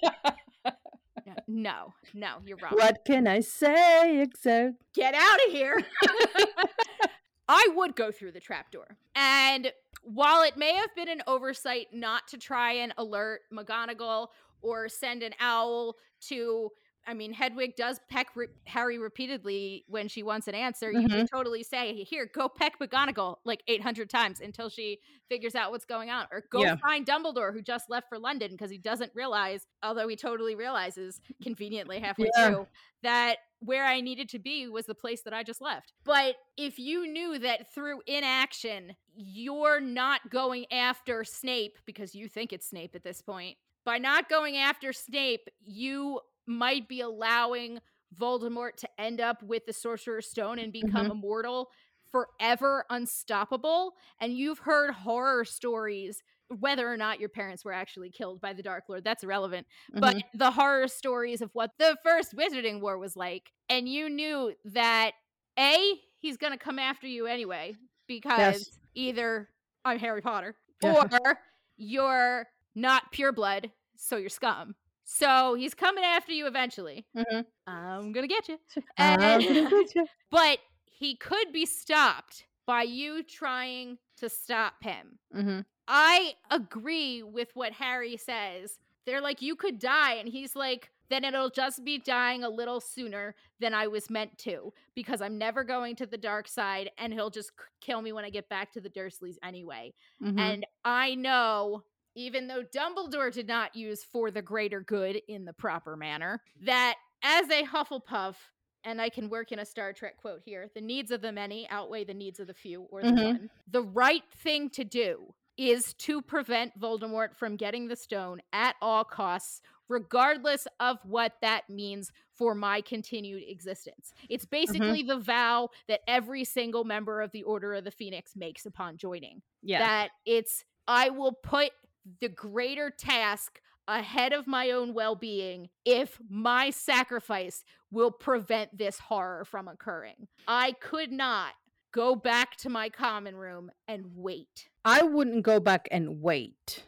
No, 1.46 1.94
no, 2.14 2.36
you're 2.46 2.56
wrong. 2.58 2.72
What 2.72 3.00
can 3.04 3.26
I 3.26 3.40
say 3.40 4.20
except 4.20 4.76
Get 4.94 5.14
out 5.14 5.38
of 5.46 5.52
here. 5.52 5.80
I 7.48 7.68
would 7.74 7.96
go 7.96 8.12
through 8.12 8.32
the 8.32 8.40
trapdoor. 8.40 8.96
And 9.16 9.72
while 10.02 10.42
it 10.42 10.56
may 10.56 10.74
have 10.74 10.94
been 10.94 11.08
an 11.08 11.22
oversight 11.26 11.88
not 11.92 12.28
to 12.28 12.38
try 12.38 12.72
and 12.74 12.94
alert 12.96 13.40
McGonagall 13.52 14.28
or 14.62 14.88
send 14.88 15.24
an 15.24 15.34
owl 15.40 15.96
to 16.28 16.70
I 17.10 17.14
mean, 17.14 17.32
Hedwig 17.32 17.74
does 17.74 17.98
peck 18.08 18.28
re- 18.36 18.46
Harry 18.66 18.96
repeatedly 18.96 19.84
when 19.88 20.06
she 20.06 20.22
wants 20.22 20.46
an 20.46 20.54
answer. 20.54 20.92
You 20.92 21.00
mm-hmm. 21.00 21.08
can 21.08 21.26
totally 21.26 21.64
say, 21.64 22.04
"Here, 22.04 22.30
go 22.32 22.48
peck 22.48 22.78
McGonagall 22.78 23.38
like 23.44 23.64
800 23.66 24.08
times 24.08 24.40
until 24.40 24.68
she 24.68 25.00
figures 25.28 25.56
out 25.56 25.72
what's 25.72 25.84
going 25.84 26.08
on." 26.08 26.28
Or 26.30 26.44
go 26.48 26.62
Yeah. 26.62 26.76
find 26.76 27.04
Dumbledore, 27.04 27.52
who 27.52 27.62
just 27.62 27.90
left 27.90 28.08
for 28.08 28.16
London 28.16 28.52
because 28.52 28.70
he 28.70 28.78
doesn't 28.78 29.10
realize, 29.12 29.66
although 29.82 30.06
he 30.06 30.14
totally 30.14 30.54
realizes 30.54 31.20
conveniently 31.42 31.98
halfway 31.98 32.30
Yeah. 32.36 32.50
through, 32.50 32.66
that 33.02 33.38
where 33.58 33.84
I 33.84 34.00
needed 34.00 34.28
to 34.28 34.38
be 34.38 34.68
was 34.68 34.86
the 34.86 34.94
place 34.94 35.22
that 35.22 35.34
I 35.34 35.42
just 35.42 35.60
left. 35.60 35.92
But 36.04 36.36
if 36.56 36.78
you 36.78 37.08
knew 37.08 37.40
that 37.40 37.74
through 37.74 38.02
inaction, 38.06 38.94
you're 39.16 39.80
not 39.80 40.30
going 40.30 40.70
after 40.72 41.24
Snape 41.24 41.76
because 41.86 42.14
you 42.14 42.28
think 42.28 42.52
it's 42.52 42.68
Snape 42.68 42.94
at 42.94 43.02
this 43.02 43.20
point, 43.20 43.56
by 43.84 43.98
not 43.98 44.28
going 44.28 44.56
after 44.56 44.92
Snape, 44.92 45.48
you 45.64 46.20
might 46.50 46.88
be 46.88 47.00
allowing 47.00 47.78
Voldemort 48.18 48.76
to 48.76 48.88
end 48.98 49.20
up 49.20 49.42
with 49.42 49.64
the 49.66 49.72
Sorcerer's 49.72 50.28
Stone 50.28 50.58
and 50.58 50.72
become 50.72 51.10
immortal 51.12 51.68
forever 52.10 52.84
unstoppable. 52.90 53.94
And 54.20 54.36
you've 54.36 54.58
heard 54.58 54.92
horror 54.92 55.44
stories. 55.44 56.22
Whether 56.58 56.92
or 56.92 56.96
not 56.96 57.20
your 57.20 57.28
parents 57.28 57.64
were 57.64 57.72
actually 57.72 58.10
killed 58.10 58.40
by 58.40 58.52
the 58.52 58.62
Dark 58.64 58.84
Lord, 58.88 59.04
that's 59.04 59.22
irrelevant 59.22 59.68
but 59.92 60.16
Mhm. 60.16 60.22
the 60.34 60.50
horror 60.50 60.88
stories 60.88 61.40
of 61.40 61.50
what 61.54 61.70
the 61.78 61.96
first 62.02 62.34
wizarding 62.34 62.80
war 62.80 62.98
was 62.98 63.14
like 63.14 63.52
and 63.68 63.88
you 63.88 64.10
knew 64.10 64.52
that 64.64 65.12
a 65.56 66.00
he's 66.18 66.36
gonna 66.36 66.58
come 66.58 66.80
after 66.80 67.06
you 67.06 67.26
anyway 67.26 67.76
because 68.08 68.68
either 68.96 69.48
i'm 69.84 70.00
harry 70.00 70.20
potter 70.20 70.56
or 70.82 71.38
you're 71.76 72.48
not 72.74 73.12
pure 73.12 73.30
blood 73.32 73.70
so 73.96 74.16
you're 74.16 74.28
scum 74.28 74.74
so 75.12 75.54
he's 75.54 75.74
coming 75.74 76.04
after 76.04 76.32
you 76.32 76.46
eventually 76.46 77.04
Mhm. 77.16 77.44
i'm 77.66 78.12
gonna 78.12 78.28
get 78.28 78.48
you 78.48 78.58
and- 78.96 79.20
gonna 79.20 79.68
get 79.70 79.94
ya. 79.94 80.04
but 80.30 80.58
he 80.84 81.16
could 81.16 81.52
be 81.52 81.66
stopped 81.66 82.44
by 82.66 82.82
you 82.82 83.22
trying 83.24 83.98
to 84.18 84.28
stop 84.28 84.74
him 84.82 85.18
Mhm. 85.34 85.64
I 85.88 86.34
agree 86.52 87.24
with 87.24 87.48
what 87.54 87.72
Harry 87.72 88.16
says. 88.16 88.78
They're 89.06 89.20
like, 89.20 89.42
you 89.42 89.56
could 89.56 89.80
die. 89.80 90.14
And 90.14 90.28
he's 90.28 90.54
like, 90.54 90.92
then 91.08 91.24
it'll 91.24 91.50
just 91.50 91.82
be 91.84 91.98
dying 91.98 92.44
a 92.44 92.48
little 92.48 92.78
sooner 92.80 93.34
than 93.58 93.74
I 93.74 93.88
was 93.88 94.08
meant 94.08 94.38
to 94.46 94.72
because 94.94 95.20
I'm 95.20 95.36
never 95.36 95.64
going 95.64 95.96
to 95.96 96.06
the 96.06 96.16
dark 96.16 96.46
side 96.46 96.92
and 96.96 97.12
he'll 97.12 97.30
just 97.30 97.50
kill 97.80 98.02
me 98.02 98.12
when 98.12 98.24
I 98.24 98.30
get 98.30 98.48
back 98.48 98.70
to 98.74 98.80
the 98.80 98.90
Dursleys 98.90 99.34
anyway. 99.42 99.92
Mhm. 100.22 100.38
And 100.38 100.66
I 100.84 101.16
know, 101.16 101.82
even 102.14 102.46
though 102.46 102.62
Dumbledore 102.62 103.32
did 103.32 103.46
not 103.46 103.74
use 103.74 104.04
for 104.04 104.30
the 104.30 104.42
greater 104.42 104.80
good 104.80 105.20
in 105.28 105.44
the 105.44 105.52
proper 105.52 105.96
manner, 105.96 106.42
that 106.62 106.96
as 107.22 107.48
a 107.50 107.64
Hufflepuff, 107.64 108.36
and 108.84 109.00
I 109.00 109.10
can 109.10 109.28
work 109.28 109.52
in 109.52 109.58
a 109.58 109.64
Star 109.66 109.92
Trek 109.92 110.16
quote 110.16 110.40
here 110.44 110.70
the 110.74 110.80
needs 110.80 111.10
of 111.10 111.20
the 111.20 111.32
many 111.32 111.68
outweigh 111.68 112.04
the 112.04 112.14
needs 112.14 112.40
of 112.40 112.46
the 112.46 112.54
few 112.54 112.82
or 112.84 113.02
the 113.02 113.08
Mhm. 113.08 113.24
one. 113.24 113.50
The 113.66 113.82
right 113.82 114.24
thing 114.32 114.70
to 114.70 114.84
do 114.84 115.34
is 115.58 115.92
to 115.92 116.22
prevent 116.22 116.78
Voldemort 116.80 117.36
from 117.36 117.56
getting 117.56 117.88
the 117.88 117.96
stone 117.96 118.40
at 118.54 118.76
all 118.80 119.04
costs, 119.04 119.60
regardless 119.88 120.66
of 120.78 120.98
what 121.04 121.34
that 121.42 121.68
means 121.68 122.10
for 122.32 122.54
my 122.54 122.80
continued 122.80 123.42
existence. 123.46 124.14
It's 124.30 124.46
basically 124.46 125.02
the 125.02 125.18
vow 125.18 125.68
that 125.86 126.00
every 126.08 126.44
single 126.44 126.84
member 126.84 127.20
of 127.20 127.30
the 127.32 127.42
Order 127.42 127.74
of 127.74 127.84
the 127.84 127.90
Phoenix 127.90 128.34
makes 128.34 128.64
upon 128.64 128.96
joining 128.96 129.42
yeah. 129.62 129.80
that 129.80 130.12
it's 130.24 130.64
I 130.88 131.10
will 131.10 131.32
put 131.32 131.72
the 132.20 132.28
greater 132.28 132.90
task 132.90 133.60
ahead 133.88 134.32
of 134.32 134.46
my 134.46 134.70
own 134.70 134.94
well-being 134.94 135.68
if 135.84 136.18
my 136.28 136.70
sacrifice 136.70 137.64
will 137.90 138.10
prevent 138.10 138.76
this 138.76 138.98
horror 138.98 139.44
from 139.44 139.68
occurring. 139.68 140.28
I 140.46 140.72
could 140.72 141.10
not 141.10 141.52
go 141.92 142.14
back 142.14 142.56
to 142.58 142.68
my 142.68 142.88
common 142.88 143.36
room 143.36 143.70
and 143.88 144.04
wait. 144.14 144.68
I 144.84 145.02
wouldn't 145.02 145.42
go 145.42 145.59
back 145.59 145.88
and 145.90 146.22
wait. 146.22 146.84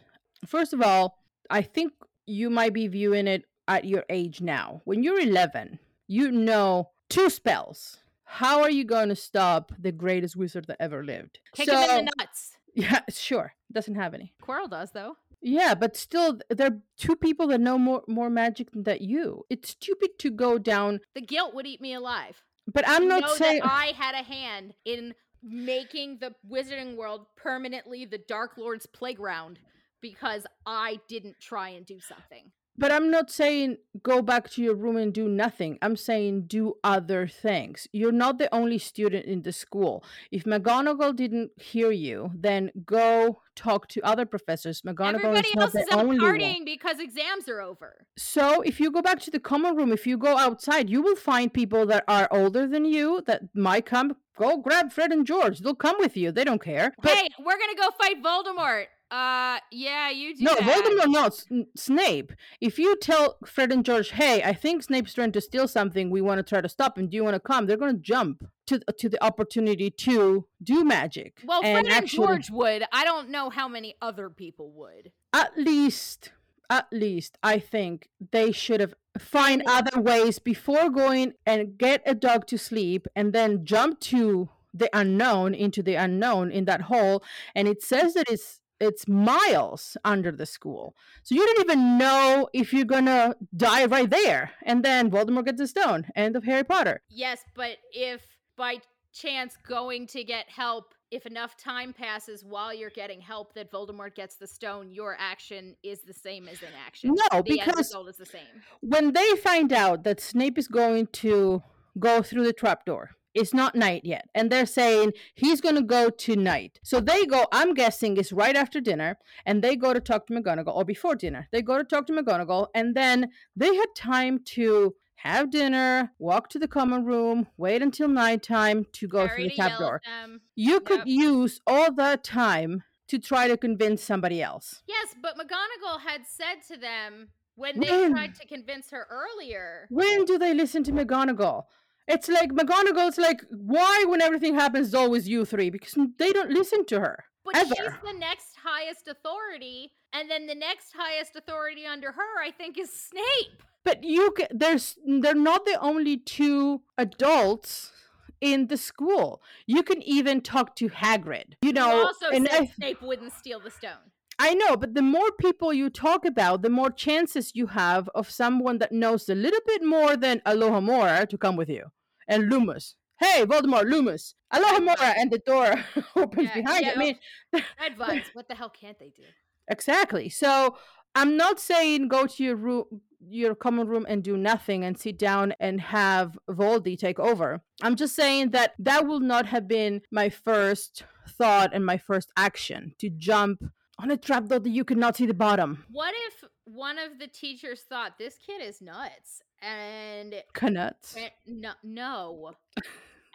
First 0.47 0.73
of 0.73 0.81
all, 0.81 1.17
I 1.49 1.61
think 1.61 1.91
you 2.25 2.49
might 2.49 2.73
be 2.73 2.87
viewing 2.87 3.27
it 3.27 3.43
at 3.67 3.85
your 3.85 4.05
age 4.09 4.41
now. 4.41 4.81
When 4.85 5.03
you're 5.03 5.19
11, 5.19 5.79
you 6.07 6.31
know 6.31 6.91
two 7.09 7.29
spells. 7.29 7.97
How 8.23 8.61
are 8.61 8.71
you 8.71 8.85
going 8.85 9.09
to 9.09 9.15
stop 9.15 9.71
the 9.77 9.91
greatest 9.91 10.35
wizard 10.35 10.65
that 10.67 10.77
ever 10.79 11.03
lived? 11.03 11.39
Kick 11.53 11.69
him 11.69 11.75
in 11.75 12.05
the 12.05 12.11
nuts. 12.17 12.52
Yeah, 12.73 13.01
sure. 13.09 13.53
Doesn't 13.71 13.95
have 13.95 14.13
any. 14.13 14.33
Quirrell 14.41 14.69
does 14.69 14.91
though. 14.91 15.17
Yeah, 15.41 15.75
but 15.75 15.97
still, 15.97 16.39
there 16.49 16.67
are 16.67 16.79
two 16.97 17.15
people 17.15 17.47
that 17.47 17.59
know 17.59 17.77
more 17.77 18.03
more 18.07 18.29
magic 18.29 18.71
than 18.71 18.83
that 18.83 19.01
you. 19.01 19.45
It's 19.49 19.69
stupid 19.69 20.17
to 20.19 20.31
go 20.31 20.57
down. 20.57 21.01
The 21.15 21.21
guilt 21.21 21.53
would 21.53 21.67
eat 21.67 21.81
me 21.81 21.93
alive. 21.93 22.41
But 22.71 22.87
I'm 22.87 23.07
not 23.07 23.29
saying. 23.31 23.61
I 23.63 23.93
had 23.97 24.15
a 24.15 24.23
hand 24.23 24.73
in 24.85 25.13
making 25.41 26.19
the 26.19 26.33
wizarding 26.49 26.95
world 26.95 27.25
permanently 27.35 28.05
the 28.05 28.17
Dark 28.17 28.57
Lord's 28.57 28.85
playground 28.85 29.59
because 30.01 30.45
I 30.65 30.99
didn't 31.09 31.35
try 31.41 31.69
and 31.69 31.85
do 31.85 31.99
something. 31.99 32.51
But 32.77 32.91
I'm 32.91 33.11
not 33.11 33.29
saying 33.29 33.77
go 34.01 34.21
back 34.21 34.49
to 34.51 34.61
your 34.61 34.75
room 34.75 34.97
and 34.97 35.13
do 35.13 35.29
nothing. 35.29 35.77
I'm 35.81 35.95
saying 35.95 36.47
do 36.47 36.75
other 36.83 37.27
things. 37.27 37.87
You're 37.91 38.11
not 38.11 38.39
the 38.39 38.53
only 38.53 38.79
student 38.79 39.25
in 39.25 39.43
the 39.43 39.51
school. 39.51 40.03
If 40.31 40.45
McGonagall 40.45 41.15
didn't 41.15 41.51
hear 41.61 41.91
you, 41.91 42.31
then 42.33 42.71
go 42.85 43.41
talk 43.55 43.87
to 43.89 44.01
other 44.01 44.25
professors. 44.25 44.81
McGonagall 44.81 45.15
Everybody 45.15 45.49
is 45.49 45.55
not 45.55 45.63
else 45.63 45.75
is 45.75 45.89
out 45.91 45.99
only 45.99 46.19
one. 46.19 46.39
partying 46.39 46.65
because 46.65 46.99
exams 46.99 47.47
are 47.47 47.61
over. 47.61 48.07
So 48.17 48.61
if 48.61 48.79
you 48.79 48.91
go 48.91 49.01
back 49.01 49.19
to 49.21 49.31
the 49.31 49.39
common 49.39 49.75
room, 49.75 49.91
if 49.91 50.07
you 50.07 50.17
go 50.17 50.37
outside, 50.37 50.89
you 50.89 51.01
will 51.01 51.15
find 51.15 51.53
people 51.53 51.85
that 51.87 52.03
are 52.07 52.27
older 52.31 52.67
than 52.67 52.85
you 52.85 53.21
that 53.27 53.55
might 53.55 53.85
come. 53.85 54.15
Go 54.35 54.57
grab 54.57 54.91
Fred 54.91 55.11
and 55.11 55.27
George. 55.27 55.59
They'll 55.59 55.75
come 55.75 55.97
with 55.99 56.17
you. 56.17 56.31
They 56.31 56.43
don't 56.43 56.61
care. 56.61 56.91
But 57.01 57.11
hey, 57.11 57.29
we're 57.39 57.59
gonna 57.59 57.75
go 57.75 57.89
fight 57.99 58.23
Voldemort. 58.23 58.85
Uh, 59.11 59.59
yeah, 59.71 60.09
you 60.09 60.35
do. 60.35 60.43
no, 60.43 60.55
that. 60.55 60.63
Voldemort 60.63 61.11
not 61.11 61.33
S- 61.33 61.45
Snape. 61.75 62.33
If 62.59 62.79
you 62.79 62.95
tell 62.95 63.37
Fred 63.45 63.71
and 63.71 63.85
George, 63.85 64.09
"Hey, 64.11 64.41
I 64.41 64.53
think 64.53 64.81
Snape's 64.83 65.13
trying 65.13 65.31
to 65.33 65.41
steal 65.41 65.67
something. 65.67 66.09
We 66.09 66.21
want 66.21 66.39
to 66.39 66.43
try 66.43 66.61
to 66.61 66.69
stop 66.69 66.97
him. 66.97 67.07
Do 67.07 67.15
you 67.15 67.23
want 67.23 67.35
to 67.35 67.39
come?" 67.39 67.67
They're 67.67 67.77
going 67.77 67.95
to 67.95 68.01
jump 68.01 68.47
to 68.67 68.79
to 68.79 69.09
the 69.09 69.23
opportunity 69.23 69.91
to 69.91 70.45
do 70.63 70.83
magic. 70.83 71.41
Well, 71.45 71.61
Fred 71.61 71.85
and, 71.85 71.89
actually, 71.89 72.25
George 72.27 72.49
would. 72.49 72.85
I 72.91 73.03
don't 73.03 73.29
know 73.29 73.49
how 73.51 73.67
many 73.67 73.95
other 74.01 74.29
people 74.29 74.71
would. 74.71 75.11
at 75.31 75.57
least, 75.57 76.31
at 76.69 76.87
least, 76.91 77.37
I 77.43 77.59
think 77.59 78.09
they 78.31 78.51
should 78.51 78.79
have 78.79 78.95
find 79.19 79.61
other 79.67 80.01
ways 80.01 80.39
before 80.39 80.89
going 80.89 81.33
and 81.45 81.77
get 81.77 82.01
a 82.05 82.15
dog 82.15 82.47
to 82.47 82.57
sleep 82.57 83.07
and 83.15 83.31
then 83.31 83.63
jump 83.63 83.99
to 83.99 84.49
the 84.73 84.89
unknown 84.91 85.53
into 85.53 85.83
the 85.83 85.93
unknown 85.93 86.51
in 86.51 86.65
that 86.65 86.81
hole. 86.81 87.23
And 87.53 87.67
it 87.67 87.83
says 87.83 88.15
that 88.15 88.27
it's 88.27 88.59
it's 88.79 89.07
miles 89.07 89.97
under 90.03 90.31
the 90.31 90.45
school. 90.45 90.95
So 91.23 91.35
you 91.35 91.45
don't 91.45 91.61
even 91.61 91.97
know 91.97 92.49
if 92.53 92.73
you're 92.73 92.85
gonna 92.85 93.35
die 93.55 93.85
right 93.85 94.09
there. 94.09 94.51
And 94.63 94.83
then 94.83 95.09
Voldemort 95.09 95.45
gets 95.45 95.59
the 95.59 95.67
stone. 95.67 96.05
End 96.15 96.35
of 96.35 96.43
Harry 96.43 96.63
Potter. 96.63 97.01
Yes, 97.09 97.43
but 97.55 97.77
if 97.91 98.21
by 98.57 98.77
chance 99.13 99.55
going 99.67 100.07
to 100.07 100.23
get 100.23 100.49
help, 100.49 100.93
if 101.11 101.25
enough 101.25 101.55
time 101.55 101.93
passes 101.93 102.43
while 102.43 102.73
you're 102.73 102.89
getting 102.89 103.21
help 103.21 103.53
that 103.53 103.71
Voldemort 103.71 104.15
gets 104.15 104.35
the 104.35 104.47
stone, 104.47 104.89
your 104.91 105.15
action 105.19 105.75
is 105.83 106.01
the 106.01 106.13
same 106.13 106.47
as 106.47 106.57
inaction. 106.61 107.11
No, 107.13 107.41
the 107.41 107.59
end 107.59 107.61
because 107.65 107.77
result 107.77 108.09
is 108.09 108.17
the 108.17 108.25
same. 108.25 108.41
when 108.81 109.13
they 109.13 109.35
find 109.35 109.71
out 109.71 110.03
that 110.03 110.19
Snape 110.19 110.57
is 110.57 110.67
going 110.67 111.07
to 111.07 111.61
go 111.99 112.23
through 112.23 112.45
the 112.45 112.53
trapdoor, 112.53 113.11
it's 113.33 113.53
not 113.53 113.75
night 113.75 114.01
yet. 114.03 114.29
And 114.35 114.51
they're 114.51 114.65
saying 114.65 115.13
he's 115.35 115.61
going 115.61 115.75
to 115.75 115.81
go 115.81 116.09
tonight. 116.09 116.79
So 116.83 116.99
they 116.99 117.25
go, 117.25 117.45
I'm 117.51 117.73
guessing 117.73 118.17
it's 118.17 118.31
right 118.31 118.55
after 118.55 118.79
dinner, 118.79 119.17
and 119.45 119.63
they 119.63 119.75
go 119.75 119.93
to 119.93 119.99
talk 119.99 120.27
to 120.27 120.33
McGonagall, 120.33 120.75
or 120.75 120.85
before 120.85 121.15
dinner. 121.15 121.47
They 121.51 121.61
go 121.61 121.77
to 121.77 121.83
talk 121.83 122.07
to 122.07 122.13
McGonagall, 122.13 122.67
and 122.75 122.95
then 122.95 123.29
they 123.55 123.75
had 123.75 123.87
time 123.95 124.39
to 124.55 124.95
have 125.17 125.49
dinner, 125.51 126.11
walk 126.19 126.49
to 126.49 126.59
the 126.59 126.67
common 126.67 127.05
room, 127.05 127.47
wait 127.57 127.81
until 127.81 128.09
nighttime 128.09 128.85
to 128.91 129.07
go 129.07 129.27
through 129.27 129.45
the 129.45 129.49
to 129.51 129.55
door. 129.55 129.67
trapdoor. 129.67 129.95
at 129.95 130.21
them. 130.21 130.41
You 130.55 130.81
could 130.81 131.03
use 131.05 131.61
all 131.65 131.93
that 131.93 132.23
time 132.25 132.83
to 133.07 133.19
try 133.19 133.47
to 133.47 133.55
convince 133.57 134.03
somebody 134.03 134.41
else. 134.41 134.81
Yes, 134.87 135.15
but 135.21 135.35
McGonagall 135.37 136.01
had 136.01 136.21
said 136.27 136.61
to 136.73 136.77
them 136.79 137.29
when 137.55 137.79
they 137.79 137.89
When? 137.89 138.11
tried 138.11 138.35
to 138.35 138.47
convince 138.47 138.89
her 138.91 139.07
earlier. 139.09 139.87
When 139.89 140.25
do 140.25 140.37
they 140.37 140.53
listen 140.53 140.83
to 140.85 140.91
McGonagall? 140.91 141.63
It's 142.07 142.27
like 142.27 142.51
McGonagall's 142.51 143.17
like, 143.17 143.43
why 143.49 144.05
when 144.07 144.21
everything 144.21 144.55
happens 144.55 144.87
it's 144.87 144.95
always 144.95 145.27
you 145.27 145.45
three? 145.45 145.69
Because 145.69 145.95
they 146.17 146.31
don't 146.31 146.51
listen 146.51 146.85
to 146.85 146.99
her. 146.99 147.25
But 147.45 147.55
ever. 147.57 147.75
she's 147.75 148.13
the 148.13 148.17
next 148.17 148.55
highest 148.63 149.07
authority, 149.07 149.91
and 150.13 150.29
then 150.29 150.47
the 150.47 150.55
next 150.55 150.93
highest 150.97 151.35
authority 151.35 151.85
under 151.85 152.11
her, 152.11 152.41
I 152.41 152.51
think, 152.51 152.77
is 152.77 152.89
Snape. 152.89 153.63
But 153.83 154.03
you 154.03 154.31
can, 154.31 154.47
there's 154.51 154.97
they're 155.05 155.35
not 155.35 155.65
the 155.65 155.77
only 155.81 156.17
two 156.17 156.81
adults 156.97 157.91
in 158.39 158.67
the 158.67 158.77
school. 158.77 159.41
You 159.65 159.83
can 159.83 160.01
even 160.03 160.41
talk 160.41 160.75
to 160.77 160.89
Hagrid. 160.89 161.55
You 161.61 161.73
know, 161.73 162.05
also 162.05 162.27
and 162.29 162.47
said 162.49 162.61
I, 162.61 162.65
Snape 162.67 163.01
wouldn't 163.01 163.33
steal 163.33 163.59
the 163.59 163.71
stone. 163.71 164.11
I 164.39 164.53
know, 164.53 164.75
but 164.75 164.93
the 164.93 165.01
more 165.01 165.31
people 165.39 165.73
you 165.73 165.89
talk 165.89 166.25
about, 166.25 166.61
the 166.61 166.69
more 166.69 166.89
chances 166.89 167.51
you 167.53 167.67
have 167.67 168.09
of 168.15 168.29
someone 168.29 168.79
that 168.79 168.91
knows 168.91 169.29
a 169.29 169.35
little 169.35 169.59
bit 169.67 169.83
more 169.83 170.17
than 170.17 170.41
Alohomora 170.45 171.27
to 171.29 171.37
come 171.37 171.55
with 171.55 171.69
you. 171.69 171.85
And 172.27 172.51
Lumos. 172.51 172.95
Hey, 173.19 173.45
Voldemort, 173.45 173.91
Lumos. 173.91 174.33
Alohomora, 174.53 175.13
and 175.17 175.31
the 175.31 175.39
door 175.39 175.75
opens 176.15 176.49
Yeah, 176.49 176.61
behind 176.61 176.85
yeah. 176.85 176.93
I 176.95 176.97
mean, 176.97 177.19
Red 177.53 177.97
vibes. 177.97 178.25
What 178.33 178.47
the 178.47 178.55
hell 178.55 178.69
can't 178.69 178.97
they 178.99 179.11
do? 179.15 179.23
Exactly. 179.69 180.29
So 180.29 180.77
I'm 181.15 181.37
not 181.37 181.59
saying 181.59 182.07
go 182.07 182.25
to 182.25 182.43
your 182.43 182.55
room, 182.55 182.85
your 183.19 183.55
common 183.55 183.87
room, 183.87 184.05
and 184.09 184.23
do 184.23 184.35
nothing 184.35 184.83
and 184.83 184.97
sit 184.97 185.17
down 185.19 185.53
and 185.59 185.79
have 185.79 186.37
Voldy 186.49 186.97
take 186.97 187.19
over. 187.19 187.61
I'm 187.81 187.95
just 187.95 188.15
saying 188.15 188.51
that 188.51 188.73
that 188.79 189.05
will 189.05 189.19
not 189.19 189.45
have 189.45 189.67
been 189.67 190.01
my 190.11 190.29
first 190.29 191.03
thought 191.29 191.71
and 191.73 191.85
my 191.85 191.97
first 191.97 192.31
action 192.35 192.93
to 192.99 193.09
jump 193.09 193.63
on 193.99 194.11
a 194.11 194.17
trapdoor 194.17 194.59
that 194.59 194.69
you 194.69 194.83
could 194.83 194.97
not 194.97 195.15
see 195.15 195.25
the 195.25 195.33
bottom. 195.33 195.85
What 195.91 196.13
if 196.27 196.43
one 196.65 196.97
of 196.97 197.19
the 197.19 197.27
teachers 197.27 197.81
thought 197.81 198.17
this 198.17 198.37
kid 198.45 198.61
is 198.61 198.81
nuts 198.81 199.41
and 199.61 200.35
Knuts. 200.59 201.15
went, 201.15 201.33
no, 201.45 201.71
no. 201.83 202.51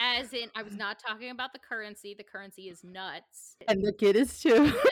As 0.00 0.32
in, 0.32 0.48
I 0.54 0.62
was 0.62 0.76
not 0.76 0.98
talking 1.04 1.30
about 1.30 1.52
the 1.52 1.58
currency. 1.58 2.14
The 2.16 2.22
currency 2.22 2.68
is 2.68 2.84
nuts. 2.84 3.56
And 3.66 3.84
the 3.84 3.92
kid 3.92 4.16
is 4.16 4.40
too. 4.40 4.72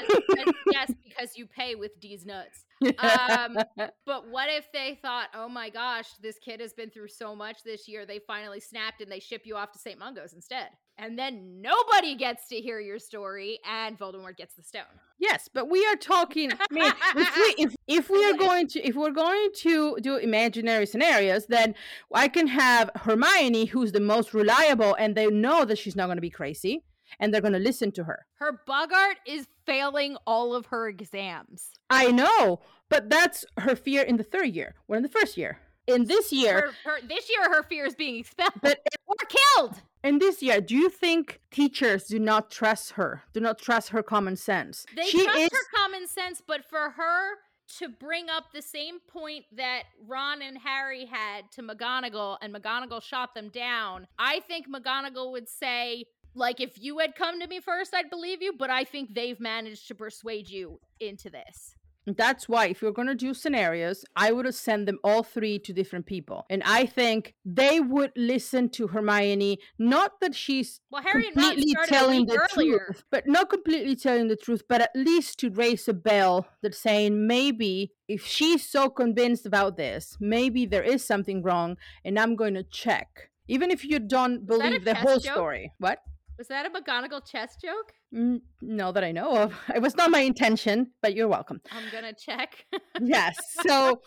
Yes, 0.73 0.93
because 1.05 1.37
you 1.37 1.47
pay 1.47 1.75
with 1.75 1.99
D's 2.01 2.27
nuts. 2.27 2.65
Um, 2.99 3.57
But 4.05 4.29
what 4.29 4.49
if 4.51 4.71
they 4.73 4.99
thought, 5.01 5.29
oh 5.35 5.49
my 5.49 5.71
gosh, 5.71 6.07
this 6.21 6.39
kid 6.39 6.61
has 6.61 6.73
been 6.73 6.91
through 6.91 7.09
so 7.09 7.35
much 7.35 7.63
this 7.65 7.89
year, 7.89 8.05
they 8.05 8.19
finally 8.27 8.61
snapped 8.61 9.01
and 9.01 9.11
they 9.11 9.21
ship 9.21 9.43
you 9.45 9.57
off 9.57 9.73
to 9.73 9.79
St. 9.79 9.99
Mungo's 9.99 10.33
instead? 10.35 10.69
And 10.99 11.19
then 11.19 11.61
nobody 11.61 12.15
gets 12.15 12.49
to 12.49 12.57
hear 12.57 12.81
your 12.81 12.99
story 12.99 13.59
and 13.69 13.99
Voldemort 13.99 14.37
gets 14.37 14.55
the 14.55 14.63
stone. 14.63 14.85
Yes, 15.19 15.49
but 15.53 15.69
we 15.69 15.85
are 15.87 15.97
talking. 15.97 16.53
I 16.53 16.67
mean, 16.71 16.93
if 17.17 17.37
we 17.37 17.65
if, 17.65 17.77
if 17.87 18.11
we 18.11 18.25
are 18.31 18.37
going 18.37 18.67
to 18.69 18.87
if 18.87 18.95
we're 18.97 19.11
going 19.11 19.49
to 19.57 19.99
do 20.01 20.17
imaginary 20.17 20.87
scenarios, 20.87 21.47
then 21.47 21.75
I 22.13 22.29
can 22.29 22.47
have 22.47 22.91
Hermione, 22.97 23.67
who's 23.67 23.93
the 23.93 24.01
most 24.01 24.35
reliable, 24.35 24.95
and 24.99 25.15
they 25.15 25.27
know 25.27 25.65
that 25.65 25.79
she's 25.79 25.97
not 25.97 26.07
going 26.07 26.19
to 26.19 26.23
be 26.23 26.31
crazy, 26.31 26.85
and 27.19 27.33
they're 27.33 27.41
going 27.41 27.53
to 27.55 27.59
listen 27.59 27.93
to 27.93 28.05
her. 28.05 28.27
Her 28.39 28.61
Boggart 28.67 29.19
is 29.27 29.49
failing 29.65 30.17
all 30.27 30.55
of 30.55 30.67
her 30.67 30.89
exams. 30.89 31.71
I 31.91 32.11
know, 32.11 32.61
but 32.89 33.11
that's 33.11 33.45
her 33.59 33.77
fear 33.77 34.03
in 34.03 34.17
the 34.17 34.25
third 34.25 34.55
year. 34.55 34.75
We're 34.87 34.97
in 34.97 35.03
the 35.03 35.09
first 35.09 35.37
year. 35.37 35.61
In 35.87 36.05
this 36.07 36.33
year, 36.33 36.73
Her, 36.85 36.91
her, 36.91 37.07
this 37.07 37.31
year, 37.31 37.49
her 37.49 37.63
fear 37.63 37.87
is 37.87 37.95
being 37.95 38.17
expelled 38.17 38.53
but 38.61 38.81
or 39.07 39.15
killed. 39.29 39.77
In 40.07 40.19
this 40.19 40.43
year, 40.43 40.61
do 40.61 40.77
you 40.77 40.89
think 40.89 41.41
teachers 41.51 42.05
do 42.05 42.19
not 42.19 42.51
trust 42.51 42.93
her? 42.93 43.23
Do 43.33 43.41
not 43.41 43.59
trust 43.59 43.91
her 43.91 44.03
common 44.03 44.37
sense? 44.37 44.87
They 44.95 45.05
she 45.05 45.25
trust 45.25 45.39
is 45.39 45.49
her 45.53 45.77
common 45.77 46.07
sense, 46.07 46.43
but 46.47 46.65
for 46.65 46.91
her 46.91 47.35
to 47.79 47.89
bring 47.89 48.31
up 48.31 48.53
the 48.53 48.63
same 48.63 49.01
point 49.09 49.45
that 49.57 49.83
Ron 50.07 50.41
and 50.43 50.57
Harry 50.59 51.05
had 51.05 51.51
to 51.53 51.63
McGonagall 51.63 52.39
and 52.41 52.55
McGonagall 52.55 53.03
shot 53.03 53.35
them 53.35 53.49
down, 53.49 54.07
I 54.19 54.41
think 54.41 54.67
McGonagall 54.69 55.33
would 55.33 55.49
say, 55.49 56.05
like, 56.35 56.61
if 56.61 56.81
you 56.81 56.99
had 56.99 57.17
come 57.17 57.41
to 57.41 57.47
me 57.47 57.61
first, 57.61 57.93
I'd 57.95 58.11
believe 58.11 58.41
you, 58.41 58.53
but 58.53 58.71
I 58.71 58.85
think 58.85 59.15
they've 59.15 59.41
managed 59.41 59.89
to 59.89 59.95
persuade 59.95 60.49
you 60.49 60.79
into 61.01 61.31
this. 61.31 61.75
That's 62.07 62.49
why, 62.49 62.67
if 62.67 62.83
you're 62.83 62.93
going 62.93 63.09
to 63.09 63.15
do 63.15 63.35
scenarios, 63.35 64.05
I 64.15 64.31
would 64.33 64.47
have 64.47 64.55
sent 64.55 64.87
them 64.87 64.99
all 65.03 65.23
three 65.23 65.59
to 65.61 65.73
different 65.73 66.07
people. 66.07 66.47
And 66.49 66.63
I 66.65 66.87
think 66.87 67.35
they 67.45 67.81
would 67.81 68.13
listen 68.17 68.69
to 68.71 68.87
Hermione, 68.89 69.59
not 69.79 70.21
that 70.21 70.35
she's 70.35 70.81
Well, 70.91 71.03
Harry 71.03 71.25
completely 71.25 71.75
telling 71.87 72.27
the 72.27 72.39
earlier. 72.55 72.79
truth, 72.79 73.05
but 73.11 73.27
not 73.27 73.51
completely 73.51 73.97
telling 73.97 74.29
the 74.29 74.37
truth, 74.37 74.63
but 74.69 74.81
at 74.81 74.91
least 74.95 75.39
to 75.41 75.51
raise 75.51 75.89
a 75.89 75.95
bell 75.95 76.47
that 76.63 76.75
saying 76.75 77.27
maybe 77.27 77.93
if 78.09 78.25
she's 78.25 78.65
so 78.65 78.89
convinced 78.89 79.47
about 79.47 79.77
this, 79.77 80.17
maybe 80.21 80.65
there 80.65 80.85
is 80.85 81.05
something 81.05 81.43
wrong 81.43 81.77
and 82.05 82.19
I'm 82.19 82.37
going 82.37 82.55
to 82.55 82.63
check. 82.63 83.31
Even 83.49 83.71
if 83.71 83.85
you 83.85 83.99
don't 83.99 84.47
believe 84.47 84.85
the 84.85 84.95
whole 84.95 85.19
joke? 85.19 85.35
story. 85.35 85.73
What? 85.79 86.01
Was 86.39 86.49
that 86.49 86.67
a 86.67 86.71
McGonagall 86.71 87.27
chess 87.27 87.57
joke? 87.57 87.93
Mm, 88.15 88.41
no, 88.61 88.93
that 88.93 89.05
I 89.05 89.13
know 89.13 89.37
of. 89.37 89.55
It 89.75 89.83
was 89.83 89.97
not 89.97 90.11
my 90.11 90.21
intention, 90.21 90.93
but 91.03 91.15
you're 91.15 91.29
welcome. 91.29 91.61
I'm 91.71 91.85
gonna 91.91 92.13
check. 92.13 92.67
yes. 93.01 93.37
So 93.67 94.01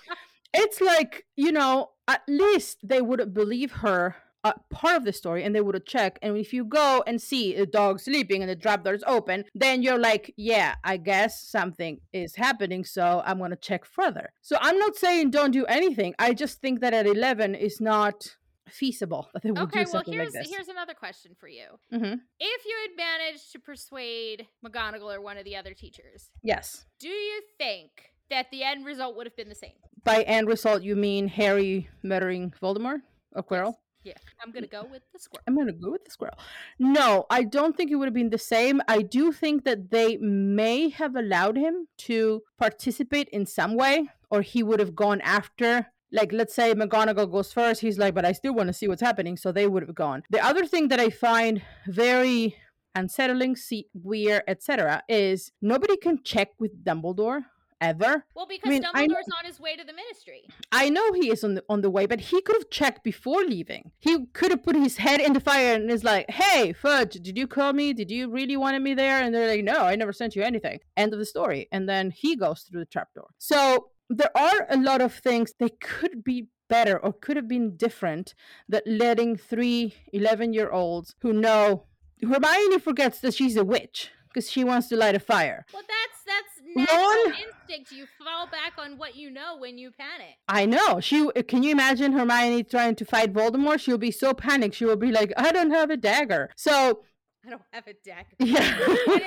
it's 0.53 0.81
like, 0.81 1.25
you 1.35 1.51
know, 1.51 1.91
at 2.07 2.21
least 2.27 2.77
they 2.83 3.01
would 3.01 3.33
believe 3.33 3.71
her 3.71 4.15
uh, 4.43 4.53
part 4.69 4.95
of 4.95 5.05
the 5.05 5.13
story 5.13 5.43
and 5.43 5.53
they 5.53 5.61
would 5.61 5.85
check. 5.85 6.17
And 6.21 6.37
if 6.37 6.53
you 6.53 6.63
go 6.63 7.03
and 7.05 7.21
see 7.21 7.55
a 7.55 7.65
dog 7.65 7.99
sleeping 7.99 8.41
and 8.41 8.49
the 8.49 8.55
trap 8.55 8.83
door 8.83 8.93
is 8.93 9.03
open, 9.05 9.45
then 9.53 9.81
you're 9.83 9.99
like, 9.99 10.33
yeah, 10.37 10.75
I 10.83 10.97
guess 10.97 11.43
something 11.43 11.99
is 12.13 12.35
happening. 12.35 12.85
So 12.85 13.21
I'm 13.25 13.37
going 13.37 13.51
to 13.51 13.57
check 13.57 13.85
further. 13.85 14.29
So 14.41 14.57
I'm 14.61 14.77
not 14.77 14.95
saying 14.95 15.31
don't 15.31 15.51
do 15.51 15.65
anything. 15.65 16.15
I 16.19 16.33
just 16.33 16.61
think 16.61 16.79
that 16.81 16.93
at 16.93 17.05
11 17.05 17.55
is 17.55 17.81
not 17.81 18.37
feasible 18.69 19.29
that 19.33 19.43
they 19.43 19.51
would 19.51 19.59
okay, 19.63 19.83
do 19.85 19.91
well 19.93 20.03
here's 20.05 20.33
like 20.33 20.43
this. 20.43 20.49
here's 20.51 20.67
another 20.67 20.93
question 20.93 21.35
for 21.39 21.47
you. 21.47 21.65
hmm 21.91 22.13
If 22.39 22.65
you 22.65 22.75
had 22.87 22.95
managed 22.97 23.51
to 23.53 23.59
persuade 23.59 24.47
McGonagall 24.65 25.15
or 25.15 25.21
one 25.21 25.37
of 25.37 25.45
the 25.45 25.55
other 25.55 25.73
teachers, 25.73 26.29
Yes. 26.43 26.85
do 26.99 27.09
you 27.09 27.41
think 27.57 27.89
that 28.29 28.47
the 28.51 28.63
end 28.63 28.85
result 28.85 29.15
would 29.15 29.25
have 29.25 29.35
been 29.35 29.49
the 29.49 29.55
same? 29.55 29.73
By 30.03 30.21
end 30.23 30.47
result, 30.47 30.83
you 30.83 30.95
mean 30.95 31.27
Harry 31.27 31.89
murdering 32.03 32.53
Voldemort 32.61 33.01
or 33.33 33.43
Quirrell? 33.43 33.75
Yeah, 34.03 34.13
I'm 34.41 34.51
gonna 34.51 34.65
go 34.67 34.85
with 34.89 35.01
the 35.11 35.19
squirrel. 35.19 35.43
I'm 35.45 35.57
gonna 35.57 35.73
go 35.73 35.91
with 35.91 36.05
the 36.05 36.11
squirrel. 36.11 36.37
No, 36.79 37.25
I 37.29 37.43
don't 37.43 37.75
think 37.75 37.91
it 37.91 37.95
would 37.95 38.05
have 38.07 38.13
been 38.13 38.29
the 38.29 38.37
same. 38.37 38.81
I 38.87 39.01
do 39.01 39.33
think 39.33 39.65
that 39.65 39.91
they 39.91 40.15
may 40.17 40.87
have 40.89 41.17
allowed 41.17 41.57
him 41.57 41.87
to 42.07 42.43
participate 42.57 43.27
in 43.29 43.45
some 43.45 43.75
way, 43.75 44.09
or 44.31 44.41
he 44.41 44.63
would 44.63 44.79
have 44.79 44.95
gone 44.95 45.19
after. 45.21 45.87
Like, 46.11 46.31
let's 46.31 46.55
say 46.55 46.73
McGonagall 46.73 47.31
goes 47.31 47.53
first. 47.53 47.81
He's 47.81 47.99
like, 47.99 48.13
but 48.15 48.25
I 48.25 48.31
still 48.31 48.53
want 48.53 48.67
to 48.67 48.73
see 48.73 48.87
what's 48.87 49.01
happening. 49.01 49.37
So 49.37 49.51
they 49.51 49.67
would 49.67 49.83
have 49.83 49.95
gone. 49.95 50.23
The 50.29 50.43
other 50.43 50.65
thing 50.65 50.87
that 50.89 50.99
I 50.99 51.09
find 51.09 51.61
very 51.87 52.55
unsettling, 52.95 53.55
see, 53.55 53.87
weird, 53.93 54.43
etc., 54.47 55.03
is 55.07 55.51
nobody 55.61 55.97
can 55.97 56.23
check 56.23 56.49
with 56.59 56.83
Dumbledore 56.83 57.41
ever. 57.81 58.25
Well, 58.35 58.45
because 58.47 58.69
mean, 58.69 58.83
I 58.93 59.07
know- 59.07 59.15
Dumbledore's 59.15 59.33
on 59.39 59.45
his 59.45 59.59
way 59.59 59.75
to 59.75 59.83
the 59.83 59.93
Ministry. 59.93 60.43
I 60.71 60.89
know 60.89 61.13
he 61.13 61.31
is 61.31 61.43
on 61.43 61.53
the 61.55 61.63
on 61.69 61.81
the 61.81 61.89
way, 61.89 62.05
but 62.05 62.19
he 62.19 62.41
could 62.41 62.55
have 62.57 62.69
checked 62.69 63.03
before 63.03 63.41
leaving. 63.43 63.91
He 63.99 64.25
could 64.27 64.51
have 64.51 64.63
put 64.63 64.75
his 64.75 64.97
head 64.97 65.21
in 65.21 65.33
the 65.33 65.39
fire 65.39 65.75
and 65.75 65.89
is 65.89 66.03
like, 66.03 66.29
"Hey, 66.29 66.73
Fudge, 66.73 67.13
did 67.13 67.37
you 67.37 67.47
call 67.47 67.73
me? 67.73 67.93
Did 67.93 68.11
you 68.11 68.29
really 68.29 68.57
wanted 68.57 68.81
me 68.81 68.93
there?" 68.95 69.21
And 69.23 69.33
they're 69.33 69.47
like, 69.47 69.63
"No, 69.63 69.81
I 69.83 69.95
never 69.95 70.11
sent 70.11 70.35
you 70.35 70.43
anything." 70.43 70.79
End 70.97 71.13
of 71.13 71.19
the 71.19 71.25
story. 71.25 71.67
And 71.71 71.87
then 71.87 72.11
he 72.11 72.35
goes 72.35 72.61
through 72.63 72.81
the 72.81 72.85
trapdoor. 72.85 73.29
So 73.37 73.91
there 74.09 74.35
are 74.35 74.65
a 74.69 74.77
lot 74.77 75.01
of 75.01 75.13
things 75.13 75.53
that 75.59 75.79
could 75.79 76.23
be 76.23 76.47
better 76.67 76.97
or 76.99 77.13
could 77.13 77.35
have 77.35 77.47
been 77.47 77.75
different 77.77 78.33
that 78.67 78.83
letting 78.85 79.35
three 79.35 79.95
11 80.13 80.53
year 80.53 80.69
olds 80.69 81.15
who 81.21 81.33
know 81.33 81.85
Hermione 82.21 82.79
forgets 82.79 83.19
that 83.21 83.33
she's 83.33 83.55
a 83.55 83.63
witch 83.63 84.11
because 84.27 84.49
she 84.49 84.63
wants 84.63 84.87
to 84.89 84.95
light 84.95 85.15
a 85.15 85.19
fire. 85.19 85.65
Well, 85.73 85.83
that's 85.87 86.23
that's 86.25 86.75
natural 86.75 87.31
Ron- 87.31 87.33
instinct. 87.33 87.91
You 87.91 88.05
fall 88.23 88.47
back 88.47 88.73
on 88.77 88.97
what 88.97 89.15
you 89.15 89.31
know 89.31 89.57
when 89.57 89.77
you 89.77 89.91
panic. 89.91 90.35
I 90.47 90.65
know. 90.65 90.99
She 90.99 91.27
uh, 91.35 91.41
can 91.47 91.63
you 91.63 91.71
imagine 91.71 92.11
Hermione 92.13 92.63
trying 92.63 92.95
to 92.95 93.05
fight 93.05 93.33
Voldemort? 93.33 93.79
She'll 93.79 93.97
be 93.97 94.11
so 94.11 94.33
panicked. 94.33 94.75
She 94.75 94.85
will 94.85 94.95
be 94.95 95.11
like, 95.11 95.33
"I 95.37 95.51
don't 95.51 95.71
have 95.71 95.89
a 95.89 95.97
dagger." 95.97 96.49
So, 96.55 97.03
I 97.49 97.51
don't 97.51 97.61
have 97.71 97.87
a 97.87 97.93
deck. 98.05 98.27
yeah. 98.39 98.77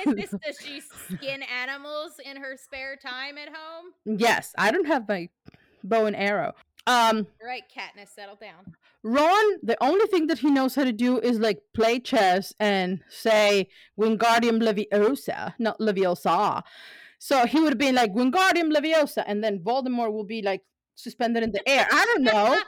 and 0.07 0.17
is 0.17 0.29
this 0.29 0.39
does 0.41 0.57
she 0.63 0.81
skin 0.81 1.43
animals 1.43 2.13
in 2.23 2.37
her 2.37 2.55
spare 2.55 2.95
time 2.95 3.37
at 3.37 3.49
home? 3.49 3.91
yes, 4.05 4.53
I 4.57 4.71
don't 4.71 4.87
have 4.87 5.09
my 5.09 5.27
bow 5.83 6.05
and 6.05 6.15
arrow. 6.15 6.53
Um, 6.87 7.27
right, 7.45 7.63
Katniss, 7.69 8.09
settle 8.15 8.37
down. 8.37 8.75
Ron, 9.03 9.43
the 9.61 9.75
only 9.81 10.05
thing 10.07 10.27
that 10.27 10.39
he 10.39 10.49
knows 10.49 10.73
how 10.75 10.85
to 10.85 10.93
do 10.93 11.19
is 11.19 11.39
like 11.39 11.59
play 11.73 11.99
chess 11.99 12.53
and 12.61 13.01
say 13.09 13.67
Wingardium 13.99 14.61
Leviosa, 14.61 15.53
not 15.59 15.79
Leviosa. 15.79 16.63
So 17.19 17.45
he 17.45 17.59
would 17.59 17.73
have 17.73 17.77
been 17.77 17.95
like 17.95 18.13
Wingardium 18.13 18.71
Leviosa, 18.73 19.25
and 19.27 19.43
then 19.43 19.59
Voldemort 19.59 20.13
will 20.13 20.23
be 20.23 20.41
like 20.41 20.61
suspended 20.95 21.43
in 21.43 21.51
the 21.51 21.67
air. 21.67 21.87
I 21.91 22.05
don't 22.05 22.23
know. 22.23 22.61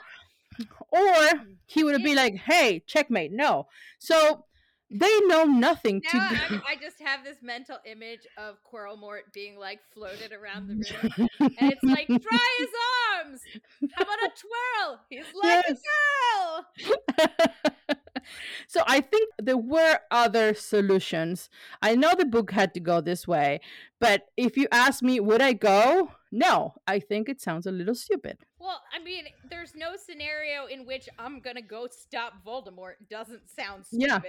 Or 0.90 1.46
he 1.66 1.84
would 1.84 1.92
have 1.92 2.02
been 2.02 2.16
like, 2.16 2.36
"Hey, 2.36 2.82
checkmate." 2.86 3.30
No. 3.30 3.66
So 3.98 4.45
they 4.90 5.20
know 5.26 5.44
nothing. 5.44 6.00
Now 6.12 6.28
I'm, 6.30 6.62
I 6.66 6.76
just 6.80 7.00
have 7.02 7.24
this 7.24 7.38
mental 7.42 7.78
image 7.84 8.26
of 8.38 8.56
Quirrellmort 8.70 9.32
being 9.32 9.58
like 9.58 9.80
floated 9.92 10.32
around 10.32 10.68
the 10.68 10.74
room, 10.74 11.28
and 11.40 11.72
it's 11.72 11.82
like, 11.82 12.06
dry 12.06 12.56
his 12.58 12.68
arms. 13.16 13.40
How 13.94 14.04
about 14.04 14.18
a 14.22 14.30
twirl? 14.40 15.00
He's 15.10 15.24
like 15.42 15.64
Yes. 15.68 15.80
a 16.78 16.84
girl. 16.86 17.96
so 18.68 18.82
I 18.86 19.00
think 19.00 19.30
there 19.40 19.56
were 19.56 19.98
other 20.10 20.54
solutions. 20.54 21.48
I 21.82 21.94
know 21.96 22.14
the 22.16 22.24
book 22.24 22.50
had 22.52 22.74
to 22.74 22.80
go 22.80 23.00
this 23.00 23.26
way, 23.26 23.60
but 24.00 24.26
if 24.36 24.56
you 24.56 24.68
ask 24.72 25.02
me, 25.02 25.20
would 25.20 25.42
I 25.42 25.52
go? 25.52 26.12
No, 26.32 26.74
I 26.86 27.00
think 27.00 27.28
it 27.28 27.40
sounds 27.40 27.66
a 27.66 27.72
little 27.72 27.94
stupid. 27.94 28.38
Well, 28.58 28.80
I 28.94 29.02
mean, 29.02 29.24
there's 29.48 29.74
no 29.74 29.94
scenario 29.96 30.66
in 30.66 30.86
which 30.86 31.08
I'm 31.18 31.40
gonna 31.40 31.62
go 31.62 31.86
stop 31.90 32.44
Voldemort. 32.46 32.94
Doesn't 33.10 33.48
sound 33.50 33.86
stupid. 33.86 34.06
Yeah. 34.08 34.20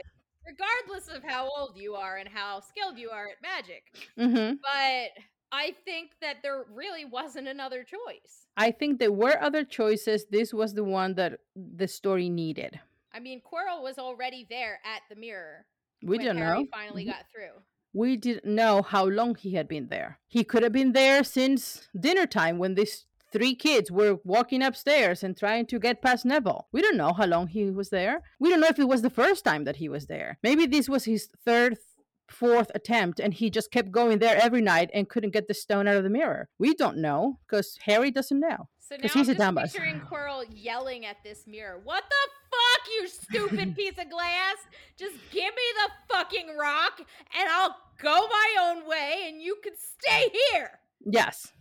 Regardless 0.48 1.08
of 1.16 1.24
how 1.24 1.50
old 1.58 1.74
you 1.76 1.96
are 1.96 2.18
and 2.18 2.30
how 2.30 2.62
skilled 2.62 2.98
you 2.98 3.10
are 3.10 3.28
at 3.28 3.42
magic. 3.42 3.84
hmm 4.18 4.56
But 4.64 5.12
I 5.52 5.76
think 5.86 6.12
that 6.22 6.38
there 6.44 6.66
really 6.74 7.06
wasn't 7.06 7.48
another 7.48 7.84
choice. 7.84 8.48
I 8.56 8.72
think 8.72 9.00
there 9.00 9.12
were 9.12 9.42
other 9.42 9.64
choices. 9.64 10.26
This 10.30 10.54
was 10.54 10.74
the 10.74 10.84
one 10.84 11.16
that 11.16 11.40
the 11.56 11.88
story 11.88 12.30
needed. 12.30 12.80
I 13.14 13.20
mean, 13.20 13.42
Quirrell 13.42 13.82
was 13.82 13.98
already 13.98 14.46
there 14.50 14.80
at 14.86 15.02
the 15.10 15.16
mirror 15.16 15.66
We 16.04 16.18
don't 16.20 16.38
Harry 16.38 16.60
know. 16.64 16.68
finally 16.72 17.06
got 17.06 17.26
through. 17.34 17.62
We 17.94 18.16
didn't 18.16 18.46
know 18.54 18.84
how 18.84 19.06
long 19.06 19.36
he 19.36 19.54
had 19.56 19.68
been 19.68 19.88
there. 19.88 20.20
He 20.28 20.44
could 20.44 20.62
have 20.62 20.72
been 20.74 20.92
there 20.92 21.24
since 21.24 21.88
dinner 22.00 22.28
time 22.28 22.60
when 22.60 22.76
these 22.76 23.06
three 23.32 23.56
kids 23.56 23.92
were 23.92 24.18
walking 24.24 24.62
upstairs 24.64 25.24
and 25.24 25.38
trying 25.38 25.66
to 25.68 25.80
get 25.80 26.02
past 26.02 26.26
Neville. 26.26 26.68
We 26.72 26.82
don't 26.82 26.98
know 26.98 27.14
how 27.14 27.26
long 27.26 27.48
he 27.48 27.70
was 27.70 27.90
there. 27.90 28.22
We 28.40 28.50
don't 28.50 28.60
know 28.62 28.68
if 28.68 28.80
it 28.80 28.88
was 28.88 29.02
the 29.02 29.10
first 29.10 29.44
time 29.46 29.64
that 29.66 29.78
he 29.78 29.90
was 29.90 30.08
there. 30.08 30.38
Maybe 30.44 30.66
this 30.66 30.88
was 30.90 31.06
his 31.06 31.30
third, 31.46 31.78
fourth 32.30 32.72
attempt 32.76 33.20
and 33.20 33.34
he 33.34 33.50
just 33.50 33.72
kept 33.72 33.92
going 33.92 34.20
there 34.20 34.38
every 34.42 34.62
night 34.62 34.90
and 34.94 35.08
couldn't 35.10 35.32
get 35.34 35.48
the 35.48 35.54
stone 35.54 35.88
out 35.88 35.96
of 35.96 36.04
the 36.04 36.10
mirror. 36.10 36.50
We 36.60 36.74
don't 36.74 36.98
know 36.98 37.40
because 37.48 37.78
Harry 37.84 38.12
doesn't 38.12 38.40
know. 38.40 38.68
So 38.80 38.96
now 38.96 39.02
'Cause 39.02 39.12
I'm 39.16 39.20
he's 39.20 39.30
a 39.30 39.36
dumbass. 39.36 39.72
picturing 39.74 40.00
Quirrell 40.02 40.46
yelling 40.50 41.06
at 41.06 41.18
this 41.24 41.46
mirror. 41.48 41.80
What 41.84 42.04
the 42.10 42.30
fuck, 42.52 42.88
you 42.96 43.08
stupid 43.08 43.76
piece 43.78 43.98
of 43.98 44.10
glass? 44.10 44.56
Just 44.98 45.16
give 45.32 45.44
me 45.54 45.68
the 45.76 45.90
fucking 46.14 46.56
rock 46.58 47.00
and 47.00 47.50
I'll 47.50 47.76
go 48.02 48.28
my 48.28 48.56
own 48.62 48.88
way 48.88 49.26
and 49.28 49.42
you 49.42 49.58
can 49.64 49.74
stay 49.78 50.30
here. 50.52 50.80
Yes, 51.06 51.52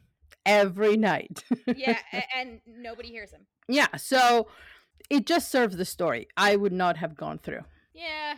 every 0.47 0.97
night. 0.97 1.45
Yeah, 1.67 1.99
and 2.37 2.61
nobody 2.67 3.11
hears 3.11 3.33
him. 3.33 3.47
yeah, 3.69 3.95
so 3.97 4.49
it 5.11 5.27
just 5.27 5.51
serves 5.51 5.77
the 5.77 5.85
story. 5.85 6.29
I 6.37 6.57
would 6.57 6.73
not 6.73 6.97
have 6.97 7.17
gone 7.17 7.39
through. 7.39 7.63
Yeah, 7.93 8.37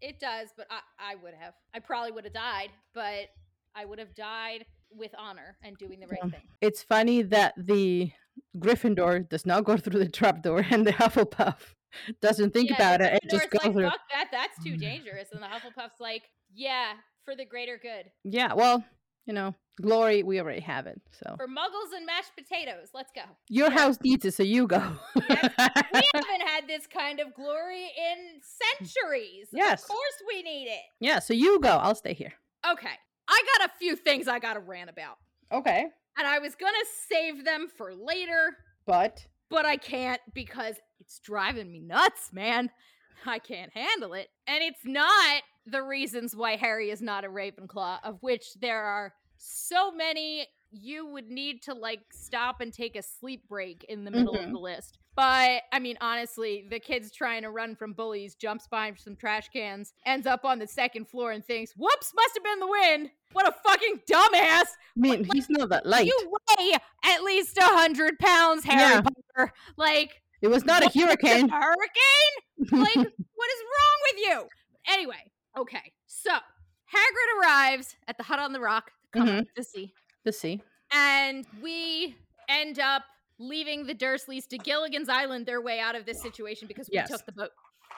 it 0.00 0.18
does, 0.20 0.48
but 0.56 0.66
I, 0.70 0.80
I 1.12 1.14
would 1.16 1.34
have. 1.34 1.54
I 1.74 1.80
probably 1.80 2.12
would 2.12 2.24
have 2.24 2.32
died, 2.32 2.70
but 2.94 3.30
I 3.74 3.84
would 3.84 3.98
have 3.98 4.14
died 4.14 4.66
with 4.90 5.12
honor 5.18 5.56
and 5.62 5.76
doing 5.78 6.00
the 6.00 6.06
right 6.06 6.18
Yeah. 6.22 6.30
thing. 6.30 6.48
It's 6.60 6.82
funny 6.82 7.22
that 7.22 7.54
the 7.56 8.12
Gryffindor 8.58 9.28
does 9.28 9.46
not 9.46 9.64
go 9.64 9.76
through 9.82 9.98
the 9.98 10.08
trapdoor 10.08 10.64
and 10.70 10.86
the 10.86 10.92
Hufflepuff 10.92 11.56
doesn't 12.20 12.52
think 12.52 12.70
Yeah, 12.70 12.76
about 12.76 13.00
it 13.00 13.18
and 13.20 13.30
just 13.30 13.50
Gryffindor's 13.50 13.58
go 13.60 13.68
like, 13.68 13.72
through. 13.74 13.90
Fuck 13.90 14.00
that, 14.12 14.28
that's 14.32 14.64
too 14.64 14.74
mm. 14.74 14.80
dangerous. 14.80 15.28
And 15.32 15.42
the 15.42 15.46
Hufflepuff's 15.46 16.00
like, 16.00 16.22
yeah, 16.54 16.92
for 17.24 17.34
the 17.36 17.44
greater 17.44 17.78
good. 17.80 18.10
Yeah, 18.24 18.54
well, 18.54 18.84
you 19.26 19.32
know, 19.34 19.54
glory, 19.80 20.22
we 20.22 20.40
already 20.40 20.60
have 20.60 20.86
it. 20.86 21.00
So 21.12 21.34
For 21.36 21.46
muggles 21.46 21.94
and 21.96 22.06
mashed 22.06 22.32
potatoes, 22.36 22.88
let's 22.94 23.10
go. 23.14 23.22
your 23.48 23.68
yeah. 23.70 23.78
house 23.78 23.98
needs 24.02 24.24
it, 24.24 24.34
so 24.34 24.42
you 24.42 24.66
go. 24.66 24.82
We 25.14 25.22
haven't 25.28 26.46
had 26.46 26.66
this 26.66 26.86
kind 26.86 27.20
of 27.20 27.34
glory 27.34 27.84
in 27.84 28.40
centuries. 28.40 29.48
Yes. 29.52 29.82
Of 29.82 29.88
course 29.88 30.22
we 30.28 30.42
need 30.42 30.66
it. 30.68 30.82
yeah, 31.00 31.18
so 31.18 31.34
you 31.34 31.60
go. 31.60 31.70
I'll 31.70 31.94
stay 31.94 32.14
here. 32.14 32.32
Okay. 32.70 32.94
I 33.28 33.42
got 33.58 33.68
a 33.68 33.72
few 33.78 33.96
things 33.96 34.28
I 34.28 34.38
got 34.38 34.54
to 34.54 34.60
rant 34.60 34.88
about. 34.90 35.16
Okay. 35.52 35.86
And 36.18 36.26
I 36.26 36.38
was 36.38 36.54
to 36.54 36.86
save 37.08 37.44
them 37.44 37.68
for 37.76 37.92
later, 37.94 38.56
But 38.86 39.26
but 39.50 39.66
I 39.66 39.76
can't 39.76 40.20
because 40.34 40.76
it's 41.00 41.18
driving 41.20 41.70
me 41.70 41.80
nuts, 41.80 42.32
man. 42.32 42.70
I 43.24 43.38
can't 43.38 43.72
handle 43.72 44.12
it. 44.14 44.28
And 44.46 44.62
it's 44.62 44.84
not 44.84 45.42
the 45.66 45.82
reasons 45.82 46.34
why 46.36 46.56
Harry 46.56 46.90
is 46.90 47.02
not 47.02 47.24
a 47.24 47.28
Ravenclaw, 47.28 47.98
of 48.04 48.22
which 48.22 48.54
there 48.60 48.82
are 48.82 49.12
so 49.36 49.90
many 49.92 50.46
you 50.72 51.06
would 51.06 51.30
need 51.30 51.62
to 51.62 51.72
like 51.74 52.00
stop 52.12 52.60
and 52.60 52.72
take 52.72 52.96
a 52.96 53.02
sleep 53.02 53.48
break 53.48 53.84
in 53.88 54.04
the 54.04 54.10
middle 54.10 54.34
of 54.34 54.40
Mhm. 54.46 54.52
the 54.52 54.58
list. 54.58 54.98
But 55.14 55.62
I 55.72 55.78
mean, 55.78 55.96
honestly, 56.00 56.66
the 56.68 56.80
kid's 56.80 57.10
trying 57.12 57.42
to 57.42 57.50
run 57.50 57.76
from 57.76 57.92
bullies, 57.94 58.34
jumps 58.34 58.66
behind 58.66 58.98
some 58.98 59.16
trash 59.16 59.48
cans, 59.48 59.92
ends 60.04 60.26
up 60.26 60.44
on 60.44 60.58
the 60.58 60.66
second 60.66 61.08
floor 61.08 61.30
and 61.32 61.44
thinks, 61.44 61.72
whoops, 61.76 62.12
must 62.14 62.34
have 62.34 62.44
been 62.44 62.60
the 62.60 62.66
wind. 62.66 63.10
What 63.32 63.48
a 63.48 63.52
fucking 63.52 64.00
dumbass. 64.10 64.66
I 64.66 64.66
mean, 64.96 65.24
he's 65.32 65.48
not 65.48 65.68
that 65.70 65.86
light. 65.86 66.06
You 66.06 66.36
weigh 66.58 66.72
at 67.04 67.22
least 67.22 67.56
a 67.58 67.62
hundred 67.64 68.18
pounds, 68.18 68.64
Harry 68.64 68.80
Yeah. 68.80 69.00
Potter. 69.02 69.52
Like 69.76 70.20
It 70.42 70.48
was 70.48 70.64
not 70.64 70.82
a 70.82 70.86
what, 70.86 70.94
hurricane. 70.94 71.48
hurricane? 71.48 72.34
Like, 72.72 72.94
what 73.34 73.50
is 73.50 73.62
wrong 73.62 73.98
with 74.02 74.18
you? 74.18 74.48
Anyway, 74.88 75.32
Okay, 75.56 75.92
so 76.06 76.30
Hagrid 76.32 77.40
arrives 77.42 77.96
at 78.08 78.16
the 78.18 78.22
hut 78.24 78.38
on 78.38 78.52
the 78.52 78.60
rock, 78.60 78.90
Mhm. 79.14 79.38
with 79.40 79.54
the 79.56 79.62
sea, 79.64 79.94
The 80.24 80.32
sea. 80.32 80.62
and 80.92 81.46
we 81.62 82.16
end 82.48 82.78
up 82.78 83.04
leaving 83.38 83.86
the 83.86 83.94
Dursleys 83.94 84.46
to 84.48 84.58
Gilligan's 84.58 85.08
Island 85.08 85.46
their 85.46 85.60
way 85.60 85.80
out 85.80 85.94
of 85.94 86.04
this 86.06 86.20
situation 86.22 86.68
because 86.68 86.88
we 86.88 86.94
Yes. 86.94 87.08
took 87.10 87.24
the 87.26 87.32
boat. 87.32 87.50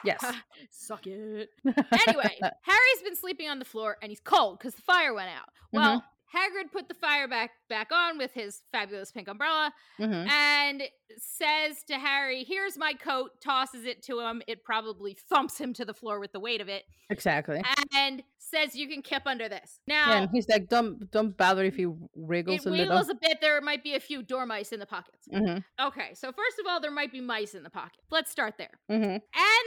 Yes. 0.04 0.20
Suck 0.70 1.06
it. 1.06 1.50
Anyway, 2.09 2.38
Harry's 2.62 3.02
been 3.02 3.16
sleeping 3.16 3.48
on 3.48 3.59
the 3.59 3.64
floor 3.64 3.96
and 4.02 4.11
he's 4.11 4.20
cold 4.20 4.59
because 4.59 4.74
the 4.74 4.82
fire 4.82 5.12
went 5.12 5.30
out. 5.30 5.48
Well, 5.72 6.04
Hagrid 6.34 6.70
put 6.72 6.88
the 6.88 6.94
fire 6.94 7.26
back 7.28 7.50
back 7.68 7.90
on 7.92 8.18
with 8.18 8.32
his 8.32 8.62
fabulous 8.72 9.10
pink 9.12 9.28
umbrella 9.28 9.72
Mhm. 9.98 10.28
and 10.28 10.82
says 11.16 11.82
to 11.84 11.98
Harry, 11.98 12.44
"Here's 12.44 12.76
my 12.76 12.92
coat." 12.92 13.40
Tosses 13.40 13.84
it 13.84 14.02
to 14.04 14.20
him. 14.20 14.42
It 14.46 14.62
probably 14.64 15.14
thumps 15.14 15.58
him 15.58 15.72
to 15.74 15.84
the 15.84 15.94
floor 15.94 16.20
with 16.20 16.32
the 16.32 16.40
weight 16.40 16.60
of 16.60 16.68
it, 16.68 16.84
Exactly. 17.10 17.62
and 17.94 18.22
says, 18.38 18.76
"You 18.76 18.88
can 18.88 19.02
kip 19.02 19.22
under 19.26 19.48
this." 19.48 19.80
Yeah, 19.86 20.04
Now 20.06 20.22
and 20.22 20.30
he's 20.30 20.48
like, 20.48 20.68
don't 20.68 21.10
don't 21.10 21.36
bother 21.36 21.64
if 21.64 21.76
he 21.76 21.86
wriggles 22.14 22.60
it 22.64 22.66
a 22.66 22.70
little. 22.70 22.86
wiggles 22.96 23.08
a 23.08 23.14
bit. 23.14 23.40
There 23.40 23.60
might 23.60 23.82
be 23.82 23.94
a 23.94 24.00
few 24.00 24.22
dormice 24.22 24.72
in 24.72 24.80
the 24.80 24.86
pockets. 24.86 25.26
hmm 25.30 25.58
Okay, 25.80 26.14
so 26.14 26.30
first 26.32 26.58
of 26.58 26.66
all, 26.66 26.80
there 26.80 26.90
might 26.90 27.12
be 27.12 27.20
mice 27.20 27.54
in 27.54 27.62
the 27.62 27.70
pocket. 27.70 28.00
Let's 28.10 28.30
start 28.30 28.58
there. 28.58 28.78
hmm 28.88 29.02
And 29.02 29.22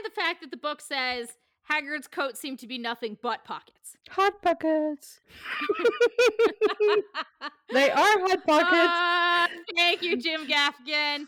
the 0.05 0.11
fact 0.13 0.41
that 0.41 0.51
the 0.51 0.57
book 0.57 0.81
says 0.81 1.35
Hagrid's 1.69 2.07
coat 2.07 2.37
seemed 2.37 2.59
to 2.59 2.67
be 2.67 2.77
nothing 2.77 3.17
but 3.21 3.43
pockets. 3.43 3.95
Hot 4.09 4.41
pockets. 4.41 5.19
they 7.71 7.89
are 7.89 8.19
hot 8.19 8.45
pockets. 8.45 8.71
Ah, 8.73 9.47
thank 9.75 10.01
you, 10.01 10.17
Jim 10.17 10.47
Gaffigan. 10.47 11.25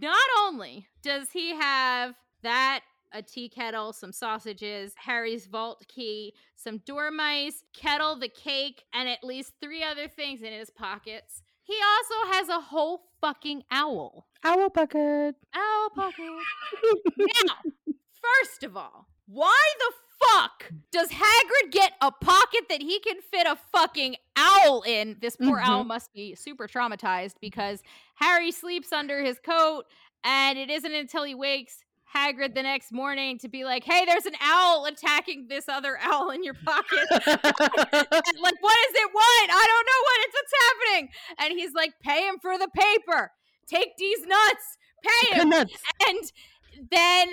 Not 0.00 0.16
only 0.40 0.86
does 1.02 1.30
he 1.32 1.54
have 1.54 2.14
that, 2.42 2.80
a 3.12 3.22
tea 3.22 3.48
kettle, 3.48 3.92
some 3.92 4.12
sausages, 4.12 4.94
Harry's 4.96 5.46
vault 5.46 5.84
key, 5.88 6.32
some 6.56 6.78
dormice, 6.86 7.64
kettle, 7.74 8.18
the 8.18 8.28
cake, 8.28 8.84
and 8.94 9.08
at 9.08 9.22
least 9.22 9.52
three 9.60 9.84
other 9.84 10.08
things 10.08 10.40
in 10.42 10.52
his 10.52 10.70
pockets. 10.70 11.42
He 11.64 11.74
also 11.74 12.32
has 12.32 12.48
a 12.48 12.60
whole 12.60 13.02
fucking 13.20 13.62
owl. 13.70 14.26
Owl 14.44 14.70
pocket. 14.70 15.36
Owl 15.54 15.90
pocket. 15.94 16.18
now, 17.18 17.26
first 17.26 17.44
of 17.44 17.50
all, 17.50 17.72
why 19.32 19.62
the 19.78 19.92
fuck 20.26 20.72
does 20.90 21.08
Hagrid 21.08 21.72
get 21.72 21.92
a 22.00 22.10
pocket 22.10 22.64
that 22.68 22.82
he 22.82 23.00
can 23.00 23.16
fit 23.20 23.46
a 23.46 23.56
fucking 23.72 24.16
owl 24.36 24.82
in? 24.82 25.16
This 25.20 25.36
poor 25.36 25.58
owl 25.58 25.80
mm-hmm. 25.80 25.88
must 25.88 26.12
be 26.12 26.34
super 26.34 26.68
traumatized 26.68 27.34
because 27.40 27.82
Harry 28.16 28.52
sleeps 28.52 28.92
under 28.92 29.22
his 29.22 29.38
coat, 29.38 29.84
and 30.24 30.58
it 30.58 30.70
isn't 30.70 30.92
until 30.92 31.24
he 31.24 31.34
wakes 31.34 31.82
Hagrid 32.14 32.54
the 32.54 32.62
next 32.62 32.92
morning 32.92 33.38
to 33.38 33.48
be 33.48 33.64
like, 33.64 33.84
"Hey, 33.84 34.04
there's 34.04 34.26
an 34.26 34.34
owl 34.40 34.84
attacking 34.84 35.46
this 35.48 35.68
other 35.68 35.98
owl 36.00 36.30
in 36.30 36.44
your 36.44 36.54
pocket." 36.54 37.08
Like, 38.42 38.60
what 38.60 38.78
is 38.88 38.94
it 38.94 39.10
What? 39.12 39.50
I 39.50 39.66
don't 39.66 39.86
know 39.86 40.02
what 40.04 40.18
it's 40.20 40.34
what's 40.34 40.52
happening. 40.60 41.08
And 41.38 41.52
he's 41.52 41.72
like, 41.74 41.92
"Pay 42.02 42.26
him 42.26 42.36
for 42.40 42.58
the 42.58 42.68
paper. 42.68 43.30
Take 43.66 43.96
these 43.96 44.26
nuts. 44.26 44.78
Pay 45.02 45.34
him." 45.36 45.48
The 45.50 45.56
Nuts. 45.56 45.74
and 46.08 46.32
then 46.90 47.28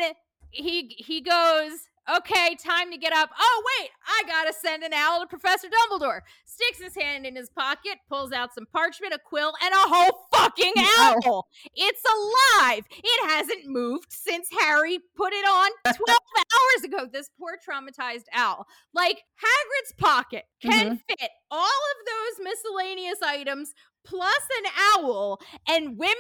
he 0.51 0.95
he 0.97 1.21
goes 1.21 1.88
okay 2.17 2.55
time 2.55 2.91
to 2.91 2.97
get 2.97 3.13
up. 3.13 3.29
Oh 3.39 3.63
wait 3.79 3.89
i 4.07 4.23
gotta 4.27 4.53
send 4.53 4.83
an 4.83 4.93
owl 4.93 5.21
to 5.21 5.27
professor 5.27 5.67
dumbledore. 5.67 6.21
Sticks 6.45 6.81
his 6.81 6.95
hand 6.95 7.25
in 7.25 7.35
his 7.35 7.49
pocket 7.49 7.99
pulls 8.07 8.31
out 8.31 8.53
some 8.53 8.65
parchment 8.71 9.13
a 9.13 9.19
quill 9.19 9.53
and 9.63 9.73
a 9.73 9.77
whole 9.77 10.27
fucking 10.33 10.73
Owl. 10.77 11.19
owl 11.25 11.47
it's 11.75 12.01
alive. 12.05 12.85
It 12.91 13.29
hasn't 13.29 13.67
moved 13.67 14.11
since 14.11 14.47
harry 14.59 14.99
put 15.15 15.33
it 15.33 15.45
on 15.45 15.71
12 15.83 15.97
hours 16.37 16.83
ago 16.83 17.07
this 17.11 17.29
poor 17.37 17.57
traumatized 17.57 18.25
owl. 18.33 18.65
Like 18.93 19.23
hagrid's 19.35 19.93
pocket 19.97 20.45
can 20.61 20.85
mm-hmm. 20.85 20.95
fit 21.07 21.29
all 21.51 21.65
of 21.65 22.05
those 22.05 22.45
miscellaneous 22.45 23.21
items 23.23 23.73
plus 24.05 24.47
an 24.57 24.71
owl 24.97 25.39
and 25.67 25.97
women 25.97 26.15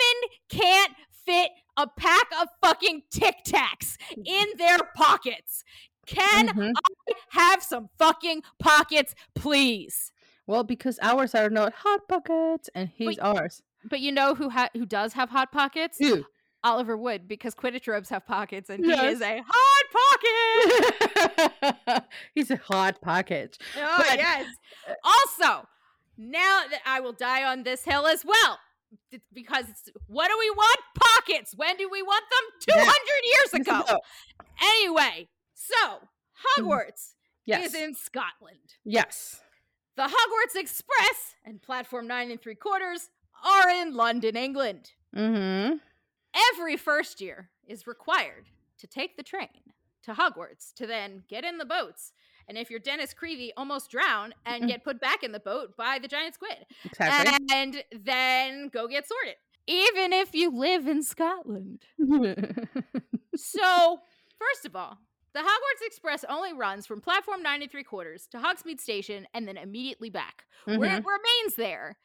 can't 0.49 0.93
fit 1.25 1.51
a 1.77 1.87
pack 1.87 2.27
of 2.41 2.47
fucking 2.61 3.03
Tic 3.11 3.35
Tacs 3.45 3.97
in 4.25 4.45
their 4.57 4.77
pockets. 4.95 5.63
Can 6.05 6.47
Mhm. 6.49 6.73
I 7.07 7.13
have 7.29 7.61
some 7.63 7.89
fucking 7.97 8.43
pockets, 8.59 9.13
please? 9.35 10.11
Well, 10.47 10.63
because 10.63 10.97
ours 11.01 11.35
are 11.35 11.49
not 11.49 11.73
hot 11.73 12.07
pockets, 12.07 12.69
and 12.73 12.89
he's 12.89 13.07
Wait. 13.07 13.19
ours. 13.21 13.61
But 13.85 13.99
you 13.99 14.11
know 14.11 14.33
who 14.35 14.49
ha- 14.49 14.69
who 14.73 14.85
does 14.85 15.13
have 15.13 15.29
hot 15.29 15.51
pockets? 15.51 15.99
Ew. 15.99 16.25
Oliver 16.63 16.97
Wood, 16.97 17.27
because 17.27 17.55
Quidditch 17.55 17.87
robes 17.87 18.09
have 18.09 18.25
pockets, 18.25 18.69
and 18.69 18.83
Yes. 18.85 18.99
he 18.99 19.07
is 19.07 19.21
a 19.21 19.41
hot 19.47 19.85
pocket. 21.87 22.03
he's 22.35 22.51
a 22.51 22.57
hot 22.57 22.99
pocket. 23.01 23.57
oh 23.77 24.03
But- 24.09 24.17
yes. 24.17 24.45
Also, 25.03 25.67
now 26.17 26.63
that 26.69 26.81
I 26.85 26.99
will 26.99 27.13
die 27.13 27.43
on 27.43 27.63
this 27.63 27.85
hill 27.85 28.07
as 28.07 28.25
well. 28.25 28.59
Because 29.33 29.65
it's, 29.69 29.89
what 30.07 30.27
do 30.29 30.35
we 30.39 30.49
want? 30.51 30.79
Pockets. 30.95 31.53
When 31.55 31.77
do 31.77 31.89
we 31.91 32.01
want 32.01 32.23
them? 32.29 32.75
Yeah. 32.77 32.83
200 32.83 32.93
years 33.23 33.53
ago. 33.67 33.83
no. 33.89 33.99
Anyway, 34.61 35.27
so 35.53 35.75
Hogwarts 36.57 37.13
Yes. 37.45 37.67
is 37.69 37.75
in 37.75 37.95
Scotland. 37.95 38.75
yes. 38.83 39.41
The 39.95 40.03
Hogwarts 40.03 40.55
Express 40.55 41.35
and 41.45 41.61
Platform 41.61 42.07
9 42.07 42.31
and 42.31 42.41
3 42.41 42.55
quarters 42.55 43.09
are 43.43 43.69
in 43.69 43.93
London, 43.95 44.37
England. 44.37 44.91
Mm-hmm. 45.15 45.75
Every 46.53 46.77
first 46.77 47.19
year 47.19 47.49
is 47.67 47.85
required 47.85 48.45
to 48.77 48.87
take 48.87 49.17
the 49.17 49.23
train 49.23 49.49
to 50.03 50.13
Hogwarts 50.13 50.73
to 50.75 50.87
then 50.87 51.23
get 51.27 51.43
in 51.43 51.57
the 51.57 51.65
boats. 51.65 52.13
And 52.49 52.57
if 52.57 52.69
you're 52.71 52.79
Dennis 52.79 53.13
Creevey, 53.13 53.51
almost 53.55 53.89
drown 53.91 54.33
and 54.45 54.63
Mm. 54.63 54.67
get 54.67 54.83
put 54.83 54.99
back 54.99 55.23
in 55.23 55.31
the 55.31 55.39
boat 55.39 55.77
by 55.77 55.99
the 55.99 56.07
giant 56.07 56.33
squid. 56.33 56.65
Exactly. 56.83 57.37
And 57.53 57.83
then 57.91 58.67
go 58.69 58.87
get 58.87 59.07
sorted. 59.07 59.35
Even 59.67 60.11
if 60.11 60.33
you 60.33 60.49
live 60.49 60.87
in 60.87 61.03
Scotland. 61.03 61.85
So, 63.35 63.99
first 64.37 64.65
of 64.65 64.75
all, 64.75 64.97
the 65.33 65.39
Hogwarts 65.39 65.85
Express 65.85 66.25
only 66.27 66.51
runs 66.51 66.85
from 66.85 66.99
platform 66.99 67.41
93 67.41 67.83
quarters 67.83 68.27
to 68.31 68.37
Hogsmeade 68.37 68.81
Station 68.81 69.27
and 69.33 69.47
then 69.47 69.55
immediately 69.55 70.09
back, 70.09 70.45
where 70.65 70.77
Mhm. 70.79 70.97
it 70.99 71.05
remains 71.05 71.55
there 71.55 71.97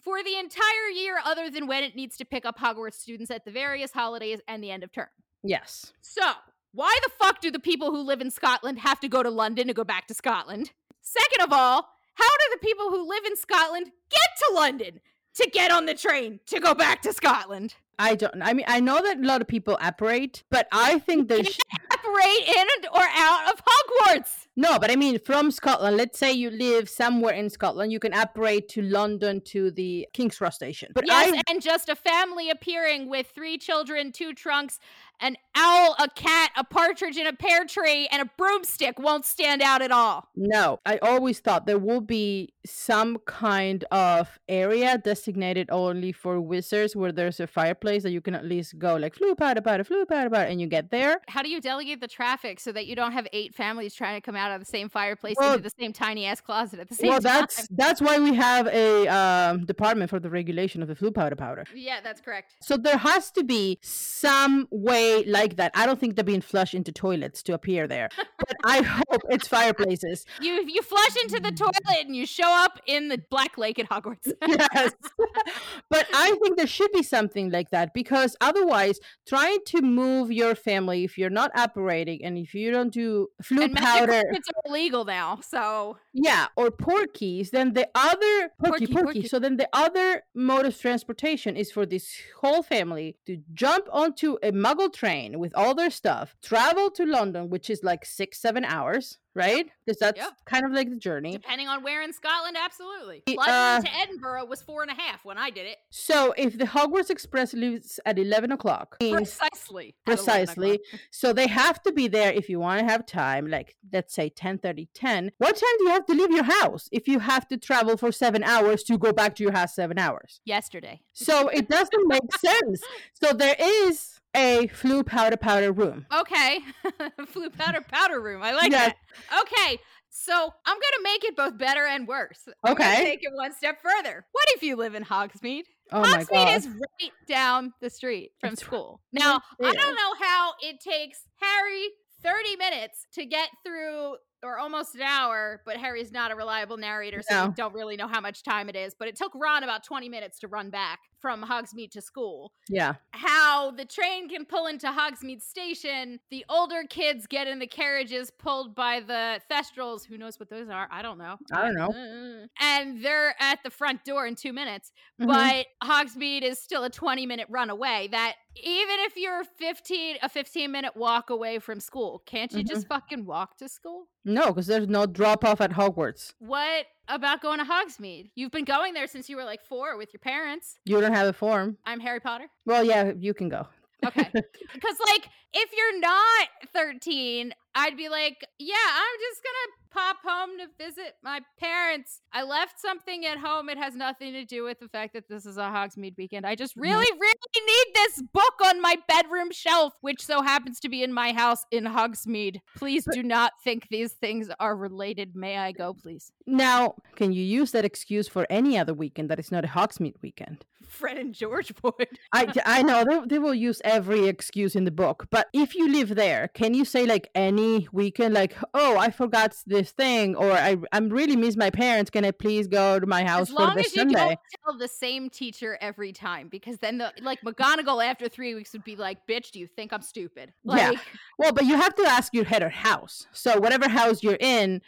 for 0.00 0.22
the 0.22 0.36
entire 0.36 0.88
year, 0.92 1.18
other 1.24 1.48
than 1.48 1.66
when 1.66 1.82
it 1.82 1.94
needs 1.94 2.16
to 2.18 2.24
pick 2.26 2.44
up 2.44 2.58
Hogwarts 2.58 2.94
students 2.94 3.30
at 3.30 3.44
the 3.46 3.50
various 3.50 3.92
holidays 3.92 4.40
and 4.48 4.62
the 4.62 4.70
end 4.70 4.82
of 4.82 4.92
term. 4.92 5.08
Yes. 5.42 5.92
So, 6.02 6.32
why 6.76 6.94
the 7.04 7.10
fuck 7.18 7.40
do 7.40 7.50
the 7.50 7.58
people 7.58 7.90
who 7.90 8.02
live 8.02 8.20
in 8.20 8.30
Scotland 8.30 8.78
have 8.80 9.00
to 9.00 9.08
go 9.08 9.22
to 9.22 9.30
London 9.30 9.66
to 9.66 9.72
go 9.72 9.82
back 9.82 10.06
to 10.08 10.14
Scotland? 10.14 10.72
Second 11.00 11.42
of 11.42 11.50
all, 11.50 11.88
how 12.14 12.28
do 12.28 12.44
the 12.52 12.58
people 12.58 12.90
who 12.90 13.08
live 13.08 13.24
in 13.24 13.34
Scotland 13.34 13.86
get 14.10 14.20
to 14.38 14.54
London 14.54 15.00
to 15.36 15.50
get 15.50 15.70
on 15.70 15.86
the 15.86 15.94
train 15.94 16.38
to 16.46 16.60
go 16.60 16.74
back 16.74 17.00
to 17.02 17.14
Scotland? 17.14 17.76
I 17.98 18.14
don't. 18.14 18.42
I 18.42 18.52
mean, 18.52 18.66
I 18.68 18.80
know 18.80 19.00
that 19.02 19.18
a 19.18 19.26
lot 19.26 19.40
of 19.40 19.48
people 19.48 19.78
apparate, 19.80 20.42
but 20.50 20.68
I 20.72 20.98
think 20.98 21.28
they 21.28 21.42
Sh- 21.42 21.58
Separate 21.90 22.48
in 22.48 22.66
or 22.92 23.02
out 23.14 23.52
of 23.52 23.62
Hogwarts. 23.64 24.46
no, 24.56 24.78
but 24.78 24.90
I 24.90 24.96
mean, 24.96 25.18
from 25.18 25.50
Scotland. 25.50 25.96
Let's 25.96 26.18
say 26.18 26.32
you 26.32 26.50
live 26.50 26.88
somewhere 26.88 27.32
in 27.34 27.48
Scotland, 27.48 27.92
you 27.92 27.98
can 27.98 28.12
apparate 28.12 28.68
to 28.70 28.82
London 28.82 29.40
to 29.46 29.70
the 29.70 30.06
King's 30.12 30.36
Cross 30.38 30.56
station. 30.56 30.90
But 30.94 31.06
Yes, 31.06 31.32
I. 31.34 31.40
and 31.50 31.62
just 31.62 31.88
a 31.88 31.96
family 31.96 32.50
appearing 32.50 33.08
with 33.08 33.28
three 33.34 33.56
children, 33.58 34.12
two 34.12 34.34
trunks, 34.34 34.78
an 35.20 35.36
owl, 35.56 35.96
a 35.98 36.08
cat, 36.14 36.50
a 36.56 36.64
partridge 36.64 37.16
in 37.16 37.26
a 37.26 37.32
pear 37.32 37.64
tree, 37.64 38.06
and 38.12 38.20
a 38.22 38.30
broomstick 38.36 38.98
won't 38.98 39.24
stand 39.24 39.62
out 39.62 39.80
at 39.80 39.90
all. 39.90 40.28
No, 40.36 40.80
I 40.84 40.98
always 40.98 41.40
thought 41.40 41.66
there 41.66 41.78
will 41.78 42.02
be 42.02 42.52
some 42.66 43.18
kind 43.26 43.84
of 43.90 44.38
area 44.48 44.98
designated 44.98 45.70
only 45.70 46.12
for 46.12 46.40
wizards 46.40 46.94
where 46.94 47.12
there's 47.12 47.40
a 47.40 47.46
fireplace 47.46 47.85
that 47.86 48.10
you 48.10 48.20
can 48.20 48.34
at 48.34 48.44
least 48.44 48.78
go 48.78 48.96
like 48.96 49.14
Floo 49.14 49.36
powder 49.36 49.60
powder 49.60 49.84
Floo 49.84 50.06
powder 50.06 50.28
powder 50.28 50.48
and 50.48 50.60
you 50.60 50.66
get 50.66 50.90
there. 50.90 51.20
How 51.28 51.42
do 51.42 51.48
you 51.48 51.60
delegate 51.60 52.00
the 52.00 52.08
traffic 52.08 52.58
so 52.60 52.72
that 52.72 52.86
you 52.86 52.96
don't 52.96 53.12
have 53.12 53.26
eight 53.32 53.54
families 53.54 53.94
trying 53.94 54.16
to 54.16 54.20
come 54.20 54.36
out 54.36 54.50
of 54.50 54.60
the 54.60 54.66
same 54.66 54.88
fireplace 54.88 55.36
Well- 55.38 55.52
into 55.52 55.62
the 55.62 55.74
same 55.78 55.92
tiny 55.92 56.26
ass 56.26 56.40
closet 56.40 56.80
at 56.80 56.88
the 56.88 56.94
same 56.96 57.10
Well, 57.10 57.20
time? 57.20 57.32
Well, 57.32 57.40
that's 57.42 57.68
that's 57.70 58.00
why 58.00 58.18
we 58.18 58.34
have 58.34 58.66
a 58.68 59.06
um, 59.08 59.64
department 59.64 60.10
for 60.10 60.18
the 60.18 60.30
regulation 60.30 60.82
of 60.82 60.88
the 60.88 60.94
Floo 60.94 61.14
powder 61.14 61.36
powder. 61.36 61.64
Yeah, 61.74 62.00
that's 62.02 62.20
correct. 62.20 62.56
So 62.62 62.76
there 62.76 62.98
has 62.98 63.30
to 63.32 63.44
be 63.44 63.78
some 63.82 64.66
way 64.70 65.24
like 65.24 65.56
that. 65.56 65.70
I 65.74 65.86
don't 65.86 66.00
think 66.00 66.16
they're 66.16 66.24
being 66.24 66.40
flushed 66.40 66.74
into 66.74 66.92
toilets 66.92 67.42
to 67.44 67.54
appear 67.54 67.86
there, 67.86 68.08
but 68.38 68.56
I 68.64 68.82
hope 68.82 69.22
it's 69.30 69.46
fireplaces. 69.46 70.26
You 70.40 70.52
you 70.66 70.82
flush 70.82 71.16
into 71.22 71.38
the 71.40 71.52
toilet 71.52 72.04
and 72.06 72.16
you 72.16 72.26
show 72.26 72.50
up 72.64 72.80
in 72.86 73.08
the 73.08 73.18
Black 73.30 73.56
Lake 73.58 73.78
at 73.78 73.88
Hogwarts. 73.88 74.32
yes. 74.46 74.92
but 75.90 76.06
I 76.12 76.36
think 76.42 76.56
there 76.56 76.66
should 76.66 76.92
be 76.92 77.02
something 77.02 77.50
like 77.50 77.70
that 77.70 77.75
because 77.94 78.36
otherwise, 78.40 78.98
trying 79.26 79.58
to 79.66 79.82
move 79.82 80.32
your 80.32 80.54
family, 80.54 81.04
if 81.04 81.18
you're 81.18 81.30
not 81.30 81.50
apparating 81.54 82.24
and 82.24 82.38
if 82.38 82.54
you 82.54 82.70
don't 82.70 82.92
do 82.92 83.28
Floo 83.42 83.64
and 83.64 83.76
powder, 83.76 84.22
are 84.30 84.70
illegal 84.70 85.04
now, 85.04 85.40
so 85.42 85.98
yeah, 86.18 86.46
or 86.56 86.70
porkies, 86.70 87.50
then 87.50 87.74
the 87.74 87.88
other 87.94 88.50
porky, 88.64 88.86
Porky, 88.86 89.04
porky. 89.04 89.28
So 89.28 89.38
then 89.38 89.56
the 89.58 89.68
other 89.72 90.22
mode 90.34 90.64
of 90.66 90.78
transportation 90.80 91.56
is 91.56 91.70
for 91.70 91.84
this 91.84 92.16
whole 92.40 92.62
family 92.62 93.16
to 93.26 93.42
jump 93.52 93.86
onto 93.92 94.36
a 94.42 94.50
muggle 94.52 94.90
train 94.92 95.38
with 95.38 95.52
all 95.54 95.74
their 95.74 95.90
stuff, 95.90 96.34
travel 96.42 96.90
to 96.92 97.04
London, 97.04 97.50
which 97.50 97.68
is 97.68 97.84
like 97.84 98.04
six, 98.06 98.40
seven 98.40 98.64
hours. 98.64 99.18
right? 99.38 99.66
Because 99.84 99.98
that's 100.00 100.16
Yeah. 100.16 100.30
kind 100.46 100.64
of 100.64 100.72
like 100.72 100.88
the 100.88 100.96
journey. 100.96 101.32
Depending 101.32 101.68
on 101.68 101.82
where 101.82 102.00
in 102.00 102.14
Scotland, 102.14 102.56
absolutely. 102.58 103.22
Uh, 103.28 103.34
London 103.36 103.82
to 103.92 103.98
Edinburgh 103.98 104.46
was 104.46 104.62
four 104.62 104.80
and 104.80 104.90
a 104.90 104.94
half 104.94 105.26
when 105.26 105.36
I 105.36 105.50
did 105.50 105.66
it. 105.66 105.76
So 105.90 106.32
if 106.38 106.56
the 106.56 106.64
Hogwarts 106.64 107.10
Express 107.10 107.52
leaves 107.52 108.00
at 108.06 108.18
11 108.18 108.50
o'clock, 108.50 108.96
Precisely. 108.98 109.94
precisely 110.06 110.76
o'clock. 110.76 111.00
so 111.10 111.34
they 111.34 111.48
have 111.48 111.82
to 111.82 111.92
be 111.92 112.08
there 112.08 112.32
if 112.32 112.48
you 112.48 112.58
want 112.60 112.80
to 112.80 112.86
have 112.86 113.04
time 113.04 113.46
like 113.46 113.76
let's 113.92 114.14
say 114.14 114.30
10 114.30 114.56
30, 114.56 114.88
10 114.94 115.30
what 115.36 115.54
time 115.54 115.76
do 115.80 115.84
you 115.84 115.90
have 115.90 116.05
to 116.06 116.14
leave 116.14 116.30
your 116.30 116.44
house 116.44 116.88
if 116.92 117.06
you 117.08 117.18
have 117.20 117.46
to 117.48 117.56
travel 117.56 117.96
for 117.96 118.10
seven 118.12 118.42
hours 118.42 118.82
to 118.84 118.96
go 118.98 119.12
back 119.12 119.34
to 119.36 119.42
your 119.42 119.52
house 119.52 119.74
seven 119.74 119.98
hours 119.98 120.40
Yesterday. 120.44 121.00
so 121.12 121.48
it 121.48 121.68
doesn't 121.68 122.06
make 122.08 122.22
sense 122.38 122.82
so 123.14 123.32
there 123.32 123.56
is 123.58 124.20
a 124.36 124.68
Floo 124.68 125.04
powder 125.04 125.36
powder 125.36 125.72
room 125.72 126.06
Okay. 126.14 126.60
Floo 127.32 127.50
powder 127.56 127.80
powder 127.80 128.20
room. 128.20 128.42
I 128.42 128.52
like 128.52 128.70
Yes. 128.70 128.92
that. 129.30 129.40
Okay. 129.42 129.78
So 130.10 130.32
I'm 130.34 130.76
gonna 130.76 131.02
make 131.02 131.24
it 131.24 131.36
both 131.36 131.56
better 131.58 131.86
and 131.86 132.06
worse. 132.06 132.46
Okay. 132.66 132.96
take 133.04 133.20
it 133.22 133.32
one 133.34 133.54
step 133.54 133.78
further. 133.82 134.26
What 134.32 134.44
if 134.54 134.62
you 134.62 134.76
live 134.76 134.94
in 134.94 135.04
Hogsmeade? 135.04 135.64
oh 135.92 136.02
Hogsmeade 136.02 136.56
is 136.56 136.66
right 136.68 137.12
down 137.28 137.72
the 137.80 137.88
street 137.90 138.32
from 138.40 138.52
It's 138.54 138.62
school. 138.62 139.00
Now, 139.12 139.40
I 139.62 139.72
don't 139.72 139.94
know 139.94 140.14
how 140.26 140.52
it 140.60 140.80
takes 140.80 141.20
Harry 141.40 141.88
30 142.22 142.56
minutes 142.56 143.06
to 143.14 143.24
get 143.24 143.48
through 143.64 144.16
or 144.42 144.58
almost 144.58 144.94
an 144.94 145.02
hour, 145.02 145.62
but 145.64 145.76
Harry's 145.76 146.12
not 146.12 146.30
a 146.30 146.34
reliable 146.36 146.76
narrator, 146.76 147.22
so 147.22 147.34
No. 147.34 147.46
we 147.48 147.54
don't 147.54 147.74
really 147.74 147.96
know 147.96 148.06
how 148.06 148.20
much 148.20 148.42
time 148.42 148.68
it 148.68 148.76
is. 148.76 148.94
But 148.98 149.08
it 149.08 149.16
took 149.16 149.32
Ron 149.34 149.64
about 149.64 149.82
20 149.84 150.08
minutes 150.08 150.38
to 150.40 150.48
run 150.48 150.70
back 150.70 151.00
from 151.20 151.42
Hogsmeade 151.42 151.90
to 151.92 152.00
school. 152.02 152.52
yeah 152.68 152.94
How 153.12 153.70
the 153.72 153.84
train 153.84 154.28
can 154.28 154.44
pull 154.44 154.66
into 154.66 154.86
Hogsmeade 154.88 155.42
Station, 155.42 156.20
the 156.30 156.44
older 156.48 156.84
kids 156.88 157.26
get 157.26 157.48
in 157.48 157.58
the 157.58 157.66
carriages 157.66 158.30
pulled 158.30 158.74
by 158.74 159.00
the 159.00 159.40
Thestrals. 159.50 160.04
Who 160.06 160.18
knows 160.18 160.38
what 160.38 160.50
those 160.50 160.68
are? 160.68 160.86
I 160.90 161.02
don't 161.02 161.18
know. 161.18 161.36
i 161.52 161.62
don't 161.62 161.74
know 161.74 162.46
And 162.60 163.02
they're 163.02 163.34
at 163.40 163.62
the 163.64 163.70
front 163.70 164.04
door 164.04 164.26
in 164.26 164.34
two 164.34 164.52
minutes 164.52 164.92
Mhm. 165.20 165.26
but 165.28 165.66
Hogsmeade 165.82 166.42
is 166.42 166.58
still 166.62 166.84
a 166.84 166.90
20 166.90 167.26
minute 167.26 167.46
run 167.50 167.70
away. 167.70 168.08
That 168.12 168.34
even 168.62 168.96
if 169.00 169.16
you're 169.16 169.44
15 169.44 170.16
a 170.22 170.28
15 170.28 170.70
minute 170.70 170.96
walk 170.96 171.30
away 171.30 171.58
from 171.58 171.80
school, 171.80 172.22
can't 172.26 172.52
you 172.52 172.62
Mhm. 172.64 172.68
just 172.68 172.86
fucking 172.88 173.24
walk 173.26 173.56
to 173.58 173.68
school? 173.68 174.08
no 174.24 174.46
because 174.48 174.66
there's 174.66 174.88
no 174.88 175.06
drop 175.06 175.44
off 175.44 175.60
at 175.60 175.70
hogwarts 175.72 176.34
What 176.40 176.86
about 177.08 177.40
going 177.40 177.58
to 177.58 177.64
Hogsmeade? 177.64 178.30
You've 178.34 178.50
been 178.50 178.64
going 178.64 178.92
there 178.94 179.06
since 179.06 179.28
you 179.28 179.36
were 179.36 179.44
like 179.44 179.62
4 179.64 179.96
with 179.96 180.12
your 180.12 180.20
parents. 180.20 180.78
you 180.84 181.00
don't 181.00 181.12
have 181.14 181.28
a 181.28 181.32
form 181.32 181.78
I'm 181.84 182.00
Harry 182.00 182.20
Potter. 182.20 182.48
well 182.64 182.82
yeah 182.84 183.12
you 183.18 183.34
can 183.34 183.48
go 183.48 183.66
Okay. 184.04 184.24
Cuz 184.82 184.96
like 185.06 185.28
if 185.54 185.70
you're 185.74 185.98
not 186.00 186.48
13, 186.74 187.54
I'd 187.74 187.96
be 187.96 188.10
like, 188.10 188.44
yeah, 188.58 188.74
I'm 188.76 189.18
just 189.20 189.42
going 189.42 189.54
to 189.64 189.72
pop 189.96 190.18
home 190.24 190.50
to 190.58 190.66
visit 190.84 191.14
my 191.22 191.40
parents. 191.58 192.20
I 192.32 192.42
left 192.42 192.80
something 192.80 193.24
at 193.24 193.38
home. 193.38 193.68
It 193.68 193.78
has 193.78 193.94
nothing 193.94 194.32
to 194.34 194.44
do 194.44 194.64
with 194.64 194.78
the 194.78 194.88
fact 194.88 195.14
that 195.14 195.28
this 195.28 195.46
is 195.46 195.56
a 195.56 195.62
Hogsmeade 195.62 196.16
weekend. 196.18 196.44
I 196.44 196.54
just 196.54 196.76
really, 196.76 197.06
really 197.18 197.66
need 197.66 197.94
this 197.94 198.22
book 198.32 198.54
on 198.64 198.82
my 198.82 198.96
bedroom 199.08 199.50
shelf, 199.50 199.94
which 200.02 200.24
so 200.24 200.42
happens 200.42 200.80
to 200.80 200.88
be 200.88 201.02
in 201.02 201.12
my 201.12 201.32
house 201.32 201.64
in 201.70 201.84
Hogsmeade. 201.84 202.60
Please 202.76 203.06
do 203.10 203.22
not 203.22 203.52
think 203.64 203.88
these 203.90 204.12
things 204.12 204.50
are 204.60 204.76
related. 204.76 205.34
May 205.34 205.56
I 205.56 205.72
go, 205.72 205.94
please? 205.94 206.32
now 206.46 206.94
can 207.16 207.32
you 207.32 207.42
use 207.42 207.72
that 207.72 207.84
excuse 207.84 208.28
for 208.28 208.46
any 208.48 208.78
other 208.78 208.94
weekend 208.94 209.28
that 209.28 209.38
is 209.38 209.50
not 209.50 209.64
a 209.64 209.68
hogsmeade 209.68 210.14
weekend 210.22 210.64
Fred 210.86 211.18
and 211.18 211.34
George 211.34 211.72
would. 211.82 212.08
I, 212.32 212.52
I 212.64 212.82
know 212.82 213.04
they, 213.04 213.26
they 213.26 213.38
will 213.38 213.54
use 213.54 213.80
every 213.84 214.28
excuse 214.28 214.76
in 214.76 214.84
the 214.84 214.90
book, 214.90 215.26
but 215.30 215.48
if 215.52 215.74
you 215.74 215.92
live 215.92 216.14
there, 216.14 216.48
can 216.48 216.74
you 216.74 216.84
say 216.84 217.06
like 217.06 217.28
any 217.34 217.88
weekend, 217.92 218.34
like, 218.34 218.56
oh, 218.72 218.96
I 218.96 219.10
forgot 219.10 219.54
this 219.66 219.85
thing, 219.90 220.34
or 220.36 220.50
I 220.52 220.76
I'm 220.92 221.08
really 221.08 221.36
miss 221.36 221.56
my 221.56 221.70
parents. 221.70 222.10
Can 222.10 222.24
I 222.24 222.30
please 222.30 222.66
go 222.66 222.98
to 222.98 223.06
my 223.06 223.24
house 223.24 223.42
As 223.42 223.48
for 223.50 223.62
long 223.62 223.76
this 223.76 223.86
as 223.86 223.96
you 223.96 224.04
don't 224.04 224.38
tell 224.64 224.78
the 224.78 224.88
same 224.88 225.30
teacher 225.30 225.78
every 225.80 226.12
time, 226.12 226.48
because 226.48 226.78
then 226.78 226.98
the 226.98 227.12
like 227.22 227.40
McGonagall 227.42 228.04
after 228.04 228.28
three 228.28 228.54
weeks 228.54 228.72
would 228.72 228.84
be 228.84 228.96
like, 228.96 229.26
"Bitch, 229.26 229.50
do 229.50 229.58
you 229.58 229.66
think 229.66 229.92
I'm 229.92 230.02
stupid?" 230.02 230.52
Yeah. 230.64 230.90
Like, 230.90 230.98
Well, 231.38 231.52
but 231.52 231.64
you 231.64 231.76
have 231.76 231.94
to 231.96 232.02
ask 232.04 232.32
your 232.34 232.44
head 232.44 232.62
of 232.62 232.72
house. 232.72 233.26
So 233.32 233.58
whatever 233.58 233.88
house 233.88 234.22
you're 234.22 234.38
in, 234.40 234.80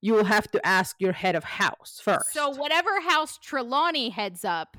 you 0.00 0.14
will 0.14 0.24
have 0.24 0.50
to 0.52 0.66
ask 0.66 0.96
your 1.00 1.12
head 1.12 1.34
of 1.34 1.44
house 1.44 2.00
first. 2.02 2.32
so 2.32 2.50
whatever 2.50 3.00
house 3.00 3.38
Trelawney 3.38 4.10
heads 4.10 4.44
up, 4.44 4.76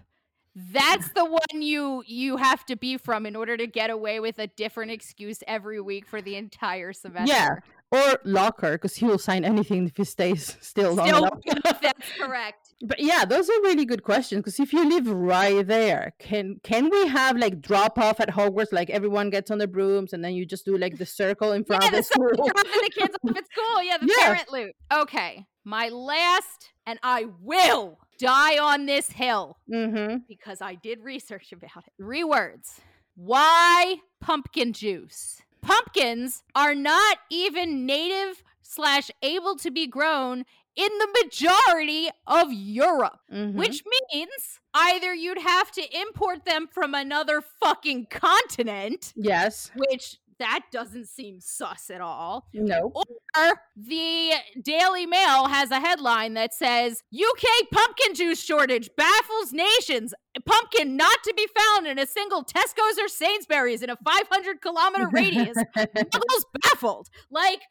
that's 0.56 1.12
the 1.14 1.26
one 1.26 1.62
you 1.62 2.04
you 2.06 2.38
have 2.38 2.66
to 2.66 2.76
be 2.76 2.98
from 2.98 3.26
in 3.26 3.36
order 3.36 3.56
to 3.56 3.68
get 3.68 3.90
away 3.90 4.20
with 4.20 4.40
a 4.40 4.48
different 4.48 4.92
excuse 4.92 5.40
every 5.48 5.80
week 5.80 6.06
for 6.08 6.22
the 6.22 6.36
entire 6.36 6.92
semester. 6.94 7.64
Or 7.92 8.20
Lockhart, 8.24 8.82
because 8.82 8.96
he 8.98 9.06
will 9.06 9.18
sign 9.18 9.44
anything 9.44 9.88
if 9.88 9.98
he 9.98 10.04
stays 10.04 10.58
still 10.62 10.94
long 10.94 11.08
Still, 11.08 11.24
enough. 11.26 11.82
that's 11.82 12.08
correct. 12.20 12.76
But 12.82 13.00
yeah, 13.00 13.26
those 13.26 13.50
are 13.50 13.62
really 13.64 13.86
good 13.86 14.04
questions. 14.04 14.40
Because 14.42 14.60
if 14.60 14.72
you 14.74 14.88
live 14.88 15.08
right 15.08 15.66
there, 15.66 16.14
can 16.20 16.60
can 16.64 16.90
we 16.90 17.08
have 17.08 17.36
like 17.38 17.62
drop 17.62 17.98
off 17.98 18.20
at 18.20 18.30
Hogwarts? 18.30 18.72
Like 18.72 18.90
everyone 18.92 19.30
gets 19.32 19.50
on 19.52 19.58
their 19.58 19.68
brooms, 19.68 20.14
and 20.14 20.24
then 20.24 20.34
you 20.34 20.46
just 20.46 20.66
do 20.66 20.78
like 20.78 20.98
the 20.98 21.06
circle 21.06 21.52
in 21.54 21.64
front 21.66 21.84
Yeah, 21.84 21.90
of 21.90 21.96
the 21.96 22.04
school. 22.04 22.30
dropping 22.30 22.82
the 22.84 22.92
kids 22.96 23.16
off 23.28 23.36
at 23.38 23.46
school. 23.52 23.84
Yeah, 23.84 23.98
the 23.98 24.08
Yeah. 24.08 24.26
parent 24.26 24.52
loot. 24.52 24.76
Okay, 24.94 25.46
my 25.66 25.90
last, 25.90 26.70
and 26.86 27.00
I 27.02 27.26
will 27.42 27.98
die 28.20 28.60
on 28.60 28.86
this 28.86 29.10
hill 29.12 29.58
mm-hmm. 29.72 30.18
because 30.28 30.62
I 30.62 30.76
did 30.76 31.00
research 31.04 31.52
about 31.52 31.86
it. 31.88 31.94
Three 31.98 32.24
words. 32.24 32.80
Why 33.16 33.98
pumpkin 34.22 34.74
juice? 34.74 35.42
Pumpkins 35.62 36.44
are 36.56 36.76
not 36.76 37.18
even 37.30 37.86
native 37.86 38.44
slash 38.62 39.12
able 39.22 39.56
to 39.56 39.72
be 39.72 39.88
grown 39.88 40.46
in 40.76 40.90
the 40.98 41.24
majority 41.24 42.10
of 42.26 42.54
Europe, 42.54 43.20
mm-hmm. 43.32 43.58
which 43.58 43.84
means 44.14 44.60
either 44.74 45.14
you'd 45.14 45.42
have 45.42 45.72
to 45.72 46.00
import 46.00 46.46
them 46.46 46.68
from 46.72 46.94
another 46.94 47.42
fucking 47.42 48.08
continent, 48.10 49.14
yes, 49.16 49.72
which 49.76 50.18
that 50.40 50.62
doesn't 50.72 51.08
seem 51.08 51.40
sus 51.40 51.90
at 51.90 52.02
all. 52.02 52.48
no, 52.54 52.92
Or 52.96 53.62
the 53.76 54.32
Daily 54.62 55.06
Mail 55.06 55.48
has 55.48 55.72
a 55.72 55.80
headline 55.80 56.34
that 56.34 56.54
says 56.54 57.04
UK 57.14 57.70
pumpkin 57.72 58.16
juice 58.16 58.42
shortage 58.42 58.90
baffles 58.98 59.54
nations. 59.54 60.14
Pumpkin 60.46 60.98
not 60.98 61.18
to 61.24 61.34
be 61.36 61.48
found 61.58 61.88
in 61.88 62.00
a 62.00 62.08
single 62.08 62.44
Tesco's 62.44 62.98
or 63.00 63.08
Sainsbury's 63.08 63.82
in 63.82 63.90
a 63.90 63.98
500 63.98 64.62
kilometer 64.62 65.10
radius. 65.14 65.58
Muggles 65.78 66.44
baffled. 66.64 67.10
Like, 67.30 67.62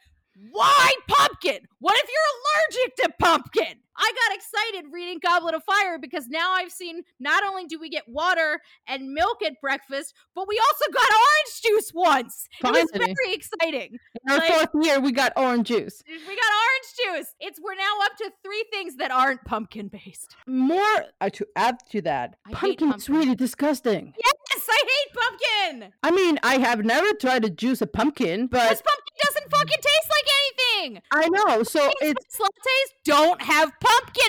why 0.53 0.93
pumpkin? 1.09 1.61
What 1.81 1.97
if 1.99 2.09
you're 2.09 2.83
allergic 2.85 2.97
to 2.97 3.13
pumpkin? 3.19 3.81
I 3.99 4.13
got 4.13 4.37
excited 4.37 4.93
reading 4.93 5.19
Goblet 5.23 5.55
of 5.55 5.65
Fire 5.65 5.99
because 5.99 6.29
now 6.29 6.53
I've 6.53 6.71
seen 6.71 7.03
not 7.19 7.45
only 7.45 7.67
do 7.67 7.79
we 7.79 7.89
get 7.89 8.05
water 8.09 8.61
and 8.87 9.13
milk 9.13 9.43
at 9.45 9.61
breakfast, 9.61 10.15
but 10.35 10.47
we 10.49 10.59
also 10.59 10.93
got 10.93 11.11
orange 11.11 11.63
juice 11.63 11.93
once. 11.93 12.49
It 12.65 12.71
was 12.71 12.91
very 12.95 13.35
exciting. 13.35 13.99
In 14.25 14.33
our 14.33 14.39
like- 14.39 14.53
fourth 14.53 14.85
year, 14.85 15.01
we 15.01 15.13
got 15.13 15.33
orange 15.37 15.69
juice. 15.69 16.03
We 16.07 16.37
got 16.37 16.53
orange 16.65 17.19
juice. 17.25 17.35
It's 17.41 17.61
we're 17.61 17.75
now 17.75 17.99
up 18.05 18.17
to 18.19 18.31
three 18.45 18.65
things 18.73 18.97
that 18.97 19.11
aren't 19.11 19.45
pumpkin 19.45 19.89
based. 19.89 20.37
More 20.47 21.05
uh, 21.21 21.31
to 21.31 21.47
add 21.57 21.79
to 21.91 22.01
that, 22.03 22.37
I 22.47 22.53
pumpkin 22.53 22.93
is 22.93 23.09
really 23.09 23.35
disgusting. 23.35 24.15
Yes, 24.17 24.69
I 24.71 24.83
hate 24.87 25.15
pumpkin. 25.15 25.93
I 26.03 26.11
mean, 26.11 26.39
I 26.43 26.59
have 26.59 26.85
never 26.85 27.13
tried 27.15 27.43
to 27.43 27.51
juice 27.51 27.83
a 27.83 27.87
pumpkin, 27.87 28.47
but 28.47 28.69
This 28.69 28.83
pumpkin 28.83 29.15
doesn't 29.25 29.51
fucking 29.51 29.79
taste 29.81 30.11
like 30.11 30.25
anything. 30.79 31.03
I 31.13 31.29
know. 31.29 31.63
So 31.63 31.91
it's 32.01 32.39
lattes 32.39 32.95
don't 33.05 33.41
have 33.43 33.71
pumpkin 33.81 33.88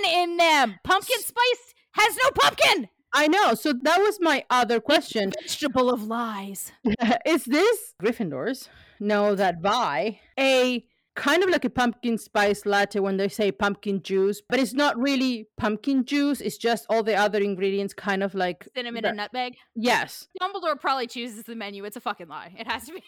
in 0.10 0.38
them. 0.38 0.80
Pumpkin 0.84 1.20
spice 1.20 1.74
has 1.93 2.18
no 2.24 2.30
pumpkin. 2.32 2.89
I 3.14 3.28
know. 3.28 3.53
So 3.55 3.74
that 3.74 3.99
was 3.99 4.20
my 4.22 4.43
other 4.49 4.80
question. 4.80 5.32
Vegetable 5.41 5.89
of 5.89 6.03
lies. 6.03 6.72
is 7.26 7.45
this 7.45 7.93
Gryffindors 8.01 8.68
know 8.99 9.36
that 9.36 9.62
by 9.62 10.20
a 10.38 10.86
kind 11.16 11.43
of 11.43 11.49
like 11.49 11.66
a 11.66 11.70
pumpkin 11.70 12.18
spice 12.18 12.66
latte 12.66 12.99
when 12.99 13.18
they 13.18 13.28
say 13.28 13.51
pumpkin 13.51 14.01
juice, 14.01 14.41
but 14.47 14.60
it's 14.60 14.74
not 14.74 14.97
really 14.97 15.47
pumpkin 15.57 16.05
juice. 16.05 16.39
It's 16.39 16.57
just 16.57 16.86
all 16.89 17.03
the 17.03 17.16
other 17.16 17.39
ingredients, 17.39 17.93
kind 17.93 18.24
of 18.24 18.36
like 18.36 18.68
Cinnamon 18.76 19.03
and 19.03 19.18
nutmeg. 19.18 19.55
yes, 19.76 20.28
Dumbledore 20.41 20.80
probably 20.80 21.07
chooses 21.07 21.43
the 21.43 21.55
menu. 21.55 21.84
It's 21.84 21.97
a 21.97 22.01
fucking 22.01 22.28
lie. 22.28 22.53
It 22.57 22.68
has 22.68 22.86
to 22.86 22.93
be. 22.93 23.03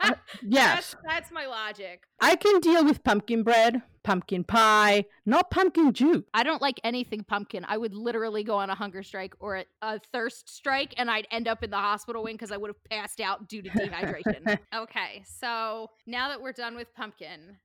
Uh, 0.00 0.14
yes. 0.42 0.74
That's, 0.74 0.96
that's 1.08 1.32
my 1.32 1.46
logic. 1.46 2.02
I 2.20 2.36
can 2.36 2.60
deal 2.60 2.84
with 2.84 3.04
pumpkin 3.04 3.42
bread, 3.42 3.82
pumpkin 4.02 4.44
pie, 4.44 5.04
not 5.24 5.50
pumpkin 5.50 5.92
juice. 5.92 6.24
I 6.34 6.42
don't 6.42 6.60
like 6.60 6.80
anything 6.84 7.24
pumpkin. 7.24 7.64
I 7.68 7.76
would 7.76 7.94
literally 7.94 8.42
go 8.44 8.56
on 8.56 8.70
a 8.70 8.74
hunger 8.74 9.02
strike 9.02 9.34
or 9.40 9.56
a, 9.56 9.64
a 9.80 10.00
thirst 10.12 10.48
strike, 10.48 10.94
and 10.96 11.10
I'd 11.10 11.26
end 11.30 11.48
up 11.48 11.62
in 11.62 11.70
the 11.70 11.76
hospital 11.76 12.22
wing 12.22 12.34
because 12.34 12.52
I 12.52 12.56
would 12.56 12.68
have 12.68 12.84
passed 12.84 13.20
out 13.20 13.48
due 13.48 13.62
to 13.62 13.68
dehydration. 13.70 14.58
okay, 14.74 15.22
so 15.24 15.90
now 16.06 16.28
that 16.28 16.42
we're 16.42 16.52
done 16.52 16.74
with 16.74 16.92
pumpkin, 16.94 17.58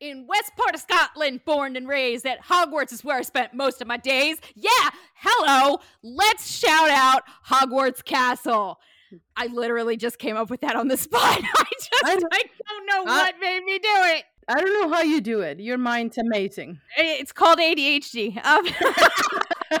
in 0.00 0.26
west 0.26 0.52
part 0.56 0.74
of 0.74 0.80
Scotland, 0.80 1.40
born 1.44 1.76
and 1.76 1.86
raised 1.86 2.26
at 2.26 2.42
Hogwarts 2.42 2.92
is 2.92 3.04
where 3.04 3.18
I 3.18 3.22
spent 3.22 3.54
most 3.54 3.80
of 3.80 3.86
my 3.86 3.98
days. 3.98 4.38
Yeah, 4.54 4.90
hello. 5.14 5.80
Let's 6.02 6.50
shout 6.50 6.90
out 6.90 7.22
Hogwarts 7.48 8.02
Castle. 8.04 8.80
I 9.36 9.46
literally 9.46 9.96
just 9.96 10.18
came 10.18 10.36
up 10.36 10.50
with 10.50 10.60
that 10.62 10.76
on 10.76 10.88
the 10.88 10.96
spot. 11.06 11.40
I 11.42 11.64
just 11.78 12.04
I- 12.04 12.12
I, 12.32 12.42
don't 12.68 12.86
know 12.86 13.04
I- 13.12 13.22
what 13.24 13.34
made 13.40 13.64
me 13.64 13.78
do 13.78 13.88
it. 13.88 14.24
I 14.48 14.60
don't 14.60 14.82
know 14.82 14.92
how 14.94 15.02
you 15.02 15.20
do 15.20 15.40
it. 15.42 15.60
Your 15.60 15.78
mind's 15.78 16.18
amazing. 16.18 16.80
It's 16.96 17.30
called 17.30 17.58
ADHD. 17.60 18.44
Um, 18.44 18.66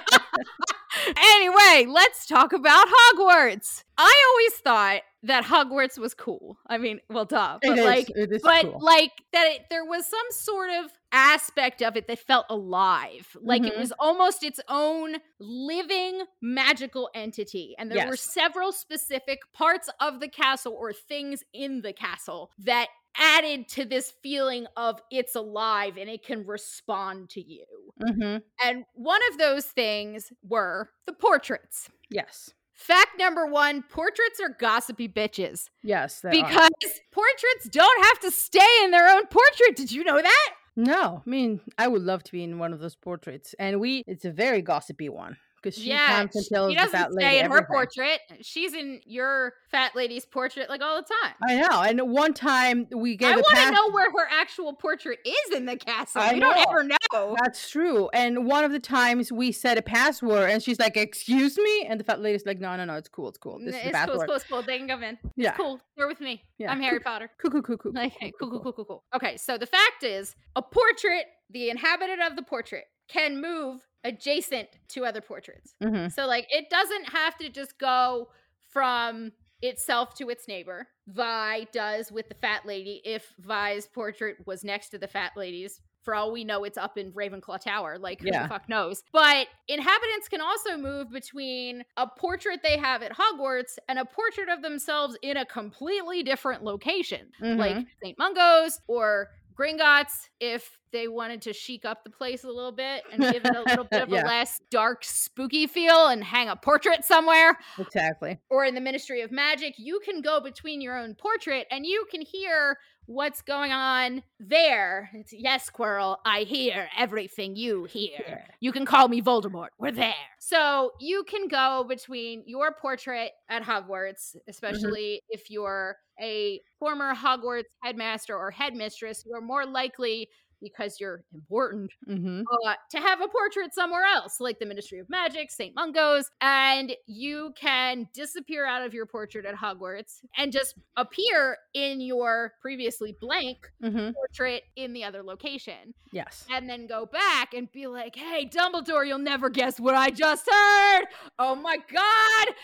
anyway, 1.16 1.86
let's 1.88 2.26
talk 2.26 2.52
about 2.52 2.86
Hogwarts. 2.88 3.84
I 3.98 4.24
always 4.30 4.60
thought 4.60 5.02
that 5.22 5.44
Hogwarts 5.44 5.98
was 5.98 6.14
cool. 6.14 6.58
I 6.66 6.78
mean, 6.78 7.00
well, 7.10 7.26
duh, 7.26 7.58
but 7.62 7.78
It 7.78 7.84
like, 7.84 8.10
it 8.10 8.32
is 8.32 8.42
but 8.42 8.62
cool. 8.62 8.78
like 8.80 9.12
that, 9.32 9.46
it, 9.46 9.60
there 9.68 9.84
was 9.84 10.06
some 10.06 10.26
sort 10.30 10.70
of 10.70 10.90
aspect 11.12 11.82
of 11.82 11.96
it 11.96 12.06
that 12.06 12.18
felt 12.20 12.46
alive. 12.48 13.36
Like 13.40 13.64
it 13.66 13.74
Mhm. 13.74 13.78
was 13.80 13.92
almost 13.98 14.42
its 14.42 14.60
own 14.68 15.16
living 15.38 16.22
magical 16.40 17.10
entity, 17.14 17.74
and 17.78 17.90
there 17.90 18.06
were 18.08 18.16
several 18.16 18.72
specific 18.72 19.40
parts 19.52 19.90
of 20.00 20.20
the 20.20 20.28
castle 20.28 20.72
or 20.72 20.92
things 20.92 21.42
in 21.52 21.82
the 21.82 21.92
castle 21.92 22.50
that 22.58 22.88
added 23.16 23.68
to 23.68 23.84
this 23.84 24.12
feeling 24.22 24.66
of 24.76 25.00
it's 25.10 25.34
alive 25.34 25.96
and 25.96 26.08
it 26.08 26.24
can 26.24 26.46
respond 26.46 27.30
to 27.30 27.40
you. 27.42 27.64
hmm 28.00 28.36
And 28.64 28.84
one 28.94 29.20
of 29.30 29.38
those 29.38 29.64
things 29.66 30.32
were 30.46 30.90
the 31.06 31.12
portraits. 31.12 31.88
Yes. 32.08 32.52
Fact 32.72 33.18
number 33.18 33.46
one 33.46 33.82
portraits 33.82 34.40
are 34.40 34.48
gossipy 34.58 35.06
bitches 35.08 35.68
Yes. 35.82 36.20
they 36.20 36.28
are. 36.30 36.32
because 36.48 36.70
portraits 37.12 37.68
don't 37.70 38.04
have 38.06 38.20
to 38.20 38.30
stay 38.30 38.66
in 38.84 38.90
their 38.90 39.08
own 39.14 39.26
portrait. 39.26 39.76
Did 39.76 39.92
you 39.92 40.02
know 40.04 40.20
that? 40.22 40.48
No, 40.76 41.22
I 41.26 41.28
mean, 41.28 41.60
I 41.76 41.88
would 41.88 42.00
love 42.02 42.22
to 42.24 42.32
be 42.32 42.42
in 42.42 42.58
one 42.58 42.72
of 42.72 42.78
those 42.80 42.96
portraits. 42.96 43.54
And 43.58 43.80
we, 43.80 44.02
it's 44.06 44.24
a 44.24 44.30
very 44.30 44.62
gossipy 44.62 45.08
one 45.10 45.36
because 45.62 45.76
she 45.76 45.90
sh- 45.90 46.48
she 46.48 46.74
doesn't 46.74 47.12
stay 47.12 47.40
in 47.40 47.50
her 47.50 47.64
portrait. 47.64 48.20
She's 48.40 48.74
in 48.74 49.00
your 49.04 49.54
fat 49.70 49.94
lady's 49.94 50.24
portrait 50.24 50.68
like 50.68 50.82
all 50.82 50.96
the 50.96 51.08
time. 51.22 51.34
I 51.46 51.56
know. 51.56 51.82
And 51.82 52.12
one 52.12 52.34
time 52.34 52.86
we 52.94 53.16
gave 53.16 53.34
I 53.34 53.36
want 53.36 53.56
to 53.56 53.70
know 53.70 53.90
where 53.90 54.10
her 54.10 54.28
actual 54.30 54.72
portrait 54.72 55.18
is 55.24 55.56
in 55.56 55.66
the 55.66 55.76
castle. 55.76 56.22
I 56.22 56.34
we 56.34 56.40
don't 56.40 56.56
ever 56.56 56.84
know. 56.84 57.36
That's 57.42 57.70
true. 57.70 58.08
And 58.12 58.46
one 58.46 58.64
of 58.64 58.72
the 58.72 58.80
times 58.80 59.30
we 59.30 59.52
said 59.52 59.78
a 59.78 59.82
password 59.82 60.50
and 60.50 60.62
she's 60.62 60.78
like, 60.78 60.96
Excuse 60.96 61.56
me? 61.58 61.86
And 61.86 62.00
the 62.00 62.04
fat 62.04 62.20
lady's 62.20 62.46
like, 62.46 62.60
No, 62.60 62.76
no, 62.76 62.84
no, 62.84 62.94
it's 62.94 63.08
cool. 63.08 63.28
It's 63.28 63.38
cool. 63.38 63.58
This 63.58 63.74
N- 63.74 63.86
is 63.86 63.92
the 63.92 63.98
it's 63.98 64.06
cool, 64.06 64.14
it's 64.14 64.24
cool, 64.24 64.34
it's 64.36 64.44
cool. 64.44 64.62
They 64.62 64.78
can 64.78 64.88
come 64.88 65.02
in. 65.02 65.18
Yeah. 65.36 65.52
Cool. 65.52 65.80
They're 65.96 66.08
with 66.08 66.20
me. 66.20 66.42
Yeah. 66.58 66.70
I'm 66.72 66.80
Harry 66.80 67.00
Potter. 67.00 67.30
Cool, 67.40 67.50
cool, 67.50 67.62
cool, 67.62 67.76
cool. 67.76 67.92
Okay, 67.98 68.32
cool, 68.38 68.50
cool, 68.50 68.60
cool, 68.60 68.72
cool, 68.72 68.84
cool. 68.84 69.04
Okay, 69.14 69.36
so 69.36 69.58
the 69.58 69.66
fact 69.66 70.02
is, 70.02 70.36
a 70.56 70.62
portrait, 70.62 71.24
the 71.50 71.70
inhabitant 71.70 72.20
of 72.22 72.36
the 72.36 72.42
portrait, 72.42 72.84
can 73.08 73.40
move 73.40 73.80
adjacent 74.04 74.68
to 74.88 75.04
other 75.04 75.20
portraits. 75.20 75.74
hmm 75.82 76.08
So, 76.08 76.26
like, 76.26 76.46
it 76.50 76.70
doesn't 76.70 77.10
have 77.10 77.36
to 77.38 77.48
just 77.50 77.78
go 77.78 78.30
from 78.68 79.32
itself 79.62 80.14
to 80.14 80.30
its 80.30 80.48
neighbor. 80.48 80.88
Vi 81.08 81.64
does 81.72 82.10
with 82.10 82.28
the 82.28 82.34
fat 82.34 82.64
lady 82.64 83.02
if 83.04 83.34
Vi's 83.38 83.86
portrait 83.86 84.36
was 84.46 84.64
next 84.64 84.88
to 84.90 84.98
the 84.98 85.08
fat 85.08 85.32
lady's. 85.36 85.80
For 86.02 86.14
all 86.14 86.32
we 86.32 86.44
know, 86.44 86.64
it's 86.64 86.78
up 86.78 86.96
in 86.96 87.12
Ravenclaw 87.12 87.60
Tower. 87.60 87.98
Like, 87.98 88.22
who 88.22 88.28
Yeah. 88.28 88.44
the 88.44 88.48
fuck 88.48 88.70
knows? 88.70 89.02
But 89.12 89.48
inhabitants 89.68 90.28
can 90.30 90.40
also 90.40 90.78
move 90.78 91.10
between 91.10 91.84
a 91.98 92.06
portrait 92.06 92.60
they 92.62 92.78
have 92.78 93.02
at 93.02 93.12
Hogwarts 93.12 93.76
and 93.86 93.98
a 93.98 94.06
portrait 94.06 94.48
of 94.48 94.62
themselves 94.62 95.18
in 95.20 95.36
a 95.36 95.44
completely 95.44 96.22
different 96.22 96.64
location 96.64 97.30
like 97.40 97.76
Mhm. 97.76 97.86
St. 98.02 98.18
Mungo's 98.18 98.80
or 98.86 99.28
Gringotts 99.54 100.28
if 100.40 100.78
they 100.92 101.06
wanted 101.08 101.42
to 101.42 101.52
chic 101.52 101.84
up 101.84 102.02
the 102.02 102.10
place 102.10 102.42
a 102.44 102.48
little 102.48 102.72
bit 102.72 103.04
and 103.12 103.22
give 103.32 103.44
it 103.44 103.54
a 103.54 103.62
little 103.62 103.84
bit 103.90 104.02
of 104.02 104.08
Yeah. 104.08 104.24
a 104.24 104.26
less 104.26 104.60
dark, 104.70 105.04
spooky 105.04 105.66
feel 105.66 106.08
and 106.08 106.24
hang 106.24 106.48
a 106.48 106.56
portrait 106.56 107.04
somewhere. 107.04 107.58
Exactly. 107.78 108.38
Or 108.50 108.64
in 108.64 108.74
the 108.74 108.80
Ministry 108.80 109.20
of 109.20 109.30
Magic, 109.30 109.74
you 109.78 110.00
can 110.04 110.20
go 110.20 110.40
between 110.40 110.80
your 110.80 110.98
own 110.98 111.14
portrait 111.14 111.66
and 111.70 111.86
you 111.86 112.06
can 112.10 112.22
hear 112.22 112.78
what's 113.06 113.42
going 113.42 113.72
on 113.72 114.22
there. 114.38 115.10
It's, 115.14 115.32
yes, 115.32 115.64
Squirrel, 115.64 116.18
I 116.24 116.40
hear 116.40 116.88
everything 116.96 117.56
you 117.56 117.84
hear. 117.84 118.44
You 118.62 118.72
can 118.72 118.84
call 118.84 119.08
me 119.08 119.22
Voldemort. 119.22 119.68
We're 119.78 119.90
there. 119.90 120.12
So 120.38 120.92
you 121.00 121.24
can 121.24 121.48
go 121.48 121.82
between 121.88 122.42
your 122.46 122.72
portrait 122.72 123.30
at 123.48 123.62
Hogwarts, 123.62 124.36
mm-hmm. 124.36 124.50
especially 124.50 125.22
if 125.30 125.50
you're 125.50 125.96
a 126.20 126.60
former 126.78 127.14
Hogwarts 127.14 127.64
headmaster 127.82 128.36
or 128.36 128.50
headmistress. 128.50 129.24
You 129.26 129.34
are 129.34 129.40
more 129.40 129.64
likely, 129.64 130.28
because 130.60 131.00
you're 131.00 131.24
important, 131.34 131.90
hmm 132.06 132.42
uh, 132.66 132.74
to 132.90 132.98
have 132.98 133.20
a 133.20 133.28
portrait 133.28 133.72
somewhere 133.74 134.04
else, 134.04 134.40
like 134.40 134.58
the 134.58 134.66
Ministry 134.66 134.98
of 134.98 135.08
Magic, 135.08 135.50
St. 135.50 135.74
Mungo's, 135.74 136.30
and 136.40 136.94
you 137.06 137.52
can 137.56 138.08
disappear 138.12 138.66
out 138.66 138.82
of 138.84 138.92
your 138.94 139.06
portrait 139.06 139.44
at 139.46 139.54
Hogwarts 139.54 140.20
and 140.36 140.50
just 140.52 140.74
appear 140.96 141.56
in 141.74 142.00
your 142.00 142.54
previously 142.60 143.16
blank 143.20 143.70
hmm 143.82 144.10
portrait 144.10 144.64
in 144.76 144.92
the 144.92 145.04
other 145.04 145.22
location 145.22 145.94
Yes. 146.12 146.44
and 146.50 146.68
then 146.68 146.86
go 146.86 147.06
back 147.06 147.54
and 147.54 147.70
be 147.70 147.86
like, 147.86 148.16
hey, 148.16 148.44
Dumbledore, 148.46 149.06
you'll 149.06 149.18
never 149.18 149.48
guess 149.48 149.78
what 149.78 149.94
I 149.94 150.10
just 150.10 150.48
heard. 150.50 151.04
Oh 151.38 151.54
my 151.54 151.76
God. 151.92 152.54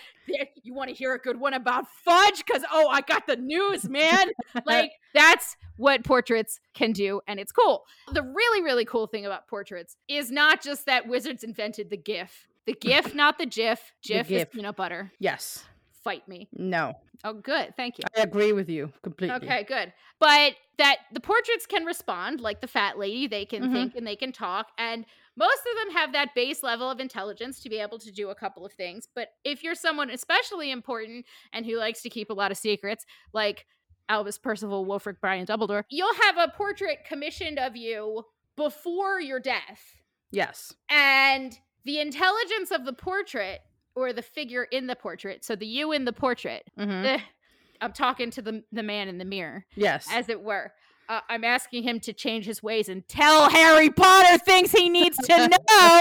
You 0.62 0.74
want 0.74 0.88
to 0.90 0.94
hear 0.94 1.14
a 1.14 1.18
good 1.18 1.38
one 1.38 1.54
about 1.54 1.88
fudge? 1.88 2.44
Because, 2.44 2.62
oh, 2.72 2.88
I 2.88 3.00
got 3.00 3.26
the 3.26 3.36
news, 3.36 3.88
man. 3.88 4.28
like, 4.66 4.92
that's 5.14 5.56
what 5.76 6.04
portraits 6.04 6.60
can 6.74 6.92
do, 6.92 7.20
and 7.26 7.38
it's 7.38 7.52
cool. 7.52 7.84
The 8.12 8.22
really, 8.22 8.62
really 8.62 8.84
cool 8.84 9.06
thing 9.06 9.26
about 9.26 9.46
portraits 9.46 9.96
is 10.08 10.30
not 10.30 10.62
just 10.62 10.86
that 10.86 11.06
wizards 11.06 11.44
invented 11.44 11.90
the 11.90 11.96
GIF. 11.96 12.46
The 12.66 12.72
GIF, 12.72 13.14
not 13.14 13.38
the 13.38 13.46
GIF. 13.46 13.92
GIF 14.02 14.26
is 14.26 14.28
GIF. 14.28 14.50
peanut 14.52 14.76
butter. 14.76 15.12
Yes. 15.18 15.64
Fight 16.02 16.26
me. 16.28 16.48
No. 16.52 16.94
Oh, 17.24 17.32
good. 17.34 17.74
Thank 17.76 17.98
you. 17.98 18.04
I 18.16 18.22
agree 18.22 18.52
with 18.52 18.68
you 18.68 18.92
completely. 19.02 19.36
Okay, 19.36 19.64
good. 19.64 19.92
But 20.18 20.54
that 20.78 20.98
the 21.12 21.20
portraits 21.20 21.66
can 21.66 21.84
respond, 21.84 22.40
like 22.40 22.60
the 22.60 22.68
fat 22.68 22.98
lady, 22.98 23.26
they 23.26 23.44
can 23.44 23.62
Mhm. 23.64 23.72
think 23.72 23.96
and 23.96 24.06
they 24.06 24.16
can 24.16 24.30
talk. 24.32 24.68
And 24.78 25.04
most 25.36 25.60
of 25.60 25.86
them 25.86 25.94
have 25.96 26.12
that 26.12 26.34
base 26.34 26.62
level 26.62 26.90
of 26.90 26.98
intelligence 27.00 27.60
to 27.62 27.68
be 27.68 27.78
able 27.78 27.98
to 27.98 28.10
do 28.10 28.30
a 28.30 28.34
couple 28.34 28.64
of 28.64 28.72
things. 28.72 29.06
But 29.14 29.28
if 29.44 29.62
you're 29.62 29.74
someone 29.74 30.10
especially 30.10 30.70
important 30.70 31.26
and 31.52 31.66
who 31.66 31.76
likes 31.76 32.02
to 32.02 32.10
keep 32.10 32.30
a 32.30 32.34
lot 32.34 32.50
of 32.50 32.56
secrets, 32.56 33.04
like 33.32 33.66
Albus 34.08 34.38
Percival, 34.38 34.86
Wulfric, 34.86 35.16
Brian 35.20 35.46
Dumbledore, 35.46 35.82
you'll 35.90 36.14
have 36.22 36.38
a 36.38 36.52
portrait 36.56 36.98
commissioned 37.06 37.58
of 37.58 37.76
you 37.76 38.22
before 38.56 39.20
your 39.20 39.40
death. 39.40 39.82
Yes. 40.30 40.72
And 40.88 41.58
the 41.84 42.00
intelligence 42.00 42.70
of 42.70 42.84
the 42.84 42.92
portrait 42.92 43.60
or 43.94 44.12
the 44.12 44.22
figure 44.22 44.64
in 44.64 44.86
the 44.86 44.96
portrait, 44.96 45.44
so 45.44 45.56
the 45.56 45.66
you 45.66 45.92
in 45.92 46.04
the 46.04 46.12
portrait, 46.12 46.64
hmm 46.76 47.04
eh, 47.04 47.20
I'm 47.80 47.92
talking 47.92 48.30
to 48.32 48.42
the, 48.42 48.62
the 48.72 48.82
man 48.82 49.08
in 49.08 49.18
the 49.18 49.24
mirror 49.24 49.66
Yes. 49.74 50.06
as 50.10 50.28
it 50.28 50.40
were. 50.42 50.72
Uh, 51.08 51.20
I'm 51.28 51.44
asking 51.44 51.82
him 51.84 52.00
to 52.00 52.12
change 52.12 52.44
his 52.46 52.62
ways 52.62 52.88
and 52.88 53.06
tell 53.08 53.48
Harry 53.50 53.90
Potter 53.90 54.38
things 54.38 54.72
he 54.72 54.88
needs 54.88 55.16
to 55.18 55.48
know. 55.70 56.00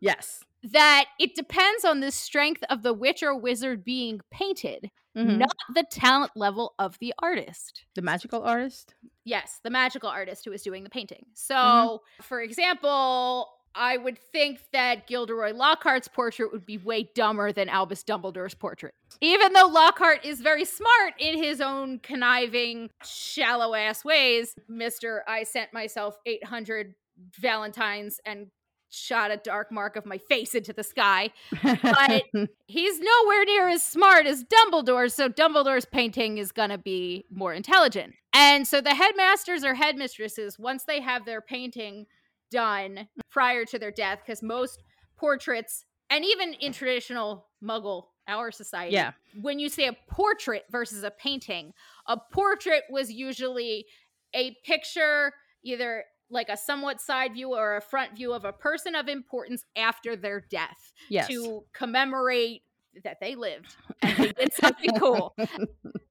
yes. 0.00 0.42
that 0.64 1.04
it 1.20 1.34
depends 1.36 1.84
on 1.84 2.00
the 2.00 2.10
strength 2.10 2.64
of 2.68 2.82
the 2.82 2.92
witch 2.92 3.22
or 3.22 3.36
wizard 3.36 3.84
being 3.84 4.20
painted, 4.30 4.90
Mhm. 5.16 5.38
not 5.38 5.54
the 5.74 5.84
talent 5.90 6.32
level 6.34 6.74
of 6.78 6.98
the 6.98 7.14
artist. 7.20 7.84
The 7.94 8.02
magical 8.02 8.42
artist. 8.42 8.94
Yes, 9.24 9.60
the 9.62 9.70
magical 9.70 10.08
artist 10.08 10.44
who 10.44 10.52
is 10.52 10.62
doing 10.62 10.82
the 10.84 10.90
painting. 10.90 11.26
So, 11.34 11.54
Mm-hmm. 11.54 12.22
for 12.22 12.40
example, 12.40 13.48
I 13.74 13.96
would 13.96 14.18
think 14.18 14.60
that 14.72 15.06
Gilderoy 15.06 15.52
Lockhart's 15.52 16.08
portrait 16.08 16.52
would 16.52 16.66
be 16.66 16.78
way 16.78 17.08
dumber 17.14 17.52
than 17.52 17.68
Albus 17.68 18.02
Dumbledore's 18.02 18.54
portrait. 18.54 18.94
Even 19.20 19.52
though 19.52 19.66
Lockhart 19.66 20.24
is 20.24 20.40
very 20.40 20.64
smart 20.64 21.14
in 21.18 21.42
his 21.42 21.60
own 21.60 21.98
conniving, 22.00 22.90
shallow 23.04 23.74
ass 23.74 24.04
ways, 24.04 24.54
Mr. 24.70 25.20
I 25.26 25.44
sent 25.44 25.72
myself 25.72 26.16
800 26.26 26.94
Valentines 27.40 28.20
and 28.24 28.48
shot 28.90 29.30
a 29.30 29.36
dark 29.36 29.70
mark 29.70 29.96
of 29.96 30.06
my 30.06 30.18
face 30.18 30.54
into 30.54 30.72
the 30.72 30.82
sky. 30.82 31.30
But- 31.62 32.24
He's 32.66 33.00
nowhere 33.00 33.44
near 33.44 33.68
as 33.68 33.82
smart 33.82 34.26
as 34.26 34.44
Dumbledore, 34.44 35.10
so 35.10 35.28
Dumbledore's 35.28 35.84
painting 35.84 36.38
is 36.38 36.52
going 36.52 36.70
to 36.70 36.78
be 36.78 37.24
more 37.30 37.52
intelligent. 37.52 38.14
And 38.32 38.66
so 38.66 38.80
the 38.80 38.94
headmasters 38.94 39.64
or 39.64 39.74
headmistresses, 39.74 40.58
once 40.58 40.84
they 40.84 41.00
have 41.00 41.24
their 41.24 41.40
painting 41.40 42.06
done 42.50 43.08
prior 43.30 43.64
to 43.66 43.78
their 43.78 43.90
death, 43.90 44.20
because 44.24 44.42
most 44.42 44.82
portraits, 45.16 45.84
and 46.10 46.24
even 46.24 46.54
in 46.54 46.72
traditional 46.72 47.46
Muggle, 47.62 48.04
our 48.26 48.50
society, 48.50 48.94
yeah. 48.94 49.12
when 49.40 49.58
you 49.58 49.68
say 49.68 49.86
a 49.86 49.96
portrait 50.10 50.64
versus 50.70 51.02
a 51.02 51.10
painting, 51.10 51.72
a 52.06 52.16
portrait 52.32 52.82
was 52.90 53.10
usually 53.10 53.86
a 54.34 54.54
picture, 54.64 55.32
either 55.62 56.04
like 56.30 56.48
a 56.50 56.56
somewhat 56.56 57.00
side 57.00 57.32
view 57.32 57.54
or 57.54 57.76
a 57.76 57.80
front 57.80 58.14
view 58.14 58.34
of 58.34 58.44
a 58.44 58.52
person 58.52 58.94
of 58.94 59.08
importance 59.08 59.64
after 59.76 60.14
their 60.14 60.44
death 60.50 60.92
Yes. 61.08 61.26
to 61.28 61.64
commemorate 61.72 62.62
that 63.02 63.18
they 63.20 63.34
lived 63.34 63.76
and 64.02 64.16
they 64.18 64.32
did 64.32 64.52
something 64.60 64.90
cool. 64.98 65.34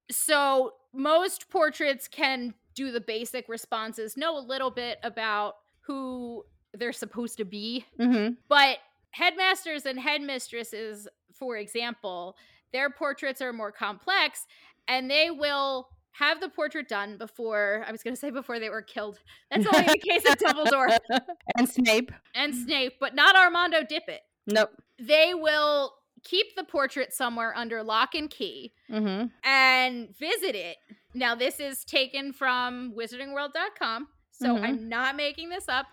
So 0.09 0.73
most 0.93 1.49
portraits 1.49 2.07
can 2.07 2.55
do 2.73 2.91
the 2.91 3.01
basic 3.01 3.47
responses, 3.49 4.17
know 4.17 4.37
a 4.37 4.41
little 4.41 4.71
bit 4.71 4.97
about 5.03 5.55
who 5.87 6.43
they're 6.73 6.93
supposed 6.93 7.37
to 7.37 7.45
be, 7.45 7.85
hmm 7.99 8.29
but 8.49 8.77
headmasters 9.11 9.85
and 9.85 9.97
headmistresses, 9.99 11.07
for 11.33 11.57
example, 11.57 12.35
their 12.73 12.89
portraits 12.89 13.41
are 13.41 13.53
more 13.53 13.71
complex 13.71 14.45
and 14.87 15.09
they 15.09 15.31
will 15.31 15.87
have 16.11 16.39
the 16.41 16.49
portrait 16.49 16.87
done 16.89 17.17
before 17.17 17.83
I 17.87 17.91
was 17.91 18.03
going 18.03 18.13
to 18.13 18.19
say 18.19 18.29
before 18.31 18.59
they 18.59 18.69
were 18.69 18.81
killed. 18.81 19.19
That's 19.51 19.65
only 19.67 19.85
the 19.87 19.97
case 19.99 20.23
of 20.29 20.35
Dumbledore 20.37 20.97
and 21.57 21.67
Snape. 21.69 22.11
and 22.35 22.53
Snape, 22.55 22.93
but 22.99 23.15
not 23.15 23.35
Armando 23.35 23.81
Dippet. 23.83 24.19
Nope. 24.47 24.71
They 24.99 25.33
will 25.33 25.93
keep 26.23 26.55
the 26.55 26.63
portrait 26.63 27.13
somewhere 27.13 27.55
under 27.55 27.83
lock 27.83 28.13
and 28.15 28.29
key 28.29 28.73
Mm-hmm. 28.91 29.27
and 29.43 30.15
visit 30.17 30.55
it. 30.55 30.77
Now, 31.13 31.35
this 31.35 31.59
is 31.59 31.83
taken 31.85 32.33
from 32.33 32.93
wizardingworld.com, 32.97 34.07
so 34.39 34.55
Mhm. 34.55 34.63
I'm 34.63 34.89
not 34.89 35.15
making 35.15 35.49
this 35.49 35.67
up. 35.67 35.87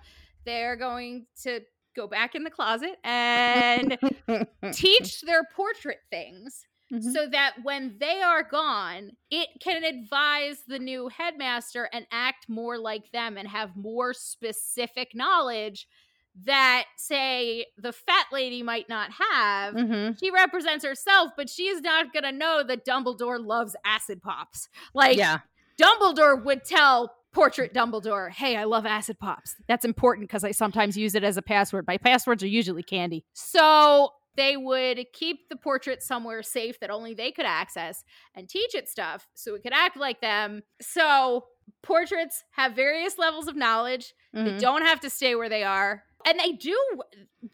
They're 0.45 0.77
going 0.77 1.27
to 1.43 1.61
go 1.97 2.07
back 2.07 2.35
in 2.35 2.45
the 2.45 2.51
closet 2.51 2.97
and 3.05 3.97
teach 4.73 5.21
their 5.23 5.45
portrait 5.55 6.01
things 6.11 6.67
Mhm. 6.93 7.13
so 7.15 7.27
that 7.29 7.55
when 7.63 7.97
they 7.99 8.21
are 8.21 8.43
gone, 8.43 9.13
it 9.31 9.49
can 9.61 9.85
advise 9.85 10.65
the 10.67 10.79
new 10.79 11.09
headmaster 11.09 11.89
and 11.93 12.07
act 12.11 12.49
more 12.49 12.77
like 12.79 13.11
them 13.13 13.37
and 13.39 13.49
have 13.49 13.75
more 13.77 14.13
specific 14.13 15.15
knowledge 15.15 15.89
that, 16.45 16.87
say, 16.97 17.65
the 17.79 17.93
fat 17.93 18.27
lady 18.33 18.63
might 18.63 18.89
not 18.89 19.11
have. 19.13 19.75
Mhm. 19.75 20.19
She 20.19 20.31
represents 20.31 20.85
herself, 20.85 21.31
but 21.37 21.49
she's 21.49 21.81
not 21.81 22.13
going 22.13 22.25
to 22.25 22.33
know 22.33 22.63
that 22.65 22.85
Dumbledore 22.85 23.39
loves 23.45 23.77
acid 23.85 24.21
pops. 24.21 24.69
Like, 24.93 25.17
yeah. 25.17 25.39
Dumbledore 25.81 26.45
would 26.45 26.65
tell 26.65 27.15
portrait 27.35 27.75
Dumbledore, 27.75 28.31
"Hey, 28.31 28.57
I 28.57 28.65
love 28.65 28.87
acid 28.87 29.19
pops. 29.19 29.57
That's 29.69 29.85
important 29.85 30.29
because 30.29 30.45
I 30.45 30.53
sometimes 30.53 30.97
use 30.97 31.15
it 31.15 31.25
as 31.25 31.37
a 31.37 31.43
password. 31.43 31.87
My 31.87 31.99
passwords 31.99 32.43
are 32.43 32.49
usually 32.49 32.83
candy." 32.83 33.25
So 33.35 34.15
they 34.37 34.57
would 34.57 35.07
keep 35.13 35.49
the 35.49 35.57
portrait 35.57 36.03
somewhere 36.03 36.43
safe 36.43 36.81
that 36.81 36.91
only 36.91 37.15
they 37.15 37.31
could 37.31 37.45
access 37.47 38.05
and 38.35 38.49
teach 38.49 38.75
it 38.75 38.89
stuff 38.89 39.29
so 39.35 39.55
it 39.55 39.63
could 39.63 39.73
act 39.73 39.97
like 39.97 40.21
them. 40.21 40.63
So 40.81 41.47
portraits 41.83 42.43
have 42.53 42.73
various 42.73 43.17
levels 43.19 43.47
of 43.47 43.55
knowledge. 43.57 44.13
They 44.33 44.41
Mhm. 44.55 44.61
don't 44.61 44.83
have 44.83 45.01
to 45.01 45.11
stay 45.11 45.35
where 45.35 45.49
they 45.49 45.63
are. 45.63 46.05
And 46.27 46.41
they 46.41 46.53
do 46.53 46.77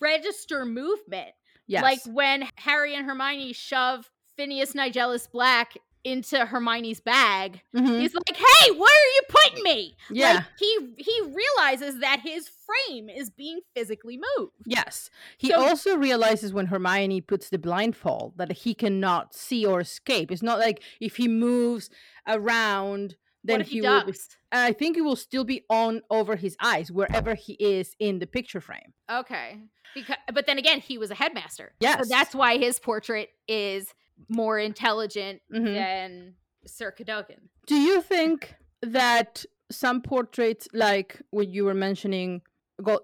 register 0.01 0.65
movement. 0.65 1.35
Yes. 1.67 1.83
Like 1.83 2.01
when 2.07 2.49
Harry 2.57 2.95
and 2.95 3.05
Hermione 3.07 3.53
shove 3.53 4.11
Phineas 4.37 4.73
Nigellus 4.73 5.31
Black 5.31 5.75
into 6.05 6.47
Hermione's 6.47 7.01
bag, 7.01 7.61
Mhm. 7.75 8.01
he's 8.01 8.15
like, 8.15 8.37
"Hey, 8.37 8.71
where 8.71 8.83
are 8.91 9.13
you 9.15 9.23
putting 9.29 9.63
me?" 9.63 9.97
Yeah. 10.11 10.33
Like 10.35 10.45
he 10.59 10.79
he 10.99 11.21
realizes 11.23 12.01
that 12.01 12.21
his 12.21 12.49
frame 12.49 13.09
is 13.11 13.31
being 13.31 13.61
physically 13.75 14.19
moved. 14.39 14.53
Yes. 14.67 15.11
He 15.39 15.49
So- 15.49 15.61
also 15.61 15.97
realizes 15.97 16.53
when 16.53 16.67
Hermione 16.67 17.21
puts 17.21 17.49
the 17.51 17.59
blindfold 17.59 18.35
that 18.39 18.53
he 18.53 18.75
cannot 18.75 19.35
see 19.35 19.67
or 19.67 19.81
escape. 19.81 20.31
It's 20.31 20.43
not 20.43 20.59
like 20.59 20.83
if 21.01 21.17
he 21.17 21.29
moves 21.29 21.91
around, 22.27 23.17
then 23.45 23.61
he, 23.63 23.77
he, 23.77 23.81
will. 23.81 24.05
I 24.53 24.73
think 24.73 24.97
it 24.97 25.03
will 25.03 25.17
still 25.17 25.45
be 25.45 25.65
on 25.71 26.03
over 26.11 26.37
his 26.37 26.57
eyes 26.61 26.91
wherever 26.93 27.35
he 27.35 27.55
is 27.55 27.95
in 27.99 28.19
the 28.19 28.27
picture 28.27 28.61
frame. 28.61 28.93
Okay. 29.11 29.59
Because 29.95 30.17
but 30.33 30.47
then 30.47 30.59
again, 30.59 30.81
he 30.81 30.99
was 30.99 31.11
a 31.11 31.15
headmaster. 31.15 31.75
Yes. 31.81 31.99
So 32.01 32.05
that's 32.09 32.35
why 32.35 32.59
his 32.59 32.79
portrait 32.79 33.31
is 33.49 33.93
more 34.29 34.59
intelligent 34.59 35.43
Mhm. 35.53 35.75
than 35.75 36.35
Sir 36.67 36.91
Cadogan. 36.91 37.49
Do 37.67 37.77
you 37.77 38.03
think 38.03 38.55
that 38.83 39.45
some 39.71 40.03
portraits, 40.03 40.69
like 40.73 41.21
what 41.31 41.49
you 41.49 41.65
were 41.65 41.75
mentioning, 41.75 42.43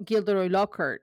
Gilderoy 0.05 0.49
Lockhart, 0.49 1.03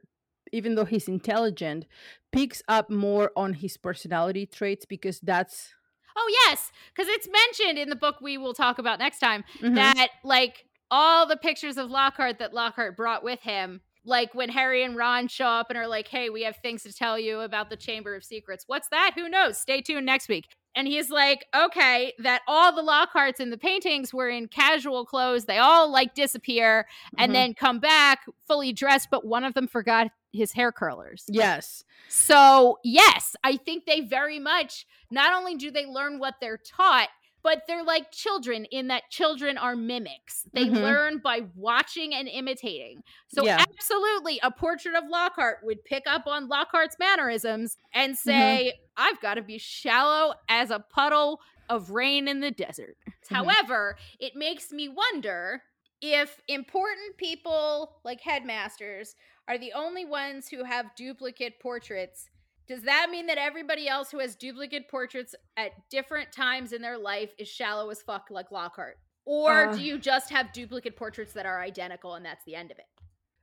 even 0.52 0.76
though 0.76 0.86
he's 0.86 1.08
intelligent, 1.08 1.86
picks 2.32 2.62
up 2.68 2.90
more 2.90 3.32
on 3.36 3.54
his 3.54 3.78
personality 3.78 4.46
traits 4.46 4.86
because 4.86 5.20
that's 5.20 5.74
Oh 6.16 6.32
yes, 6.48 6.72
because 6.94 7.08
it's 7.12 7.28
mentioned 7.28 7.80
in 7.80 7.90
the 7.90 7.96
book 7.96 8.18
we 8.22 8.38
will 8.38 8.54
talk 8.54 8.78
about 8.78 9.00
next 9.00 9.18
time 9.20 9.44
Mhm. 9.62 9.76
that 9.76 10.10
like 10.24 10.66
all 10.92 11.26
the 11.26 11.38
pictures 11.38 11.76
of 11.78 11.90
Lockhart 11.90 12.38
that 12.38 12.54
Lockhart 12.54 12.96
brought 12.96 13.24
with 13.24 13.40
him, 13.42 13.82
like 14.06 14.34
when 14.36 14.50
Harry 14.50 14.84
and 14.84 14.96
Ron 14.96 15.28
show 15.28 15.46
up 15.48 15.70
and 15.70 15.78
are 15.78 15.88
like, 15.88 16.08
"Hey, 16.08 16.30
we 16.30 16.44
have 16.44 16.58
things 16.58 16.84
to 16.84 16.94
tell 16.94 17.18
you 17.18 17.42
about 17.42 17.70
the 17.70 17.78
Chamber 17.78 18.16
of 18.16 18.24
Secrets." 18.24 18.66
What's 18.68 18.90
that? 18.90 19.12
Who 19.16 19.30
knows? 19.30 19.58
Stay 19.58 19.82
tuned 19.82 20.06
next 20.06 20.28
week. 20.30 20.48
And 20.76 20.88
he's 20.88 21.10
like, 21.12 21.46
"Okay, 21.56 22.14
that 22.20 22.42
all 22.48 22.74
the 22.76 22.82
Lockharts 22.82 23.40
in 23.40 23.52
the 23.52 23.58
paintings 23.58 24.14
were 24.14 24.30
in 24.30 24.48
casual 24.48 25.06
clothes. 25.06 25.46
They 25.46 25.60
all 25.60 25.92
like 25.92 26.16
disappear 26.16 26.88
and 27.18 27.30
Mhm. 27.30 27.34
then 27.34 27.54
come 27.54 27.80
back 27.80 28.26
fully 28.48 28.74
dressed, 28.74 29.10
but 29.12 29.24
one 29.26 29.44
of 29.44 29.54
them 29.54 29.68
forgot 29.68 30.08
his 30.32 30.54
hair 30.54 30.72
curlers." 30.72 31.26
yes, 31.28 31.84
So, 32.10 32.80
yes, 32.84 33.36
I 33.44 33.56
think 33.58 33.86
they 33.86 34.02
very 34.02 34.40
much 34.40 34.86
not 35.12 35.34
only 35.34 35.56
do 35.56 35.70
they 35.72 35.86
learn 35.86 36.18
what 36.20 36.36
they're 36.42 36.58
taught, 36.58 37.10
but 37.44 37.64
they're 37.68 37.84
like 37.84 38.12
children 38.12 38.66
in 38.66 38.88
that 38.88 39.04
children 39.10 39.58
are 39.58 39.76
mimics. 39.76 40.46
They 40.54 40.66
Mhm. 40.66 40.82
learn 40.82 41.18
by 41.20 41.42
watching 41.56 42.14
and 42.16 42.28
imitating. 42.28 43.04
So, 43.28 43.46
Yeah. 43.46 43.64
absolutely, 43.70 44.40
a 44.42 44.50
portrait 44.52 44.96
of 44.96 45.04
Lockhart 45.10 45.60
would 45.64 45.84
pick 45.84 46.04
up 46.08 46.26
on 46.26 46.48
Lockhart's 46.48 46.98
mannerisms 46.98 47.78
and 47.94 48.14
Mm-hmm. 48.14 48.30
say, 48.30 48.74
I've 48.98 49.20
got 49.22 49.36
to 49.36 49.42
be 49.42 49.58
shallow 49.58 50.36
as 50.48 50.72
a 50.72 50.80
puddle 50.80 51.42
of 51.70 51.90
rain 51.92 52.28
in 52.28 52.40
the 52.40 52.52
desert. 52.52 52.96
Mm-hmm. 53.08 53.36
However, 53.36 53.98
it 54.20 54.36
makes 54.36 54.72
me 54.72 54.88
wonder 54.90 55.64
if 56.02 56.42
important 56.48 57.18
people 57.18 58.02
like 58.04 58.20
headmasters 58.22 59.16
are 59.48 59.58
the 59.58 59.74
only 59.74 60.06
ones 60.06 60.48
who 60.50 60.64
have 60.64 60.96
duplicate 60.96 61.60
portraits. 61.62 62.30
Does 62.68 62.84
that 62.84 63.10
mean 63.12 63.28
that 63.28 63.38
everybody 63.38 63.88
else 63.88 64.10
who 64.10 64.20
has 64.20 64.36
duplicate 64.36 64.88
portraits 64.90 65.36
at 65.58 65.72
different 65.90 66.32
times 66.32 66.72
in 66.74 66.82
their 66.82 66.98
life 66.98 67.32
is 67.38 67.48
shallow 67.48 67.90
as 67.90 68.02
fuck 68.02 68.28
like 68.30 68.52
Lockhart? 68.52 68.98
Or 69.26 69.68
Uh. 69.70 69.76
do 69.76 69.82
you 69.82 69.98
just 70.00 70.30
have 70.30 70.52
duplicate 70.54 70.96
portraits 70.96 71.34
that 71.34 71.46
are 71.46 71.62
identical 71.62 72.16
and 72.16 72.26
that's 72.26 72.44
the 72.46 72.56
end 72.56 72.72
of 72.72 72.80
it? 72.80 72.86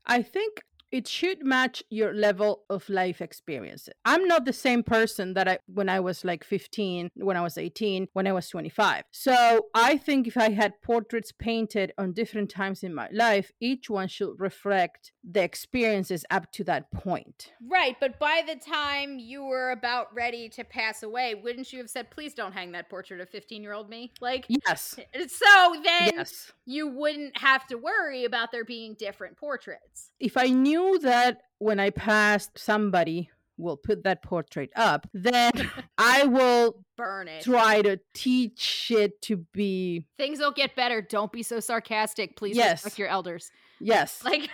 I 0.07 0.23
think 0.23 0.63
it 0.93 1.07
should 1.07 1.45
match 1.45 1.83
your 1.91 2.13
level 2.13 2.63
of 2.69 2.89
life 2.89 3.21
experience. 3.21 3.89
I'm 4.05 4.27
not 4.27 4.45
the 4.45 4.53
same 4.53 4.83
person 4.83 5.35
that 5.35 5.49
I 5.49 5.59
when 5.67 5.89
I 5.89 6.01
was 6.01 6.25
like 6.25 6.45
15, 6.45 7.11
when 7.15 7.37
I 7.37 7.43
was 7.43 7.57
18, 7.57 8.09
when 8.13 8.27
I 8.27 8.33
was 8.33 8.49
25. 8.49 9.05
So 9.11 9.67
I 9.75 9.97
think 9.97 10.27
if 10.27 10.37
I 10.37 10.51
had 10.51 10.83
portraits 10.83 11.33
painted 11.33 11.93
on 11.97 12.13
different 12.13 12.51
times 12.51 12.83
in 12.83 12.95
my 12.95 13.09
life, 13.13 13.53
each 13.61 13.89
one 13.89 14.09
should 14.09 14.39
reflect 14.39 15.13
the 15.23 15.43
experiences 15.43 16.25
up 16.31 16.51
to 16.53 16.65
that 16.65 16.91
point. 16.91 17.53
Right, 17.67 17.97
but 18.01 18.19
by 18.19 18.43
the 18.47 18.57
time 18.57 19.19
you 19.19 19.45
were 19.45 19.71
about 19.71 20.13
ready 20.15 20.49
to 20.51 20.65
pass 20.65 21.03
away, 21.03 21.35
wouldn't 21.35 21.73
you 21.73 21.79
have 21.79 21.91
said, 21.91 22.11
please 22.11 22.35
don't 22.35 22.53
hang 22.53 22.73
that 22.73 22.89
portrait 22.89 23.21
of 23.21 23.29
15 23.29 23.63
year 23.63 23.73
old 23.73 23.89
me? 23.89 24.13
Like, 24.21 24.47
Yes. 24.49 24.97
so 25.29 25.77
then 25.85 26.11
Yes. 26.15 26.53
you 26.65 26.89
wouldn't 26.89 27.37
have 27.39 27.67
to 27.69 27.77
worry 27.77 28.25
about 28.25 28.51
there 28.51 28.65
being 28.65 28.95
different 28.95 29.37
portraits. 29.37 30.11
If 30.19 30.37
I 30.37 30.47
knew 30.49 30.80
that 31.03 31.39
when 31.59 31.79
I 31.81 31.91
passed 31.91 32.59
somebody 32.59 33.31
will 33.57 33.77
put 33.77 34.05
that 34.05 34.23
portrait 34.23 34.71
up, 34.75 35.07
then 35.13 35.53
I 35.99 36.25
will 36.25 36.83
Burn 36.97 37.29
it. 37.29 37.43
try 37.45 37.83
to 37.83 37.99
teach 38.15 38.91
it 38.91 39.21
to 39.23 39.37
be 39.53 40.07
Things 40.17 40.39
will 40.39 40.53
get 40.53 40.75
better. 40.75 41.03
Don't 41.03 41.31
be 41.33 41.43
so 41.43 41.61
sarcastic. 41.61 42.37
Please 42.37 42.57
Yes. 42.57 42.83
respect 42.85 42.99
your 42.99 43.09
elders. 43.09 43.51
yes. 43.81 44.23
Like, 44.25 44.49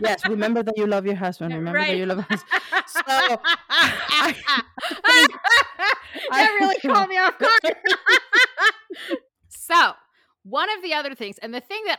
yes, 0.00 0.26
remember 0.28 0.62
that 0.62 0.76
you 0.76 0.86
love 0.86 1.04
your 1.06 1.16
husband. 1.16 1.52
Remember 1.54 1.80
that 1.80 1.96
you 1.96 2.06
love 2.06 2.20
husband. 2.20 2.60
So, 2.86 3.02
that 6.30 6.56
really 6.60 6.78
caught 6.80 7.08
me 7.08 7.16
off 7.18 7.38
guard. 7.38 7.76
so, 9.48 9.92
one 10.44 10.68
of 10.76 10.82
the 10.82 10.94
other 10.94 11.14
things, 11.14 11.38
and 11.38 11.52
the 11.54 11.60
thing 11.60 11.82
that 11.86 11.98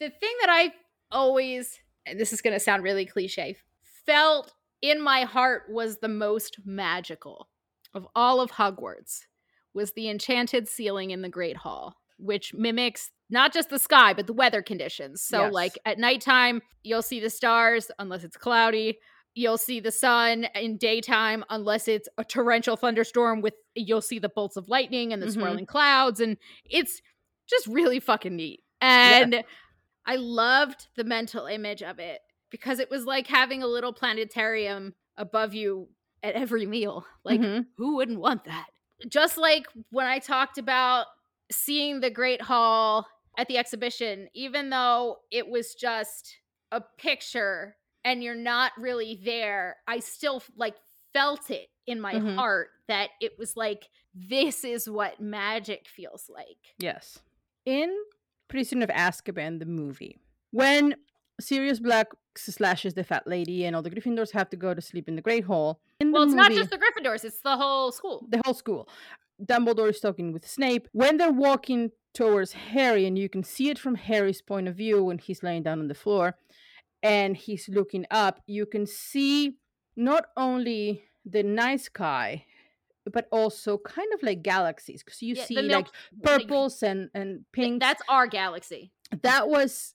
the 0.00 0.10
thing 0.10 0.34
that 0.40 0.50
I 0.50 0.72
always, 1.10 1.78
this 2.16 2.32
is 2.32 2.40
going 2.42 2.54
to 2.54 2.60
sound 2.60 2.82
really 2.82 3.06
cliche, 3.06 3.56
felt 4.04 4.52
in 4.82 5.00
my 5.02 5.22
heart 5.22 5.64
was 5.70 5.98
the 5.98 6.08
most 6.08 6.58
magical 6.64 7.48
of 7.94 8.06
all 8.14 8.40
of 8.40 8.52
Hogwarts 8.52 9.20
was 9.74 9.92
the 9.92 10.08
enchanted 10.08 10.68
ceiling 10.68 11.10
in 11.10 11.22
the 11.22 11.28
Great 11.28 11.56
Hall, 11.56 11.96
which 12.18 12.54
mimics 12.54 13.10
not 13.28 13.52
just 13.52 13.70
the 13.70 13.78
sky, 13.78 14.12
but 14.12 14.26
the 14.26 14.32
weather 14.32 14.62
conditions. 14.62 15.22
So, 15.22 15.44
Yes. 15.44 15.52
like 15.52 15.78
at 15.84 15.98
nighttime, 15.98 16.62
you'll 16.82 17.02
see 17.02 17.20
the 17.20 17.30
stars 17.30 17.90
unless 17.98 18.22
it's 18.24 18.36
cloudy. 18.36 18.98
You'll 19.34 19.58
see 19.58 19.80
the 19.80 19.90
sun 19.92 20.44
in 20.54 20.76
daytime 20.78 21.44
unless 21.50 21.88
it's 21.88 22.08
a 22.16 22.24
torrential 22.24 22.76
thunderstorm 22.76 23.40
with 23.42 23.54
you'll 23.74 24.00
see 24.00 24.18
the 24.18 24.30
bolts 24.30 24.56
of 24.56 24.68
lightning 24.68 25.12
and 25.12 25.20
the 25.22 25.26
Mhm. 25.26 25.32
swirling 25.34 25.66
clouds 25.66 26.20
and 26.20 26.38
it's 26.64 27.02
just 27.48 27.66
really 27.66 28.00
fucking 28.00 28.34
neat. 28.36 28.62
And 28.80 29.42
I 30.06 30.16
loved 30.16 30.86
the 30.96 31.04
mental 31.04 31.46
image 31.46 31.82
of 31.82 31.98
it 31.98 32.20
because 32.50 32.78
it 32.78 32.90
was 32.90 33.04
like 33.04 33.26
having 33.26 33.62
a 33.62 33.66
little 33.66 33.92
planetarium 33.92 34.94
above 35.16 35.52
you 35.54 35.88
at 36.22 36.34
every 36.34 36.64
meal. 36.66 37.04
Like 37.24 37.40
Mhm. 37.40 37.66
who 37.76 37.96
wouldn't 37.96 38.20
want 38.20 38.44
that? 38.44 38.66
Just 39.08 39.36
like 39.36 39.66
when 39.90 40.06
I 40.06 40.18
talked 40.20 40.58
about 40.58 41.06
seeing 41.50 42.00
the 42.00 42.10
Great 42.10 42.40
Hall 42.42 43.06
at 43.36 43.48
the 43.48 43.58
exhibition, 43.58 44.28
even 44.32 44.70
though 44.70 45.18
it 45.30 45.46
was 45.48 45.74
just 45.74 46.36
a 46.72 46.80
picture 46.80 47.76
and 48.04 48.22
you're 48.22 48.34
not 48.34 48.72
really 48.78 49.20
there, 49.24 49.76
I 49.86 49.98
still 50.00 50.42
like 50.56 50.76
felt 51.12 51.50
it 51.50 51.68
in 51.86 52.00
my 52.00 52.14
Mhm. 52.14 52.36
heart 52.36 52.70
that 52.88 53.10
it 53.20 53.38
was 53.38 53.56
like 53.56 53.88
this 54.14 54.64
is 54.64 54.88
what 54.88 55.20
magic 55.20 55.88
feels 55.88 56.28
like. 56.30 56.74
yes. 56.78 57.18
in 57.66 57.92
Prison 58.48 58.82
of 58.82 58.90
Azkaban, 58.90 59.58
the 59.58 59.66
movie, 59.66 60.18
when 60.50 60.94
Sirius 61.40 61.80
Black 61.80 62.08
slashes 62.36 62.94
the 62.94 63.04
fat 63.04 63.26
lady 63.26 63.64
and 63.64 63.74
all 63.74 63.82
the 63.82 63.90
Gryffindors 63.90 64.32
have 64.32 64.50
to 64.50 64.56
go 64.56 64.74
to 64.74 64.80
sleep 64.80 65.08
in 65.08 65.16
the 65.16 65.22
Great 65.22 65.44
Hall. 65.44 65.80
In 66.00 66.12
well, 66.12 66.22
it's 66.22 66.34
not 66.34 66.52
just 66.52 66.70
the 66.70 66.78
Gryffindors; 66.78 67.24
it's 67.24 67.40
the 67.40 67.56
whole 67.56 67.92
school. 67.92 68.26
the 68.28 68.40
whole 68.44 68.54
school. 68.54 68.88
Dumbledore 69.44 69.90
is 69.90 70.00
talking 70.00 70.32
with 70.32 70.48
Snape. 70.48 70.88
When 70.92 71.18
they're 71.18 71.32
walking 71.32 71.90
towards 72.14 72.52
Harry, 72.52 73.06
and 73.06 73.18
you 73.18 73.28
can 73.28 73.44
see 73.44 73.68
it 73.68 73.78
from 73.78 73.96
Harry's 73.96 74.40
point 74.40 74.68
of 74.68 74.76
view 74.76 75.04
when 75.04 75.18
he's 75.18 75.42
laying 75.42 75.62
down 75.62 75.78
on 75.78 75.88
the 75.88 75.94
floor 75.94 76.38
and 77.02 77.36
he's 77.36 77.68
looking 77.68 78.06
up, 78.10 78.40
you 78.46 78.64
can 78.64 78.86
see 78.86 79.58
not 79.96 80.24
only 80.36 81.04
the 81.24 81.42
night 81.42 81.82
sky, 81.82 82.46
but 83.12 83.28
also 83.32 83.78
kind 83.78 84.12
of 84.14 84.22
like 84.22 84.42
galaxies. 84.42 85.02
Because 85.02 85.22
you 85.22 85.34
Yeah, 85.34 85.44
see 85.44 85.56
like 85.56 85.66
milk- 85.68 85.92
like, 86.12 86.40
purples 86.42 86.82
and, 86.82 87.10
and 87.14 87.44
pinks. 87.52 87.84
That's 87.84 88.02
our 88.08 88.26
galaxy. 88.26 88.92
that 89.22 89.48
was 89.48 89.94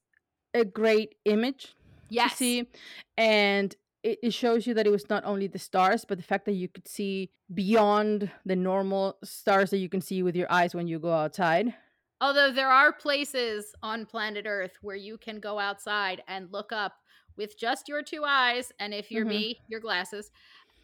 a 0.53 0.65
great 0.65 1.15
image 1.25 1.63
to 1.65 1.75
Yes. 2.09 2.35
see. 2.35 2.69
And 3.17 3.75
it, 4.03 4.19
it 4.23 4.33
shows 4.33 4.65
you 4.67 4.73
that 4.73 4.87
it 4.87 4.89
was 4.89 5.09
not 5.09 5.23
only 5.25 5.47
the 5.47 5.59
stars, 5.59 6.05
but 6.05 6.17
the 6.17 6.23
fact 6.23 6.45
that 6.45 6.53
you 6.53 6.67
could 6.67 6.87
see 6.87 7.31
beyond 7.53 8.31
the 8.45 8.55
normal 8.55 9.17
stars 9.23 9.69
that 9.71 9.77
you 9.77 9.89
can 9.89 10.01
see 10.01 10.23
with 10.23 10.35
your 10.35 10.51
eyes 10.51 10.73
when 10.73 10.87
you 10.87 10.99
go 10.99 11.11
outside. 11.13 11.73
Although 12.19 12.51
there 12.51 12.69
are 12.69 12.93
places 12.93 13.73
on 13.81 14.05
planet 14.05 14.45
Earth 14.47 14.77
where 14.81 14.95
you 14.95 15.17
can 15.17 15.39
go 15.39 15.59
outside 15.59 16.21
and 16.27 16.51
look 16.51 16.71
up 16.71 16.93
with 17.37 17.57
just 17.57 17.87
your 17.87 18.03
two 18.03 18.23
eyes, 18.25 18.71
and 18.79 18.93
if 18.93 19.09
you're 19.11 19.25
Mhm. 19.25 19.29
me, 19.29 19.61
your 19.69 19.79
glasses, 19.79 20.31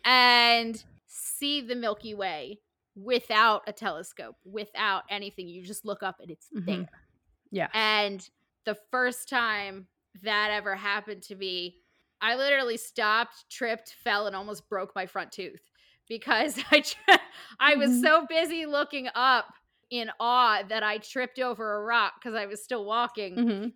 and 0.06 0.84
see 1.08 1.62
the 1.62 1.76
Milky 1.76 2.14
Way 2.14 2.62
without 2.96 3.64
a 3.68 3.74
telescope, 3.74 4.36
without 4.46 5.04
anything. 5.10 5.48
You 5.48 5.64
just 5.64 5.86
look 5.86 6.04
up 6.04 6.18
and 6.22 6.32
it's 6.32 6.52
Mhm. 6.52 6.64
there. 6.66 7.04
Yeah. 7.52 7.70
And 7.74 8.28
the 8.66 8.76
first 8.92 9.30
time 9.30 9.88
that 10.24 10.52
ever 10.52 10.76
happened 10.76 11.24
to 11.24 11.36
me, 11.36 11.82
I 12.22 12.36
literally 12.36 12.78
stopped, 12.78 13.50
tripped, 13.50 13.94
fell, 14.04 14.28
and 14.28 14.36
almost 14.36 14.68
broke 14.70 14.96
my 14.96 15.06
front 15.06 15.32
tooth 15.32 15.62
because 16.08 16.60
I 16.72 16.82
tr- 16.82 17.22
I 17.60 17.76
was 17.76 17.92
Mhm. 17.92 18.02
so 18.02 18.26
busy 18.28 18.66
looking 18.66 19.10
up 19.16 19.54
in 19.90 20.12
awe 20.20 20.64
that 20.68 20.84
I 20.84 20.98
tripped 20.98 21.40
over 21.40 21.76
a 21.78 21.84
rock 21.84 22.16
because 22.20 22.36
I 22.36 22.46
was 22.46 22.64
still 22.64 22.86
walking 22.86 23.42
hmm 23.42 23.72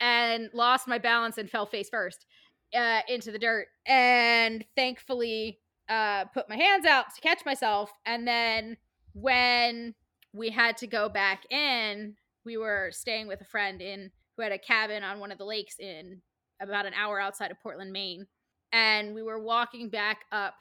and 0.00 0.50
lost 0.52 0.88
my 0.88 0.98
balance 0.98 1.38
and 1.38 1.48
fell 1.50 1.66
face 1.66 1.88
first 1.88 2.26
uh, 2.74 3.00
into 3.08 3.30
the 3.32 3.38
dirt. 3.38 3.68
And 3.86 4.64
thankfully, 4.76 5.60
uh, 5.88 6.24
put 6.26 6.48
my 6.48 6.56
hands 6.56 6.86
out 6.86 7.14
to 7.14 7.20
catch 7.20 7.44
myself. 7.44 7.90
And 8.06 8.26
then 8.26 8.76
when 9.12 9.94
we 10.32 10.50
had 10.50 10.76
to 10.78 10.86
go 10.86 11.08
back 11.08 11.44
in, 11.50 12.16
we 12.44 12.56
were 12.56 12.90
staying 12.92 13.28
with 13.28 13.40
a 13.40 13.46
friend 13.46 13.80
in 13.80 14.10
who 14.36 14.42
had 14.42 14.52
a 14.52 14.58
cabin 14.58 15.02
on 15.02 15.20
one 15.20 15.32
of 15.32 15.38
the 15.38 15.44
lakes 15.44 15.78
in 15.78 16.20
about 16.60 16.86
an 16.86 16.94
hour 16.94 17.20
outside 17.20 17.50
of 17.50 17.60
Portland, 17.60 17.92
Maine. 17.92 18.26
And 18.72 19.14
we 19.14 19.22
were 19.22 19.38
walking 19.38 19.88
back 19.88 20.22
up 20.32 20.54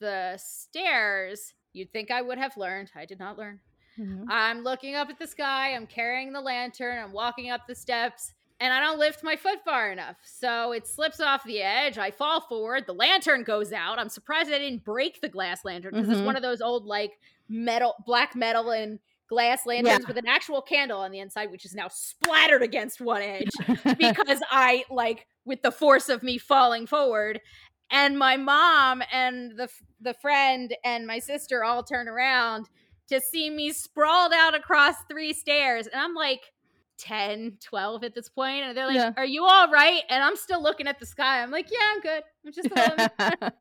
the 0.00 0.36
stairs. 0.36 1.54
You'd 1.72 1.92
think 1.92 2.10
I 2.10 2.22
would 2.22 2.38
have 2.38 2.56
learned. 2.56 2.90
I 2.96 3.04
did 3.04 3.18
not 3.18 3.38
learn. 3.38 3.60
hmm 3.96 4.24
I'm 4.28 4.62
looking 4.62 4.94
up 4.94 5.08
at 5.08 5.18
the 5.18 5.26
sky. 5.26 5.74
I'm 5.74 5.86
carrying 5.86 6.32
the 6.32 6.40
lantern. 6.40 6.98
I'm 6.98 7.12
walking 7.12 7.50
up 7.50 7.62
the 7.66 7.74
steps, 7.74 8.32
and 8.60 8.72
I 8.72 8.80
don't 8.80 8.98
lift 8.98 9.22
my 9.22 9.36
foot 9.36 9.58
far 9.64 9.90
enough. 9.92 10.16
So 10.24 10.72
it 10.72 10.86
slips 10.86 11.20
off 11.20 11.44
the 11.44 11.60
edge. 11.62 11.98
I 11.98 12.10
fall 12.10 12.40
forward. 12.40 12.84
The 12.86 12.94
lantern 12.94 13.42
goes 13.42 13.72
out. 13.72 13.98
I'm 13.98 14.08
surprised 14.08 14.50
I 14.50 14.58
didn't 14.58 14.84
break 14.84 15.20
the 15.20 15.28
glass 15.28 15.64
lantern 15.64 15.92
because 15.94 16.08
it's 16.08 16.20
Mhm. 16.20 16.24
one 16.26 16.36
of 16.36 16.42
those 16.42 16.60
old, 16.60 16.84
like, 16.86 17.18
metal, 17.48 17.94
black 18.06 18.34
metal 18.34 18.70
and 18.70 18.98
glass 19.28 19.66
lanterns 19.66 20.06
with 20.06 20.16
an 20.16 20.26
actual 20.26 20.62
candle 20.62 21.00
on 21.00 21.10
the 21.10 21.18
inside, 21.18 21.50
which 21.50 21.64
is 21.64 21.74
now 21.74 21.88
splattered 21.88 22.62
against 22.62 23.00
one 23.00 23.22
edge 23.22 23.50
because 23.98 24.40
I 24.50 24.84
like 24.90 25.26
with 25.44 25.62
the 25.62 25.72
force 25.72 26.08
of 26.08 26.22
me 26.22 26.38
falling 26.38 26.86
forward 26.86 27.40
and 27.90 28.18
my 28.18 28.36
mom 28.36 29.02
and 29.12 29.56
the 29.56 29.68
the 30.00 30.14
friend 30.14 30.76
and 30.84 31.06
my 31.06 31.18
sister 31.20 31.62
all 31.62 31.82
turn 31.84 32.08
around 32.08 32.68
to 33.08 33.20
see 33.20 33.48
me 33.50 33.72
sprawled 33.72 34.32
out 34.32 34.54
across 34.56 34.96
three 35.08 35.32
stairs 35.32 35.86
and 35.86 36.00
I'm 36.00 36.14
like 36.14 36.52
10 36.98 37.58
12 37.60 38.04
at 38.04 38.14
this 38.14 38.28
point 38.28 38.64
and 38.64 38.76
they're 38.76 38.86
like 38.86 38.96
Yeah. 38.96 39.12
are 39.16 39.24
you 39.26 39.44
all 39.44 39.68
right 39.70 40.02
and 40.08 40.22
I'm 40.22 40.36
still 40.36 40.62
looking 40.62 40.86
at 40.86 40.98
the 40.98 41.06
sky 41.06 41.42
I'm 41.42 41.50
like 41.50 41.68
yeah 41.70 41.78
I'm 41.94 42.00
good 42.00 42.22
I'm 42.46 42.52
just 42.52 42.68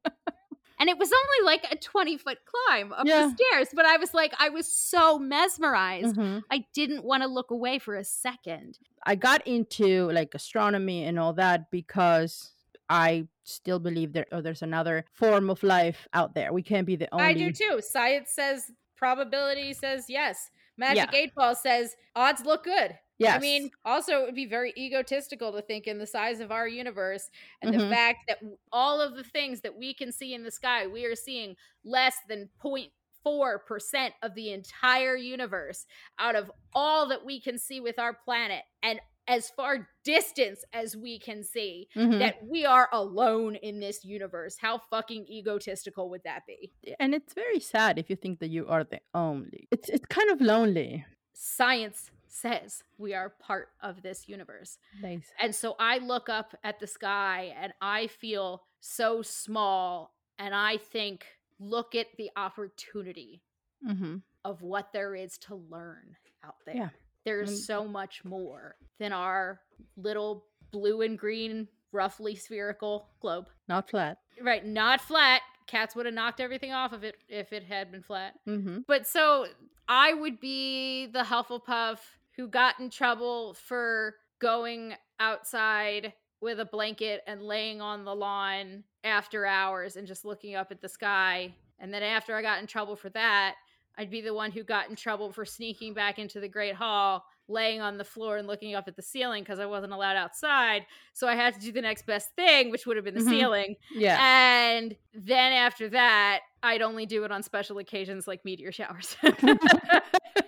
and 0.80 0.90
it 0.90 0.98
was 0.98 1.10
only 1.12 1.46
like 1.46 1.66
a 1.72 1.76
20 1.78 2.18
foot 2.18 2.38
climb 2.46 2.92
up 2.94 3.06
Yeah. 3.06 3.28
the 3.28 3.36
stairs 3.36 3.68
but 3.74 3.86
I 3.86 3.98
was 3.98 4.14
like 4.14 4.34
I 4.40 4.50
was 4.50 4.68
so 4.72 5.18
mesmerized 5.20 6.16
Mhm. 6.16 6.44
I 6.52 6.66
didn't 6.74 7.04
want 7.04 7.24
to 7.24 7.28
look 7.30 7.52
away 7.52 7.80
for 7.80 7.96
a 7.96 8.04
second 8.04 8.80
I 9.06 9.16
got 9.16 9.46
into 9.48 10.12
like 10.12 10.34
astronomy 10.34 11.04
and 11.04 11.20
all 11.20 11.34
that 11.34 11.72
because 11.72 12.52
I 12.90 13.28
still 13.44 13.80
believe 13.80 14.14
there 14.14 14.28
oh, 14.32 14.42
there's 14.42 14.62
another 14.62 15.06
form 15.12 15.50
of 15.50 15.64
life 15.64 16.08
out 16.14 16.36
there. 16.36 16.54
We 16.54 16.62
can't 16.62 16.86
be 16.86 16.96
the 16.96 17.08
only. 17.12 17.26
I 17.26 17.34
do 17.34 17.52
too. 17.52 17.82
Science 17.82 18.30
says 18.32 18.72
probability 18.96 19.74
says 19.74 20.06
yes. 20.08 20.52
Magic 20.78 21.10
Yeah. 21.12 21.20
8 21.20 21.36
Ball 21.36 21.56
says 21.56 21.96
odds 22.16 22.46
look 22.46 22.64
good. 22.64 22.96
Yes. 23.20 23.36
I 23.38 23.39
mean, 23.39 23.72
also, 23.86 24.22
it 24.22 24.26
would 24.26 24.36
be 24.36 24.45
very 24.45 24.74
egotistical 24.78 25.51
to 25.53 25.61
think 25.61 25.88
in 25.88 25.97
the 25.99 26.07
size 26.07 26.39
of 26.39 26.51
our 26.51 26.68
universe 26.68 27.30
and 27.61 27.74
the 27.74 27.80
Mhm. 27.80 27.89
fact 27.89 28.20
that 28.28 28.39
all 28.72 29.01
of 29.01 29.16
the 29.16 29.24
things 29.24 29.61
that 29.61 29.78
we 29.78 29.93
can 29.93 30.11
see 30.11 30.34
in 30.34 30.43
the 30.43 30.51
sky, 30.51 30.86
we 30.88 31.05
are 31.05 31.16
seeing 31.16 31.55
less 31.84 32.16
than 32.28 32.49
0.4% 32.59 34.13
of 34.22 34.36
the 34.36 34.51
entire 34.51 35.16
universe 35.16 35.86
out 36.20 36.36
of 36.36 36.51
all 36.74 37.07
that 37.07 37.26
we 37.26 37.39
can 37.41 37.57
see 37.57 37.80
with 37.80 37.97
our 37.99 38.13
planet. 38.13 38.63
And 38.84 38.99
as 39.28 39.49
far 39.49 39.89
distance 40.03 40.63
as 40.72 40.95
we 40.95 41.18
can 41.18 41.43
see, 41.43 41.88
Mhm. 41.95 42.20
that 42.20 42.43
we 42.43 42.63
are 42.66 42.89
alone 42.91 43.55
in 43.55 43.80
this 43.80 44.05
universe. 44.05 44.57
How 44.59 44.78
fucking 44.78 45.28
egotistical 45.28 46.09
would 46.11 46.24
that 46.26 46.45
be? 46.45 46.74
and 46.99 47.13
it's 47.16 47.34
very 47.34 47.59
sad 47.59 47.97
if 47.97 48.09
you 48.09 48.16
think 48.16 48.39
that 48.39 48.49
you 48.49 48.68
are 48.68 48.84
the 48.84 49.01
only. 49.13 49.68
It's 49.72 49.89
it's 49.89 50.05
kind 50.05 50.30
of 50.30 50.41
lonely. 50.41 51.05
science 51.34 52.11
says 52.36 52.84
we 52.98 53.14
are 53.14 53.30
part 53.30 53.70
of 53.82 54.02
this 54.02 54.28
universe. 54.28 54.78
Nice. 55.02 55.32
And 55.40 55.56
so 55.56 55.76
I 55.80 56.00
look 56.00 56.30
up 56.30 56.56
at 56.64 56.80
the 56.80 56.88
sky 56.88 57.54
and 57.60 57.74
I 57.82 58.08
feel 58.08 58.64
so 58.80 59.22
small. 59.22 60.14
And 60.38 60.54
I 60.54 60.78
think, 60.78 61.26
look 61.60 61.96
at 61.96 62.08
the 62.18 62.30
opportunity 62.36 63.42
hmm 63.86 64.18
of 64.44 64.62
what 64.62 64.94
there 64.94 65.16
is 65.16 65.40
to 65.40 65.56
learn 65.56 66.16
out 66.44 66.56
there. 66.68 66.76
Yeah. 66.76 66.90
There's 67.24 67.66
so 67.66 67.88
much 67.88 68.24
more 68.24 68.76
than 69.00 69.12
our 69.12 69.60
little 69.98 70.46
blue 70.72 71.02
and 71.02 71.18
green, 71.18 71.68
roughly 71.92 72.36
spherical 72.36 73.08
globe. 73.22 73.48
Not 73.68 73.90
flat. 73.90 74.20
Right, 74.40 74.64
not 74.64 75.02
flat. 75.02 75.42
Cats 75.66 75.96
would 75.96 76.06
have 76.06 76.14
knocked 76.14 76.40
everything 76.40 76.72
off 76.72 76.94
of 76.94 77.04
it 77.04 77.16
if 77.28 77.52
it 77.54 77.64
had 77.64 77.92
been 77.92 78.04
flat. 78.04 78.34
hmm 78.46 78.80
But 78.88 79.08
so 79.08 79.48
I 79.88 80.14
would 80.14 80.40
be 80.40 81.08
the 81.08 81.24
Hufflepuff 81.24 81.98
who 82.36 82.48
got 82.48 82.80
in 82.80 82.90
trouble 82.90 83.54
for 83.54 84.16
going 84.40 84.94
outside 85.20 86.14
with 86.42 86.60
a 86.60 86.66
blanket 86.66 87.22
and 87.28 87.42
laying 87.42 87.82
on 87.82 88.04
the 88.06 88.14
lawn 88.14 88.84
after 89.04 89.46
hours 89.46 89.96
and 89.96 90.08
just 90.08 90.26
looking 90.26 90.56
up 90.56 90.72
at 90.72 90.82
the 90.82 90.90
sky. 90.90 91.54
And 91.80 91.94
then 91.94 92.04
after 92.04 92.36
I 92.36 92.42
got 92.42 92.60
in 92.60 92.68
trouble 92.68 92.96
for 92.96 93.10
that, 93.12 93.56
I'd 93.98 94.10
be 94.12 94.20
the 94.22 94.34
one 94.34 94.52
who 94.52 94.64
got 94.64 94.90
in 94.90 94.96
trouble 94.96 95.32
for 95.32 95.46
sneaking 95.46 95.94
back 95.94 96.20
into 96.20 96.42
the 96.42 96.50
Great 96.50 96.76
Hall, 96.76 97.24
laying 97.48 97.80
on 97.80 97.98
the 97.98 98.04
floor 98.04 98.36
and 98.38 98.46
looking 98.48 98.76
up 98.76 98.90
at 98.90 98.98
the 98.98 99.02
ceiling 99.02 99.44
because 99.44 99.60
I 99.60 99.66
wasn't 99.66 99.94
allowed 99.94 100.18
outside. 100.18 100.86
So 101.14 101.28
I 101.30 101.36
had 101.36 101.54
to 101.54 101.60
do 101.62 101.72
the 101.72 101.82
next 101.82 102.06
best 102.06 102.36
thing, 102.36 102.72
which 102.72 102.86
would 102.86 102.98
have 102.98 103.06
been 103.06 103.14
the 103.16 103.22
Mhm. 103.22 103.30
ceiling. 103.30 103.76
Yeah. 103.94 104.18
And 104.22 104.98
then 105.14 105.54
after 105.54 105.88
that, 105.90 106.42
I'd 106.62 106.82
only 106.82 107.06
do 107.06 107.24
it 107.24 107.32
on 107.32 107.42
special 107.42 107.78
occasions 107.78 108.28
like 108.28 108.44
meteor 108.44 108.74
showers. 108.74 109.16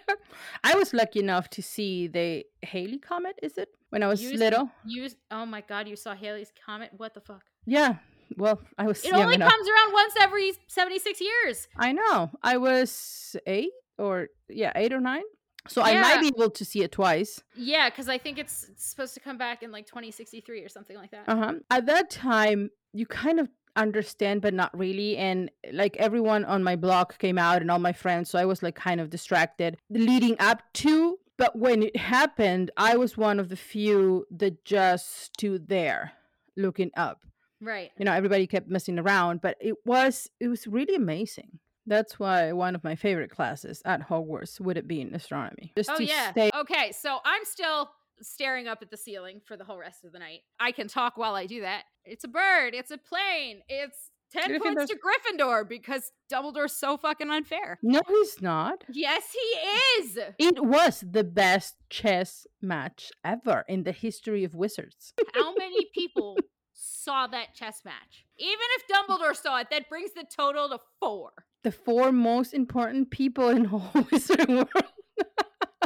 I 0.64 0.76
was 0.76 0.94
lucky 0.94 1.20
enough 1.20 1.50
to 1.52 1.62
see 1.62 2.08
the 2.08 2.46
Halley 2.64 3.00
comet. 3.00 3.38
Is 3.42 3.58
it 3.58 3.70
when 3.90 4.04
I 4.04 4.08
was 4.08 4.22
You 4.22 4.38
little? 4.38 4.70
you, 4.86 5.08
oh 5.32 5.46
my 5.46 5.62
god, 5.62 5.88
you 5.88 5.96
saw 5.96 6.16
Halley's 6.16 6.52
comet? 6.66 6.92
What 6.98 7.14
the 7.14 7.22
fuck? 7.22 7.44
Yeah. 7.66 7.96
Well, 8.36 8.60
I 8.78 8.86
was 8.88 9.04
It 9.06 9.14
only 9.14 9.36
enough. 9.36 9.50
comes 9.52 9.68
around 9.70 9.94
once 9.94 10.14
every 10.20 10.52
76 10.68 11.22
years. 11.22 11.68
I 11.78 11.94
know. 11.94 12.30
I 12.44 12.58
was 12.58 13.36
eight 13.46 13.72
or 13.98 14.28
yeah, 14.50 14.74
eight 14.76 14.92
or 14.94 15.00
nine. 15.00 15.24
So 15.70 15.82
I 15.82 16.00
might 16.00 16.22
be 16.22 16.28
able 16.28 16.50
to 16.52 16.64
see 16.66 16.82
it 16.84 16.92
twice. 16.94 17.42
Yeah, 17.56 17.90
because 17.90 18.08
I 18.08 18.18
think 18.18 18.38
it's, 18.38 18.68
it's 18.70 18.86
supposed 18.86 19.14
to 19.16 19.20
come 19.20 19.38
back 19.38 19.64
in 19.64 19.72
like 19.72 19.86
2063 19.86 20.62
or 20.62 20.70
something 20.70 20.96
like 20.96 21.12
that. 21.12 21.28
Uh 21.28 21.36
huh. 21.36 21.54
At 21.70 21.86
that 21.88 22.10
time, 22.10 22.70
you 22.94 23.06
kind 23.06 23.40
of 23.40 23.50
understand, 23.78 24.42
but 24.42 24.54
not 24.54 24.78
really. 24.78 25.18
And 25.18 25.50
like 25.72 25.96
everyone 25.98 26.44
on 26.46 26.64
my 26.64 26.76
block 26.76 27.18
came 27.20 27.38
out 27.38 27.62
and 27.62 27.72
all 27.72 27.80
my 27.80 27.94
friends, 27.94 28.30
so 28.30 28.38
I 28.40 28.46
was 28.46 28.62
like 28.62 28.76
kind 28.76 29.00
of 29.00 29.10
distracted 29.10 29.78
leading 29.90 30.36
up 30.40 30.62
to. 30.76 31.20
But 31.38 31.56
when 31.56 31.84
it 31.84 31.96
happened, 31.96 32.72
I 32.78 32.98
was 32.98 33.16
one 33.16 33.40
of 33.40 33.50
the 33.50 33.56
few 33.56 34.26
that 34.32 34.66
just 34.66 35.22
stood 35.22 35.70
there 35.70 36.14
looking 36.56 36.92
up. 36.98 37.22
Right. 37.62 37.92
You 37.98 38.06
know, 38.06 38.14
everybody 38.14 38.48
kept 38.48 38.68
messing 38.68 39.00
around, 39.00 39.42
but 39.42 39.58
it 39.60 39.76
was 39.86 40.30
it 40.40 40.48
was 40.48 40.68
really 40.68 40.96
amazing. 40.96 41.60
That's 41.86 42.20
why 42.20 42.52
one 42.52 42.76
of 42.76 42.84
my 42.84 42.96
favorite 42.96 43.32
classes 43.32 43.82
at 43.86 44.10
Hogwarts 44.10 44.60
would 44.60 44.78
it 44.78 44.88
be 44.88 45.00
in 45.00 45.16
astronomy. 45.16 45.72
Just 45.78 45.90
Oh 45.90 45.98
to 45.98 46.06
yeah. 46.06 46.32
stay 46.32 46.52
Okay, 46.54 46.92
so 46.92 47.20
I'm 47.24 47.46
still 47.46 47.90
staring 48.22 48.68
up 48.68 48.80
at 48.82 48.90
the 48.90 48.98
ceiling 48.98 49.42
for 49.46 49.58
the 49.58 49.64
whole 49.64 49.78
rest 49.78 50.04
of 50.06 50.12
the 50.12 50.20
night. 50.20 50.42
I 50.60 50.72
can 50.72 50.88
talk 50.88 51.18
while 51.18 51.36
I 51.36 51.46
do 51.46 51.62
that. 51.62 51.84
It's 52.06 52.24
a 52.24 52.28
bird. 52.28 52.74
It's 52.74 52.92
a 52.92 52.98
plane. 52.98 53.62
It's 53.68 54.12
ten 54.32 54.60
points 54.60 54.86
to 54.88 54.98
Gryffindor 54.98 55.68
because 55.68 56.12
Dumbledore's 56.32 56.74
so 56.74 56.98
fucking 56.98 57.30
unfair. 57.30 57.80
No, 57.82 58.02
he's 58.08 58.42
not. 58.42 58.84
Yes, 58.92 59.24
he 59.34 60.02
is. 60.02 60.18
It 60.40 60.64
was 60.64 61.04
the 61.10 61.24
best 61.24 61.76
chess 61.90 62.48
match 62.62 63.12
ever 63.24 63.64
in 63.68 63.84
the 63.84 63.92
history 63.92 64.44
of 64.44 64.56
wizards. 64.56 65.14
How 65.34 65.54
many 65.56 65.88
people 65.94 66.38
saw 66.74 67.28
that 67.28 67.54
chess 67.54 67.82
match? 67.86 68.26
Even 68.38 68.66
if 68.78 68.84
Dumbledore 68.88 69.36
saw 69.36 69.60
it, 69.60 69.68
that 69.72 69.90
brings 69.90 70.12
the 70.14 70.26
total 70.36 70.70
to 70.70 70.80
four. 71.00 71.32
The 71.64 71.72
four 71.72 72.12
most 72.12 72.54
important 72.54 73.12
people 73.12 73.50
in 73.50 73.64
the 73.64 73.70
whole 73.70 74.08
wizard 74.12 74.48
world. 74.48 74.70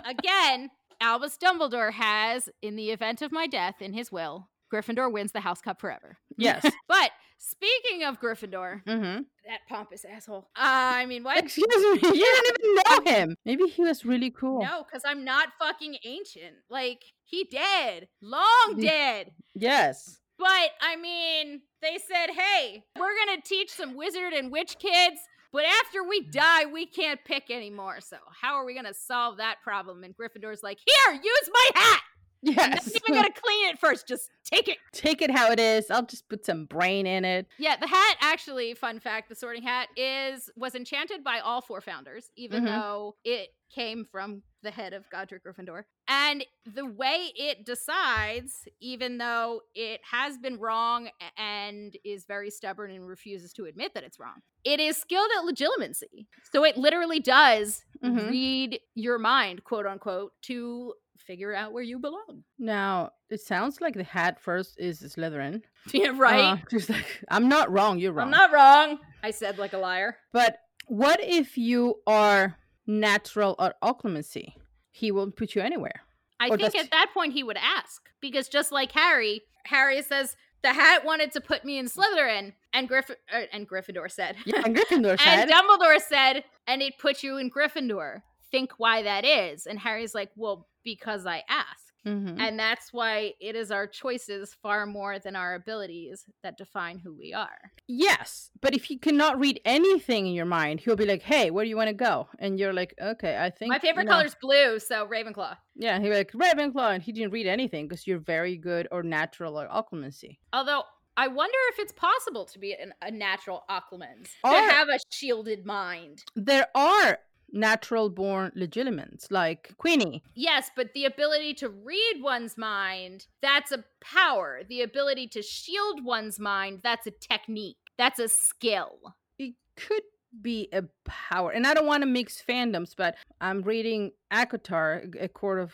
Again, 0.05 0.69
Albus 1.01 1.35
Dumbledore 1.35 1.91
has, 1.93 2.47
in 2.61 2.75
the 2.75 2.91
event 2.91 3.23
of 3.23 3.31
my 3.31 3.47
death, 3.47 3.81
in 3.81 3.93
his 3.93 4.11
will, 4.11 4.47
Gryffindor 4.71 5.11
wins 5.11 5.31
the 5.31 5.41
House 5.41 5.59
Cup 5.59 5.81
forever. 5.81 6.17
Yes. 6.37 6.63
But 6.87 7.11
speaking 7.37 8.03
of 8.03 8.21
Gryffindor, 8.21 8.83
mm-hmm. 8.85 9.21
that 9.47 9.59
pompous 9.67 10.05
asshole. 10.05 10.49
Uh, 10.55 10.61
I 10.61 11.05
mean, 11.07 11.23
what? 11.23 11.37
Excuse 11.37 11.67
me, 11.67 12.09
you 12.09 12.41
didn't 12.43 12.57
even 12.59 12.75
know 12.75 13.11
him. 13.11 13.35
Maybe 13.45 13.63
he 13.67 13.81
was 13.81 14.05
really 14.05 14.29
cool. 14.29 14.61
No, 14.61 14.83
because 14.83 15.01
I'm 15.05 15.25
not 15.25 15.49
fucking 15.57 15.97
ancient. 16.05 16.55
Like, 16.69 17.01
he 17.23 17.45
dead. 17.45 18.07
Long 18.21 18.77
dead. 18.79 19.31
Yes. 19.55 20.19
But, 20.37 20.71
I 20.81 20.95
mean, 20.95 21.61
they 21.81 21.97
said, 21.97 22.33
hey, 22.33 22.83
we're 22.99 23.15
going 23.25 23.41
to 23.41 23.47
teach 23.47 23.71
some 23.71 23.95
wizard 23.95 24.33
and 24.33 24.51
witch 24.51 24.77
kids, 24.79 25.19
but 25.51 25.63
after 25.65 26.03
we 26.03 26.21
die, 26.21 26.65
we 26.65 26.85
can't 26.85 27.23
pick 27.23 27.51
anymore. 27.51 27.99
So, 28.01 28.17
how 28.41 28.55
are 28.55 28.65
we 28.65 28.73
going 28.73 28.85
to 28.85 28.93
solve 28.93 29.37
that 29.37 29.57
problem? 29.63 30.03
And 30.03 30.15
Gryffindor's 30.15 30.63
like, 30.63 30.79
here, 30.85 31.13
use 31.13 31.49
my 31.51 31.69
hat. 31.75 32.01
I'm 32.47 32.53
not 32.55 32.69
Yes. 32.71 32.87
even 32.95 33.13
going 33.21 33.31
to 33.31 33.41
clean 33.41 33.69
it 33.69 33.79
first. 33.79 34.07
Just 34.07 34.29
take 34.43 34.67
it. 34.67 34.77
Take 34.93 35.21
it 35.21 35.31
how 35.31 35.51
it 35.51 35.59
is. 35.59 35.89
I'll 35.91 36.05
just 36.05 36.27
put 36.29 36.45
some 36.45 36.65
brain 36.65 37.05
in 37.05 37.23
it. 37.25 37.47
Yeah, 37.57 37.75
the 37.77 37.87
hat 37.87 38.17
actually, 38.21 38.73
fun 38.73 38.99
fact, 38.99 39.29
the 39.29 39.35
sorting 39.35 39.63
hat 39.63 39.89
is 39.95 40.49
was 40.55 40.75
enchanted 40.75 41.23
by 41.23 41.39
all 41.39 41.61
four 41.61 41.81
founders, 41.81 42.31
even 42.35 42.63
Mhm. 42.63 42.67
though 42.67 43.15
it 43.23 43.49
came 43.73 44.05
from 44.11 44.43
the 44.63 44.71
head 44.71 44.93
of 44.93 45.09
Godric 45.09 45.43
Gryffindor. 45.45 45.83
And 46.07 46.45
the 46.65 46.85
way 46.85 47.31
it 47.35 47.65
decides, 47.65 48.67
even 48.81 49.17
though 49.17 49.61
it 49.73 50.01
has 50.11 50.37
been 50.37 50.57
wrong 50.59 51.09
and 51.37 51.95
is 52.03 52.25
very 52.25 52.49
stubborn 52.49 52.91
and 52.91 53.07
refuses 53.07 53.53
to 53.53 53.65
admit 53.65 53.93
that 53.93 54.03
it's 54.03 54.19
wrong, 54.19 54.41
it 54.65 54.79
is 54.81 54.97
skilled 54.97 55.31
at 55.37 55.45
legilimency. 55.45 56.27
So 56.51 56.65
it 56.65 56.75
literally 56.77 57.19
does 57.21 57.85
Mhm. 58.03 58.29
read 58.29 58.79
your 58.93 59.17
mind, 59.17 59.63
quote 59.63 59.85
unquote, 59.85 60.33
to 60.43 60.93
figure 61.21 61.53
out 61.53 61.71
where 61.73 61.83
you 61.83 61.99
belong. 61.99 62.43
Now, 62.59 63.11
it 63.29 63.41
sounds 63.41 63.79
like 63.81 63.95
the 63.95 64.03
hat 64.03 64.39
first 64.39 64.79
is 64.79 65.01
Slytherin. 65.01 65.61
Yeah, 65.93 66.11
right. 66.15 66.59
Uh, 66.71 66.79
like, 66.89 67.23
I'm 67.29 67.49
not 67.49 67.71
wrong, 67.71 67.97
you're 67.97 68.11
wrong. 68.13 68.25
I'm 68.25 68.31
not 68.31 68.51
wrong. 68.53 68.99
I 69.23 69.31
said 69.31 69.57
like 69.57 69.73
a 69.73 69.77
liar. 69.79 70.17
But 70.31 70.57
what 70.87 71.19
if 71.23 71.57
you 71.57 71.95
are 72.05 72.57
natural 72.85 73.55
or 73.57 73.73
occlumency? 73.83 74.53
He 74.91 75.11
won't 75.11 75.35
put 75.35 75.55
you 75.55 75.61
anywhere. 75.61 76.01
I 76.39 76.49
Or 76.49 76.57
think 76.57 76.73
does- 76.73 76.85
at 76.85 76.91
that 76.91 77.09
point 77.13 77.33
he 77.33 77.43
would 77.43 77.57
ask 77.57 78.01
because 78.19 78.47
just 78.47 78.71
like 78.71 78.91
Harry, 78.91 79.41
Harry 79.65 80.01
says 80.01 80.35
the 80.63 80.73
hat 80.73 81.03
wanted 81.05 81.31
to 81.31 81.41
put 81.41 81.65
me 81.65 81.79
in 81.79 81.87
Slytherin, 81.87 82.53
and 82.73 82.87
Griff 82.87 83.09
uh, 83.09 83.41
and 83.51 83.67
Gryffindor 83.67 84.11
said, 84.11 84.35
Yeah, 84.45 84.61
and 84.63 84.75
Gryffindor 84.75 85.19
said, 85.23 85.49
and. 85.49 85.51
Dumbledore 85.51 85.99
said, 85.99 86.43
and 86.67 86.81
it 86.83 86.99
put 86.99 87.23
you 87.23 87.37
in 87.37 87.49
Gryffindor. 87.49 88.21
Think 88.51 88.73
why 88.77 89.01
that 89.01 89.25
is, 89.25 89.65
and 89.65 89.79
Harry's 89.79 90.13
like, 90.13 90.29
well, 90.35 90.67
because 90.83 91.25
I 91.25 91.43
asked. 91.49 91.87
Mhm. 92.05 92.39
And 92.39 92.57
that's 92.57 92.91
why 92.91 93.33
it 93.39 93.55
is 93.55 93.69
our 93.69 93.85
choices 93.85 94.55
far 94.55 94.87
more 94.87 95.19
than 95.19 95.35
our 95.35 95.53
abilities 95.53 96.25
that 96.41 96.57
define 96.57 96.97
who 96.97 97.13
we 97.13 97.31
are. 97.31 97.71
Yes, 97.87 98.49
but 98.59 98.73
if 98.73 98.85
he 98.85 98.97
cannot 98.97 99.39
read 99.39 99.61
anything 99.65 100.25
in 100.25 100.33
your 100.33 100.47
mind, 100.47 100.79
he'll 100.79 100.95
be 100.95 101.05
like, 101.05 101.21
"Hey, 101.21 101.51
where 101.51 101.63
do 101.63 101.69
you 101.69 101.77
want 101.77 101.89
to 101.89 101.93
go?" 101.93 102.27
And 102.39 102.59
you're 102.59 102.73
like, 102.73 102.95
"Okay, 102.99 103.37
I 103.37 103.51
think 103.51 103.69
My 103.69 103.77
favorite 103.77 104.03
you 104.03 104.09
know." 104.09 104.13
color 104.13 104.25
is 104.25 104.35
blue, 104.41 104.79
so 104.79 105.05
Ravenclaw. 105.07 105.55
Yeah, 105.75 105.99
he'll 105.99 106.09
be 106.09 106.15
like 106.15 106.31
Ravenclaw, 106.31 106.95
and 106.95 107.03
he 107.03 107.11
didn't 107.11 107.33
read 107.33 107.45
anything 107.45 107.87
because 107.87 108.07
you're 108.07 108.17
very 108.19 108.57
good 108.57 108.87
or 108.91 109.03
natural 109.03 109.59
or 109.61 109.67
occlumency. 109.67 110.39
Although 110.53 110.85
I 111.17 111.27
wonder 111.27 111.57
if 111.69 111.77
it's 111.77 111.91
possible 111.91 112.45
to 112.45 112.57
be 112.57 112.73
an, 112.73 112.93
a 113.03 113.11
natural 113.11 113.63
occlumens 113.69 114.29
Or- 114.43 114.51
to 114.53 114.57
have 114.57 114.87
a 114.89 114.97
shielded 115.11 115.65
mind. 115.67 116.23
There 116.35 116.67
are 116.73 117.19
natural 117.51 118.09
born 118.09 118.51
legilimens 118.55 119.27
like 119.29 119.75
Queenie. 119.77 120.23
Yes, 120.33 120.71
but 120.75 120.93
the 120.93 121.05
ability 121.05 121.53
to 121.55 121.69
read 121.69 122.21
one's 122.21 122.57
mind, 122.57 123.27
that's 123.41 123.71
a 123.71 123.83
power. 123.99 124.61
The 124.67 124.81
ability 124.81 125.27
to 125.29 125.41
shield 125.41 126.03
one's 126.03 126.39
mind, 126.39 126.81
that's 126.83 127.07
a 127.07 127.11
technique. 127.11 127.77
That's 127.97 128.19
a 128.19 128.27
skill. 128.27 129.15
It 129.37 129.53
could 129.75 130.03
be 130.41 130.69
a 130.71 130.83
power, 131.05 131.51
and 131.51 131.67
I 131.67 131.73
don't 131.73 131.87
want 131.87 132.03
to 132.03 132.07
mix 132.07 132.41
fandoms, 132.47 132.95
but 132.95 133.15
I'm 133.41 133.61
reading 133.61 134.11
ACOTAR, 134.31 135.15
a 135.19 135.27
court 135.27 135.59
of 135.59 135.73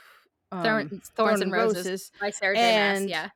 um, 0.52 0.64
Thorns, 0.64 1.12
Thorn 1.16 1.42
and 1.42 1.52
Roses, 1.52 2.12
by 2.20 2.32
Sarah 2.32 2.56
J. 2.56 2.62
And 2.62 3.10
yeah. 3.10 3.30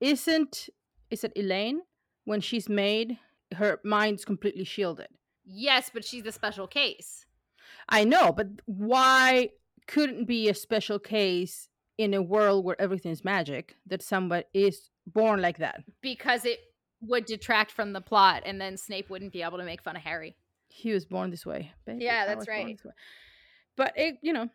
Isn't 0.00 0.68
is 1.10 1.24
it 1.24 1.32
Elaine 1.36 1.80
when 2.24 2.40
she's 2.40 2.68
made 2.68 3.18
her 3.54 3.80
mind's 3.84 4.24
completely 4.24 4.64
shielded? 4.64 5.08
Yes, 5.44 5.90
but 5.92 6.04
she's 6.04 6.26
a 6.26 6.32
special 6.32 6.66
case. 6.66 7.25
I 7.88 8.04
know, 8.04 8.32
but 8.32 8.48
why 8.66 9.50
couldn't 9.86 10.26
be 10.26 10.48
a 10.48 10.54
special 10.54 10.98
case 10.98 11.68
in 11.98 12.12
a 12.14 12.22
world 12.22 12.64
where 12.64 12.80
everything's 12.80 13.24
magic 13.24 13.76
that 13.86 14.02
somebody 14.02 14.44
is 14.52 14.90
born 15.06 15.40
like 15.40 15.58
that? 15.58 15.84
Because 16.02 16.44
it 16.44 16.60
would 17.00 17.26
detract 17.26 17.70
from 17.70 17.92
the 17.92 18.00
plot 18.00 18.42
and 18.44 18.60
then 18.60 18.76
Snape 18.76 19.08
wouldn't 19.10 19.32
be 19.32 19.42
able 19.42 19.58
to 19.58 19.64
make 19.64 19.82
fun 19.82 19.96
of 19.96 20.02
Harry. 20.02 20.36
He 20.68 20.92
was 20.92 21.04
born 21.04 21.30
this 21.30 21.46
way. 21.46 21.72
baby. 21.86 22.04
Yeah, 22.04 22.26
that's 22.26 22.48
right. 22.48 22.78
But 23.76 23.92
it, 23.96 24.16
you 24.22 24.32
know, 24.32 24.48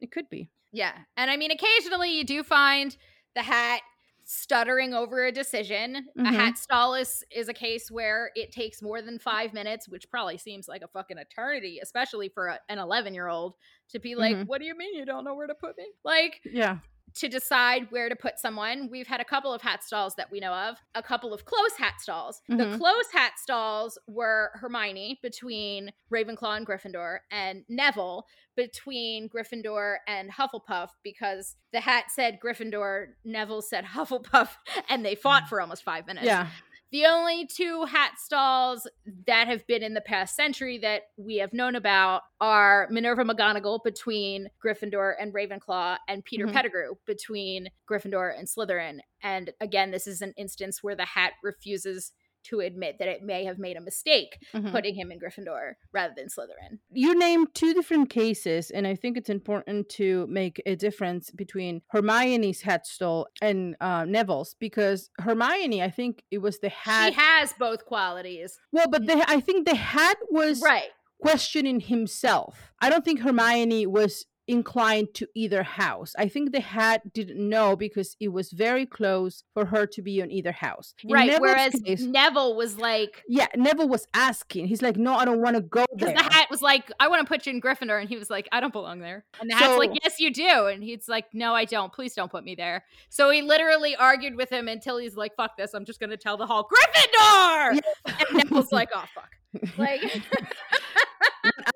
it 0.00 0.12
could 0.12 0.28
be. 0.28 0.50
Yeah. 0.72 0.92
And 1.16 1.30
I 1.30 1.36
mean, 1.36 1.50
occasionally 1.50 2.16
you 2.16 2.24
do 2.24 2.42
find 2.42 2.96
the 3.34 3.42
hat 3.42 3.80
stuttering 4.26 4.94
over 4.94 5.24
a 5.26 5.32
decision. 5.32 6.08
A 6.24 6.30
Mhm. 6.30 6.32
hat 6.32 6.56
stall 6.58 6.94
is, 6.94 7.24
is 7.30 7.48
a 7.48 7.54
case 7.54 7.90
where 7.90 8.30
it 8.34 8.52
takes 8.52 8.82
more 8.82 9.02
than 9.02 9.18
five 9.18 9.52
minutes, 9.52 9.88
which 9.88 10.10
probably 10.10 10.38
seems 10.38 10.68
like 10.68 10.82
a 10.82 10.88
fucking 10.88 11.18
eternity, 11.18 11.78
especially 11.82 12.28
for 12.28 12.48
a, 12.48 12.60
an 12.68 12.78
11 12.78 13.14
year 13.14 13.28
old 13.28 13.54
to 13.90 13.98
be 13.98 14.14
like, 14.14 14.36
Mhm. 14.36 14.46
what 14.46 14.60
do 14.60 14.66
you 14.66 14.76
mean 14.76 14.94
you 14.94 15.04
don't 15.04 15.24
know 15.24 15.34
where 15.34 15.46
to 15.46 15.54
put 15.54 15.76
me? 15.76 15.86
Like, 16.04 16.40
Yeah. 16.44 16.78
To 17.16 17.28
decide 17.28 17.90
where 17.90 18.08
to 18.08 18.16
put 18.16 18.38
someone. 18.38 18.88
We've 18.90 19.06
had 19.06 19.20
a 19.20 19.24
couple 19.24 19.52
of 19.52 19.62
hat 19.62 19.84
stalls 19.84 20.14
that 20.16 20.30
we 20.30 20.40
know 20.40 20.52
of, 20.52 20.76
a 20.94 21.02
couple 21.02 21.32
of 21.32 21.44
close 21.44 21.76
hat 21.78 22.00
stalls. 22.00 22.42
The 22.48 22.54
Mhm. 22.56 22.78
close 22.78 23.12
hat 23.12 23.32
stalls 23.38 23.98
were 24.08 24.50
Hermione 24.54 25.20
between 25.22 25.92
Ravenclaw 26.12 26.56
and 26.56 26.66
Gryffindor, 26.66 27.18
and 27.30 27.64
Neville 27.68 28.26
between 28.56 29.28
Gryffindor 29.28 29.96
and 30.06 30.30
Hufflepuff 30.32 30.90
because 31.02 31.56
the 31.72 31.80
hat 31.80 32.06
said 32.10 32.38
Gryffindor, 32.40 33.14
Neville 33.24 33.62
said 33.62 33.84
Hufflepuff, 33.94 34.50
and 34.88 35.04
they 35.04 35.14
fought 35.14 35.48
for 35.48 35.60
almost 35.60 35.82
five 35.84 36.06
minutes. 36.06 36.26
Yeah. 36.26 36.48
The 36.94 37.06
only 37.06 37.44
two 37.44 37.86
hat 37.86 38.20
stalls 38.20 38.86
that 39.26 39.48
have 39.48 39.66
been 39.66 39.82
in 39.82 39.94
the 39.94 40.00
past 40.00 40.36
century 40.36 40.78
that 40.78 41.08
we 41.16 41.38
have 41.38 41.52
known 41.52 41.74
about 41.74 42.22
are 42.40 42.86
Minerva 42.88 43.24
McGonagall 43.24 43.82
between 43.82 44.48
Gryffindor 44.64 45.14
and 45.18 45.34
Ravenclaw, 45.34 45.96
and 46.06 46.24
Peter 46.24 46.46
Mhm. 46.46 46.52
Pettigrew 46.52 46.94
between 47.04 47.70
Gryffindor 47.90 48.38
and 48.38 48.46
Slytherin. 48.46 49.00
And 49.20 49.52
again, 49.60 49.90
this 49.90 50.06
is 50.06 50.22
an 50.22 50.34
instance 50.36 50.84
where 50.84 50.94
the 50.94 51.04
hat 51.04 51.32
refuses 51.42 52.12
to 52.44 52.60
admit 52.60 52.96
that 52.98 53.08
it 53.08 53.22
may 53.22 53.44
have 53.44 53.58
made 53.58 53.76
a 53.76 53.80
mistake 53.80 54.38
Mhm. 54.54 54.70
putting 54.72 54.94
him 54.94 55.10
in 55.10 55.18
Gryffindor 55.18 55.74
rather 55.92 56.14
than 56.16 56.26
Slytherin. 56.28 56.78
you 56.90 57.18
named 57.18 57.48
two 57.54 57.74
different 57.74 58.10
cases, 58.10 58.70
and 58.70 58.86
I 58.86 58.94
think 58.94 59.16
it's 59.16 59.30
important 59.30 59.88
to 59.90 60.26
make 60.28 60.62
a 60.66 60.76
difference 60.76 61.30
between 61.30 61.82
Hermione's 61.88 62.62
hat 62.62 62.86
stall 62.86 63.26
and 63.42 63.76
uh, 63.80 64.04
Neville's 64.04 64.54
because 64.58 65.10
Hermione, 65.18 65.82
I 65.82 65.90
think 65.90 66.22
it 66.30 66.38
was 66.38 66.58
the 66.60 66.68
hat. 66.68 67.12
she 67.12 67.18
has 67.20 67.52
both 67.54 67.84
qualities. 67.86 68.58
well, 68.72 68.86
but 68.90 69.06
the, 69.06 69.24
I 69.28 69.40
think 69.40 69.66
the 69.66 69.74
hat 69.76 70.18
was 70.30 70.60
Right. 70.62 70.90
questioning 71.20 71.80
himself. 71.80 72.72
I 72.80 72.90
don't 72.90 73.04
think 73.04 73.20
Hermione 73.20 73.86
was 73.86 74.26
inclined 74.46 75.08
to 75.14 75.26
either 75.34 75.62
house. 75.62 76.14
I 76.18 76.28
think 76.28 76.52
the 76.52 76.60
hat 76.60 77.12
didn't 77.12 77.38
know 77.48 77.76
because 77.76 78.16
it 78.20 78.28
was 78.28 78.50
very 78.52 78.84
close 78.86 79.44
for 79.54 79.64
her 79.66 79.86
to 79.86 80.02
be 80.02 80.20
on 80.22 80.30
either 80.30 80.52
house. 80.52 80.94
In 81.02 81.10
right. 81.12 81.26
Neville's 81.26 81.40
Whereas 81.40 81.82
case- 81.84 82.02
Neville 82.02 82.54
was 82.56 82.76
like, 82.78 83.22
yeah, 83.28 83.46
Neville 83.56 83.88
was 83.88 84.06
asking. 84.14 84.66
He's 84.66 84.82
like, 84.82 84.96
"No, 84.96 85.14
I 85.14 85.24
don't 85.24 85.40
want 85.40 85.56
to 85.56 85.62
go 85.62 85.84
there. 85.94 86.08
Because 86.10 86.26
the 86.26 86.32
hat 86.34 86.48
was 86.50 86.60
like, 86.62 86.90
I 87.00 87.08
want 87.08 87.20
to 87.22 87.26
put 87.28 87.46
you 87.46 87.52
in 87.52 87.60
Gryffindor. 87.60 87.98
And 88.00 88.08
he 88.08 88.16
was 88.16 88.30
like, 88.30 88.48
I 88.52 88.60
don't 88.60 88.72
belong 88.72 89.00
there. 89.00 89.24
And 89.40 89.48
the 89.50 89.54
hat's 89.54 89.78
like, 89.78 89.90
Yes, 90.02 90.20
you 90.20 90.32
do. 90.32 90.66
And 90.66 90.82
he's 90.82 91.08
like, 91.08 91.26
No, 91.32 91.54
I 91.54 91.64
don't. 91.64 91.92
Please 91.92 92.14
don't 92.14 92.30
put 92.30 92.44
me 92.44 92.54
there. 92.54 92.84
So 93.08 93.30
he 93.30 93.42
literally 93.42 93.96
argued 93.96 94.36
with 94.36 94.50
him 94.50 94.68
until 94.68 94.98
he's 94.98 95.16
like, 95.16 95.34
Fuck 95.36 95.56
this. 95.56 95.74
I'm 95.74 95.84
just 95.84 96.00
going 96.00 96.10
to 96.10 96.16
tell 96.16 96.36
the 96.36 96.46
hall, 96.46 96.68
Gryffindor. 96.68 97.80
And 98.06 98.38
Neville's 98.38 98.72
like, 98.72 98.90
Oh, 98.94 99.04
fuck. 99.14 99.30
Like, 99.78 100.02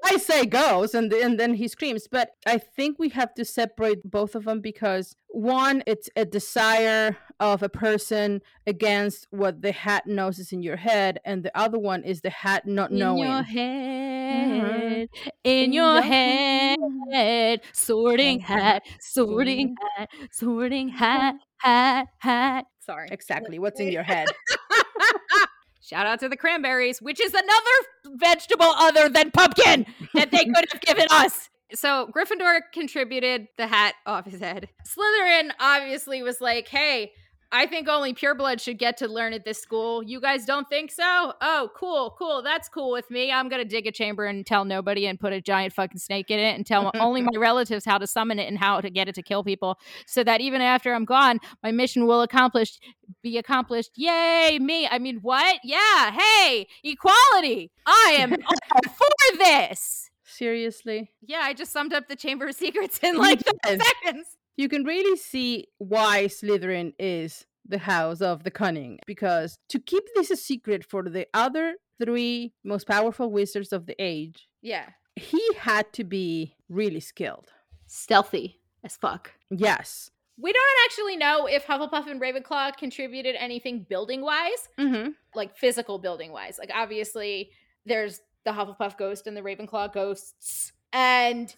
I 0.09 0.17
say 0.17 0.47
goes 0.47 0.95
and 0.95 1.13
and 1.13 1.39
then 1.39 1.55
he 1.55 1.69
screams. 1.69 2.09
But 2.11 2.31
I 2.47 2.59
think 2.59 2.99
we 2.99 3.11
have 3.11 3.35
to 3.35 3.45
separate 3.45 4.11
both 4.11 4.35
of 4.35 4.45
them 4.45 4.61
because 4.61 5.15
one, 5.29 5.83
it's 5.87 6.09
a 6.17 6.25
desire 6.25 7.17
of 7.39 7.63
a 7.63 7.69
person 7.69 8.41
against 8.67 9.27
what 9.31 9.61
the 9.61 9.73
hat 9.73 10.07
knows 10.07 10.39
is 10.39 10.53
in 10.53 10.63
your 10.63 10.77
head, 10.77 11.21
and 11.25 11.43
the 11.43 11.57
other 11.57 11.79
one 11.79 12.03
is 12.03 12.23
the 12.23 12.31
hat 12.31 12.67
not 12.67 12.91
knowing. 12.91 13.25
in 13.25 13.29
your 13.29 13.43
head, 13.43 15.09
mm-hmm. 15.11 15.29
in, 15.45 15.73
your, 15.73 16.01
head, 16.01 17.61
sorting 17.73 18.41
mm-hmm. 18.41 18.53
hat, 18.53 18.83
sorting 19.01 19.69
mm-hmm. 19.69 20.01
hat, 20.01 20.09
sorting 20.33 20.89
hat, 20.89 21.35
hat, 21.59 22.07
hat. 22.19 22.65
Sorry. 22.81 23.09
Exactly. 23.13 23.59
What's 23.59 23.81
in 23.81 23.93
your 23.93 24.03
head? 24.03 24.29
Shout 25.89 26.07
out 26.07 26.21
to 26.21 26.29
the 26.29 26.37
cranberries, 26.37 27.01
which 27.01 27.19
is 27.19 27.33
another 27.33 28.17
vegetable 28.19 28.67
other 28.77 29.09
than 29.09 29.31
pumpkin 29.31 29.87
that 30.13 30.31
they 30.31 30.45
could 30.45 30.67
have 30.71 30.83
given 30.83 31.07
us. 31.11 31.49
So 31.73 32.11
Gryffindor 32.15 32.61
contributed 32.75 33.49
the 33.57 33.67
hat 33.67 33.95
off 34.05 34.27
his 34.27 34.41
head. 34.41 34.69
Slytherin 34.87 35.51
obviously 35.59 36.23
was 36.23 36.43
like, 36.43 36.69
hey, 36.69 37.13
I 37.51 37.67
think 37.67 37.89
only 37.89 38.13
pureblood 38.13 38.61
should 38.61 38.79
get 38.79 38.99
to 38.99 39.09
learn 39.09 39.33
at 39.33 39.45
this 39.45 39.59
school. 39.59 40.03
You 40.03 40.21
guys 40.21 40.45
don't 40.45 40.69
think 40.69 40.93
so? 40.93 41.33
Oh, 41.41 41.71
cool, 41.75 42.15
cool. 42.19 42.43
That's 42.43 42.69
cool 42.69 42.91
with 42.91 43.11
me. 43.11 43.33
I'm 43.33 43.49
going 43.49 43.63
to 43.63 43.69
dig 43.69 43.87
a 43.87 43.93
chamber 43.93 44.27
and 44.27 44.45
tell 44.45 44.67
nobody 44.67 45.07
and 45.07 45.19
put 45.19 45.33
a 45.33 45.41
giant 45.41 45.73
fucking 45.73 45.99
snake 45.99 46.31
in 46.31 46.39
it 46.39 46.55
and 46.57 46.67
tell 46.67 46.91
only 47.01 47.23
my 47.23 47.31
relatives 47.39 47.87
how 47.87 47.97
to 47.97 48.07
summon 48.07 48.39
it 48.39 48.49
and 48.49 48.59
how 48.59 48.83
to 48.83 48.91
get 48.91 49.09
it 49.09 49.15
to 49.15 49.23
kill 49.23 49.43
people 49.43 49.79
so 50.07 50.23
that 50.25 50.43
even 50.43 50.61
after 50.61 50.93
I'm 50.93 51.07
gone, 51.07 51.41
my 51.63 51.73
mission 51.73 52.07
will 52.07 52.21
accomplish 52.21 52.79
be 53.23 53.39
accomplished. 53.39 53.93
Yay, 53.97 54.59
me. 54.61 54.87
I 54.87 54.99
mean, 54.99 55.21
what? 55.23 55.61
Yeah, 55.65 56.13
hey, 56.13 56.67
equality. 56.85 57.71
I 57.87 58.17
am 58.19 58.31
for 58.85 59.39
this. 59.39 60.11
Seriously. 60.25 61.11
Yeah, 61.23 61.41
I 61.43 61.55
just 61.55 61.73
summed 61.73 61.95
up 61.95 62.09
the 62.09 62.17
Chamber 62.17 62.49
of 62.49 62.55
Secrets 62.55 63.01
in 63.03 63.17
like 63.17 63.41
seconds 63.67 64.38
you 64.59 64.69
can 64.69 64.85
really 64.85 65.17
see 65.17 65.69
why 65.79 66.25
Slytherin 66.25 66.93
is 66.99 67.47
the 67.67 67.79
house 67.79 68.21
of 68.21 68.45
the 68.45 68.51
cunning 68.51 68.99
because 69.07 69.59
to 69.69 69.79
keep 69.79 70.05
this 70.15 70.31
a 70.31 70.37
secret 70.37 70.85
for 70.85 71.03
the 71.05 71.27
other 71.33 71.77
three 72.03 72.53
most 72.65 72.87
powerful 72.87 73.31
wizards 73.31 73.73
of 73.73 73.87
the 73.87 73.95
age 73.99 74.49
yeah 74.63 74.87
he 75.17 75.43
had 75.59 75.93
to 75.93 76.03
be 76.03 76.55
really 76.69 77.01
skilled 77.01 77.53
stealthy 77.87 78.61
as 78.83 78.97
fuck 78.97 79.33
yes 79.51 80.11
we 80.41 80.53
don't 80.53 80.65
actually 80.87 81.17
know 81.17 81.47
if 81.47 81.67
Hufflepuff 81.67 82.09
and 82.09 82.21
Ravenclaw 82.21 82.77
contributed 82.77 83.35
anything 83.37 83.85
building 83.89 84.21
wise, 84.23 84.69
mm-hmm. 84.79 85.11
like 85.35 85.57
physical 85.57 85.99
building 85.99 86.31
wise. 86.31 86.61
Like, 86.61 86.71
obviously, 86.73 87.51
there's 87.85 88.21
the 88.45 88.53
Hufflepuff 88.53 88.97
ghost 88.97 89.27
and 89.27 89.37
the 89.37 89.41
Ravenclaw 89.41 89.93
ghosts 89.93 90.73
and 90.93 91.55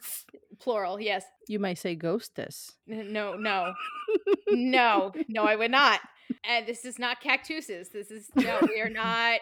plural 0.58 1.00
yes. 1.00 1.24
You 1.48 1.58
might 1.58 1.78
say 1.78 1.94
ghostess. 1.94 2.72
No 2.86 3.36
no. 3.36 3.72
No 4.52 5.12
no 5.28 5.44
i 5.44 5.54
would 5.54 5.70
not. 5.70 6.00
And 6.44 6.66
this 6.66 6.84
is 6.84 6.98
not 6.98 7.20
cactuses. 7.20 7.90
This 7.90 8.10
is 8.10 8.28
no 8.34 8.58
we 8.62 8.80
are 8.80 8.90
not 8.90 9.40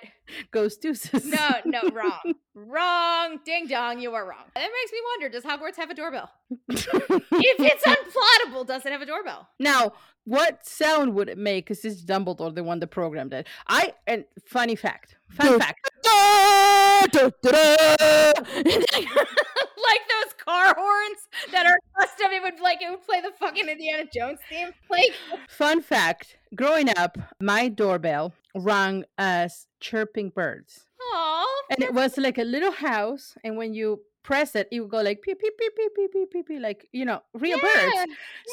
ghostesses 0.51 1.25
no 1.25 1.49
no 1.65 1.81
wrong 1.93 2.35
wrong. 2.67 3.39
Ding 3.45 3.67
dong 3.67 4.01
you 4.01 4.15
are 4.15 4.27
wrong. 4.27 4.45
That 4.55 4.71
makes 4.71 4.93
me 4.93 4.99
wonder 5.13 5.29
does 5.29 5.45
hogwarts 5.45 5.77
have 5.77 5.91
a 5.91 5.95
doorbell? 5.95 6.31
If 6.71 7.61
it's 7.61 7.85
unplottable 7.85 8.67
does 8.67 8.85
it 8.85 8.93
have 8.93 9.03
a 9.03 9.07
doorbell? 9.07 9.49
Now 9.59 9.93
what 10.25 10.67
sound 10.67 11.15
would 11.15 11.29
it 11.29 11.39
make 11.39 11.67
because 11.67 11.85
it's 11.85 12.03
dumbledore 12.03 12.55
the 12.55 12.63
one 12.63 12.81
that 12.81 12.89
programmed 12.89 13.33
it? 13.33 13.47
I 13.69 13.95
and 14.07 14.25
funny 14.45 14.77
fact 14.77 15.17
fun 15.31 15.59
fact. 15.59 15.91
Like 19.89 20.01
those 20.09 20.35
car 20.45 20.75
horns 20.77 21.29
that 21.53 21.65
are 21.65 21.79
custom. 21.99 22.33
It 22.33 22.43
would 22.43 22.61
like 22.61 22.83
it 22.83 22.91
would 22.91 23.07
play 23.07 23.21
the 23.21 23.31
fucking 23.39 23.69
Indiana 23.69 24.05
Jones 24.13 24.41
theme. 24.51 24.71
Like 24.91 25.13
fun 25.49 25.83
fact: 25.83 26.37
growing 26.55 26.89
up, 26.97 27.17
my 27.41 27.69
doorbell 27.69 28.35
rang 28.55 29.05
as 29.17 29.67
chirping 29.81 30.31
birds. 30.31 30.88
And 31.71 31.83
it 31.83 31.93
was 31.95 32.19
like 32.19 32.39
a 32.39 32.45
little 32.45 32.73
house, 32.73 33.37
and 33.45 33.57
when 33.57 33.75
you 33.75 34.01
press 34.23 34.55
it, 34.55 34.69
it 34.71 34.81
would 34.81 34.91
go 34.91 35.01
like 35.03 35.23
peep 35.23 35.39
peep 35.41 35.57
peep 35.59 35.73
peep 35.77 35.93
peep 35.95 36.13
peep 36.13 36.31
peep, 36.33 36.47
peep 36.47 36.61
like 36.61 36.89
you 36.93 37.05
know 37.05 37.21
real 37.35 37.59
yeah, 37.59 37.63
birds. 37.63 37.93
Yeah. 37.95 38.05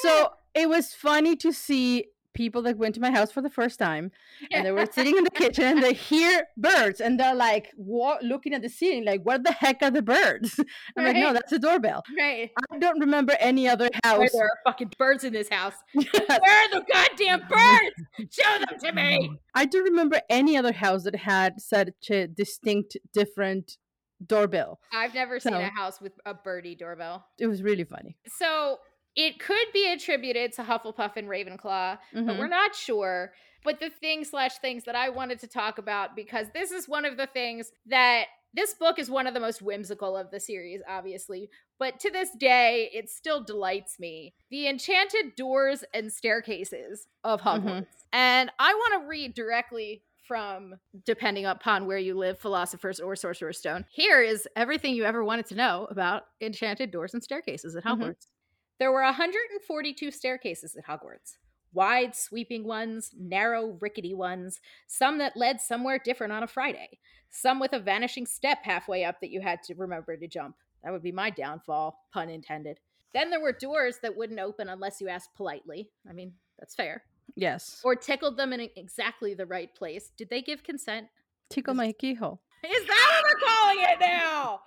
So 0.01 0.29
it 0.53 0.69
was 0.69 0.93
funny 0.93 1.35
to 1.37 1.51
see 1.51 2.05
people 2.35 2.61
that 2.61 2.77
went 2.77 2.93
to 2.93 3.01
my 3.01 3.09
house 3.09 3.31
for 3.31 3.41
the 3.41 3.49
first 3.49 3.79
time 3.79 4.11
and 4.51 4.65
they 4.65 4.71
were 4.71 4.85
sitting 4.91 5.17
in 5.17 5.23
the 5.23 5.29
kitchen 5.43 5.63
and 5.63 5.83
they 5.83 5.93
hear 5.93 6.45
birds 6.57 7.01
and 7.01 7.19
they're 7.19 7.33
like 7.33 7.71
wa- 7.75 8.19
looking 8.21 8.53
at 8.53 8.61
the 8.61 8.69
ceiling 8.69 9.05
like 9.05 9.21
what 9.23 9.43
the 9.43 9.51
heck 9.51 9.81
are 9.81 9.89
the 9.89 10.01
birds? 10.01 10.59
I'm 10.97 11.05
right. 11.05 11.15
like 11.15 11.23
no 11.23 11.33
that's 11.33 11.51
a 11.51 11.59
doorbell. 11.59 12.03
Right. 12.17 12.51
I 12.71 12.77
don't 12.77 12.99
remember 12.99 13.33
any 13.39 13.67
other 13.67 13.89
house 14.03 14.19
Where 14.19 14.29
there 14.31 14.43
are 14.43 14.59
fucking 14.65 14.93
birds 14.99 15.23
in 15.23 15.33
this 15.33 15.49
house. 15.49 15.73
Yes. 15.95 16.27
where 16.27 16.65
are 16.65 16.69
the 16.69 16.85
goddamn 16.91 17.41
birds? 17.49 18.31
Show 18.31 18.59
them 18.59 18.79
to 18.79 18.91
me. 18.91 19.31
I 19.55 19.65
don't 19.65 19.83
remember 19.83 20.21
any 20.29 20.55
other 20.55 20.71
house 20.71 21.03
that 21.03 21.15
had 21.15 21.59
such 21.59 22.09
a 22.11 22.27
distinct 22.27 22.97
different 23.13 23.77
doorbell. 24.25 24.79
I've 24.93 25.13
never 25.13 25.39
so, 25.39 25.49
seen 25.49 25.61
a 25.61 25.69
house 25.69 25.99
with 26.01 26.13
a 26.25 26.33
birdie 26.33 26.75
doorbell. 26.75 27.25
It 27.39 27.47
was 27.47 27.63
really 27.63 27.83
funny. 27.83 28.17
So 28.27 28.79
it 29.15 29.39
could 29.39 29.67
be 29.73 29.91
attributed 29.91 30.53
to 30.53 30.63
Hufflepuff 30.63 31.15
and 31.15 31.27
Ravenclaw, 31.27 31.97
mm-hmm. 32.13 32.25
but 32.25 32.37
we're 32.37 32.47
not 32.47 32.75
sure. 32.75 33.33
But 33.63 33.79
the 33.79 33.89
thing 33.89 34.23
slash 34.23 34.57
things 34.59 34.83
that 34.83 34.95
I 34.95 35.09
wanted 35.09 35.39
to 35.39 35.47
talk 35.47 35.77
about 35.77 36.15
because 36.15 36.47
this 36.53 36.71
is 36.71 36.87
one 36.87 37.05
of 37.05 37.17
the 37.17 37.25
things 37.25 37.71
that 37.87 38.25
this 38.53 38.73
book 38.73 38.99
is 38.99 39.09
one 39.09 39.27
of 39.27 39.33
the 39.33 39.39
most 39.39 39.61
whimsical 39.61 40.15
of 40.15 40.31
the 40.31 40.39
series, 40.39 40.81
obviously, 40.87 41.49
but 41.77 41.99
to 42.01 42.11
this 42.11 42.29
day, 42.39 42.89
it 42.93 43.09
still 43.09 43.43
delights 43.43 43.99
me. 43.99 44.33
The 44.49 44.67
enchanted 44.67 45.35
doors 45.35 45.83
and 45.93 46.11
staircases 46.11 47.07
of 47.23 47.41
Hogwarts. 47.41 47.63
Mm-hmm. 47.63 47.83
And 48.13 48.51
I 48.59 48.73
want 48.73 49.01
to 49.01 49.07
read 49.09 49.33
directly 49.33 50.03
from, 50.25 50.75
depending 51.05 51.45
upon 51.45 51.85
where 51.85 51.97
you 51.97 52.17
live, 52.17 52.39
Philosopher's 52.39 52.99
or 52.99 53.15
Sorcerer's 53.15 53.59
Stone. 53.59 53.85
Here 53.91 54.21
is 54.21 54.47
everything 54.55 54.95
you 54.95 55.03
ever 55.03 55.23
wanted 55.23 55.47
to 55.47 55.55
know 55.55 55.87
about 55.91 56.23
enchanted 56.41 56.91
doors 56.91 57.13
and 57.13 57.23
staircases 57.23 57.75
at 57.75 57.83
mm-hmm. 57.83 58.01
Hogwarts. 58.01 58.09
Mm-hmm. 58.09 58.34
There 58.79 58.91
were 58.91 59.03
142 59.03 60.11
staircases 60.11 60.75
at 60.75 60.85
Hogwarts 60.85 61.37
wide, 61.75 62.15
sweeping 62.15 62.63
ones, 62.63 63.11
narrow, 63.19 63.77
rickety 63.81 64.13
ones, 64.13 64.61
some 64.87 65.17
that 65.17 65.35
led 65.35 65.59
somewhere 65.59 65.99
different 65.99 66.31
on 66.31 66.41
a 66.41 66.47
Friday, 66.47 66.99
some 67.29 67.59
with 67.59 67.73
a 67.73 67.79
vanishing 67.79 68.25
step 68.25 68.59
halfway 68.63 69.03
up 69.03 69.19
that 69.19 69.29
you 69.29 69.41
had 69.41 69.61
to 69.61 69.75
remember 69.75 70.15
to 70.15 70.27
jump. 70.27 70.55
That 70.83 70.93
would 70.93 71.03
be 71.03 71.11
my 71.11 71.29
downfall, 71.29 71.99
pun 72.13 72.29
intended. 72.29 72.79
Then 73.13 73.29
there 73.29 73.41
were 73.41 73.51
doors 73.51 73.97
that 74.01 74.15
wouldn't 74.15 74.39
open 74.39 74.69
unless 74.69 75.01
you 75.01 75.09
asked 75.09 75.35
politely. 75.35 75.89
I 76.09 76.13
mean, 76.13 76.33
that's 76.59 76.75
fair. 76.75 77.03
Yes. 77.35 77.81
Or 77.83 77.95
tickled 77.95 78.37
them 78.37 78.53
in 78.53 78.69
exactly 78.75 79.33
the 79.33 79.45
right 79.45 79.73
place. 79.75 80.11
Did 80.17 80.29
they 80.29 80.41
give 80.41 80.63
consent? 80.63 81.07
Tickle 81.49 81.73
my 81.73 81.91
keyhole. 81.91 82.41
Is 82.63 82.87
that 82.87 83.09
what 83.11 83.25
they're 83.25 83.49
calling 83.49 83.77
it 83.81 83.99
now? 83.99 84.61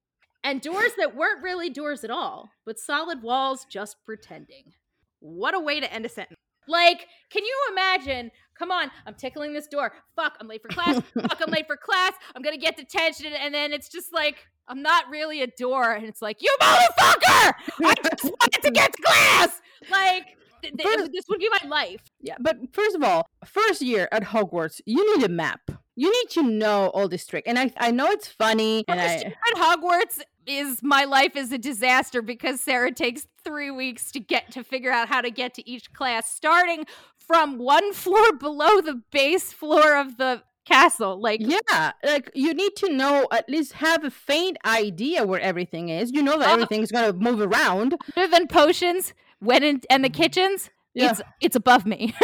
And 0.48 0.62
doors 0.62 0.92
that 0.96 1.14
weren't 1.14 1.42
really 1.42 1.68
doors 1.68 2.04
at 2.04 2.10
all, 2.10 2.50
but 2.64 2.78
solid 2.78 3.22
walls 3.22 3.66
just 3.70 3.96
pretending. 4.06 4.72
What 5.20 5.54
a 5.54 5.60
way 5.60 5.78
to 5.78 5.92
end 5.92 6.06
a 6.06 6.08
sentence. 6.08 6.38
Like, 6.66 7.06
can 7.30 7.44
you 7.44 7.54
imagine? 7.72 8.30
Come 8.58 8.70
on, 8.70 8.90
I'm 9.06 9.14
tickling 9.14 9.52
this 9.52 9.66
door. 9.66 9.92
Fuck, 10.16 10.38
I'm 10.40 10.48
late 10.48 10.62
for 10.62 10.68
class. 10.68 11.02
Fuck, 11.20 11.40
I'm 11.46 11.50
late 11.50 11.66
for 11.66 11.76
class. 11.76 12.12
I'm 12.34 12.40
gonna 12.40 12.56
get 12.56 12.76
detention. 12.76 13.32
And 13.34 13.54
then 13.54 13.74
it's 13.74 13.90
just 13.90 14.12
like, 14.12 14.36
I'm 14.68 14.80
not 14.82 15.08
really 15.10 15.42
a 15.42 15.46
door. 15.46 15.92
And 15.92 16.06
it's 16.06 16.22
like, 16.22 16.42
you 16.42 16.54
motherfucker! 16.60 17.52
I 17.84 17.94
just 18.10 18.24
wanted 18.24 18.62
to 18.62 18.70
get 18.70 18.92
to 18.94 19.02
class! 19.02 19.60
Like, 19.90 20.36
th- 20.62 20.74
th- 20.76 21.10
this 21.12 21.24
would 21.28 21.40
be 21.40 21.50
my 21.62 21.68
life. 21.68 22.00
Yeah, 22.20 22.36
but 22.40 22.56
first 22.72 22.96
of 22.96 23.02
all, 23.02 23.28
first 23.44 23.82
year 23.82 24.08
at 24.12 24.24
Hogwarts, 24.24 24.80
you 24.86 25.16
need 25.16 25.24
a 25.26 25.28
map 25.28 25.60
you 25.98 26.12
need 26.12 26.30
to 26.30 26.44
know 26.44 26.90
all 26.90 27.08
this 27.08 27.26
trick. 27.26 27.42
And 27.44 27.58
I 27.58 27.72
I 27.76 27.90
know 27.90 28.06
it's 28.06 28.28
funny. 28.28 28.84
and 28.86 29.00
I, 29.00 29.14
at 29.14 29.56
Hogwarts 29.56 30.20
is 30.50 30.82
my 30.82 31.04
life 31.04 31.36
is 31.36 31.52
a 31.52 31.58
disaster 31.58 32.22
because 32.22 32.60
Sarah 32.60 32.92
takes 32.92 33.26
three 33.44 33.70
weeks 33.70 34.10
to 34.12 34.20
get 34.20 34.50
to 34.52 34.64
figure 34.64 34.90
out 34.90 35.08
how 35.08 35.20
to 35.20 35.30
get 35.30 35.54
to 35.54 35.68
each 35.68 35.92
class, 35.92 36.30
starting 36.30 36.86
from 37.18 37.58
one 37.58 37.92
floor 37.92 38.32
below 38.32 38.80
the 38.80 39.02
base 39.10 39.52
floor 39.52 39.96
of 39.96 40.16
the 40.16 40.42
castle. 40.68 41.20
Like 41.20 41.40
yeah, 41.42 41.92
like 42.04 42.30
you 42.34 42.54
need 42.54 42.76
to 42.76 42.92
know 42.92 43.26
at 43.32 43.48
least 43.48 43.74
have 43.74 44.04
a 44.04 44.10
faint 44.10 44.58
idea 44.64 45.24
where 45.24 45.40
everything 45.40 45.88
is. 45.88 46.12
You 46.12 46.22
know 46.22 46.38
that 46.38 46.48
uh, 46.48 46.52
everything 46.52 46.82
is 46.82 46.92
going 46.92 47.10
to 47.10 47.18
move 47.18 47.40
around. 47.40 47.96
Other 48.16 48.28
than 48.28 48.46
potions, 48.46 49.14
when 49.40 49.62
in 49.62 49.80
and 49.90 50.04
the 50.04 50.10
kitchens, 50.10 50.70
yeah. 50.94 51.10
it's 51.10 51.22
it's 51.40 51.56
above 51.56 51.86
me. 51.86 52.14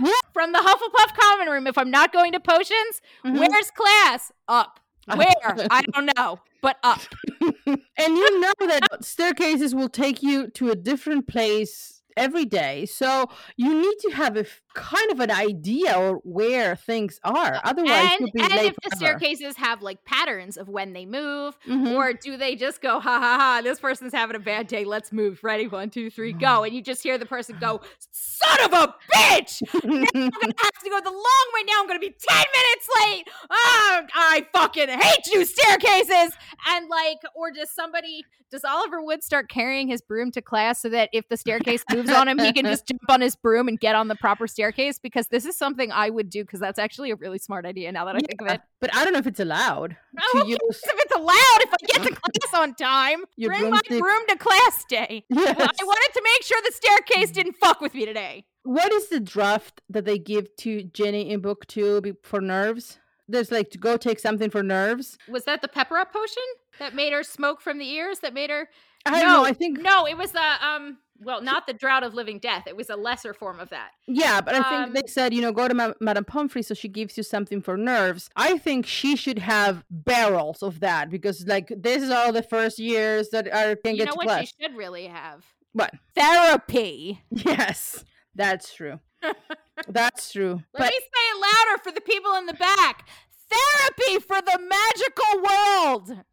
yeah. 0.00 0.12
From 0.32 0.52
the 0.52 0.58
Hufflepuff 0.58 1.16
common 1.18 1.48
room, 1.48 1.66
if 1.66 1.76
I'm 1.76 1.90
not 1.90 2.12
going 2.12 2.32
to 2.32 2.40
potions, 2.40 3.02
mm-hmm. 3.24 3.38
where's 3.38 3.70
class? 3.70 4.32
Up. 4.48 4.79
Where? 5.14 5.66
I 5.70 5.82
don't 5.92 6.10
know, 6.16 6.40
but 6.62 6.76
up. 6.82 7.00
and 7.40 8.16
you 8.16 8.40
know 8.40 8.52
that 8.60 8.82
staircases 9.00 9.74
will 9.74 9.88
take 9.88 10.22
you 10.22 10.48
to 10.50 10.70
a 10.70 10.76
different 10.76 11.26
place 11.26 12.02
every 12.16 12.44
day. 12.44 12.86
So 12.86 13.30
you 13.56 13.80
need 13.80 13.96
to 14.00 14.10
have 14.10 14.36
a 14.36 14.44
kind 14.74 15.10
of 15.10 15.20
an 15.20 15.30
idea 15.30 15.92
or 15.98 16.16
where 16.24 16.76
things 16.76 17.18
are. 17.24 17.60
Otherwise, 17.64 18.16
and, 18.20 18.30
and 18.40 18.52
if 18.52 18.74
the 18.76 18.90
forever. 18.90 18.96
staircases 18.96 19.56
have 19.56 19.82
like 19.82 20.04
patterns 20.04 20.56
of 20.56 20.68
when 20.68 20.92
they 20.92 21.04
move, 21.06 21.58
Mhm. 21.66 21.94
or 21.94 22.12
do 22.12 22.36
they 22.36 22.54
just 22.56 22.80
go, 22.80 23.00
ha 23.00 23.18
ha 23.20 23.36
ha, 23.38 23.60
this 23.62 23.80
person's 23.80 24.12
having 24.12 24.36
a 24.36 24.40
bad 24.40 24.66
day, 24.68 24.84
let's 24.84 25.12
move. 25.12 25.40
Ready, 25.42 25.66
one, 25.66 25.90
two, 25.90 26.08
three, 26.10 26.32
go. 26.32 26.62
And 26.64 26.74
you 26.74 26.82
just 26.82 27.02
hear 27.02 27.18
the 27.18 27.26
person 27.26 27.56
go, 27.60 27.80
son 28.12 28.64
of 28.64 28.72
a 28.72 28.94
bitch! 29.12 29.60
I'm 29.84 29.90
gonna 29.90 30.54
have 30.58 30.72
to 30.84 30.90
go 30.90 31.00
the 31.00 31.10
long 31.10 31.46
way 31.54 31.62
now. 31.66 31.80
I'm 31.80 31.86
gonna 31.86 31.98
be 31.98 32.10
10 32.10 32.36
minutes 32.38 32.88
late. 33.04 33.28
Oh, 33.50 34.00
I 34.14 34.46
fucking 34.52 34.88
hate 34.88 35.26
you, 35.32 35.44
staircases. 35.44 36.36
And 36.68 36.88
like, 36.88 37.18
or 37.34 37.50
does 37.50 37.70
somebody, 37.70 38.24
does 38.50 38.64
Oliver 38.64 39.02
Wood 39.02 39.22
start 39.24 39.48
carrying 39.48 39.88
his 39.88 40.00
broom 40.00 40.30
to 40.32 40.42
class 40.42 40.80
so 40.80 40.88
that 40.90 41.08
if 41.12 41.28
the 41.28 41.36
staircase 41.36 41.82
moves 41.92 42.10
on 42.10 42.28
him, 42.28 42.38
he 42.38 42.52
can 42.52 42.64
just 42.64 42.86
jump 42.88 43.02
on 43.08 43.20
his 43.20 43.34
broom 43.36 43.66
and 43.68 43.78
get 43.80 43.94
on 43.94 44.08
the 44.08 44.16
proper 44.16 44.46
staircase? 44.46 44.59
Staircase 44.60 44.98
because 44.98 45.28
this 45.28 45.46
is 45.46 45.56
something 45.56 45.90
I 45.90 46.10
would 46.10 46.28
do 46.28 46.44
because 46.44 46.60
that's 46.60 46.78
actually 46.78 47.10
a 47.10 47.16
really 47.16 47.38
smart 47.38 47.64
idea 47.64 47.90
now 47.92 48.04
that 48.04 48.14
I 48.14 48.18
think 48.18 48.42
of 48.42 48.48
it. 48.48 48.60
but 48.78 48.94
I 48.94 49.04
don't 49.04 49.14
know 49.14 49.18
if 49.18 49.26
it's 49.26 49.40
allowed 49.40 49.96
Who 50.32 50.40
to 50.42 50.48
use. 50.48 50.58
if 50.60 51.00
it's 51.00 51.16
allowed 51.16 51.60
if 51.60 51.72
I 51.72 51.86
get 51.86 52.02
to 52.02 52.14
class 52.20 52.60
on 52.60 52.74
time? 52.74 53.24
Your 53.36 53.50
Bring 53.52 53.70
my 53.70 53.80
broom 53.88 54.26
to 54.28 54.36
class 54.36 54.84
day. 54.84 55.24
Yes. 55.30 55.56
I 55.58 55.84
wanted 55.84 56.12
to 56.12 56.22
make 56.22 56.42
sure 56.42 56.58
the 56.62 56.72
staircase 56.72 57.30
didn't 57.30 57.56
fuck 57.56 57.80
with 57.80 57.94
me 57.94 58.04
today. 58.04 58.44
What 58.64 58.92
is 58.92 59.08
the 59.08 59.20
draft 59.20 59.80
that 59.88 60.04
they 60.04 60.18
give 60.18 60.54
to 60.58 60.82
Ginny 60.82 61.30
in 61.30 61.40
book 61.40 61.66
two 61.66 62.16
for 62.22 62.42
nerves? 62.42 62.98
There's 63.28 63.50
like 63.50 63.70
to 63.70 63.78
go 63.78 63.96
take 63.96 64.18
something 64.18 64.50
for 64.50 64.62
nerves. 64.62 65.16
Was 65.26 65.44
that 65.44 65.62
the 65.62 65.68
pepper 65.68 65.96
up 65.96 66.12
potion 66.12 66.42
that 66.78 66.94
made 66.94 67.14
her 67.14 67.22
smoke 67.22 67.62
from 67.62 67.78
the 67.78 67.88
ears? 67.88 68.18
That 68.18 68.34
made 68.34 68.50
her 68.50 68.68
I 69.06 69.20
don't 69.20 69.28
no, 69.28 69.42
know. 69.42 69.44
I 69.44 69.52
think 69.52 69.78
no. 69.80 70.06
It 70.06 70.18
was 70.18 70.32
the 70.32 70.64
um. 70.64 70.98
Well, 71.22 71.42
not 71.42 71.66
the 71.66 71.72
drought 71.72 72.02
of 72.02 72.14
living 72.14 72.38
death. 72.38 72.64
It 72.66 72.76
was 72.76 72.88
a 72.90 72.96
lesser 72.96 73.34
form 73.34 73.60
of 73.60 73.68
that. 73.70 73.90
yeah, 74.06 74.40
but 74.40 74.54
I 74.54 74.62
think 74.62 74.86
um, 74.88 74.92
they 74.94 75.06
said 75.06 75.34
you 75.34 75.42
know 75.42 75.52
go 75.52 75.68
to 75.68 75.74
Ma- 75.74 75.92
Madame 76.00 76.24
Pomfrey 76.24 76.62
so 76.62 76.74
she 76.74 76.88
gives 76.88 77.16
you 77.16 77.22
something 77.22 77.60
for 77.60 77.76
nerves. 77.76 78.30
I 78.36 78.58
think 78.58 78.86
she 78.86 79.16
should 79.16 79.38
have 79.40 79.84
barrels 79.90 80.62
of 80.62 80.80
that 80.80 81.10
because 81.10 81.46
like 81.46 81.72
this 81.76 82.02
is 82.02 82.10
all 82.10 82.32
the 82.32 82.42
first 82.42 82.78
years 82.78 83.28
that 83.30 83.46
are 83.52 83.76
can 83.76 83.96
you 83.96 84.04
know 84.06 84.12
what 84.14 84.40
she 84.40 84.52
should 84.60 84.76
really 84.76 85.06
have? 85.06 85.44
What? 85.72 85.94
Therapy. 86.14 87.22
Yes, 87.30 88.04
that's 88.34 88.72
true. 88.74 89.00
that's 89.88 90.32
true. 90.32 90.62
Let 90.72 90.78
but 90.78 90.90
me 90.90 90.98
say 90.98 91.24
it 91.32 91.40
louder 91.40 91.82
for 91.82 91.92
the 91.92 92.00
people 92.00 92.34
in 92.36 92.46
the 92.46 92.54
back. 92.54 93.06
Therapy 93.50 94.20
for 94.20 94.40
the 94.40 94.58
magical 94.58 95.42
world. 95.42 96.24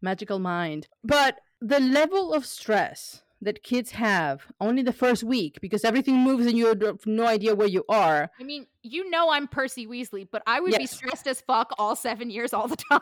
magical 0.00 0.38
mind. 0.38 0.88
But 1.02 1.40
the 1.60 1.80
level 1.80 2.32
of 2.32 2.46
stress 2.46 3.22
that 3.44 3.62
kids 3.62 3.92
have 3.92 4.46
only 4.60 4.82
the 4.82 4.92
first 4.92 5.22
week 5.22 5.58
because 5.60 5.84
everything 5.84 6.18
moves 6.18 6.46
and 6.46 6.56
you 6.56 6.66
have 6.66 7.06
no 7.06 7.26
idea 7.26 7.54
where 7.54 7.68
you 7.68 7.84
are. 7.88 8.30
I 8.38 8.42
mean, 8.42 8.66
you 8.84 9.10
know 9.10 9.30
I'm 9.30 9.48
Percy 9.48 9.86
Weasley, 9.86 10.28
but 10.30 10.42
I 10.46 10.60
would 10.60 10.76
be 10.76 10.86
stressed 10.86 11.26
as 11.26 11.40
fuck 11.40 11.72
all 11.78 11.96
seven 11.96 12.30
years 12.30 12.52
all 12.52 12.68
the 12.68 12.76
time. 12.90 13.00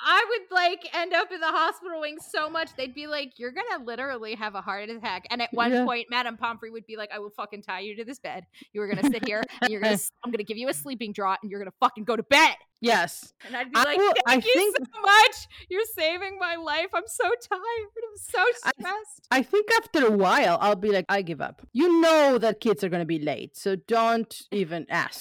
I 0.00 0.24
would 0.28 0.54
like 0.54 0.86
end 0.94 1.12
up 1.14 1.32
in 1.32 1.40
the 1.40 1.46
hospital 1.48 2.00
wing 2.00 2.18
so 2.20 2.50
much 2.50 2.74
they'd 2.76 2.94
be 2.94 3.06
like, 3.06 3.38
"You're 3.38 3.52
gonna 3.52 3.84
literally 3.84 4.34
have 4.34 4.54
a 4.54 4.60
heart 4.60 4.88
attack." 4.90 5.26
And 5.30 5.40
at 5.42 5.52
one 5.52 5.72
Yeah. 5.72 5.84
point, 5.84 6.06
Madame 6.10 6.36
Pomfrey 6.36 6.70
would 6.70 6.86
be 6.86 6.96
like, 6.96 7.10
"I 7.12 7.18
will 7.18 7.30
fucking 7.30 7.62
tie 7.62 7.80
you 7.80 7.96
to 7.96 8.04
this 8.04 8.18
bed. 8.18 8.44
You 8.72 8.82
are 8.82 8.86
gonna 8.88 9.08
sit 9.08 9.26
here 9.26 9.42
and 9.62 9.70
you're 9.70 9.80
gonna. 9.80 9.98
I'm 10.24 10.30
gonna 10.30 10.44
give 10.44 10.58
you 10.58 10.68
a 10.68 10.74
sleeping 10.74 11.12
draught 11.12 11.38
and 11.42 11.50
you're 11.50 11.60
gonna 11.60 11.72
fucking 11.80 12.04
go 12.04 12.16
to 12.16 12.22
bed." 12.22 12.54
Yes. 12.80 13.32
And 13.46 13.56
I'd 13.56 13.70
be 13.72 13.76
I 13.76 13.84
like, 13.84 13.96
will- 13.98 14.12
"Thank 14.26 14.44
I 14.44 14.46
you 14.46 14.52
think- 14.54 14.76
so 14.76 15.00
much. 15.00 15.48
You're 15.70 15.84
saving 15.96 16.38
my 16.38 16.56
life. 16.56 16.88
I'm 16.92 17.06
so 17.06 17.24
tired. 17.24 17.60
I'm 17.60 18.16
so 18.16 18.38
I- 18.64 18.70
stressed." 18.78 19.26
I 19.30 19.42
think 19.42 19.68
after 19.78 20.06
a 20.06 20.10
while 20.10 20.58
I'll 20.60 20.74
be 20.76 20.90
like, 20.90 21.06
I 21.08 21.22
give 21.22 21.40
up. 21.40 21.62
You 21.72 22.00
know 22.00 22.36
that 22.38 22.60
kids 22.60 22.84
are 22.84 22.88
gonna 22.90 23.04
be 23.06 23.18
late, 23.20 23.56
so 23.56 23.76
don't 23.76 24.42
even 24.50 24.86
ask. 24.90 25.13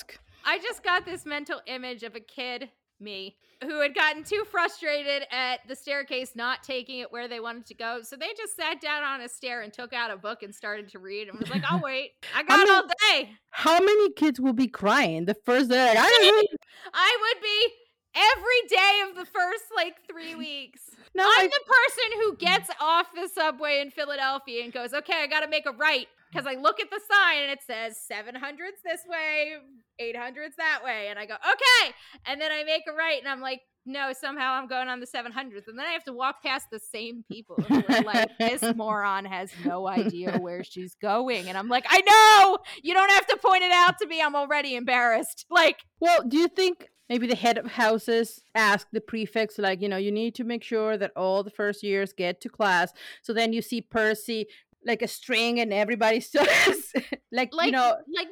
I 0.45 0.59
just 0.59 0.83
got 0.83 1.05
this 1.05 1.25
mental 1.25 1.61
image 1.67 2.03
of 2.03 2.15
a 2.15 2.19
kid, 2.19 2.69
me, 2.99 3.37
who 3.63 3.79
had 3.81 3.95
gotten 3.95 4.23
too 4.23 4.43
frustrated 4.49 5.23
at 5.31 5.61
the 5.67 5.75
staircase 5.75 6.33
not 6.35 6.63
taking 6.63 6.99
it 6.99 7.11
where 7.11 7.27
they 7.27 7.39
wanted 7.39 7.65
to 7.67 7.73
go. 7.73 8.01
So 8.01 8.15
they 8.15 8.33
just 8.37 8.55
sat 8.55 8.81
down 8.81 9.03
on 9.03 9.21
a 9.21 9.29
stair 9.29 9.61
and 9.61 9.71
took 9.71 9.93
out 9.93 10.11
a 10.11 10.17
book 10.17 10.43
and 10.43 10.53
started 10.53 10.89
to 10.89 10.99
read 10.99 11.29
and 11.29 11.39
was 11.39 11.49
like, 11.49 11.63
I'll 11.69 11.79
wait. 11.83 12.11
I 12.35 12.43
got 12.43 12.59
mean- 12.59 12.73
all 12.73 12.87
day. 13.11 13.31
How 13.51 13.79
many 13.79 14.11
kids 14.13 14.39
will 14.39 14.53
be 14.53 14.67
crying 14.67 15.25
the 15.25 15.35
first 15.45 15.69
day? 15.69 15.89
Like, 15.89 15.97
I 15.97 16.09
don't 16.21 16.35
know. 16.51 16.57
I 16.93 17.17
would 17.21 17.41
be 17.41 17.73
every 18.15 18.67
day 18.69 19.01
of 19.09 19.15
the 19.15 19.25
first 19.25 19.63
like 19.75 19.95
three 20.09 20.35
weeks. 20.37 20.81
No, 21.15 21.23
I'm 21.23 21.45
I, 21.45 21.47
the 21.47 21.59
person 21.65 22.21
who 22.21 22.33
mm. 22.33 22.39
gets 22.39 22.69
off 22.81 23.07
the 23.13 23.27
subway 23.27 23.81
in 23.81 23.91
Philadelphia 23.91 24.63
and 24.63 24.73
goes, 24.73 24.93
okay, 24.93 25.21
I 25.21 25.27
got 25.27 25.41
to 25.41 25.47
make 25.47 25.65
a 25.65 25.71
right. 25.71 26.07
Because 26.33 26.47
mm. 26.47 26.57
I 26.57 26.61
look 26.61 26.79
at 26.79 26.89
the 26.89 26.99
sign 27.09 27.43
and 27.43 27.51
it 27.51 27.59
says 27.65 27.97
700s 28.11 28.81
this 28.83 29.01
way, 29.07 29.53
800s 30.01 30.55
that 30.57 30.81
way. 30.83 31.07
And 31.09 31.19
I 31.19 31.25
go, 31.25 31.35
okay. 31.35 31.93
And 32.25 32.41
then 32.41 32.51
I 32.51 32.63
make 32.63 32.83
a 32.89 32.93
right 32.93 33.19
and 33.19 33.27
I'm 33.27 33.41
like, 33.41 33.61
no, 33.85 34.13
somehow 34.13 34.53
I'm 34.53 34.67
going 34.67 34.87
on 34.87 34.99
the 34.99 35.05
700s. 35.05 35.67
And 35.67 35.77
then 35.77 35.85
I 35.85 35.91
have 35.91 36.05
to 36.05 36.13
walk 36.13 36.41
past 36.41 36.67
the 36.71 36.79
same 36.79 37.25
people 37.29 37.57
like, 37.69 38.29
this 38.39 38.63
moron 38.75 39.25
has 39.25 39.51
no 39.65 39.87
idea 39.87 40.37
where 40.37 40.63
she's 40.63 40.95
going. 40.95 41.49
And 41.49 41.57
I'm 41.57 41.67
like, 41.67 41.85
I 41.89 42.01
know. 42.01 42.57
You 42.81 42.93
don't 42.93 43.11
have 43.11 43.27
to 43.27 43.37
point 43.37 43.63
it 43.63 43.71
out 43.71 43.97
to 43.99 44.07
me. 44.07 44.21
I'm 44.21 44.35
already 44.35 44.75
embarrassed. 44.75 45.45
Like, 45.49 45.79
well, 45.99 46.23
do 46.25 46.37
you 46.37 46.47
think 46.47 46.87
maybe 47.09 47.27
the 47.27 47.35
head 47.35 47.57
of 47.57 47.65
houses 47.67 48.41
ask 48.55 48.87
the 48.91 49.01
prefects, 49.01 49.57
like, 49.57 49.81
you 49.81 49.89
know, 49.89 49.97
you 49.97 50.11
need 50.11 50.33
to 50.35 50.43
make 50.43 50.63
sure 50.63 50.97
that 50.97 51.11
all 51.15 51.43
the 51.43 51.49
first 51.51 51.83
years 51.83 52.13
get 52.13 52.41
to 52.41 52.49
class. 52.49 52.91
So 53.21 53.33
then 53.33 53.53
you 53.53 53.61
see 53.61 53.81
Percy 53.81 54.47
like 54.85 55.01
a 55.01 55.07
string 55.07 55.59
and 55.59 55.73
everybody 55.73 56.19
still 56.29 56.45
like, 57.31 57.49
like, 57.53 57.65
you 57.67 57.71
know, 57.71 57.95
like 58.15 58.27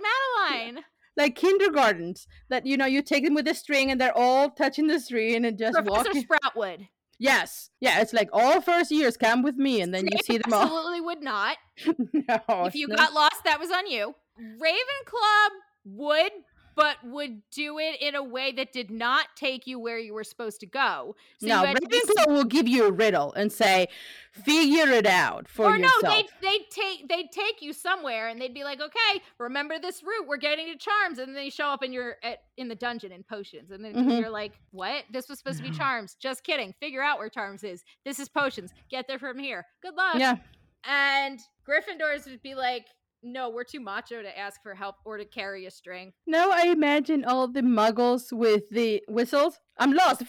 Madeline. 0.50 0.84
like 1.18 1.36
kindergartens 1.36 2.28
that 2.50 2.66
you 2.66 2.78
know 2.78 2.86
you 2.86 3.02
take 3.02 3.24
them 3.26 3.34
with 3.34 3.48
a 3.48 3.54
string 3.54 3.92
and 3.92 4.00
they're 4.00 4.18
all 4.18 4.50
touching 4.50 4.88
the 4.88 5.00
string 5.00 5.46
and 5.46 5.58
just 5.58 5.74
Professor 5.74 6.10
walking. 6.10 6.26
Sproutwood. 6.26 6.88
Yes, 7.20 7.70
yeah, 7.80 8.02
it's 8.02 8.14
like 8.14 8.30
all 8.34 8.62
first 8.62 8.90
years 8.90 9.16
come 9.16 9.44
with 9.44 9.56
me, 9.56 9.80
and 9.82 9.94
then 9.94 10.08
you 10.12 10.18
see 10.24 10.40
them 10.40 10.52
all. 10.54 10.64
Absolutely 10.64 11.02
would 11.02 11.22
not. 11.22 11.58
no, 11.88 12.66
if 12.66 12.74
you 12.74 12.88
Snape- 12.88 12.98
got 12.98 13.14
lost, 13.14 13.44
that 13.46 13.60
was 13.60 13.70
on 13.70 13.86
you. 13.86 14.16
Ravenclaw 14.42 15.50
would, 15.86 16.32
but 16.76 16.98
would 17.04 17.42
do 17.52 17.80
it 17.80 18.02
in 18.02 18.16
a 18.16 18.24
way 18.24 18.52
that 18.54 18.72
did 18.72 18.90
not 18.92 19.28
take 19.36 19.68
you 19.68 19.80
where 19.80 19.98
you 20.00 20.14
were 20.14 20.24
supposed 20.24 20.60
to 20.62 20.66
go. 20.66 21.16
So 21.40 21.48
no, 21.48 21.64
Ravenclaw 21.64 22.28
will 22.28 22.44
give 22.44 22.68
you 22.68 22.86
a 22.88 22.92
riddle 22.92 23.34
and 23.34 23.52
say, 23.52 23.88
"Figure 24.32 24.90
it 24.92 25.06
out 25.06 25.48
for 25.48 25.76
yourself. 25.76 26.04
or 26.04 26.08
no, 26.08 26.16
they'd, 26.16 26.26
they'd 26.42 26.66
take 26.70 27.08
they'd 27.10 27.32
take 27.32 27.62
you 27.62 27.74
somewhere 27.74 28.28
and 28.30 28.42
they'd 28.42 28.54
be 28.54 28.64
like, 28.64 28.80
okay, 28.82 29.22
remember 29.38 29.78
this 29.80 30.04
route. 30.04 30.28
We're 30.28 30.38
getting 30.38 30.68
to 30.72 30.78
charms, 30.78 31.20
and 31.20 31.28
then 31.30 31.36
they 31.36 31.50
show 31.50 31.66
up 31.68 31.82
and 31.82 31.94
you're 31.94 32.16
at 32.24 32.44
in 32.58 32.68
the 32.68 32.76
dungeon 32.76 33.12
in 33.12 33.24
potions, 33.24 33.72
and 33.72 33.84
then 33.84 33.94
Mhm. 33.94 34.20
you're 34.20 34.30
like, 34.30 34.54
what? 34.72 35.04
This 35.12 35.28
was 35.30 35.40
supposed 35.40 35.58
to 35.58 35.64
be 35.64 35.72
charms. 35.78 36.16
Just 36.20 36.44
kidding. 36.44 36.74
Figure 36.80 37.02
out 37.04 37.20
where 37.20 37.30
charms 37.30 37.64
is. 37.64 37.84
This 38.06 38.20
is 38.20 38.30
potions. 38.30 38.72
Get 38.90 39.08
there 39.08 39.20
from 39.20 39.38
here. 39.40 39.66
Good 39.82 39.96
luck. 39.96 40.16
yeah, 40.18 40.38
And 40.84 41.40
Gryffindors 41.68 42.26
would 42.30 42.42
be 42.42 42.56
like, 42.56 42.88
no, 43.24 43.50
we're 43.50 43.64
too 43.64 43.80
macho 43.80 44.22
to 44.22 44.38
ask 44.38 44.62
for 44.62 44.74
help 44.74 44.96
or 45.06 45.18
to 45.18 45.26
carry 45.26 45.66
a 45.66 45.72
string. 45.72 46.14
no, 46.28 46.52
I 46.52 46.68
imagine 46.68 47.26
all 47.26 47.48
the 47.48 47.62
Muggles 47.62 48.32
with 48.32 48.70
the 48.70 49.04
whistles. 49.08 49.60
I'm 49.78 49.94
lost. 49.94 50.22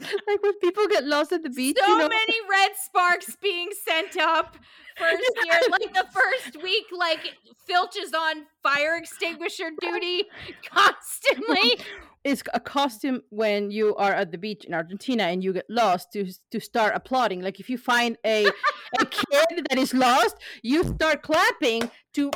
like 0.00 0.42
when 0.42 0.58
people 0.60 0.86
get 0.88 1.04
lost 1.04 1.32
at 1.32 1.42
the 1.42 1.50
beach. 1.50 1.76
so 1.78 1.86
you 1.86 1.98
know? 1.98 2.08
many 2.08 2.36
red 2.48 2.70
sparks 2.76 3.36
being 3.42 3.70
sent 3.84 4.16
up 4.18 4.56
first 4.96 5.30
year. 5.44 5.60
Like 5.70 5.94
the 5.94 6.06
first 6.12 6.62
week, 6.62 6.86
like 6.96 7.20
Filch 7.66 7.96
is 7.96 8.12
on 8.12 8.46
fire 8.62 8.96
extinguisher 8.96 9.70
duty 9.80 10.24
constantly. 10.70 11.78
It's 12.24 12.42
a 12.52 12.60
costume 12.60 13.22
when 13.30 13.70
you 13.70 13.96
are 13.96 14.12
at 14.12 14.30
the 14.30 14.38
beach 14.38 14.64
in 14.64 14.74
Argentina 14.74 15.24
and 15.24 15.42
you 15.42 15.52
get 15.52 15.66
lost 15.68 16.12
to 16.12 16.26
to 16.50 16.60
start 16.60 16.92
applauding. 16.94 17.40
Like 17.40 17.60
if 17.60 17.70
you 17.70 17.78
find 17.78 18.16
a 18.24 18.46
a 18.46 19.06
kid 19.20 19.66
that 19.68 19.78
is 19.78 19.94
lost, 19.94 20.36
you 20.62 20.84
start 20.84 21.22
clapping 21.22 21.90
to 22.14 22.30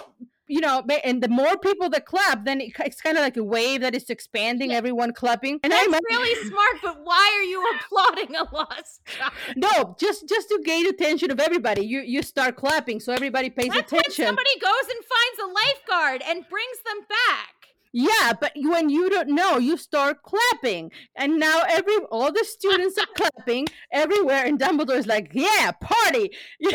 you 0.47 0.61
know, 0.61 0.82
and 1.05 1.23
the 1.23 1.28
more 1.28 1.56
people 1.56 1.89
that 1.90 2.05
clap, 2.05 2.44
then 2.44 2.61
it's 2.61 3.01
kind 3.01 3.16
of 3.16 3.23
like 3.23 3.36
a 3.36 3.43
wave 3.43 3.81
that 3.81 3.94
is 3.94 4.11
expanding. 4.11 4.70
Yeah. 4.70 4.77
Everyone 4.77 5.12
clapping, 5.12 5.59
and 5.65 5.73
i'm 5.73 5.93
really 5.93 6.48
smart, 6.48 6.77
but 6.82 7.01
why 7.02 7.32
are 7.39 7.43
you 7.43 7.65
applauding 7.77 8.36
a 8.36 8.44
lost 8.55 9.01
child? 9.06 9.32
no, 9.56 9.97
just 9.98 10.28
just 10.28 10.48
to 10.48 10.61
gain 10.65 10.86
attention 10.86 11.31
of 11.31 11.40
everybody, 11.40 11.86
you 11.86 12.01
you 12.01 12.23
start 12.23 12.56
clapping 12.56 13.01
so 13.01 13.12
everybody 13.12 13.48
pays 13.48 13.69
That's 13.69 13.90
when 13.90 14.01
attention. 14.01 14.27
somebody 14.27 14.59
goes 14.61 14.86
and 14.90 15.01
finds 15.15 15.39
a 15.43 15.47
lifeguard 15.47 16.23
and 16.28 16.48
brings 16.48 16.78
them 16.85 17.06
back. 17.09 17.53
Yeah, 17.97 18.33
but 18.41 18.51
when 18.57 18.89
you 18.91 19.09
don't 19.09 19.29
know, 19.29 19.57
you 19.59 19.77
start 19.77 20.25
clapping, 20.25 20.91
and 21.15 21.39
now 21.39 21.62
every 21.69 21.97
all 22.11 22.33
the 22.33 22.45
students 22.45 22.99
are 22.99 23.07
clapping 23.16 23.69
everywhere, 23.93 24.45
and 24.45 24.59
Dumbledore 24.59 24.99
is 24.99 25.07
like, 25.07 25.31
"Yeah, 25.33 25.71
party!" 25.81 26.31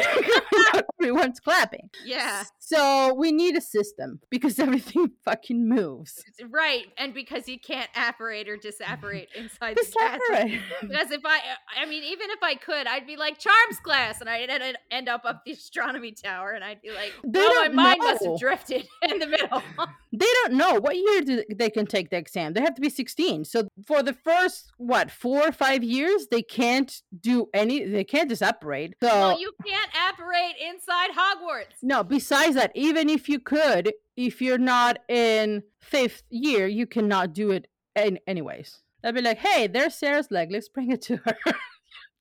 Everyone's 1.00 1.40
clapping. 1.42 1.90
Yeah. 2.06 2.44
So 2.60 3.14
we 3.16 3.32
need 3.32 3.56
a 3.58 3.62
system 3.62 4.20
because 4.30 4.60
everything 4.66 5.12
fucking 5.26 5.68
moves. 5.68 6.24
Right, 6.50 6.86
and 6.98 7.14
because 7.14 7.48
you 7.50 7.60
can't 7.60 7.90
apparate 7.96 8.48
or 8.48 8.58
disapparate 8.58 9.30
inside 9.36 9.76
the 9.76 9.82
castle. 9.82 10.20
Separate. 10.30 10.62
Because 10.82 11.12
if 11.12 11.22
I, 11.26 11.40
I 11.82 11.86
mean, 11.86 12.04
even 12.04 12.30
if 12.30 12.40
I 12.42 12.56
could, 12.56 12.88
I'd 12.88 13.08
be 13.08 13.18
like 13.18 13.40
charms 13.40 13.80
class, 13.84 14.22
and 14.22 14.30
I'd 14.30 14.50
end- 14.92 15.10
up 15.10 15.26
up 15.26 15.44
the 15.46 15.52
astronomy 15.54 16.12
tower, 16.12 16.52
and 16.52 16.64
I'd 16.64 16.82
be 16.82 16.92
like, 16.92 17.12
They 17.26 17.40
"Oh, 17.42 17.68
my 17.70 17.84
mind 17.84 18.00
must 18.04 18.22
know. 18.22 18.32
have 18.32 18.40
drifted 18.40 18.88
in 19.02 19.20
the 19.20 19.28
middle." 19.28 19.64
They 20.12 20.26
don't 20.44 20.54
know 20.54 20.80
what 20.80 20.96
year 21.12 21.22
do 21.22 21.44
they 21.56 21.70
can 21.70 21.86
take 21.86 22.10
the 22.10 22.18
exam. 22.18 22.54
They 22.54 22.62
have 22.62 22.76
to 22.76 22.82
be 22.82 22.90
16. 22.90 23.46
So 23.46 23.68
for 23.86 24.02
the 24.04 24.14
first 24.14 24.72
what 24.78 25.12
four 25.12 25.48
or 25.48 25.52
five 25.52 25.84
years, 25.84 26.28
they 26.32 26.42
can't 26.42 26.92
do 27.20 27.48
any. 27.54 27.86
They 27.86 28.04
can't 28.04 28.30
disapparate. 28.30 28.96
So 29.02 29.08
well, 29.10 29.40
you 29.40 29.52
can't 29.66 29.92
apparate 30.10 30.56
inside 30.62 31.10
Hogwarts. 31.12 31.78
no. 31.82 32.04
Besides 32.04 32.56
that, 32.56 32.72
even 32.76 33.10
if 33.10 33.28
you 33.30 33.40
could, 33.40 33.94
if 34.16 34.42
you're 34.42 34.58
not 34.58 35.00
in 35.08 35.64
fifth 35.80 36.24
year, 36.30 36.68
you 36.68 36.86
cannot 36.86 37.34
do 37.34 37.52
it 37.52 37.68
in 37.96 38.20
anyways. 38.28 38.82
They'd 39.02 39.16
be 39.16 39.22
like, 39.22 39.38
"Hey, 39.40 39.68
there's 39.68 39.96
Sarah's 39.96 40.30
leg. 40.30 40.52
Let's 40.52 40.70
bring 40.70 40.92
it 40.92 41.02
to 41.04 41.18
her." 41.18 41.38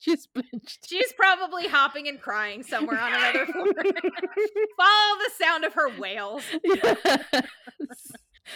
She's 0.00 0.22
splinched. 0.22 0.88
She's 0.88 1.12
probably 1.14 1.66
hopping 1.66 2.06
and 2.06 2.20
crying 2.20 2.62
somewhere 2.62 3.00
on 3.00 3.12
another 3.12 3.46
floor. 3.46 3.66
Follow 3.74 5.18
the 5.18 5.30
sound 5.42 5.64
of 5.64 5.74
her 5.74 5.88
wails. 5.98 6.42
Yes. 6.62 8.12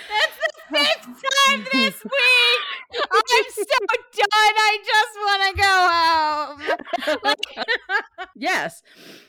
That's 0.08 0.36
the 0.36 0.76
fifth 0.78 1.06
time 1.06 1.66
this 1.72 2.04
week. 2.04 2.60
I'm 3.10 3.44
so 3.52 3.64
done. 4.12 4.28
I 4.32 4.78
just 4.84 5.14
want 5.18 5.42
to 5.46 5.52
go 5.62 5.74
home. 7.12 7.18
Like, 7.24 7.66
yes. 8.36 8.82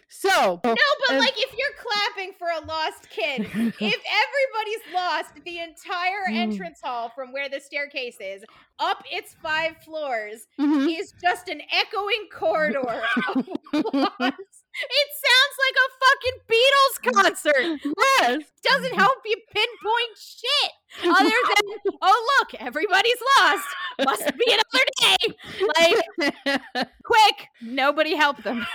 So 0.09 0.61
no, 0.63 0.75
but 1.07 1.15
Uh, 1.15 1.17
like 1.17 1.33
if 1.37 1.53
you're 1.57 1.75
clapping 1.81 2.33
for 2.37 2.47
a 2.49 2.65
lost 2.65 3.09
kid, 3.09 3.41
if 3.41 3.51
everybody's 3.79 4.93
lost 4.93 5.31
the 5.43 5.59
entire 5.59 6.23
Mm. 6.29 6.35
entrance 6.37 6.79
hall 6.81 7.11
from 7.13 7.33
where 7.33 7.49
the 7.49 7.59
staircase 7.59 8.17
is 8.21 8.43
up 8.79 9.03
its 9.11 9.35
five 9.43 9.75
floors 9.83 10.47
Mhm. 10.59 10.87
is 10.99 11.13
just 11.21 11.49
an 11.49 11.61
echoing 11.71 12.27
corridor 12.31 13.03
of 13.29 13.47
applause. 13.73 14.62
It 14.81 15.09
sounds 15.23 15.55
like 15.63 15.77
a 15.85 15.87
fucking 16.03 16.37
Beatles 16.49 16.95
concert. 17.13 17.93
yes. 18.19 18.43
Doesn't 18.63 18.95
help 18.95 19.17
you 19.25 19.35
pinpoint 19.53 20.17
shit. 20.17 20.71
Other 21.03 21.29
than, 21.83 21.93
oh 22.01 22.37
look, 22.39 22.61
everybody's 22.61 23.17
lost. 23.39 23.67
Must 24.05 24.37
be 24.37 24.45
another 24.51 24.85
day. 25.01 25.97
Like, 26.45 26.87
quick, 27.03 27.47
nobody 27.61 28.15
help 28.15 28.41
them. 28.43 28.65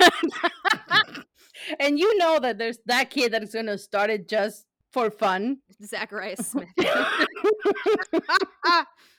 and 1.80 1.98
you 1.98 2.16
know 2.18 2.38
that 2.38 2.58
there's 2.58 2.78
that 2.86 3.10
kid 3.10 3.32
that 3.32 3.42
is 3.42 3.52
going 3.52 3.66
to 3.66 3.78
start 3.78 4.10
it 4.10 4.28
just 4.28 4.66
for 4.92 5.10
fun. 5.10 5.58
Zacharias 5.84 6.46
Smith. 6.46 6.68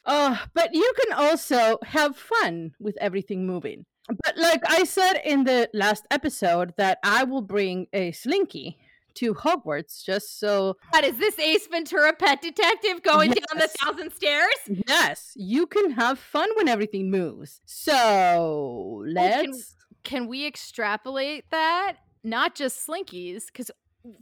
Uh, 0.05 0.37
but 0.53 0.73
you 0.73 0.91
can 1.03 1.13
also 1.17 1.77
have 1.83 2.15
fun 2.17 2.71
with 2.79 2.97
everything 2.99 3.45
moving. 3.45 3.85
But 4.23 4.37
like 4.37 4.61
I 4.67 4.83
said 4.83 5.21
in 5.23 5.43
the 5.43 5.69
last 5.73 6.05
episode, 6.09 6.73
that 6.77 6.99
I 7.03 7.23
will 7.23 7.41
bring 7.41 7.87
a 7.93 8.11
slinky 8.11 8.77
to 9.15 9.33
Hogwarts 9.33 10.03
just 10.03 10.39
so 10.39 10.77
God, 10.93 11.03
is 11.03 11.17
this 11.17 11.37
Ace 11.39 11.67
Ventura 11.67 12.13
Pet 12.13 12.41
Detective 12.41 13.03
going 13.03 13.31
down 13.31 13.59
the 13.59 13.67
thousand 13.67 14.13
stairs? 14.13 14.55
yes, 14.87 15.33
you 15.35 15.67
can 15.67 15.91
have 15.91 16.17
fun 16.17 16.49
when 16.55 16.67
everything 16.67 17.11
moves. 17.11 17.61
So 17.65 19.03
let's. 19.05 19.75
Can 20.03 20.27
we 20.27 20.47
extrapolate 20.47 21.49
that? 21.51 21.97
Not 22.23 22.55
just 22.55 22.87
slinkies, 22.87 23.47
because 23.47 23.69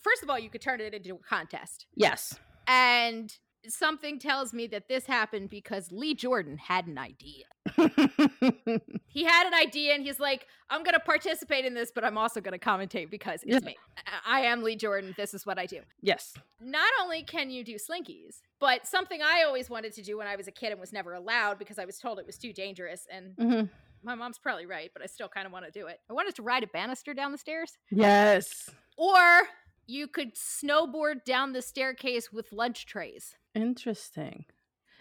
first 0.01 0.23
of 0.23 0.29
all, 0.29 0.39
you 0.39 0.49
could 0.49 0.61
turn 0.61 0.81
it 0.81 0.93
into 0.93 1.15
a 1.15 1.19
contest. 1.19 1.85
Yes. 1.95 2.37
And 2.67 3.35
something 3.69 4.19
tells 4.19 4.53
me 4.53 4.67
that 4.67 4.87
this 4.87 5.05
happened 5.05 5.49
because 5.49 5.91
Lee 5.91 6.13
Jordan 6.15 6.57
had 6.57 6.87
an 6.87 6.97
idea. 6.97 7.45
He 9.09 9.23
had 9.23 9.47
an 9.47 9.53
idea 9.55 9.95
and 9.95 10.03
he's 10.03 10.19
like, 10.19 10.45
I'm 10.69 10.83
going 10.83 10.93
to 10.93 10.99
participate 10.99 11.65
in 11.65 11.73
this, 11.73 11.91
but 11.93 12.03
I'm 12.03 12.19
also 12.19 12.39
going 12.39 12.51
to 12.51 12.63
commentate 12.63 13.09
because 13.09 13.41
it's 13.43 13.51
Yeah. 13.63 13.67
me. 13.67 13.75
I 14.05 14.37
I 14.37 14.39
am 14.41 14.61
Lee 14.61 14.75
Jordan. 14.75 15.15
This 15.17 15.33
is 15.33 15.43
what 15.43 15.57
I 15.57 15.65
do. 15.65 15.79
yes. 16.01 16.35
Not 16.61 16.91
only 17.01 17.23
can 17.23 17.49
you 17.49 17.63
do 17.63 17.75
slinkies, 17.75 18.41
but 18.59 18.85
something 18.85 19.19
I 19.23 19.43
always 19.47 19.71
wanted 19.71 19.93
to 19.93 20.03
do 20.03 20.17
when 20.19 20.27
I 20.27 20.35
was 20.35 20.47
a 20.47 20.51
kid 20.51 20.71
and 20.71 20.79
was 20.79 20.93
never 20.93 21.13
allowed 21.13 21.57
because 21.57 21.79
I 21.79 21.85
was 21.85 21.97
told 21.97 22.19
it 22.19 22.27
was 22.27 22.37
too 22.37 22.53
dangerous. 22.53 23.07
And 23.11 23.33
hmm 23.39 23.61
my 24.03 24.13
mom's 24.13 24.37
probably 24.37 24.67
right, 24.67 24.91
but 24.93 25.01
I 25.01 25.07
still 25.07 25.27
kind 25.27 25.47
of 25.47 25.51
want 25.51 25.65
to 25.65 25.71
do 25.71 25.87
it. 25.87 25.99
I 26.09 26.13
wanted 26.13 26.35
to 26.35 26.43
ride 26.43 26.63
a 26.63 26.67
banister 26.67 27.15
down 27.15 27.31
the 27.31 27.37
stairs. 27.39 27.75
Yes. 27.89 28.69
Or 28.97 29.17
you 29.87 30.07
could 30.07 30.35
snowboard 30.35 31.23
down 31.25 31.53
the 31.53 31.61
staircase 31.61 32.31
with 32.31 32.51
lunch 32.51 32.85
trays. 32.85 33.35
Interesting. 33.55 34.45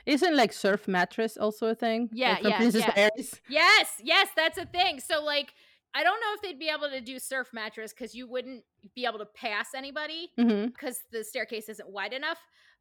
Isn't 0.07 0.37
like 0.37 0.53
surf 0.53 0.87
mattress 0.87 1.37
also 1.37 1.67
a 1.67 1.75
thing? 1.75 2.09
Yeah, 2.13 2.35
Like 2.35 2.45
yeah, 2.45 2.57
Princess 2.59 2.85
yeah. 2.97 3.09
Yes, 3.49 4.01
yes, 4.03 4.29
that's 4.37 4.57
a 4.57 4.65
thing. 4.65 5.01
So 5.01 5.23
like 5.23 5.53
I 5.95 6.05
don't 6.05 6.21
know 6.21 6.35
if 6.35 6.43
they'd 6.43 6.59
be 6.59 6.69
able 6.69 6.91
to 6.91 7.01
do 7.01 7.19
surf 7.19 7.49
mattress 7.53 7.93
because 7.93 8.15
you 8.15 8.29
wouldn't 8.29 8.63
be 8.95 9.07
able 9.07 9.19
to 9.19 9.27
pass 9.27 9.69
anybody 9.75 10.31
mm-hmm. 10.39 10.67
because 10.67 11.01
the 11.11 11.25
staircase 11.25 11.69
isn't 11.69 11.89
wide 11.89 12.13
enough. 12.13 12.39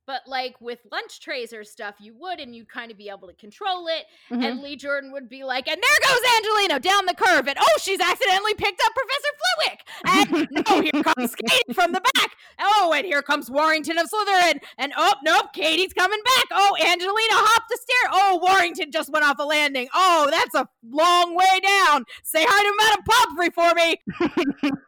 But 0.07 0.22
like 0.27 0.60
with 0.61 0.80
lunch 0.91 1.19
trays 1.19 1.52
or 1.52 1.64
stuff, 1.64 1.95
you 1.99 2.14
would 2.19 2.40
and 2.40 2.56
you'd 2.56 2.69
kind 2.69 2.91
of 2.91 2.98
be 2.98 3.10
able 3.10 3.27
to 3.27 3.34
control 3.34 3.88
it. 3.88 4.06
Mhm. 4.32 4.44
And 4.45 4.61
Lee 4.61 4.76
Jordan 4.76 5.11
would 5.11 5.27
be 5.30 5.44
like, 5.44 5.68
and 5.68 5.82
there 5.82 6.10
goes 6.10 6.22
Angelina 6.38 6.80
down 6.80 7.06
the 7.06 7.15
curve, 7.15 7.48
and 7.48 7.57
oh, 7.60 7.77
she's 7.82 7.99
accidentally 7.99 8.53
picked 8.53 8.82
up 8.86 8.91
Professor 8.94 9.32
Flitwick. 9.41 9.88
And 10.07 10.48
no, 10.69 10.82
here 10.82 11.03
comes 11.03 11.34
Katie 11.36 11.73
from 11.73 11.91
the 11.91 12.02
back. 12.15 12.32
Oh, 12.60 12.94
and 12.95 13.06
here 13.06 13.22
comes 13.22 13.49
Warrington 13.49 13.98
of 13.98 14.07
Slytherin. 14.10 14.60
And 14.77 14.94
oh, 14.95 15.14
nope, 15.23 15.53
Katie's 15.53 15.94
coming 15.94 16.19
back. 16.23 16.45
Oh, 16.52 16.76
Angelina 16.82 17.34
hopped 17.34 17.69
the 17.69 17.77
stair. 17.77 18.11
Oh, 18.14 18.40
Warrington 18.41 18.91
just 18.91 19.11
went 19.11 19.26
off 19.26 19.38
a 19.40 19.44
landing. 19.44 19.88
Oh, 19.94 20.27
that's 20.30 20.53
a 20.56 20.68
long 20.84 21.36
way 21.36 21.60
down. 21.65 22.06
Say 22.23 22.45
hi 22.48 22.64
to 22.64 22.73
Madame 22.77 23.03
Pomfrey 23.10 23.49
for 23.49 23.73
me. 23.76 23.98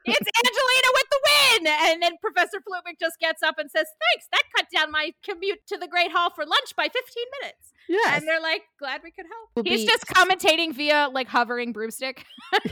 it's 0.06 0.30
Angelina 0.46 0.90
with 0.94 1.08
the 1.12 1.20
win. 1.28 1.68
And 1.92 2.04
then 2.04 2.14
Professor 2.22 2.62
Flitwick 2.62 3.00
just 3.00 3.20
gets 3.20 3.42
up 3.44 3.56
and 3.58 3.70
says, 3.70 3.88
thanks, 4.12 4.28
that 4.32 4.44
cut 4.56 4.68
down 4.74 4.92
my 4.92 5.07
commute 5.24 5.60
to 5.68 5.78
the 5.78 5.88
Great 5.88 6.12
Hall 6.12 6.30
for 6.30 6.46
lunch 6.46 6.76
by 6.76 6.84
15 6.84 7.24
minutes. 7.42 7.74
yes. 7.88 8.18
And 8.18 8.28
they're 8.28 8.42
like, 8.42 8.64
glad 8.80 9.02
we 9.04 9.12
could 9.12 9.26
help. 9.26 9.50
Will 9.56 9.64
He's 9.64 9.86
be- 9.86 9.92
just 9.92 10.06
commentating 10.08 10.74
via 10.74 11.10
like 11.12 11.28
hovering 11.28 11.72
broomstick. 11.74 12.26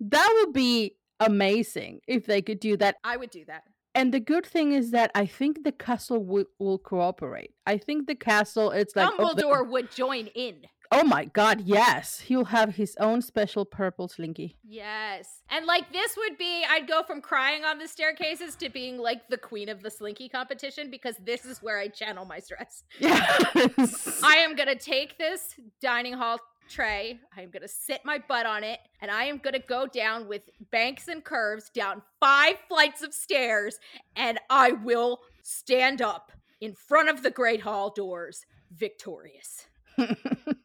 that 0.00 0.34
would 0.38 0.52
be 0.52 0.96
amazing 1.18 2.00
if 2.06 2.26
they 2.26 2.42
could 2.42 2.60
do 2.60 2.76
that. 2.78 2.96
I 3.04 3.16
would 3.16 3.30
do 3.30 3.44
that. 3.46 3.62
And 3.94 4.14
the 4.14 4.20
good 4.20 4.46
thing 4.46 4.72
is 4.72 4.92
that 4.92 5.10
I 5.14 5.26
think 5.26 5.64
the 5.64 5.72
castle 5.72 6.24
will, 6.24 6.44
will 6.58 6.78
cooperate. 6.78 7.54
I 7.66 7.76
think 7.76 8.06
the 8.06 8.14
castle, 8.14 8.70
it's 8.70 8.94
like 8.94 9.10
oh, 9.18 9.34
Dumbledore 9.34 9.68
would 9.68 9.90
join 9.90 10.28
in. 10.28 10.62
Oh 10.92 11.04
my 11.04 11.26
god, 11.26 11.62
yes. 11.62 12.20
He'll 12.20 12.46
have 12.46 12.74
his 12.74 12.96
own 12.98 13.22
special 13.22 13.64
purple 13.64 14.08
slinky. 14.08 14.56
Yes. 14.64 15.42
And 15.48 15.66
like 15.66 15.92
this 15.92 16.16
would 16.16 16.36
be, 16.36 16.64
I'd 16.68 16.88
go 16.88 17.02
from 17.02 17.20
crying 17.20 17.64
on 17.64 17.78
the 17.78 17.86
staircases 17.86 18.56
to 18.56 18.68
being 18.68 18.98
like 18.98 19.28
the 19.28 19.38
queen 19.38 19.68
of 19.68 19.82
the 19.82 19.90
slinky 19.90 20.28
competition 20.28 20.90
because 20.90 21.16
this 21.24 21.44
is 21.44 21.62
where 21.62 21.78
I 21.78 21.88
channel 21.88 22.24
my 22.24 22.40
stress. 22.40 22.82
Yes. 22.98 24.20
I 24.22 24.36
am 24.36 24.56
going 24.56 24.68
to 24.68 24.76
take 24.76 25.16
this 25.16 25.54
dining 25.80 26.14
hall 26.14 26.38
tray, 26.70 27.18
I 27.36 27.42
am 27.42 27.50
going 27.50 27.62
to 27.62 27.68
sit 27.68 28.00
my 28.04 28.18
butt 28.28 28.46
on 28.46 28.62
it, 28.62 28.78
and 29.00 29.10
I 29.10 29.24
am 29.24 29.38
going 29.38 29.54
to 29.54 29.58
go 29.58 29.86
down 29.86 30.28
with 30.28 30.42
banks 30.70 31.08
and 31.08 31.22
curves 31.22 31.68
down 31.68 32.00
five 32.20 32.56
flights 32.68 33.02
of 33.02 33.12
stairs, 33.12 33.78
and 34.14 34.38
I 34.48 34.72
will 34.72 35.20
stand 35.42 36.00
up 36.00 36.30
in 36.60 36.74
front 36.74 37.08
of 37.08 37.22
the 37.22 37.30
Great 37.30 37.62
Hall 37.62 37.90
doors 37.90 38.46
victorious. 38.72 39.66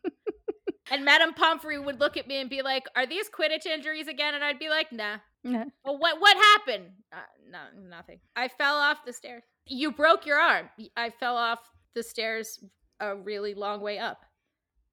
And 0.91 1.03
Madame 1.03 1.33
Pomfrey 1.33 1.79
would 1.79 1.99
look 1.99 2.15
at 2.17 2.27
me 2.27 2.37
and 2.39 2.49
be 2.49 2.61
like, 2.61 2.85
"Are 2.95 3.05
these 3.07 3.29
Quidditch 3.29 3.65
injuries 3.65 4.07
again?" 4.07 4.35
And 4.35 4.43
I'd 4.43 4.59
be 4.59 4.69
like, 4.69 4.91
"Nah." 4.91 5.17
Yeah. 5.43 5.65
Well, 5.83 5.97
what 5.97 6.19
what 6.21 6.35
happened? 6.37 6.89
Uh, 7.13 7.17
no, 7.49 7.59
nothing. 7.89 8.19
I 8.35 8.47
fell 8.47 8.75
off 8.75 9.05
the 9.05 9.13
stairs. 9.13 9.43
You 9.67 9.91
broke 9.91 10.25
your 10.25 10.39
arm. 10.39 10.69
I 10.95 11.09
fell 11.09 11.37
off 11.37 11.59
the 11.95 12.03
stairs 12.03 12.59
a 12.99 13.15
really 13.15 13.53
long 13.55 13.81
way 13.81 13.97
up. 13.99 14.19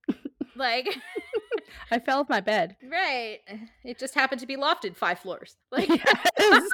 like, 0.57 0.89
I 1.91 1.99
fell 1.99 2.21
off 2.21 2.29
my 2.29 2.41
bed. 2.41 2.77
right? 2.91 3.39
It 3.85 3.99
just 3.99 4.15
happened 4.15 4.41
to 4.41 4.47
be 4.47 4.57
lofted 4.57 4.97
five 4.97 5.19
floors. 5.19 5.57
Like, 5.71 5.89
Yes. 6.39 6.69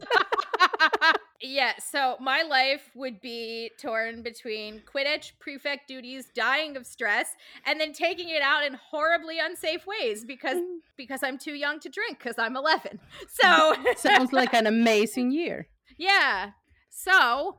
Yeah. 1.40 1.72
So 1.78 2.16
my 2.20 2.42
life 2.42 2.90
would 2.94 3.20
be 3.20 3.70
torn 3.80 4.22
between 4.22 4.82
Quidditch, 4.92 5.32
prefect 5.38 5.88
duties, 5.88 6.26
dying 6.34 6.76
of 6.76 6.86
stress, 6.86 7.36
and 7.64 7.80
then 7.80 7.92
taking 7.92 8.28
it 8.28 8.42
out 8.42 8.64
in 8.64 8.74
horribly 8.74 9.38
unsafe 9.38 9.86
ways 9.86 10.24
because 10.24 10.56
mm. 10.56 10.78
because 10.96 11.22
I'm 11.22 11.38
too 11.38 11.54
young 11.54 11.80
to 11.80 11.88
drink 11.88 12.18
because 12.18 12.38
I'm 12.38 12.56
11. 12.56 13.00
So 13.28 13.74
Sounds 13.96 14.32
like 14.32 14.52
an 14.52 14.66
amazing 14.76 15.30
year. 15.30 15.68
yeah. 15.96 16.50
So 16.90 17.58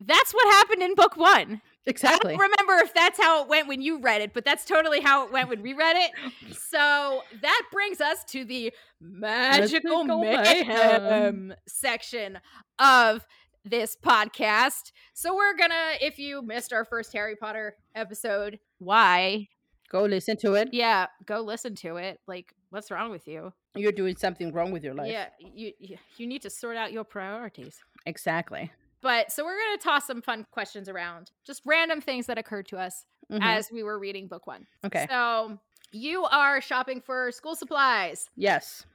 that's 0.00 0.32
what 0.32 0.52
happened 0.52 0.82
in 0.82 0.94
book 0.94 1.16
one. 1.16 1.62
Exactly. 1.86 2.32
I 2.32 2.36
don't 2.36 2.50
remember 2.50 2.84
if 2.84 2.94
that's 2.94 3.20
how 3.20 3.42
it 3.42 3.48
went 3.48 3.68
when 3.68 3.82
you 3.82 4.00
read 4.00 4.22
it, 4.22 4.32
but 4.32 4.44
that's 4.44 4.64
totally 4.64 5.00
how 5.00 5.26
it 5.26 5.32
went 5.32 5.48
when 5.50 5.62
we 5.62 5.74
read 5.74 5.96
it. 5.96 6.56
So 6.56 7.22
that 7.42 7.62
brings 7.72 8.00
us 8.00 8.24
to 8.28 8.44
the 8.44 8.72
magical, 9.00 10.04
Magical 10.04 10.20
mayhem, 10.20 10.66
mayhem. 10.66 11.54
section 11.66 12.38
of 12.78 13.26
this 13.64 13.96
podcast. 13.96 14.92
So 15.12 15.34
we're 15.34 15.56
gonna, 15.56 15.92
if 16.00 16.18
you 16.18 16.42
missed 16.42 16.72
our 16.72 16.84
first 16.84 17.12
Harry 17.12 17.36
Potter 17.36 17.76
episode, 17.94 18.58
why? 18.78 19.48
Go 19.90 20.04
listen 20.04 20.36
to 20.38 20.54
it. 20.54 20.70
Yeah, 20.72 21.06
go 21.26 21.40
listen 21.40 21.74
to 21.76 21.96
it. 21.96 22.18
Like, 22.26 22.54
what's 22.70 22.90
wrong 22.90 23.10
with 23.10 23.28
you? 23.28 23.52
You're 23.76 23.92
doing 23.92 24.16
something 24.16 24.52
wrong 24.52 24.72
with 24.72 24.82
your 24.82 24.94
life. 24.94 25.10
Yeah, 25.10 25.26
you 25.38 25.72
you 25.78 25.96
you 26.16 26.26
need 26.26 26.42
to 26.42 26.50
sort 26.50 26.76
out 26.76 26.92
your 26.92 27.04
priorities. 27.04 27.80
Exactly. 28.06 28.72
But 29.04 29.30
so 29.30 29.44
we're 29.44 29.58
gonna 29.58 29.76
toss 29.76 30.06
some 30.06 30.22
fun 30.22 30.46
questions 30.50 30.88
around, 30.88 31.30
just 31.44 31.60
random 31.66 32.00
things 32.00 32.24
that 32.26 32.38
occurred 32.38 32.66
to 32.68 32.78
us 32.78 33.04
Mhm. 33.30 33.40
as 33.42 33.70
we 33.70 33.82
were 33.82 33.98
reading 33.98 34.28
book 34.28 34.46
one. 34.46 34.66
okay. 34.82 35.06
So 35.10 35.58
you 35.92 36.24
are 36.24 36.62
shopping 36.62 37.02
for 37.02 37.30
school 37.30 37.54
supplies 37.54 38.30
yes. 38.34 38.86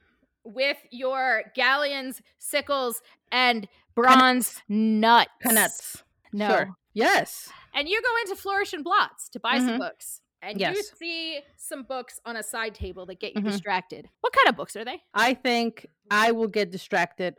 with 0.44 0.78
your 0.90 1.44
galleons, 1.54 2.20
sickles, 2.38 3.02
and 3.30 3.68
bronze 3.94 4.60
Knuts. 4.68 5.30
Peanuts. 5.40 6.02
No. 6.32 6.48
Sure. 6.48 6.76
Yes. 6.92 7.48
And 7.72 7.88
you 7.88 8.02
go 8.02 8.16
into 8.22 8.34
Flourish 8.34 8.72
and 8.72 8.82
Blotts 8.82 9.28
to 9.30 9.38
buy 9.40 9.58
some 9.58 9.76
Mhm. 9.76 9.78
books. 9.78 10.22
And 10.42 10.60
you 10.60 10.82
see 10.82 11.40
some 11.56 11.84
books 11.84 12.18
on 12.24 12.34
a 12.36 12.42
side 12.42 12.74
table 12.74 13.06
that 13.06 13.20
get 13.20 13.34
you 13.36 13.42
Mhm. 13.42 13.52
distracted. 13.52 14.08
What 14.22 14.32
kind 14.32 14.48
of 14.48 14.56
books 14.56 14.74
are 14.74 14.84
they? 14.84 15.04
I 15.14 15.34
think 15.34 15.86
I 16.10 16.32
will 16.32 16.48
get 16.48 16.70
distracted 16.70 17.36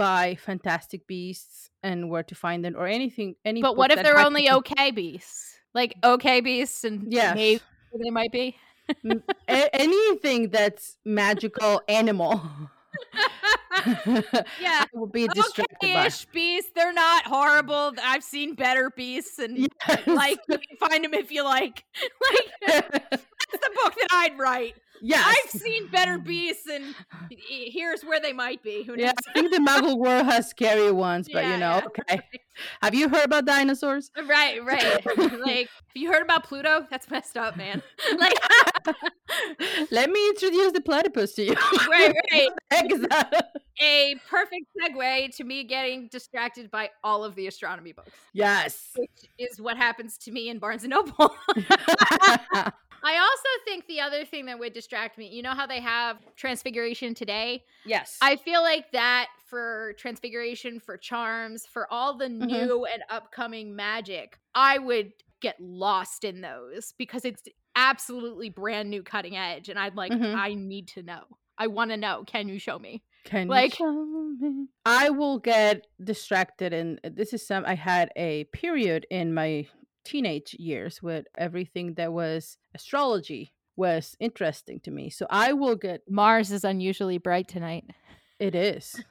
by 0.00 0.34
Fantastic 0.36 1.06
Beasts 1.06 1.68
and 1.82 2.08
where 2.08 2.22
to 2.22 2.34
find 2.34 2.64
them 2.64 2.74
or 2.74 2.86
anything. 2.86 3.36
Any. 3.44 3.60
But 3.60 3.76
what 3.76 3.92
if 3.92 3.96
they're 4.02 4.16
has 4.16 4.22
to 4.22 4.26
only 4.26 4.50
okay 4.50 4.90
beasts? 4.92 5.58
Like 5.74 5.94
okay 6.02 6.40
beasts 6.40 6.84
and 6.84 7.02
maybe 7.06 7.60
they 7.92 8.10
might 8.10 8.32
be. 8.32 8.56
Anything 9.46 10.48
that's 10.48 10.96
magical 11.04 11.82
animal. 11.86 12.40
Yeah. 14.60 14.84
Will 14.92 15.06
be 15.06 15.26
distracted 15.28 15.76
by. 15.80 15.88
Okay-ish 15.88 16.26
beasts. 16.26 16.70
They're 16.74 16.92
not 16.92 17.24
horrible. 17.24 17.92
I've 18.02 18.24
seen 18.24 18.54
better 18.54 18.90
beasts 18.94 19.38
and 19.38 19.56
Yes. 19.56 20.06
like 20.06 20.38
you 20.48 20.58
can 20.58 20.76
find 20.88 21.04
them 21.04 21.14
if 21.14 21.30
you 21.30 21.44
like. 21.44 21.84
Like 22.68 23.20
that's 23.52 23.66
the 23.66 23.72
book 23.82 23.94
that 23.94 24.08
I'd 24.12 24.38
write. 24.38 24.76
yes. 25.00 25.24
I've 25.26 25.50
seen 25.60 25.88
better 25.88 26.18
beasts, 26.30 26.66
and 26.70 26.94
here's 27.30 28.02
where 28.02 28.20
they 28.20 28.32
might 28.32 28.62
be. 28.62 28.82
Who 28.84 28.96
knows? 28.96 29.06
Yeah, 29.06 29.12
I 29.28 29.32
think 29.32 29.50
the 29.50 29.58
Muggle 29.58 29.98
world 30.04 30.26
has 30.26 30.48
scary 30.48 30.92
ones, 30.92 31.28
but 31.32 31.42
Yeah, 31.44 31.52
you 31.54 31.58
know, 31.60 31.76
yeah. 31.76 32.14
okay. 32.16 32.20
Have 32.82 32.94
you 32.94 33.08
heard 33.08 33.24
about 33.24 33.46
dinosaurs? 33.46 34.10
Right, 34.28 34.62
right. 34.64 35.04
like, 35.40 35.68
have 35.68 35.94
you 35.96 36.12
heard 36.12 36.22
about 36.22 36.44
Pluto? 36.44 36.86
That's 36.90 37.10
messed 37.10 37.36
up, 37.38 37.56
man. 37.56 37.82
Like, 38.18 38.34
Let 39.90 40.10
me 40.10 40.28
introduce 40.28 40.72
the 40.72 40.80
platypus 40.80 41.34
to 41.34 41.44
you. 41.44 41.54
right, 41.88 42.14
right. 42.32 42.48
Heck 42.70 42.92
is 42.92 43.00
that? 43.02 43.52
A 43.80 44.14
perfect 44.28 44.66
segue 44.78 45.34
to 45.36 45.44
me 45.44 45.64
getting 45.64 46.08
distracted 46.08 46.70
by 46.70 46.90
all 47.02 47.24
of 47.24 47.34
the 47.34 47.46
astronomy 47.46 47.92
books, 47.92 48.10
Yes. 48.34 48.90
which 48.96 49.08
is 49.38 49.58
what 49.60 49.76
happens 49.78 50.18
to 50.18 50.30
me 50.30 50.50
in 50.50 50.58
Barnes 50.58 50.84
and 50.84 50.90
Noble. 50.90 51.34
I 53.02 53.16
also 53.18 53.48
think 53.64 53.86
the 53.86 54.00
other 54.00 54.24
thing 54.24 54.46
that 54.46 54.58
would 54.58 54.72
distract 54.72 55.16
me, 55.18 55.28
you 55.28 55.42
know 55.42 55.54
how 55.54 55.66
they 55.66 55.80
have 55.80 56.18
Transfiguration 56.36 57.14
today? 57.14 57.64
yes. 57.84 58.18
I 58.20 58.36
feel 58.36 58.62
like 58.62 58.90
that 58.92 59.28
for 59.46 59.94
Transfiguration, 59.98 60.78
for 60.80 60.96
Charms, 60.96 61.66
for 61.66 61.92
all 61.92 62.16
the 62.16 62.26
Mhm. 62.26 62.46
new 62.46 62.84
and 62.84 63.02
upcoming 63.08 63.74
magic, 63.74 64.38
I 64.54 64.78
would 64.78 65.12
get 65.40 65.58
lost 65.60 66.24
in 66.24 66.40
those 66.42 66.92
because 66.98 67.24
it's 67.24 67.42
absolutely 67.74 68.50
brand 68.50 68.90
new 68.90 69.02
cutting 69.02 69.36
edge. 69.36 69.68
And 69.68 69.78
I'd 69.78 69.96
like, 69.96 70.12
Mhm. 70.12 70.34
I 70.34 70.54
need 70.54 70.88
to 70.88 71.02
know. 71.02 71.24
I 71.56 71.66
want 71.68 71.90
to 71.90 71.96
know. 71.96 72.24
Can 72.26 72.48
you 72.48 72.58
show 72.58 72.78
me? 72.78 73.02
Can 73.24 73.46
you 73.46 73.50
like- 73.50 73.74
show 73.74 73.92
me? 73.92 74.68
I 74.86 75.10
will 75.10 75.38
get 75.38 75.86
distracted, 76.02 76.72
and 76.72 76.98
this 77.04 77.32
is 77.32 77.46
some. 77.46 77.64
I 77.66 77.74
had 77.74 78.10
a 78.16 78.44
period 78.44 79.06
in 79.10 79.32
my 79.34 79.66
teenage 80.04 80.54
years 80.58 81.02
with 81.02 81.26
everything 81.36 81.94
that 81.94 82.12
was 82.12 82.58
astrology 82.74 83.52
was 83.76 84.16
interesting 84.20 84.80
to 84.80 84.90
me. 84.90 85.10
So 85.10 85.26
I 85.30 85.52
will 85.52 85.76
get. 85.76 86.02
Mars 86.08 86.50
is 86.52 86.64
unusually 86.64 87.18
bright 87.18 87.48
tonight. 87.48 87.84
It 88.38 88.54
is. 88.54 89.02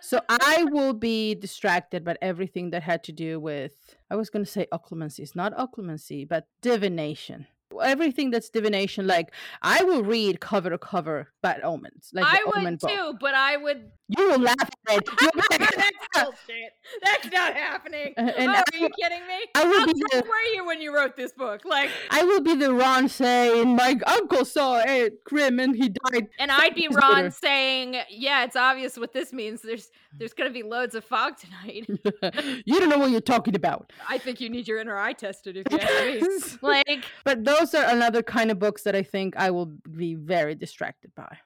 so 0.00 0.20
I 0.28 0.64
will 0.70 0.94
be 0.94 1.34
distracted 1.34 2.04
by 2.04 2.16
everything 2.22 2.70
that 2.70 2.82
had 2.82 3.04
to 3.04 3.12
do 3.12 3.38
with. 3.38 3.72
I 4.10 4.16
was 4.16 4.30
going 4.30 4.44
to 4.44 4.50
say 4.50 4.66
occlumency. 4.72 5.20
It's 5.20 5.36
not 5.36 5.56
occlumency, 5.56 6.26
but 6.26 6.46
divination. 6.62 7.46
Everything 7.82 8.30
that's 8.30 8.50
divination, 8.50 9.06
like 9.06 9.32
I 9.62 9.82
will 9.82 10.02
read 10.02 10.40
cover 10.40 10.68
to 10.68 10.76
cover 10.76 11.28
bad 11.42 11.62
omens, 11.62 12.10
like 12.12 12.26
I 12.26 12.40
the 12.44 12.58
omen 12.58 12.72
would 12.72 12.80
book. 12.80 12.90
too, 12.90 13.14
but 13.18 13.34
I 13.34 13.56
would. 13.56 13.90
You 14.08 14.28
will 14.28 14.40
laugh 14.40 14.70
at 14.90 14.98
it. 14.98 15.08
You'll 15.22 15.30
be 15.32 15.42
like, 15.50 15.61
That's 15.76 15.96
bullshit. 16.24 16.72
That's 17.04 17.24
not 17.32 17.54
happening. 17.54 18.14
Oh, 18.16 18.22
are 18.22 18.64
you 18.78 18.88
kidding 19.00 19.26
me? 19.26 19.38
I 19.54 19.64
will 19.64 19.80
How 19.80 19.86
be 19.86 19.92
the- 19.92 20.24
were 20.28 20.54
you 20.54 20.66
when 20.66 20.80
you 20.80 20.94
wrote 20.94 21.16
this 21.16 21.32
book? 21.32 21.64
Like, 21.64 21.90
I 22.10 22.24
will 22.24 22.40
be 22.42 22.54
the 22.54 22.72
Ron 22.72 23.08
saying, 23.08 23.74
"My 23.76 23.98
uncle 24.06 24.44
saw 24.44 24.80
a 24.86 25.10
Grim 25.24 25.58
and 25.60 25.74
he 25.76 25.88
died." 26.10 26.28
And 26.38 26.50
I'd 26.50 26.74
be 26.74 26.88
Ron 26.90 27.14
later. 27.16 27.30
saying, 27.30 27.96
"Yeah, 28.10 28.44
it's 28.44 28.56
obvious 28.56 28.96
what 28.98 29.12
this 29.12 29.32
means. 29.32 29.62
There's 29.62 29.90
there's 30.18 30.34
going 30.34 30.48
to 30.50 30.54
be 30.54 30.62
loads 30.62 30.94
of 30.94 31.04
fog 31.04 31.34
tonight. 31.38 31.88
you 32.66 32.78
don't 32.78 32.88
know 32.90 32.98
what 32.98 33.10
you're 33.10 33.20
talking 33.20 33.54
about. 33.54 33.92
I 34.08 34.18
think 34.18 34.40
you 34.40 34.50
need 34.50 34.68
your 34.68 34.78
inner 34.78 34.96
eye 34.98 35.14
tested 35.14 35.56
if 35.56 35.66
you 35.70 35.78
ask 35.78 36.62
me." 36.62 36.68
Like, 36.68 37.04
but 37.24 37.44
those 37.44 37.74
are 37.74 37.84
another 37.84 38.22
kind 38.22 38.50
of 38.50 38.58
books 38.58 38.82
that 38.82 38.94
I 38.94 39.02
think 39.02 39.34
I 39.36 39.50
will 39.50 39.66
be 39.66 40.14
very 40.14 40.54
distracted 40.54 41.14
by. 41.14 41.38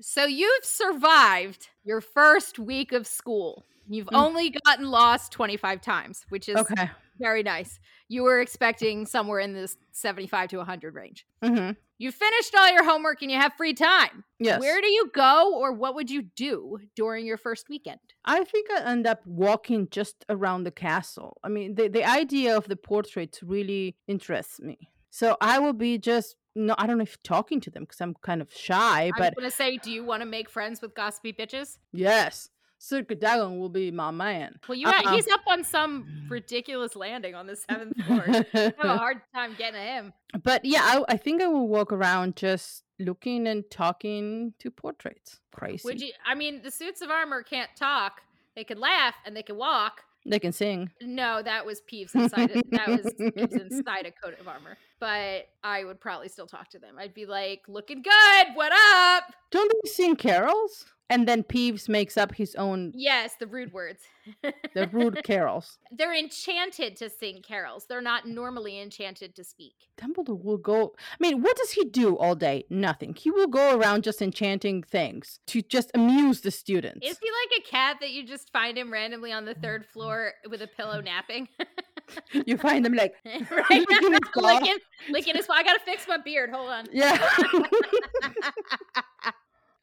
So 0.00 0.24
you've 0.24 0.64
survived 0.64 1.68
your 1.84 2.00
first 2.00 2.58
week 2.58 2.92
of 2.92 3.06
school. 3.06 3.64
You've 3.88 4.06
Mm. 4.06 4.16
only 4.24 4.50
gotten 4.50 4.86
lost 4.90 5.32
25 5.32 5.80
times, 5.80 6.24
which 6.28 6.48
is 6.48 6.56
Okay. 6.56 6.90
very 7.18 7.42
nice. 7.42 7.80
You 8.08 8.22
were 8.22 8.40
expecting 8.40 9.04
somewhere 9.06 9.40
in 9.40 9.52
this 9.52 9.76
75 9.92 10.48
to 10.50 10.58
100 10.58 10.94
range. 10.94 11.26
Mm-hmm. 11.42 11.72
You 11.98 12.12
finished 12.12 12.54
all 12.54 12.70
your 12.72 12.84
homework 12.84 13.20
and 13.20 13.30
you 13.30 13.36
have 13.36 13.52
free 13.54 13.74
time. 13.74 14.24
Yes. 14.38 14.58
Where 14.60 14.80
do 14.80 14.90
you 14.90 15.10
go 15.12 15.54
or 15.54 15.72
what 15.72 15.94
would 15.96 16.10
you 16.10 16.22
do 16.22 16.78
during 16.96 17.26
your 17.26 17.36
first 17.36 17.68
weekend? 17.68 18.00
I 18.24 18.44
think 18.44 18.70
I 18.70 18.90
end 18.90 19.06
up 19.06 19.26
walking 19.26 19.88
just 19.90 20.24
around 20.30 20.64
the 20.64 20.70
castle. 20.70 21.36
I 21.44 21.48
mean, 21.48 21.74
the, 21.74 21.88
the 21.88 22.04
idea 22.04 22.56
of 22.56 22.68
the 22.68 22.76
portraits 22.76 23.42
really 23.42 23.96
interests 24.06 24.60
me. 24.60 24.78
So 25.10 25.36
I 25.40 25.58
will 25.58 25.72
be 25.72 25.98
just 25.98 26.36
no, 26.56 26.74
I 26.78 26.86
don't 26.86 26.98
know 26.98 27.02
if 27.02 27.22
talking 27.22 27.60
to 27.60 27.70
them 27.70 27.84
because 27.84 28.00
I'm 28.00 28.14
kind 28.22 28.40
of 28.42 28.52
shy, 28.52 29.12
But 29.16 29.22
I 29.22 29.26
was 29.26 29.30
but 29.34 29.36
going 29.38 29.50
to 29.50 29.56
say, 29.56 29.76
do 29.76 29.90
you 29.92 30.04
want 30.04 30.22
to 30.22 30.26
make 30.26 30.50
friends 30.50 30.80
with 30.82 30.94
gossipy 30.94 31.32
bitches? 31.32 31.78
yes, 31.92 32.50
Sir 32.78 33.02
Cadogan 33.04 33.58
will 33.60 33.68
be 33.68 33.90
my 33.90 34.10
man. 34.10 34.58
Well, 34.68 34.76
you 34.76 34.88
ha- 34.88 35.02
Uh-uh. 35.04 35.14
he's 35.14 35.28
up 35.28 35.42
on 35.46 35.62
some 35.62 36.26
ridiculous 36.28 36.96
landing 36.96 37.34
on 37.34 37.46
the 37.46 37.54
seventh 37.54 38.02
floor. 38.04 38.24
I 38.26 38.44
have 38.52 38.74
a 38.82 38.96
hard 38.96 39.20
time 39.34 39.54
getting 39.56 39.74
to 39.74 39.80
him. 39.86 40.12
but 40.42 40.64
yeah, 40.64 40.80
I, 40.82 41.04
I 41.10 41.16
think 41.18 41.40
I 41.42 41.46
will 41.46 41.68
walk 41.68 41.92
around 41.92 42.36
just 42.36 42.82
looking 42.98 43.46
and 43.46 43.64
talking 43.70 44.54
to 44.60 44.70
portraits. 44.70 45.38
Crazy. 45.52 45.82
Would 45.84 46.00
you? 46.00 46.12
I 46.26 46.34
mean, 46.34 46.62
the 46.62 46.70
suits 46.70 47.00
of 47.02 47.10
armor 47.10 47.42
can't 47.42 47.70
talk. 47.76 48.22
They 48.56 48.64
can 48.64 48.80
laugh 48.80 49.14
and 49.26 49.36
they 49.36 49.42
can 49.42 49.56
walk. 49.56 50.02
They 50.26 50.38
can 50.38 50.52
sing. 50.52 50.90
No, 51.00 51.42
that 51.42 51.64
was 51.64 51.80
Peeves 51.80 52.14
inside. 52.14 52.50
A, 52.50 52.62
that 52.70 52.88
was 52.88 53.12
Peeves 53.20 53.60
inside 53.60 54.06
a 54.06 54.10
coat 54.12 54.38
of 54.40 54.48
armor. 54.48 54.76
But 55.00 55.48
I 55.64 55.84
would 55.84 56.00
probably 56.00 56.28
still 56.28 56.46
talk 56.46 56.68
to 56.70 56.78
them. 56.78 56.96
I'd 56.98 57.14
be 57.14 57.26
like, 57.26 57.62
"Looking 57.68 58.02
good. 58.02 58.46
What 58.54 58.72
up?" 58.72 59.34
Don't 59.50 59.72
they 59.82 59.90
sing 59.90 60.14
carols? 60.16 60.84
And 61.10 61.26
then 61.26 61.42
Peeves 61.42 61.88
makes 61.88 62.16
up 62.16 62.32
his 62.36 62.54
own 62.54 62.92
Yes, 62.94 63.34
the 63.38 63.48
rude 63.48 63.72
words. 63.72 64.02
the 64.74 64.88
rude 64.92 65.24
carols. 65.24 65.78
They're 65.90 66.14
enchanted 66.14 66.96
to 66.98 67.10
sing 67.10 67.42
carols. 67.42 67.86
They're 67.88 68.00
not 68.00 68.28
normally 68.28 68.80
enchanted 68.80 69.34
to 69.34 69.42
speak. 69.42 69.74
Dumbledore 70.00 70.42
will 70.42 70.56
go. 70.56 70.94
I 70.98 71.16
mean, 71.18 71.42
what 71.42 71.56
does 71.56 71.72
he 71.72 71.84
do 71.84 72.16
all 72.16 72.36
day? 72.36 72.64
Nothing. 72.70 73.14
He 73.14 73.30
will 73.30 73.48
go 73.48 73.76
around 73.76 74.04
just 74.04 74.22
enchanting 74.22 74.84
things 74.84 75.40
to 75.48 75.62
just 75.62 75.90
amuse 75.94 76.42
the 76.42 76.52
students. 76.52 77.04
Is 77.04 77.18
he 77.20 77.28
like 77.28 77.60
a 77.60 77.68
cat 77.68 77.96
that 78.00 78.10
you 78.10 78.24
just 78.24 78.52
find 78.52 78.78
him 78.78 78.92
randomly 78.92 79.32
on 79.32 79.44
the 79.44 79.54
third 79.54 79.86
floor 79.86 80.34
with 80.48 80.62
a 80.62 80.68
pillow 80.68 81.00
napping? 81.04 81.48
you 82.46 82.56
find 82.56 82.84
them 82.84 82.94
like, 82.94 83.14
right? 83.24 83.84
Licking 83.88 84.12
his 84.12 84.20
paw. 84.32 84.40
licking, 84.42 84.78
licking 85.10 85.34
his 85.34 85.46
paw. 85.46 85.54
I 85.54 85.64
gotta 85.64 85.80
fix 85.84 86.06
my 86.06 86.18
beard. 86.18 86.50
Hold 86.50 86.70
on. 86.70 86.86
yeah. 86.92 87.18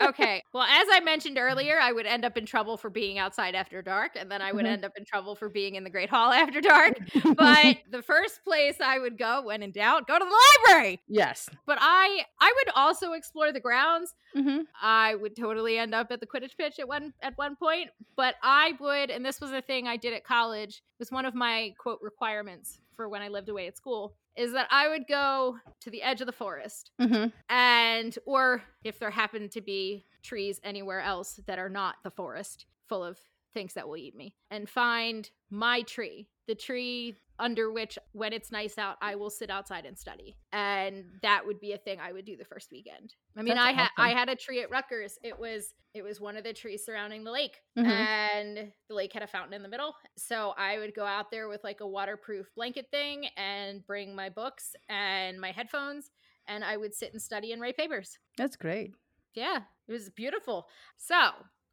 Okay. 0.01 0.43
Well, 0.53 0.63
as 0.63 0.87
I 0.91 0.99
mentioned 1.01 1.37
earlier, 1.39 1.79
I 1.79 1.91
would 1.91 2.05
end 2.05 2.25
up 2.25 2.37
in 2.37 2.45
trouble 2.45 2.77
for 2.77 2.89
being 2.89 3.17
outside 3.17 3.55
after 3.55 3.81
dark, 3.81 4.13
and 4.15 4.31
then 4.31 4.41
I 4.41 4.51
would 4.51 4.65
Mhm. 4.65 4.67
end 4.67 4.85
up 4.85 4.91
in 4.97 5.05
trouble 5.05 5.35
for 5.35 5.49
being 5.49 5.75
in 5.75 5.83
the 5.83 5.89
Great 5.89 6.09
Hall 6.09 6.31
after 6.33 6.61
dark. 6.61 6.99
But 7.35 7.77
the 7.89 8.01
first 8.01 8.43
place 8.43 8.79
I 8.81 8.99
would 8.99 9.17
go 9.17 9.41
when 9.43 9.63
in 9.63 9.71
doubt, 9.71 10.07
go 10.07 10.17
to 10.19 10.25
the 10.25 10.37
library. 10.69 11.01
yes. 11.07 11.49
But 11.65 11.77
I 11.81 12.25
I 12.39 12.53
would 12.57 12.73
also 12.75 13.13
explore 13.13 13.51
the 13.51 13.59
grounds. 13.59 14.15
hmm 14.33 14.67
I 14.81 15.15
would 15.15 15.35
totally 15.35 15.77
end 15.77 15.95
up 15.95 16.11
at 16.11 16.19
the 16.19 16.27
Quidditch 16.27 16.57
pitch 16.57 16.79
at 16.79 16.87
one 16.87 17.13
at 17.21 17.37
one 17.37 17.55
point, 17.55 17.91
but 18.15 18.35
I 18.43 18.73
would, 18.79 19.09
and 19.11 19.25
this 19.25 19.41
was 19.41 19.51
a 19.51 19.61
thing 19.61 19.87
I 19.87 19.97
did 19.97 20.13
at 20.13 20.23
college. 20.23 20.77
It 20.77 20.99
was 20.99 21.11
one 21.11 21.25
of 21.25 21.35
my 21.35 21.73
quote 21.79 21.99
requirements 22.01 22.79
for 22.97 23.07
when 23.07 23.21
I 23.21 23.29
lived 23.29 23.47
away 23.47 23.67
at 23.67 23.77
school. 23.77 24.17
Is 24.35 24.51
that 24.53 24.67
I 24.69 24.89
would 24.89 25.07
go 25.07 25.57
to 25.79 25.89
the 25.89 26.03
edge 26.03 26.19
of 26.19 26.27
the 26.27 26.33
forest 26.33 26.91
hmm 26.99 27.27
and 27.49 28.17
or 28.25 28.63
if 28.83 28.99
there 28.99 29.09
happened 29.09 29.51
to 29.51 29.61
be 29.61 30.05
trees 30.21 30.59
anywhere 30.63 30.99
else 30.99 31.39
that 31.47 31.57
are 31.57 31.69
not 31.69 31.95
the 32.03 32.11
forest 32.11 32.65
full 32.89 33.03
of 33.03 33.17
things 33.53 33.73
that 33.73 33.87
will 33.87 33.97
eat 33.97 34.15
me 34.15 34.35
and 34.51 34.69
find 34.69 35.31
my 35.49 35.81
tree 35.81 36.27
the 36.47 36.55
tree 36.55 37.17
under 37.39 37.71
which 37.71 37.99
when 38.13 38.33
it's 38.33 38.51
nice 38.51 38.77
out 38.77 38.97
i 39.01 39.13
will 39.15 39.29
sit 39.29 39.49
outside 39.49 39.85
and 39.85 39.97
study 39.97 40.35
and 40.53 41.05
that 41.21 41.45
would 41.45 41.59
be 41.59 41.73
a 41.73 41.77
thing 41.77 41.99
i 41.99 42.11
would 42.11 42.25
do 42.25 42.35
the 42.35 42.45
first 42.45 42.71
weekend 42.71 43.13
i 43.37 43.41
mean 43.43 43.55
That's 43.55 43.67
i 43.67 43.71
had 43.73 43.89
i 43.97 44.09
had 44.09 44.29
a 44.29 44.35
tree 44.35 44.61
at 44.61 44.71
rutgers 44.71 45.19
it 45.23 45.37
was 45.37 45.73
it 45.93 46.03
was 46.03 46.19
one 46.19 46.35
of 46.37 46.43
the 46.43 46.53
trees 46.53 46.83
surrounding 46.85 47.23
the 47.23 47.31
lake 47.31 47.57
Mhm. 47.77 47.85
and 47.87 48.71
the 48.89 48.95
lake 48.95 49.13
had 49.13 49.21
a 49.23 49.27
fountain 49.27 49.53
in 49.53 49.61
the 49.61 49.69
middle 49.69 49.93
so 50.17 50.53
i 50.57 50.79
would 50.79 50.95
go 50.95 51.05
out 51.05 51.29
there 51.29 51.47
with 51.47 51.63
like 51.63 51.81
a 51.81 51.87
waterproof 51.87 52.47
blanket 52.55 52.87
thing 52.91 53.27
and 53.37 53.85
bring 53.85 54.15
my 54.15 54.29
books 54.29 54.75
and 54.89 55.39
my 55.39 55.51
headphones 55.51 56.09
and 56.49 56.63
I 56.63 56.77
would 56.77 56.93
sit 56.95 57.11
and 57.11 57.21
study 57.21 57.51
and 57.51 57.61
write 57.61 57.75
papers. 57.75 58.17
That's 58.37 58.55
great. 58.55 58.93
Yeah, 59.33 59.59
it 59.85 59.91
was 59.91 60.09
beautiful. 60.09 60.69
So 60.95 61.17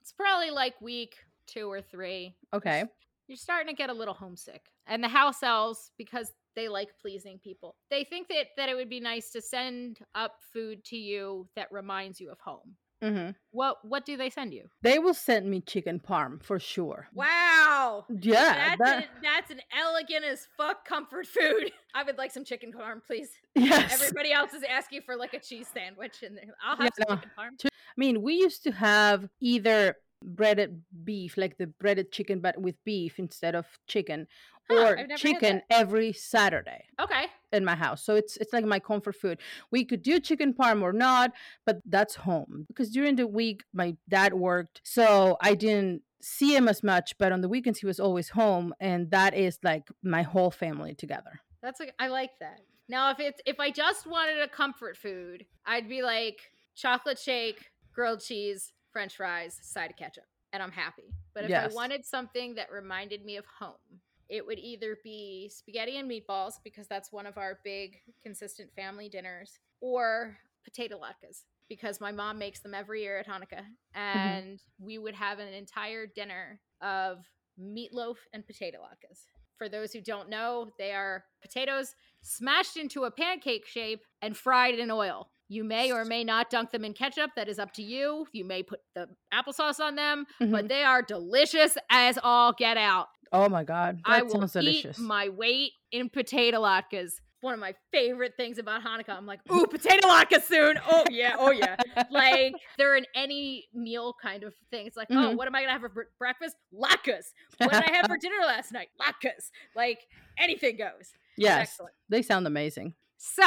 it's 0.01 0.11
probably 0.11 0.51
like 0.51 0.75
week 0.81 1.15
two 1.47 1.71
or 1.71 1.81
three. 1.81 2.35
Okay. 2.53 2.83
You're, 3.29 3.35
you're 3.35 3.37
starting 3.37 3.69
to 3.75 3.77
get 3.77 3.91
a 3.91 3.95
little 3.95 4.15
homesick. 4.15 4.67
And 4.87 5.03
the 5.03 5.09
house 5.09 5.43
elves, 5.43 5.91
because 5.99 6.33
they 6.57 6.69
like 6.69 6.89
pleasing 7.01 7.39
people, 7.43 7.77
they 7.91 8.05
think 8.05 8.29
that, 8.29 8.47
that 8.57 8.69
it 8.69 8.75
would 8.75 8.89
be 8.91 9.01
nice 9.01 9.31
to 9.31 9.41
send 9.43 9.99
up 10.15 10.37
food 10.53 10.85
to 10.87 10.97
you 10.97 11.49
that 11.57 11.71
reminds 11.73 12.21
you 12.21 12.31
of 12.31 12.39
home. 12.41 12.77
hmm 13.03 13.31
What 13.51 13.79
what 13.85 14.07
do 14.07 14.17
they 14.17 14.31
send 14.31 14.55
you? 14.55 14.69
They 14.83 14.99
will 15.01 15.15
send 15.15 15.51
me 15.51 15.61
chicken 15.63 15.99
parm 16.01 16.43
for 16.43 16.59
sure. 16.61 17.09
Wow. 17.13 18.05
Yeah. 18.09 18.77
That's, 18.77 18.79
that- 18.91 19.05
a- 19.05 19.09
that's 19.23 19.51
an 19.51 19.61
elegant 19.77 20.25
as 20.25 20.47
fuck 20.57 20.85
comfort 20.87 21.27
food. 21.27 21.73
I 21.95 22.03
would 22.05 22.19
like 22.19 22.31
some 22.33 22.45
chicken 22.45 22.73
parm, 22.73 23.01
please. 23.07 23.31
yes. 23.57 23.93
Everybody 23.93 24.33
else 24.33 24.53
is 24.53 24.63
asking 24.69 25.03
for 25.03 25.17
like 25.17 25.35
a 25.35 25.41
cheese 25.41 25.67
sandwich, 25.75 26.23
and 26.23 26.39
I'll 26.65 26.77
have 26.77 26.91
Yeah, 26.99 27.05
some 27.05 27.17
no. 27.17 27.17
chicken 27.17 27.31
parm. 27.39 27.51
I 27.65 27.97
mean, 27.97 28.23
we 28.23 28.35
used 28.35 28.63
to 28.65 28.73
have 28.73 29.29
either 29.41 29.97
breaded 30.25 30.83
beef, 31.05 31.37
like 31.37 31.59
the 31.59 31.67
breaded 31.67 32.13
chicken, 32.13 32.41
but 32.41 32.59
with 32.61 32.83
beef 32.85 33.19
instead 33.19 33.55
of 33.55 33.67
chicken, 33.87 34.27
Huh, 34.71 34.77
or 34.77 34.99
I've 34.99 35.09
never 35.09 35.11
had 35.11 35.17
chicken 35.19 35.63
every 35.71 36.13
Saturday 36.13 36.85
Okay. 37.01 37.27
in 37.53 37.65
my 37.65 37.75
house. 37.75 38.03
So 38.03 38.15
it's 38.15 38.37
it's 38.39 38.53
like 38.53 38.65
my 38.65 38.79
comfort 38.79 39.17
food. 39.17 39.39
We 39.71 39.85
could 39.85 40.03
do 40.03 40.19
chicken 40.21 40.55
parm 40.55 40.83
or 40.83 40.93
not, 40.93 41.33
but 41.67 41.81
that's 41.87 42.15
home 42.17 42.65
because 42.69 42.91
during 42.91 43.17
the 43.17 43.27
week 43.27 43.65
my 43.73 43.97
dad 44.09 44.35
worked, 44.35 44.81
so 44.85 45.37
I 45.41 45.55
didn't 45.55 46.03
see 46.23 46.57
him 46.57 46.69
as 46.69 46.83
much. 46.83 47.17
But 47.19 47.33
on 47.33 47.43
the 47.43 47.49
weekends 47.49 47.81
he 47.81 47.87
was 47.87 48.01
always 48.01 48.31
home, 48.31 48.75
and 48.81 49.11
that 49.11 49.35
is 49.35 49.59
like 49.63 49.89
my 50.03 50.23
whole 50.23 50.51
family 50.51 50.95
together. 50.95 51.41
That's 51.63 51.81
like 51.81 51.95
I 51.99 52.09
like 52.09 52.31
that. 52.41 52.61
Now, 52.89 53.11
if 53.11 53.21
it's 53.21 53.41
if 53.47 53.61
I 53.61 53.71
just 53.71 54.07
wanted 54.07 54.41
a 54.41 54.49
comfort 54.49 54.97
food, 54.97 55.47
I'd 55.67 55.89
be 55.89 56.03
like 56.03 56.41
chocolate 56.75 57.19
shake, 57.19 57.71
grilled 57.95 58.21
cheese, 58.21 58.73
French 58.95 59.17
fries, 59.17 59.59
side 59.61 59.91
of 59.91 59.97
ketchup, 59.97 60.25
and 60.53 60.63
I'm 60.63 60.73
happy. 60.73 61.13
But 61.35 61.45
if 61.45 61.51
Yes. 61.51 61.73
I 61.73 61.75
wanted 61.75 62.07
something 62.07 62.55
that 62.55 62.71
reminded 62.73 63.25
me 63.25 63.37
of 63.37 63.45
home, 63.45 64.01
it 64.29 64.47
would 64.47 64.59
either 64.59 64.97
be 65.03 65.51
spaghetti 65.51 65.99
and 65.99 66.11
meatballs 66.11 66.55
because 66.63 66.87
that's 66.87 67.13
one 67.13 67.27
of 67.27 67.37
our 67.37 67.61
big 67.65 68.01
consistent 68.23 68.73
family 68.75 69.09
dinners, 69.09 69.59
or 69.81 70.39
potato 70.65 70.99
latkes 70.99 71.43
because 71.69 72.01
my 72.01 72.13
mom 72.13 72.39
makes 72.39 72.61
them 72.61 72.73
every 72.73 73.03
year 73.03 73.19
at 73.19 73.27
Hanukkah, 73.27 73.65
mm-hmm. 73.65 73.99
and 73.99 74.63
we 74.79 74.97
would 74.97 75.15
have 75.15 75.41
an 75.41 75.53
entire 75.53 76.07
dinner 76.07 76.61
of 76.81 77.27
meatloaf 77.61 78.17
and 78.33 78.47
potato 78.47 78.79
latkes. 78.79 79.25
For 79.59 79.69
those 79.69 79.93
who 79.93 80.01
don't 80.01 80.29
know, 80.29 80.73
they 80.79 80.93
are 80.93 81.25
potatoes 81.43 81.95
smashed 82.23 82.77
into 82.77 83.05
a 83.05 83.11
pancake 83.11 83.67
shape 83.67 84.05
and 84.23 84.37
fried 84.37 84.79
in 84.79 84.91
oil. 84.91 85.31
You 85.49 85.63
may 85.65 85.93
or 85.93 86.05
may 86.05 86.25
not 86.25 86.49
dunk 86.51 86.71
them 86.71 86.85
in 86.85 86.95
ketchup. 86.95 87.31
That 87.37 87.49
is 87.49 87.59
up 87.59 87.73
to 87.75 87.83
you. 87.83 88.27
You 88.33 88.45
may 88.45 88.63
put 88.63 88.81
the 88.95 89.09
applesauce 89.33 89.79
on 89.81 89.95
them, 89.95 90.27
but 90.41 90.65
Mhm. 90.65 90.69
they 90.69 90.83
are 90.85 91.03
delicious 91.03 91.77
as 91.91 92.19
all 92.23 92.53
get 92.53 92.77
out. 92.77 93.09
Oh 93.33 93.49
my 93.49 93.65
god, 93.65 93.99
that 94.07 94.13
I 94.13 94.23
will 94.23 94.31
sounds 94.31 94.53
delicious. 94.53 94.99
eat 94.99 95.03
my 95.03 95.29
weight 95.29 95.73
in 95.93 96.09
potato 96.09 96.63
latkes. 96.63 97.15
One 97.41 97.53
of 97.53 97.61
my 97.61 97.75
favorite 97.93 98.33
things 98.39 98.57
about 98.59 98.83
Hanukkah. 98.83 99.11
I'm 99.11 99.27
like, 99.27 99.41
ooh, 99.53 99.67
potato 99.71 100.09
latkes 100.09 100.45
soon. 100.45 100.79
Oh 100.89 101.05
yeah, 101.11 101.37
oh 101.39 101.51
yeah. 101.51 101.77
Like 102.11 102.55
they're 102.79 102.97
in 102.97 103.05
any 103.15 103.67
meal 103.75 104.15
kind 104.23 104.45
of 104.45 104.55
thing. 104.71 104.87
It's 104.87 104.97
like, 104.97 105.09
oh, 105.11 105.15
Mhm. 105.15 105.37
what 105.37 105.47
am 105.47 105.55
I 105.55 105.61
gonna 105.61 105.73
have 105.73 105.83
for 105.83 105.89
br- 105.91 106.03
breakfast? 106.19 106.57
Latkes. 106.73 107.33
What 107.59 107.71
did 107.73 107.83
I 107.85 107.93
have 107.97 108.07
for 108.07 108.17
dinner 108.21 108.39
last 108.47 108.73
night? 108.73 108.89
Latkes. 108.99 109.51
Like 109.77 110.07
anything 110.39 110.77
goes. 110.77 111.13
yes, 111.37 111.79
they 112.09 112.23
sound 112.23 112.47
amazing. 112.47 112.95
So 113.19 113.45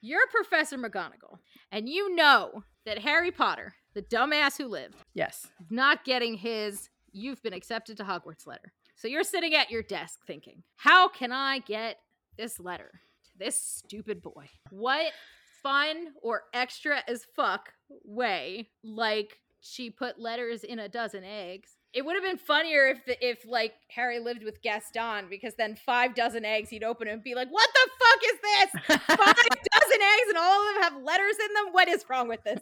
you're 0.00 0.26
Professor 0.28 0.76
McGonagall, 0.78 1.38
and 1.72 1.88
you 1.88 2.14
know 2.14 2.64
that 2.84 2.98
Harry 2.98 3.30
Potter, 3.30 3.74
the 3.94 4.02
dumbass 4.02 4.56
who 4.58 4.66
lived, 4.66 4.96
Yes. 5.14 5.46
is 5.60 5.70
not 5.70 6.04
getting 6.04 6.34
his 6.34 6.90
"You've 7.12 7.42
been 7.42 7.52
accepted 7.54 7.96
to 7.96 8.04
Hogwarts" 8.04 8.46
letter. 8.46 8.72
So 8.96 9.08
you're 9.08 9.24
sitting 9.24 9.54
at 9.54 9.70
your 9.70 9.82
desk 9.82 10.20
thinking, 10.26 10.62
"How 10.76 11.08
can 11.08 11.32
I 11.32 11.60
get 11.60 12.00
this 12.36 12.58
letter 12.60 13.00
to 13.24 13.30
this 13.38 13.60
stupid 13.60 14.22
boy? 14.22 14.48
What 14.70 15.12
fun 15.62 16.14
or 16.22 16.44
extra 16.52 17.02
as 17.08 17.24
fuck 17.24 17.72
way, 17.88 18.70
like 18.82 19.40
she 19.60 19.90
put 19.90 20.20
letters 20.20 20.62
in 20.64 20.78
a 20.78 20.88
dozen 20.88 21.24
eggs?" 21.24 21.77
It 21.94 22.04
would 22.04 22.14
have 22.14 22.22
been 22.22 22.38
funnier 22.38 22.88
if 22.88 23.04
the, 23.06 23.26
if 23.26 23.46
like 23.46 23.72
Harry 23.88 24.18
lived 24.18 24.44
with 24.44 24.60
Gaston 24.62 25.26
because 25.30 25.54
then 25.54 25.74
five 25.74 26.14
dozen 26.14 26.44
eggs 26.44 26.68
he'd 26.68 26.84
open 26.84 27.08
and 27.08 27.22
be 27.22 27.34
like, 27.34 27.48
"What 27.48 27.68
the 27.72 27.90
fuck 27.98 28.20
is 28.24 28.40
this? 28.42 28.98
Five 29.16 29.36
dozen 29.72 30.02
eggs 30.02 30.28
and 30.28 30.36
all 30.36 30.68
of 30.68 30.74
them 30.74 30.82
have 30.82 31.02
letters 31.02 31.36
in 31.40 31.54
them? 31.54 31.72
What 31.72 31.88
is 31.88 32.04
wrong 32.08 32.28
with 32.28 32.42
this?" 32.44 32.60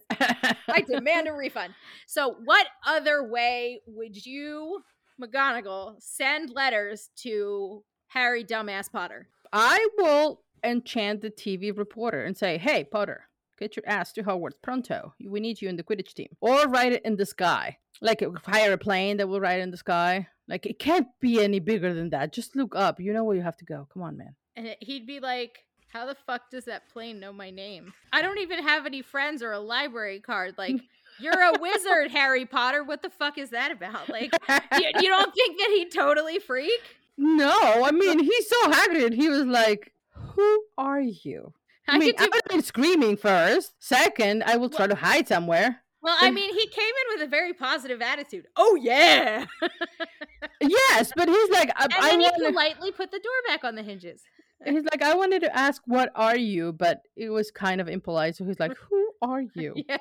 I 0.69 0.83
demand 0.83 1.27
a 1.29 1.33
refund. 1.33 1.75
So, 2.07 2.37
what 2.45 2.67
other 2.87 3.29
way 3.29 3.81
would 3.87 4.25
you, 4.25 4.83
McGonagall, 5.21 5.97
send 6.01 6.51
letters 6.51 7.11
to 7.23 7.83
Harry 8.09 8.45
Dumbass 8.45 8.93
Potter? 8.93 9.29
I 9.53 9.89
will 9.99 10.43
enchant 10.63 11.21
the 11.21 11.31
TV 11.31 11.77
reporter 11.77 12.25
and 12.25 12.37
say, 12.37 12.59
"Hey, 12.59 12.85
Potter, 12.85 13.29
get 13.59 13.75
your 13.75 13.89
ass 13.89 14.13
to 14.13 14.23
Hogwarts 14.23 14.63
pronto. 14.63 15.15
We 15.21 15.41
need 15.41 15.61
you 15.61 15.69
in 15.69 15.77
the 15.77 15.83
Quidditch 15.83 16.15
team." 16.15 16.29
Or 16.41 16.69
write 16.69 16.93
it 16.93 17.05
in 17.05 17.17
the 17.17 17.27
sky, 17.27 17.79
like 18.01 18.23
uh, 18.23 18.31
hire 18.45 18.73
a 18.73 18.79
plane 18.79 19.17
that 19.19 19.29
will 19.29 19.41
ride 19.41 19.61
in 19.61 19.71
the 19.71 19.77
sky. 19.77 20.29
Like 20.49 20.67
it 20.67 20.79
can't 20.79 21.09
be 21.21 21.43
any 21.43 21.59
bigger 21.61 21.93
than 21.95 22.11
that. 22.11 22.33
Just 22.33 22.55
look 22.57 22.75
up. 22.77 23.01
You 23.01 23.13
know 23.13 23.25
where 23.25 23.37
you 23.37 23.43
have 23.43 23.57
to 23.59 23.65
go. 23.65 23.89
Come 23.93 24.03
on, 24.03 24.17
man. 24.17 24.35
And 24.55 24.67
it- 24.67 24.79
he'd 24.81 25.07
be 25.07 25.21
like, 25.21 25.65
How 25.93 26.07
the 26.07 26.15
fuck 26.27 26.51
does 26.51 26.65
that 26.67 26.89
plane 26.89 27.19
know 27.21 27.33
my 27.33 27.51
name? 27.51 27.93
I 28.13 28.23
don't 28.23 28.39
even 28.39 28.63
have 28.63 28.87
any 28.87 29.03
friends 29.03 29.43
or 29.43 29.53
a 29.53 29.61
library 29.61 30.21
card. 30.21 30.55
Like, 30.59 30.77
you're 31.21 31.41
a 31.41 31.59
wizard, 31.61 32.11
Harry 32.11 32.45
Potter. 32.47 32.85
What 32.85 33.03
the 33.03 33.11
fuck 33.11 33.39
is 33.39 33.51
that 33.51 33.71
about? 33.73 34.09
Like, 34.09 34.31
you, 34.49 34.91
you 35.01 35.09
don't 35.09 35.35
think 35.35 35.59
that 35.59 35.71
he'd 35.75 35.91
totally 35.93 36.39
freak? 36.39 36.81
no, 37.19 37.51
I 37.85 37.91
mean 37.93 38.19
he 38.19 38.43
saw 38.43 38.71
Hagrid. 38.71 39.15
He 39.15 39.29
was 39.31 39.47
like, 39.47 39.93
"Who 40.13 40.65
are 40.77 41.01
you?" 41.01 41.55
I, 41.89 41.95
I 41.95 41.99
mean, 41.99 42.13
I 42.19 42.25
would 42.25 42.35
have 42.35 42.45
been 42.51 42.63
screaming 42.63 43.17
first. 43.17 43.73
Second, 43.79 44.43
I 44.45 44.57
will 44.59 44.69
try 44.69 44.87
to 44.87 44.95
hide 44.95 45.27
somewhere. 45.27 45.81
Well, 46.03 46.17
I 46.21 46.31
mean, 46.31 46.55
he 46.55 46.67
came 46.69 46.85
in 46.85 47.19
with 47.19 47.27
a 47.27 47.31
very 47.31 47.53
positive 47.53 48.01
attitude. 48.03 48.47
Oh 48.57 48.77
yeah, 48.81 49.47
Yes, 50.61 51.13
but 51.17 51.29
he's 51.29 51.51
like, 51.51 51.71
I, 51.77 51.85
and 51.85 51.95
I 51.95 52.11
then 52.11 52.21
he 52.21 52.27
wanna- 52.39 52.51
politely 52.53 52.93
put 52.93 53.11
the 53.11 53.19
door 53.19 53.33
back 53.49 53.65
on 53.65 53.75
the 53.75 53.83
hinges. 53.83 54.23
He's 54.65 54.85
like, 54.85 55.03
I 55.03 55.15
wanted 55.15 55.41
to 55.43 55.55
ask, 55.57 55.83
what 55.87 56.11
are 56.15 56.37
you? 56.37 56.73
But 56.73 57.03
it 57.15 57.29
was 57.29 57.51
kind 57.51 57.79
of 57.81 57.89
impolite. 57.89 58.37
So 58.37 58.45
he's 58.45 58.59
like, 58.59 58.75
who 58.91 59.11
are 59.21 59.43
you? 59.55 59.75
Yeah, 59.77 59.99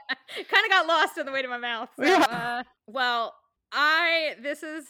kind 0.50 0.66
of 0.66 0.70
got 0.72 0.88
lost 0.88 1.18
on 1.20 1.26
the 1.26 1.32
way 1.32 1.42
to 1.42 1.48
my 1.50 1.58
mouth. 1.58 1.90
So, 2.00 2.06
Yeah. 2.06 2.20
uh, 2.22 2.64
well, 2.88 3.34
I 3.74 4.36
this 4.42 4.64
is 4.64 4.86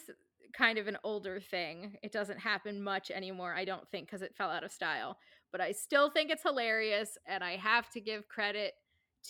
kind 0.52 0.78
of 0.78 0.86
an 0.86 0.96
older 1.02 1.40
thing. 1.40 1.96
It 2.02 2.12
doesn't 2.12 2.38
happen 2.38 2.80
much 2.82 3.10
anymore, 3.10 3.54
I 3.54 3.64
don't 3.64 3.86
think, 3.90 4.06
because 4.06 4.22
it 4.22 4.34
fell 4.36 4.50
out 4.50 4.62
of 4.64 4.70
style. 4.70 5.18
But 5.50 5.60
I 5.60 5.72
still 5.72 6.10
think 6.10 6.30
it's 6.30 6.42
hilarious, 6.42 7.18
and 7.26 7.42
I 7.42 7.56
have 7.56 7.90
to 7.90 8.00
give 8.00 8.28
credit 8.28 8.74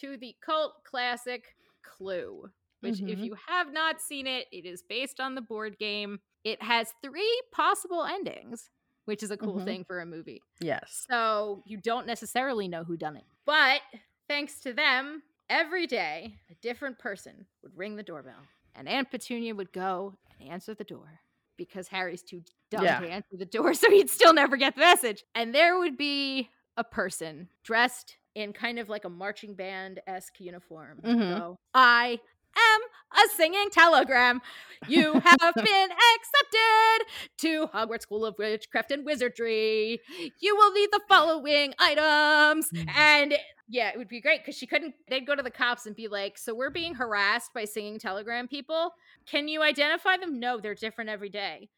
to 0.00 0.16
the 0.18 0.36
cult 0.44 0.72
classic 0.84 1.55
Clue. 1.96 2.50
Which, 2.80 3.00
if 3.00 3.18
Mhm. 3.18 3.24
you 3.24 3.36
have 3.48 3.72
not 3.72 4.00
seen 4.00 4.26
it, 4.26 4.46
it 4.52 4.66
is 4.66 4.82
based 4.82 5.18
on 5.18 5.34
the 5.34 5.40
board 5.40 5.78
game. 5.78 6.20
It 6.44 6.62
has 6.62 6.92
three 7.02 7.42
possible 7.52 8.04
endings, 8.04 8.70
which 9.06 9.22
is 9.22 9.30
a 9.30 9.36
cool 9.36 9.56
Mhm. 9.60 9.64
thing 9.64 9.84
for 9.84 10.00
a 10.00 10.06
movie. 10.06 10.42
Yes. 10.60 11.06
So 11.10 11.62
you 11.66 11.78
don't 11.78 12.06
necessarily 12.06 12.68
know 12.68 12.84
who 12.84 12.96
done 12.96 13.16
it. 13.16 13.24
But 13.46 13.80
thanks 14.28 14.60
to 14.60 14.72
them, 14.74 15.22
every 15.48 15.86
day, 15.86 16.38
a 16.50 16.54
different 16.56 16.98
person 16.98 17.46
would 17.62 17.76
ring 17.76 17.96
the 17.96 18.02
doorbell, 18.02 18.46
and 18.74 18.88
Aunt 18.88 19.10
Petunia 19.10 19.54
would 19.54 19.72
go 19.72 20.18
and 20.38 20.48
answer 20.50 20.74
the 20.74 20.84
door 20.84 21.20
because 21.56 21.88
Harry's 21.88 22.22
too 22.22 22.42
dumb 22.70 22.84
Yeah. 22.84 23.00
to 23.00 23.08
answer 23.08 23.36
the 23.36 23.46
door, 23.46 23.72
so 23.74 23.90
he'd 23.90 24.10
still 24.10 24.34
never 24.34 24.56
get 24.58 24.74
the 24.74 24.80
message. 24.80 25.24
And 25.34 25.54
there 25.54 25.78
would 25.78 25.96
be 25.96 26.50
a 26.76 26.84
person 26.84 27.48
dressed 27.62 28.18
in 28.36 28.52
kind 28.52 28.78
of 28.78 28.88
like 28.88 29.04
a 29.06 29.08
marching 29.08 29.54
band 29.54 29.98
esque 30.06 30.38
uniform. 30.38 31.00
Mhm. 31.02 31.38
Go, 31.38 31.58
I 31.74 32.20
am 32.54 32.80
a 33.24 33.28
singing 33.34 33.70
telegram. 33.70 34.42
You 34.86 35.14
have 35.14 35.54
been 35.54 35.88
accepted 35.90 37.06
to 37.38 37.66
Hogwarts 37.68 38.02
School 38.02 38.26
of 38.26 38.36
Witchcraft 38.38 38.92
and 38.92 39.06
Wizardry. 39.06 40.00
You 40.38 40.54
will 40.54 40.72
need 40.72 40.90
the 40.92 41.00
following 41.08 41.72
items. 41.78 42.70
Mm. 42.70 42.88
And 42.96 43.38
yeah, 43.68 43.88
it 43.90 43.98
would 43.98 44.08
be 44.08 44.20
great 44.20 44.40
because 44.42 44.56
she 44.56 44.66
couldn't. 44.66 44.94
They'd 45.08 45.26
go 45.26 45.34
to 45.34 45.42
the 45.42 45.50
cops 45.50 45.86
and 45.86 45.94
be 45.96 46.08
like, 46.08 46.38
So 46.38 46.54
we're 46.54 46.70
being 46.70 46.94
harassed 46.94 47.52
by 47.54 47.64
singing 47.64 47.98
telegram 47.98 48.48
people. 48.48 48.92
Can 49.26 49.48
you 49.48 49.62
identify 49.62 50.16
them? 50.16 50.38
No, 50.38 50.60
they're 50.60 50.74
different 50.74 51.10
every 51.10 51.28
day. 51.30 51.68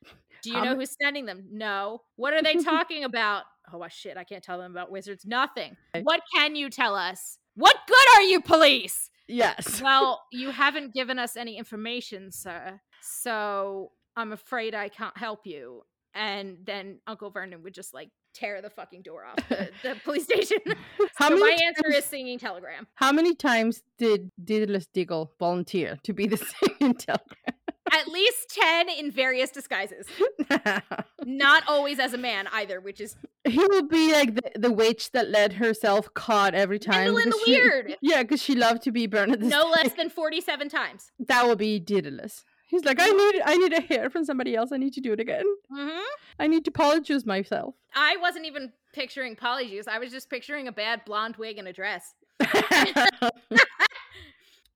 Do 0.42 0.50
you 0.50 0.56
know 0.62 0.72
Um, 0.72 0.78
who's 0.78 0.94
sending 1.02 1.26
them? 1.26 1.46
No. 1.50 2.02
What 2.16 2.34
are 2.34 2.42
they 2.42 2.54
talking 2.62 3.04
about? 3.04 3.44
Oh, 3.72 3.84
shit, 3.88 4.16
I 4.16 4.24
can't 4.24 4.42
tell 4.44 4.58
them 4.58 4.70
about 4.72 4.90
wizards. 4.90 5.24
Nothing. 5.26 5.76
What 6.02 6.20
can 6.34 6.56
you 6.56 6.70
tell 6.70 6.94
us? 6.94 7.38
What 7.54 7.76
good 7.86 8.16
are 8.16 8.22
you, 8.22 8.40
police? 8.40 9.10
Yes. 9.26 9.82
Well, 9.82 10.22
you 10.32 10.50
haven't 10.50 10.94
given 10.94 11.18
us 11.18 11.36
any 11.36 11.58
information, 11.58 12.30
sir. 12.32 12.80
So 13.02 13.92
I'm 14.16 14.32
afraid 14.32 14.74
I 14.74 14.88
can't 14.88 15.16
help 15.18 15.40
you. 15.46 15.82
And 16.14 16.58
then 16.64 17.00
Uncle 17.06 17.30
Vernon 17.30 17.62
would 17.62 17.74
just 17.74 17.92
like 17.92 18.08
tear 18.38 18.62
the 18.62 18.70
fucking 18.70 19.02
door 19.02 19.24
off 19.24 19.36
the, 19.48 19.70
the 19.82 19.96
police 20.04 20.24
station. 20.24 20.58
How 21.16 21.28
so 21.28 21.36
many 21.36 21.56
my 21.56 21.62
answer 21.64 21.90
is 21.90 22.04
singing 22.04 22.38
telegram. 22.38 22.86
How 22.94 23.12
many 23.12 23.34
times 23.34 23.82
did 23.98 24.30
Dedalus 24.42 24.86
Diggle 24.92 25.32
volunteer 25.38 25.98
to 26.04 26.12
be 26.12 26.26
the 26.26 26.36
singing 26.78 26.94
Telegram? 26.94 27.54
At 27.90 28.06
least 28.08 28.50
10 28.50 28.90
in 28.90 29.10
various 29.10 29.50
disguises. 29.50 30.06
Not 31.24 31.62
always 31.66 31.98
as 31.98 32.12
a 32.12 32.18
man 32.18 32.46
either, 32.52 32.80
which 32.80 33.00
is 33.00 33.16
he 33.48 33.58
will 33.58 33.88
be 33.88 34.12
like 34.12 34.34
the, 34.34 34.42
the 34.58 34.70
witch 34.70 35.10
that 35.12 35.30
let 35.30 35.54
herself 35.54 36.12
caught 36.12 36.54
every 36.54 36.78
time. 36.78 37.12
Gwendolyn 37.12 37.30
the 37.30 37.42
she- 37.46 37.52
Weird. 37.52 37.96
Yeah, 38.02 38.22
because 38.22 38.42
she 38.42 38.54
loved 38.54 38.82
to 38.82 38.92
be 38.92 39.06
burned 39.06 39.32
at 39.32 39.40
the 39.40 39.46
No 39.46 39.64
less 39.70 39.94
than 39.94 40.10
47 40.10 40.68
times. 40.68 41.12
That 41.18 41.46
would 41.46 41.56
be 41.58 41.80
Dedalus. 41.80 42.44
He's 42.68 42.84
like, 42.84 42.98
I 43.00 43.08
need 43.08 43.42
I 43.44 43.56
need 43.56 43.72
a 43.72 43.80
hair 43.80 44.08
from 44.10 44.24
somebody 44.24 44.54
else. 44.54 44.70
I 44.72 44.76
need 44.76 44.92
to 44.92 45.00
do 45.00 45.12
it 45.12 45.20
again. 45.20 45.44
hmm 45.72 45.98
I 46.38 46.46
need 46.46 46.64
to 46.66 46.70
polyjuice 46.70 47.26
myself. 47.26 47.74
I 47.94 48.16
wasn't 48.18 48.46
even 48.46 48.72
picturing 48.92 49.34
polyjuice. 49.36 49.88
I 49.88 49.98
was 49.98 50.12
just 50.12 50.30
picturing 50.30 50.68
a 50.68 50.72
bad 50.72 51.04
blonde 51.04 51.36
wig 51.36 51.58
and 51.58 51.66
a 51.68 51.72
dress. 51.72 52.14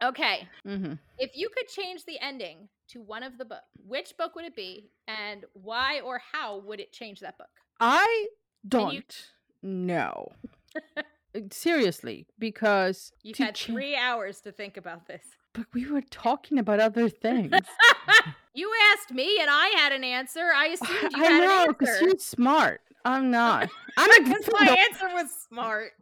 Okay. 0.03 0.49
hmm 0.67 0.95
If 1.19 1.31
you 1.37 1.49
could 1.57 1.69
change 1.69 2.05
the 2.05 2.19
ending 2.21 2.69
to 2.89 3.01
one 3.01 3.23
of 3.23 3.39
the 3.39 3.45
book, 3.45 3.63
which 3.87 4.17
book 4.17 4.35
would 4.35 4.45
it 4.45 4.57
be, 4.57 4.91
and 5.07 5.45
why 5.53 6.01
or 6.01 6.21
how 6.33 6.59
would 6.59 6.81
it 6.81 6.93
change 6.93 7.21
that 7.21 7.39
book? 7.39 7.47
I 7.79 8.27
don't 8.67 8.95
you- 9.63 9.69
know. 9.71 10.33
Seriously, 11.53 12.27
because 12.39 13.13
You've 13.23 13.39
had 13.39 13.55
cha- 13.55 13.73
three 13.73 13.95
hours 13.95 14.41
to 14.41 14.51
think 14.51 14.77
about 14.77 15.07
this. 15.07 15.23
But 15.55 15.67
we 15.73 15.87
were 15.91 16.03
talking 16.03 16.59
about 16.59 16.81
other 16.81 17.09
things. 17.09 17.53
you 18.55 18.71
asked 18.93 19.13
me, 19.13 19.39
and 19.41 19.49
I 19.51 19.69
had 19.77 19.93
an 19.93 20.05
answer. 20.05 20.51
I 20.55 20.67
assumed 20.69 21.13
you 21.13 21.23
had. 21.23 21.31
I 21.31 21.33
had 21.33 21.41
know 21.45 21.63
an 21.65 21.75
because 21.79 22.01
you're 22.01 22.19
smart. 22.19 22.81
I'm 23.05 23.31
not. 23.31 23.69
I'm 23.97 24.11
a 24.11 24.29
Because 24.29 24.49
my 24.59 24.77
answer 24.89 25.09
was 25.15 25.27
smart. 25.49 25.93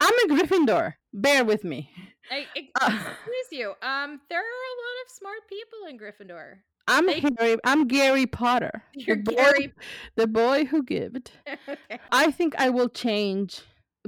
I'm 0.00 0.12
a 0.24 0.34
Gryffindor. 0.34 0.94
Bear 1.12 1.44
with 1.44 1.64
me. 1.64 1.90
I, 2.30 2.46
Uh, 2.80 2.86
excuse 2.86 3.46
you. 3.60 3.68
Um, 3.82 4.20
there 4.30 4.38
are 4.38 4.42
a 4.42 4.76
lot 4.80 4.96
of 5.04 5.10
smart 5.10 5.40
people 5.48 5.88
in 5.88 5.98
Gryffindor. 5.98 6.58
I'm 6.86 7.06
They- 7.06 7.20
Harry. 7.38 7.56
I'm 7.64 7.86
Gary 7.88 8.26
Potter. 8.26 8.84
the 8.94 9.02
You're 9.02 9.16
boy- 9.16 9.34
Gary. 9.34 9.72
the 10.16 10.26
boy 10.28 10.64
who 10.66 10.82
gived. 10.84 11.32
okay. 11.48 11.98
I 12.12 12.30
think 12.30 12.54
I 12.58 12.70
will 12.70 12.88
change 12.88 13.62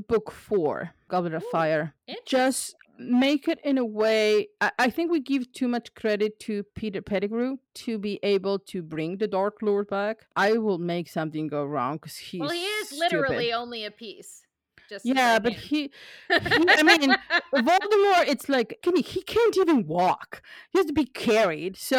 book 0.09 0.31
four, 0.31 0.90
Goblet 1.09 1.35
of 1.35 1.43
Ooh, 1.43 1.51
Fire. 1.51 1.94
Just 2.24 2.77
make 2.98 3.48
it 3.48 3.59
in 3.64 3.78
a 3.78 3.85
way. 3.85 4.48
I, 4.60 4.73
I 4.78 4.90
think 4.90 5.10
we 5.10 5.20
give 5.20 5.52
too 5.52 5.69
much 5.69 5.94
credit 5.94 6.39
to 6.40 6.62
Peter 6.74 7.02
Pettigrew 7.02 7.59
to 7.74 7.98
be 7.98 8.19
able 8.23 8.59
to 8.60 8.82
bring 8.82 9.16
the 9.19 9.27
Dark 9.27 9.59
Lord 9.62 9.89
back. 9.89 10.27
I 10.36 10.59
will 10.59 10.78
make 10.78 11.09
something 11.09 11.48
go 11.48 11.64
wrong 11.64 11.97
because 11.97 12.16
he's 12.16 12.40
well, 12.40 12.51
he 12.51 12.64
is 12.64 12.89
stupid. 12.89 13.01
literally 13.01 13.52
only 13.52 13.85
a 13.85 13.90
piece. 13.90 14.43
Just 14.89 15.06
Yeah, 15.06 15.39
but 15.39 15.52
he, 15.55 15.90
he 16.28 16.40
I 16.69 16.82
mean, 16.82 17.14
Voldemort. 17.55 18.28
It's 18.28 18.48
like 18.48 18.78
can 18.82 18.97
he, 18.97 19.02
he 19.02 19.23
can't 19.23 19.56
even 19.56 19.86
walk. 19.86 20.43
He 20.70 20.78
has 20.78 20.86
to 20.86 20.93
be 20.93 21.06
carried. 21.06 21.77
So 21.77 21.97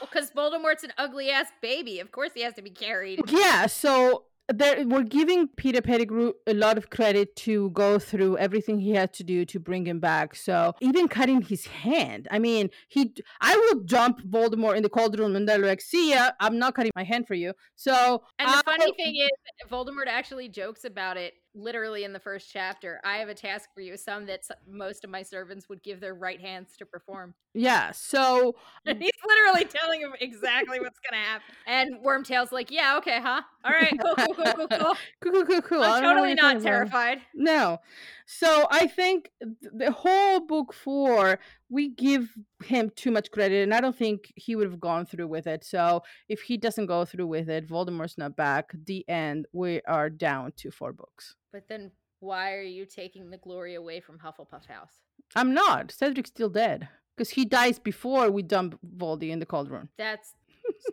Well 0.00 0.08
because 0.12 0.30
Voldemort's 0.32 0.84
an 0.84 0.92
ugly 0.98 1.30
ass 1.30 1.46
baby. 1.62 1.98
Of 2.00 2.12
course, 2.12 2.32
he 2.34 2.42
has 2.42 2.54
to 2.54 2.62
be 2.62 2.70
carried. 2.70 3.20
yeah, 3.30 3.66
so 3.66 4.24
there, 4.48 4.86
we're 4.86 5.02
giving 5.02 5.48
Peter 5.56 5.82
Pettigrew 5.82 6.32
a 6.46 6.54
lot 6.54 6.78
of 6.78 6.88
credit 6.90 7.34
to 7.36 7.70
go 7.70 7.98
through 7.98 8.38
everything 8.38 8.78
he 8.78 8.92
had 8.92 9.12
to 9.14 9.24
do 9.24 9.44
to 9.46 9.58
bring 9.58 9.86
him 9.86 9.98
back. 10.00 10.36
So 10.36 10.72
even 10.80 11.08
cutting 11.08 11.42
his 11.42 11.66
hand, 11.66 12.28
I 12.30 12.38
mean, 12.38 12.70
he, 12.88 13.12
I 13.40 13.56
will 13.56 13.82
jump 13.84 14.20
Voldemort 14.22 14.76
in 14.76 14.82
the 14.82 14.88
cauldron 14.88 15.34
and 15.34 15.48
they're 15.48 15.58
like, 15.58 15.80
"See 15.80 16.10
ya, 16.10 16.30
I'm 16.40 16.58
not 16.58 16.74
cutting 16.74 16.92
my 16.94 17.02
hand 17.04 17.26
for 17.26 17.34
you." 17.34 17.54
So 17.74 18.22
And 18.38 18.48
the 18.48 18.56
I- 18.58 18.62
funny 18.64 18.92
thing 18.96 19.16
is, 19.16 19.68
Voldemort 19.70 20.06
actually 20.08 20.48
jokes 20.48 20.84
about 20.84 21.16
it 21.16 21.34
literally 21.56 22.04
in 22.04 22.12
the 22.12 22.20
first 22.20 22.50
chapter. 22.52 23.00
I 23.04 23.16
have 23.16 23.28
a 23.28 23.34
task 23.34 23.70
for 23.74 23.80
you, 23.80 23.96
some 23.96 24.26
that 24.26 24.42
most 24.68 25.02
of 25.04 25.10
my 25.10 25.22
servants 25.22 25.68
would 25.68 25.82
give 25.82 26.00
their 26.00 26.14
right 26.14 26.40
hands 26.40 26.76
to 26.78 26.86
perform. 26.86 27.34
yeah, 27.54 27.90
so 27.92 28.54
And 28.86 29.02
he's 29.02 29.10
literally 29.26 29.64
telling 29.64 30.00
him 30.00 30.12
exactly 30.20 30.78
what's 30.80 31.00
gonna 31.00 31.22
happen. 31.22 31.54
And 31.66 31.96
Wormtail's 32.04 32.52
like, 32.52 32.70
"Yeah, 32.70 32.96
okay, 32.98 33.20
huh? 33.20 33.42
All 33.64 33.72
right, 33.72 33.96
cool, 34.00 34.14
cool, 34.16 34.34
cool, 34.34 34.52
cool, 34.54 34.68
cool. 34.68 34.94
cool, 35.22 35.44
cool, 35.46 35.62
cool, 35.62 35.82
I'm 35.82 36.02
don't 36.02 36.14
know 36.14 36.20
what 36.20 36.28
totally 36.28 36.34
not 36.34 36.60
talking 36.60 36.60
about. 36.60 36.90
terrified." 36.90 37.18
No. 37.34 37.80
So 38.26 38.66
I 38.70 38.86
think 38.86 39.30
the 39.40 39.92
whole 39.92 40.40
book 40.40 40.72
four, 40.72 41.38
we 41.68 41.88
give 41.88 42.28
him 42.64 42.90
too 42.94 43.10
much 43.10 43.30
credit, 43.30 43.62
and 43.62 43.74
I 43.74 43.80
don't 43.80 43.96
think 43.96 44.32
he 44.36 44.54
would 44.56 44.68
have 44.70 44.80
gone 44.80 45.06
through 45.06 45.28
with 45.28 45.46
it. 45.46 45.64
So 45.64 46.02
if 46.28 46.40
he 46.42 46.56
doesn't 46.56 46.86
go 46.86 47.04
through 47.04 47.26
with 47.26 47.48
it, 47.48 47.68
Voldemort's 47.68 48.18
not 48.18 48.36
back. 48.36 48.72
The 48.86 49.04
end. 49.08 49.46
We 49.52 49.80
are 49.82 50.10
down 50.10 50.52
to 50.58 50.70
four 50.70 50.92
books. 50.92 51.34
But 51.52 51.68
then, 51.68 51.92
why 52.20 52.54
are 52.54 52.62
you 52.62 52.86
taking 52.86 53.30
the 53.30 53.38
glory 53.38 53.74
away 53.74 54.00
from 54.00 54.18
Hufflepuff 54.18 54.66
House? 54.66 54.92
I'm 55.34 55.54
not. 55.54 55.90
Cedric's 55.90 56.30
still 56.30 56.48
dead 56.50 56.88
because 57.16 57.30
he 57.30 57.44
dies 57.44 57.78
before 57.78 58.30
we 58.30 58.42
dump 58.42 58.78
Voldy 58.96 59.30
in 59.30 59.38
the 59.38 59.46
cauldron. 59.46 59.88
That's 59.98 60.34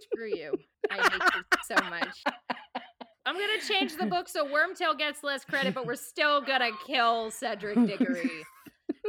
screw 0.02 0.28
you. 0.28 0.54
I 0.90 0.96
hate 0.96 1.22
you 1.36 1.76
so 1.76 1.76
much. 1.90 2.24
I'm 3.26 3.36
gonna 3.36 3.62
change 3.68 3.96
the 3.96 4.06
book 4.06 4.28
so 4.28 4.46
Wormtail 4.46 4.98
gets 4.98 5.24
less 5.24 5.46
credit, 5.46 5.74
but 5.74 5.86
we're 5.86 5.96
still 5.96 6.42
gonna 6.42 6.72
kill 6.86 7.32
Cedric 7.32 7.76
Diggory. 7.88 8.44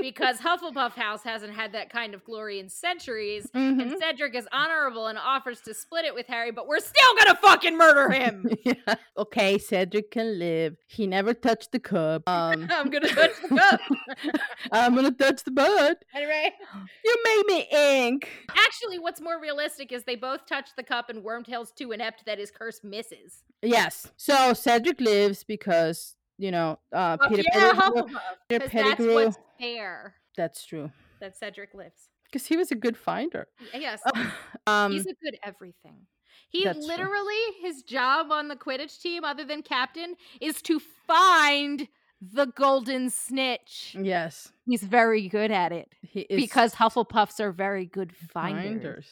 Because 0.00 0.38
Hufflepuff 0.38 0.92
House 0.92 1.22
hasn't 1.22 1.54
had 1.54 1.72
that 1.72 1.88
kind 1.90 2.14
of 2.14 2.24
glory 2.24 2.58
in 2.58 2.68
centuries, 2.68 3.48
Mhm. 3.54 3.80
and 3.80 3.96
Cedric 4.00 4.34
is 4.34 4.48
honorable 4.52 5.06
and 5.06 5.18
offers 5.18 5.60
to 5.62 5.74
split 5.74 6.04
it 6.04 6.14
with 6.14 6.26
Harry, 6.26 6.50
but 6.50 6.66
we're 6.66 6.80
still 6.80 7.14
gonna 7.18 7.36
fucking 7.36 7.76
murder 7.76 8.10
him. 8.10 8.48
yeah. 8.64 8.94
Okay, 9.16 9.56
Cedric 9.58 10.10
can 10.10 10.38
live. 10.38 10.76
He 10.86 11.06
never 11.06 11.32
touched 11.32 11.72
the 11.72 11.78
cup. 11.78 12.22
Um, 12.28 12.66
I'm 12.70 12.90
gonna 12.90 13.08
touch 13.08 13.32
the 13.42 13.48
cup. 13.48 13.80
I'm 14.72 14.94
gonna 14.94 15.12
touch 15.12 15.44
the 15.44 15.50
bud. 15.52 15.96
Anyway, 16.14 16.52
You 17.04 17.16
made 17.24 17.42
me 17.46 17.68
ink. 17.72 18.28
actually, 18.50 18.98
what's 18.98 19.20
more 19.20 19.40
realistic 19.40 19.92
is 19.92 20.04
they 20.04 20.16
both 20.16 20.46
touch 20.46 20.70
the 20.76 20.82
cup, 20.82 21.08
and 21.10 21.24
Wormtail's 21.24 21.70
too 21.72 21.92
inept 21.92 22.24
that 22.26 22.38
his 22.38 22.50
curse 22.50 22.82
misses. 22.82 23.44
Yes. 23.62 24.10
So 24.16 24.52
Cedric 24.54 25.00
lives 25.00 25.44
because 25.44 26.16
you 26.36 26.50
know 26.50 26.78
uh, 26.92 27.16
Peter 27.28 27.42
yeah, 27.54 27.72
Pettigrew. 27.72 28.02
Hufflepuff. 28.02 28.20
Peter 28.48 28.68
'cause 28.68 28.72
that's 28.72 29.00
what's 29.00 29.36
fair. 29.58 30.14
That's 30.36 30.64
true. 30.64 30.90
That 31.20 31.36
Cedric 31.36 31.74
lives. 31.74 32.08
Because 32.24 32.46
he 32.46 32.56
was 32.56 32.70
a 32.70 32.74
good 32.74 32.96
finder. 32.96 33.46
Yes. 33.72 34.02
um, 34.66 34.92
He's 34.92 35.06
a 35.06 35.14
good 35.22 35.36
everything. 35.44 36.06
He 36.48 36.64
that's 36.64 36.78
true. 36.78 36.86
literally 36.88 37.34
his 37.60 37.82
job 37.82 38.30
on 38.30 38.48
the 38.48 38.56
Quidditch 38.56 39.00
team, 39.00 39.24
other 39.24 39.44
than 39.44 39.62
captain, 39.62 40.16
is 40.40 40.60
to 40.62 40.80
find 41.06 41.88
the 42.20 42.46
golden 42.46 43.10
snitch. 43.10 43.96
yes, 44.00 44.50
He's 44.66 44.82
very 44.82 45.28
good 45.28 45.50
at 45.50 45.72
it 45.72 45.92
he 46.00 46.20
is 46.20 46.40
because 46.40 46.74
Hufflepuffs 46.74 47.38
are 47.40 47.52
very 47.52 47.84
good 47.84 48.14
finders. 48.16 48.64
finders. 48.64 49.06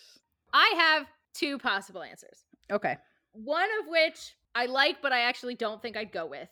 I 0.55 0.73
have 0.77 1.07
two 1.35 1.59
possible 1.59 2.03
answers. 2.03 2.45
Okay. 2.71 2.97
One 3.33 3.69
of 3.81 3.89
which 3.89 4.35
I 4.55 4.67
like, 4.67 5.03
but 5.03 5.13
I 5.13 5.23
actually 5.23 5.57
don't 5.57 5.83
think 5.83 5.97
I'd 5.97 6.13
go 6.13 6.25
with, 6.27 6.49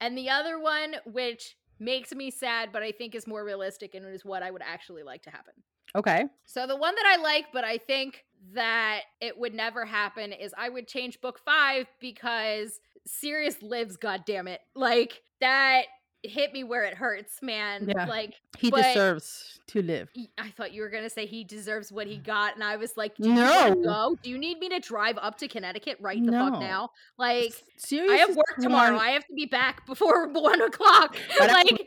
and 0.00 0.16
the 0.16 0.30
other 0.30 0.58
one 0.58 0.94
which 1.04 1.56
makes 1.78 2.14
me 2.14 2.30
sad, 2.30 2.70
but 2.72 2.82
I 2.82 2.92
think 2.92 3.14
is 3.14 3.26
more 3.26 3.44
realistic 3.44 3.94
and 3.94 4.06
is 4.06 4.24
what 4.24 4.42
I 4.42 4.50
would 4.50 4.62
actually 4.62 5.02
like 5.02 5.22
to 5.22 5.30
happen. 5.30 5.54
Okay. 5.94 6.24
So 6.44 6.66
the 6.66 6.76
one 6.76 6.94
that 6.94 7.06
I 7.06 7.22
like, 7.22 7.46
but 7.52 7.64
I 7.64 7.78
think 7.78 8.24
that 8.52 9.02
it 9.20 9.38
would 9.38 9.54
never 9.54 9.84
happen 9.84 10.32
is 10.32 10.54
I 10.56 10.68
would 10.68 10.86
change 10.86 11.20
book 11.20 11.40
five 11.44 11.86
because 12.00 12.80
Sirius 13.06 13.62
lives, 13.62 13.96
God 13.96 14.24
damn 14.26 14.48
it. 14.48 14.60
Like 14.74 15.22
that 15.40 15.84
hit 16.22 16.52
me 16.52 16.64
where 16.64 16.84
it 16.84 16.94
hurts, 16.94 17.40
man. 17.42 17.88
Yeah. 17.88 18.06
Like 18.06 18.34
He 18.58 18.70
deserves 18.70 19.60
to 19.68 19.82
live. 19.82 20.10
I 20.36 20.50
thought 20.50 20.72
you 20.72 20.82
were 20.82 20.88
gonna 20.90 21.10
say 21.10 21.26
he 21.26 21.44
deserves 21.44 21.92
what 21.92 22.06
he 22.06 22.16
got, 22.34 22.54
and 22.54 22.64
I 22.64 22.76
was 22.76 22.96
like, 22.96 23.14
Do 23.16 23.32
No. 23.32 23.74
go? 23.74 24.16
Do 24.22 24.30
you 24.30 24.38
need 24.38 24.58
me 24.58 24.68
to 24.70 24.80
drive 24.80 25.16
up 25.20 25.38
to 25.38 25.48
Connecticut 25.48 25.98
right 26.00 26.24
the 26.24 26.32
fuck 26.32 26.58
now? 26.60 26.90
Like, 27.18 27.52
Sirius 27.76 28.10
I 28.12 28.16
have 28.16 28.36
work 28.36 28.56
tomorrow. 28.60 28.94
one- 28.96 29.04
I 29.04 29.10
have 29.10 29.26
to 29.26 29.34
be 29.34 29.46
back 29.46 29.86
before 29.86 30.28
one 30.32 30.60
o'clock. 30.60 31.16
like, 31.40 31.86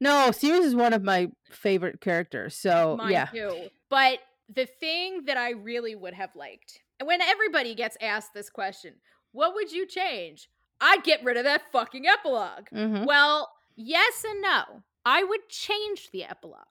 no, 0.00 0.30
Sirius 0.30 0.66
is 0.66 0.74
one 0.74 0.92
of 0.92 1.02
my 1.02 1.28
favorite 1.50 2.00
characters. 2.00 2.56
So 2.56 2.96
mine 2.98 3.12
yeah, 3.12 3.26
too. 3.26 3.68
But 3.88 4.18
the 4.54 4.66
thing 4.66 5.24
that 5.26 5.36
I 5.36 5.50
really 5.50 5.94
would 5.94 6.14
have 6.14 6.34
liked, 6.36 6.80
and 6.98 7.06
when 7.06 7.20
everybody 7.22 7.74
gets 7.74 7.96
asked 8.02 8.34
this 8.34 8.50
question, 8.50 8.94
what 9.32 9.54
would 9.54 9.72
you 9.72 9.86
change? 9.86 10.48
I'd 10.82 11.04
get 11.04 11.22
rid 11.22 11.36
of 11.36 11.44
that 11.44 11.62
fucking 11.72 12.06
epilogue. 12.06 12.68
Mhm. 12.74 13.06
Well, 13.06 13.50
yes 13.76 14.24
and 14.28 14.40
no. 14.42 14.82
I 15.04 15.24
would 15.24 15.48
change 15.48 16.10
the 16.12 16.24
epilogue. 16.24 16.64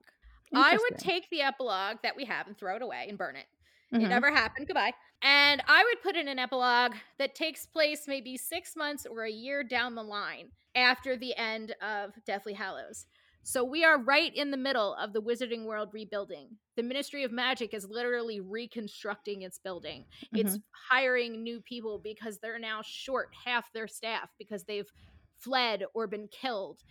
I 0.54 0.78
would 0.78 0.98
take 1.00 1.30
the 1.30 1.42
epilogue 1.42 1.98
that 2.04 2.16
we 2.16 2.26
have 2.26 2.48
and 2.48 2.58
throw 2.58 2.76
it 2.76 2.82
away 2.82 3.06
and 3.08 3.18
burn 3.18 3.36
it. 3.36 3.46
It 3.92 3.98
Mhm. 4.02 4.10
never 4.10 4.32
happened. 4.32 4.68
Goodbye. 4.68 4.94
And 5.22 5.62
I 5.68 5.84
would 5.84 6.02
put 6.02 6.16
in 6.16 6.28
an 6.28 6.40
epilogue 6.40 6.96
that 7.18 7.36
takes 7.36 7.66
place 7.66 8.08
maybe 8.08 8.38
six 8.38 8.76
months 8.76 9.06
or 9.06 9.24
a 9.24 9.32
year 9.32 9.64
down 9.64 9.96
the 9.96 10.04
line 10.04 10.52
after 10.76 11.16
the 11.18 11.36
end 11.36 11.76
of 11.82 12.14
Deathly 12.26 12.54
Hallows. 12.54 13.06
So 13.42 13.64
we 13.64 13.84
are 13.84 13.98
right 13.98 14.34
in 14.36 14.52
the 14.52 14.58
middle 14.58 14.94
of 14.96 15.14
the 15.14 15.22
Wizarding 15.22 15.66
World 15.66 15.90
rebuilding. 15.94 16.58
The 16.76 16.84
Ministry 16.84 17.24
of 17.24 17.32
Magic 17.32 17.74
is 17.74 17.88
literally 17.90 18.40
reconstructing 18.40 19.42
its 19.42 19.58
building. 19.58 20.06
It's 20.34 20.58
Mm-hmm. 20.58 20.62
hiring 20.90 21.44
new 21.44 21.62
people 21.62 21.98
because 22.00 22.38
they're 22.40 22.60
now 22.60 22.82
short 22.84 23.34
half 23.46 23.72
their 23.74 23.88
staff 23.88 24.30
because 24.38 24.66
they've 24.66 24.92
fled 25.40 25.84
or 25.94 26.08
been 26.08 26.28
killed. 26.28 26.82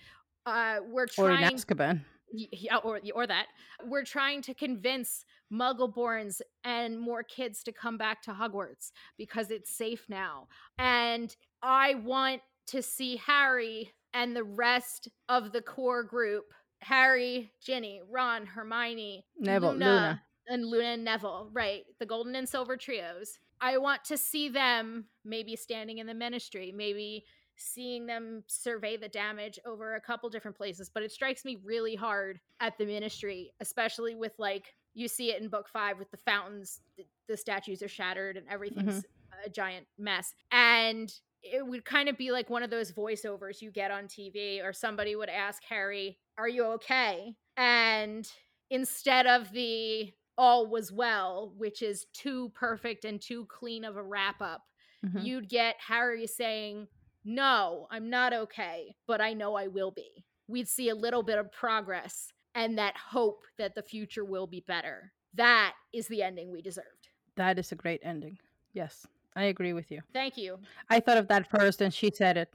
Uh, 0.46 0.76
we're 0.88 1.06
or 1.18 1.30
in 1.30 1.38
trying 1.38 1.54
Azkaban. 1.54 2.00
Yeah, 2.32 2.76
or 2.76 3.00
or 3.14 3.26
that 3.26 3.46
we're 3.86 4.04
trying 4.04 4.42
to 4.42 4.54
convince 4.54 5.24
muggleborns 5.52 6.40
and 6.62 6.98
more 6.98 7.22
kids 7.22 7.62
to 7.64 7.72
come 7.72 7.96
back 7.96 8.20
to 8.22 8.32
hogwarts 8.32 8.92
because 9.16 9.50
it's 9.50 9.70
safe 9.70 10.04
now 10.10 10.46
and 10.78 11.34
i 11.62 11.94
want 11.94 12.42
to 12.66 12.82
see 12.82 13.16
harry 13.16 13.94
and 14.12 14.36
the 14.36 14.44
rest 14.44 15.08
of 15.30 15.52
the 15.52 15.62
core 15.62 16.04
group 16.04 16.44
harry 16.80 17.50
ginny 17.64 18.02
ron 18.10 18.44
hermione 18.44 19.24
Neville, 19.38 19.72
Luna. 19.72 20.22
and 20.48 20.66
luna 20.66 20.88
and 20.88 21.04
neville 21.04 21.48
right 21.54 21.84
the 21.98 22.06
golden 22.06 22.36
and 22.36 22.48
silver 22.48 22.76
trios 22.76 23.38
i 23.62 23.78
want 23.78 24.04
to 24.04 24.18
see 24.18 24.50
them 24.50 25.06
maybe 25.24 25.56
standing 25.56 25.96
in 25.96 26.06
the 26.06 26.14
ministry 26.14 26.74
maybe 26.76 27.24
seeing 27.58 28.06
them 28.06 28.42
survey 28.46 28.96
the 28.96 29.08
damage 29.08 29.58
over 29.66 29.94
a 29.94 30.00
couple 30.00 30.28
different 30.30 30.56
places 30.56 30.90
but 30.92 31.02
it 31.02 31.12
strikes 31.12 31.44
me 31.44 31.58
really 31.64 31.94
hard 31.94 32.40
at 32.60 32.76
the 32.78 32.86
ministry 32.86 33.52
especially 33.60 34.14
with 34.14 34.32
like 34.38 34.74
you 34.94 35.08
see 35.08 35.30
it 35.30 35.40
in 35.42 35.48
book 35.48 35.68
five 35.68 35.98
with 35.98 36.10
the 36.10 36.16
fountains 36.16 36.80
th- 36.96 37.08
the 37.28 37.36
statues 37.36 37.82
are 37.82 37.88
shattered 37.88 38.36
and 38.36 38.46
everything's 38.48 39.04
a 39.44 39.50
giant 39.50 39.86
mess. 39.98 40.34
And 40.50 41.12
it 41.42 41.64
would 41.64 41.84
kind 41.84 42.08
of 42.08 42.16
be 42.18 42.32
like 42.32 42.50
one 42.50 42.62
of 42.64 42.70
those 42.70 42.90
voiceovers 42.90 43.60
you 43.62 43.70
get 43.70 43.90
on 43.92 44.04
tv 44.04 44.64
or 44.64 44.72
somebody 44.72 45.14
would 45.14 45.28
ask 45.28 45.62
harry 45.62 46.18
are 46.36 46.48
you 46.48 46.64
okay? 46.64 47.34
And 47.56 48.28
instead 48.70 49.26
of 49.26 49.52
the 49.52 50.12
all 50.36 50.66
was 50.66 50.90
well 50.90 51.52
which 51.56 51.82
is 51.82 52.06
too 52.12 52.50
perfect 52.54 53.04
and 53.04 53.20
too 53.20 53.46
clean 53.46 53.84
of 53.84 53.96
a 53.96 54.02
wrap 54.02 54.40
up 54.40 54.62
Mhm. 55.04 55.24
you'd 55.24 55.48
get 55.48 55.76
Harry 55.78 56.26
saying, 56.26 56.88
No, 57.30 57.86
I'm 57.90 58.08
not 58.08 58.32
okay, 58.32 58.96
but 59.06 59.20
I 59.20 59.34
know 59.34 59.54
I 59.54 59.66
will 59.66 59.90
be. 59.90 60.24
We'd 60.48 60.66
see 60.66 60.88
a 60.88 60.94
little 60.94 61.22
bit 61.22 61.38
of 61.38 61.52
progress 61.52 62.32
and 62.54 62.78
that 62.78 62.96
hope 62.96 63.44
that 63.58 63.74
the 63.74 63.82
future 63.82 64.24
will 64.24 64.46
be 64.46 64.64
better. 64.66 65.12
That 65.34 65.74
is 65.92 66.08
the 66.08 66.22
ending 66.22 66.50
we 66.50 66.62
deserved. 66.62 67.10
That 67.36 67.58
is 67.58 67.70
a 67.70 67.74
great 67.74 68.00
ending. 68.02 68.38
Yes, 68.72 69.06
I 69.36 69.44
agree 69.44 69.74
with 69.74 69.90
you. 69.90 70.00
Thank 70.14 70.38
you. 70.38 70.58
I 70.88 71.00
thought 71.00 71.18
of 71.18 71.28
that 71.28 71.50
first, 71.50 71.82
and 71.82 71.92
she 71.92 72.10
said 72.14 72.38
it. 72.38 72.48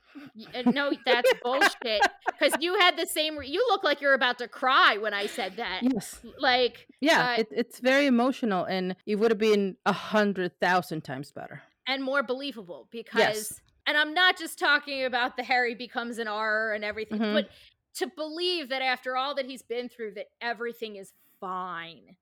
Uh, 0.55 0.71
No, 0.71 0.91
that's 1.05 1.31
bullshit. 1.43 2.01
Because 2.25 2.53
you 2.59 2.73
had 2.79 2.97
the 2.97 3.05
same. 3.05 3.37
Re- 3.37 3.47
you 3.47 3.63
look 3.69 3.83
like 3.83 4.01
you're 4.01 4.15
about 4.15 4.39
to 4.39 4.47
cry 4.47 4.97
when 4.97 5.13
I 5.13 5.27
said 5.27 5.57
that. 5.57 5.81
Yes. 5.83 6.19
Like, 6.39 6.87
Yeah, 6.99 7.35
Uh, 7.37 7.41
it, 7.41 7.47
it's 7.51 7.79
very 7.79 8.07
emotional, 8.07 8.65
and 8.65 8.95
it 9.05 9.17
would 9.17 9.29
have 9.29 9.37
been 9.37 9.77
a 9.85 9.93
hundred 9.93 10.59
thousand 10.59 11.03
times 11.03 11.31
better. 11.31 11.61
and 11.85 12.03
more 12.03 12.23
believable 12.23 12.87
because 12.91 13.61
and 13.87 13.97
I'm 13.97 14.13
not 14.13 14.37
just 14.37 14.59
talking 14.59 15.03
about 15.05 15.35
the 15.37 15.43
Harry 15.43 15.75
becomes 15.75 16.17
an 16.17 16.27
R 16.27 16.73
and 16.73 16.83
everything, 16.83 17.19
Mhm. 17.19 17.33
but 17.33 17.49
to 17.95 18.07
believe 18.07 18.69
that 18.69 18.81
after 18.81 19.15
all 19.17 19.35
that 19.35 19.45
he's 19.45 19.61
been 19.61 19.89
through 19.89 20.13
that 20.15 20.27
everything 20.41 20.95
is 20.95 21.13
fine. 21.39 22.15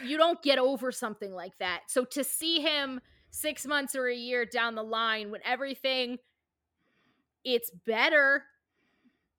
You 0.00 0.16
don't 0.16 0.42
get 0.42 0.58
over 0.58 0.90
something 0.92 1.32
like 1.32 1.56
that. 1.58 1.82
So 1.88 2.04
to 2.06 2.24
see 2.24 2.60
him 2.60 3.00
6 3.30 3.66
months 3.66 3.94
or 3.94 4.06
a 4.08 4.14
year 4.14 4.44
down 4.44 4.74
the 4.74 4.82
line 4.82 5.30
when 5.30 5.40
everything 5.44 6.18
it's 7.44 7.70
better 7.70 8.44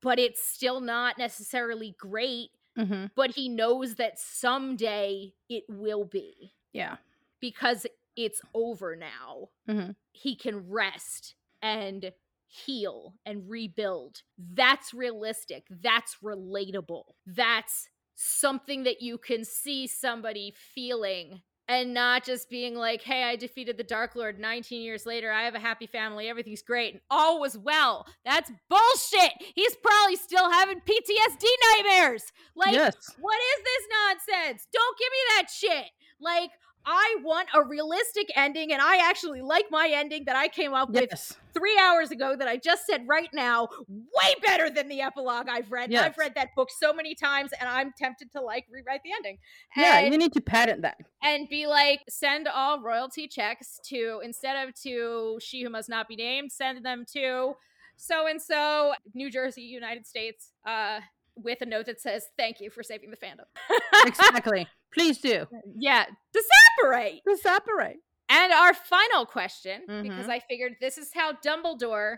but 0.02 0.20
it's 0.20 0.46
still 0.48 0.82
not 0.82 1.18
necessarily 1.18 1.96
great, 2.00 2.50
hmm 2.76 3.06
but 3.16 3.32
he 3.32 3.50
knows 3.50 3.96
that 3.96 4.20
someday 4.20 5.34
it 5.50 5.64
will 5.70 6.06
be 6.06 6.54
Yeah. 6.74 6.98
because 7.40 7.86
it's 8.16 8.42
over 8.54 8.96
now. 8.96 9.50
Mhm. 9.68 9.96
He 10.12 10.36
can 10.36 10.70
rest 10.70 11.36
and 11.62 12.14
heal 12.46 13.16
and 13.26 13.50
rebuild. 13.50 14.22
That's 14.38 14.94
realistic. 14.94 15.66
That's 15.70 16.18
relatable. 16.24 17.16
That's 17.26 17.90
something 18.16 18.84
that 18.84 19.02
you 19.02 19.18
can 19.18 19.44
see 19.44 19.88
somebody 19.88 20.52
feeling 20.52 21.42
and 21.68 21.94
not 21.94 22.26
just 22.26 22.50
being 22.50 22.76
like, 22.76 23.02
hey, 23.02 23.24
I 23.24 23.36
defeated 23.38 23.78
the 23.78 23.84
Dark 23.84 24.16
Lord 24.16 24.38
19 24.38 24.82
years 24.82 25.06
later. 25.06 25.32
I 25.32 25.44
have 25.44 25.56
a 25.56 25.60
happy 25.60 25.88
family. 25.88 26.28
Everything's 26.28 26.62
great. 26.62 26.94
And 26.94 27.02
all 27.10 27.40
was 27.40 27.58
well. 27.58 28.06
That's 28.26 28.52
bullshit. 28.70 29.32
He's 29.56 29.76
probably 29.78 30.18
still 30.18 30.52
having 30.52 30.82
PTSD 30.82 31.46
nightmares. 31.72 32.26
Like, 32.56 32.74
yes. 32.74 32.96
what 33.20 33.38
is 33.38 33.64
this 33.64 34.28
nonsense? 34.30 34.68
Don't 34.74 34.98
give 34.98 35.10
me 35.10 35.18
that 35.38 35.48
shit. 35.50 35.92
Like, 36.20 36.52
I 36.86 37.18
want 37.24 37.48
a 37.54 37.64
realistic 37.64 38.28
ending, 38.36 38.72
and 38.74 38.82
I 38.82 38.98
actually 39.10 39.42
like 39.42 39.66
my 39.72 39.90
ending 39.94 40.26
that 40.26 40.36
I 40.36 40.48
came 40.48 40.74
up 40.74 40.90
with 40.90 41.10
three 41.54 41.80
hours 41.82 42.12
ago 42.12 42.36
that 42.36 42.48
I 42.48 42.58
just 42.58 42.86
said 42.86 43.06
right 43.08 43.30
now. 43.34 43.68
Way 43.88 44.34
better 44.46 44.70
than 44.70 44.88
the 44.88 45.02
epilogue 45.02 45.48
I've 45.50 45.72
read. 45.72 45.92
Yes. 45.92 46.04
I've 46.04 46.18
read 46.18 46.36
that 46.36 46.50
book 46.56 46.70
so 46.70 46.94
many 46.94 47.16
times, 47.16 47.52
and 47.60 47.70
I'm 47.70 47.94
tempted 47.98 48.32
to 48.34 48.42
like 48.42 48.66
rewrite 48.72 49.02
the 49.04 49.12
ending. 49.14 49.38
Yeah, 49.76 50.02
you 50.02 50.18
need 50.18 50.34
to 50.34 50.42
patent 50.42 50.82
that. 50.82 50.98
and 51.22 51.48
be 51.50 51.68
like, 51.68 52.02
send 52.10 52.48
all 52.48 52.82
royalty 52.82 53.28
checks 53.28 53.80
to 53.90 54.22
instead 54.24 54.68
of 54.68 54.74
to 54.82 55.38
she 55.42 55.64
who 55.64 55.70
must 55.70 55.90
not 55.90 56.08
be 56.08 56.16
named, 56.16 56.52
send 56.52 56.86
them 56.86 57.06
to 57.14 57.56
so 57.98 58.28
and 58.28 58.42
so, 58.42 58.94
New 59.14 59.30
Jersey, 59.30 59.62
United 59.62 60.06
States, 60.06 60.52
uh, 60.66 61.00
with 61.36 61.62
a 61.62 61.66
note 61.66 61.86
that 61.88 62.02
says, 62.02 62.26
"Thank 62.38 62.60
you 62.60 62.70
for 62.70 62.84
saving 62.84 63.12
the 63.12 63.18
fandom." 63.18 63.46
exactly. 64.06 64.68
Please 64.94 65.18
do. 65.20 65.48
Yeah, 65.78 66.06
to 66.06 66.44
separate. 66.80 67.22
To 67.28 67.38
separate. 67.38 67.98
And 68.30 68.52
our 68.54 68.74
final 68.74 69.26
question, 69.26 69.82
because 69.88 70.26
Mhm. 70.28 70.30
I 70.30 70.40
figured 70.40 70.78
this 70.80 70.98
is 70.98 71.12
how 71.14 71.34
Dumbledore, 71.34 72.18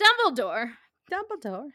Dumbledore, 0.00 0.72
Dumbledore. 1.10 1.70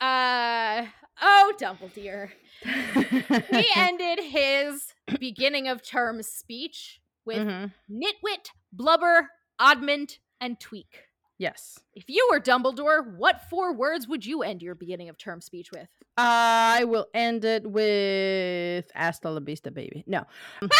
uh, 0.00 0.86
oh 1.22 1.52
Dumbledore, 1.58 2.30
he 2.62 3.66
ended 3.76 4.18
his 4.20 4.92
beginning 5.18 5.68
of 5.68 5.82
term 5.82 6.22
speech 6.22 7.00
with 7.24 7.46
Mhm. 7.46 7.72
nitwit, 7.90 8.50
blubber, 8.72 9.30
oddment, 9.58 10.18
and 10.40 10.58
tweak. 10.60 11.04
Yes. 11.36 11.80
If 11.94 12.04
you 12.08 12.28
were 12.30 12.38
Dumbledore, 12.40 13.16
what 13.16 13.42
four 13.50 13.74
words 13.74 14.06
would 14.06 14.24
you 14.24 14.42
end 14.42 14.62
your 14.62 14.74
beginning 14.76 15.08
of 15.08 15.18
term 15.18 15.40
speech 15.40 15.70
with? 15.74 15.88
I 16.16 16.84
will 16.84 17.06
end 17.12 17.44
it 17.44 17.68
with 17.68 18.84
hasta 18.94 19.30
la 19.30 19.40
vista, 19.40 19.72
baby. 19.72 20.04
No. 20.06 20.24
Dis 20.62 20.70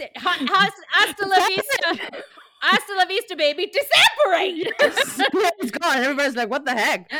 it, 0.00 0.10
ha- 0.18 0.36
has- 0.38 0.72
hasta 0.90 1.26
la 1.26 1.46
vista, 1.48 2.22
hasta 2.60 2.92
la 2.94 3.06
vista, 3.06 3.36
baby. 3.36 3.72
Disapparate. 3.72 4.70
it's 5.60 5.70
gone. 5.70 5.96
Everybody's 5.96 6.36
like, 6.36 6.50
what 6.50 6.66
the 6.66 6.72
heck? 6.72 7.10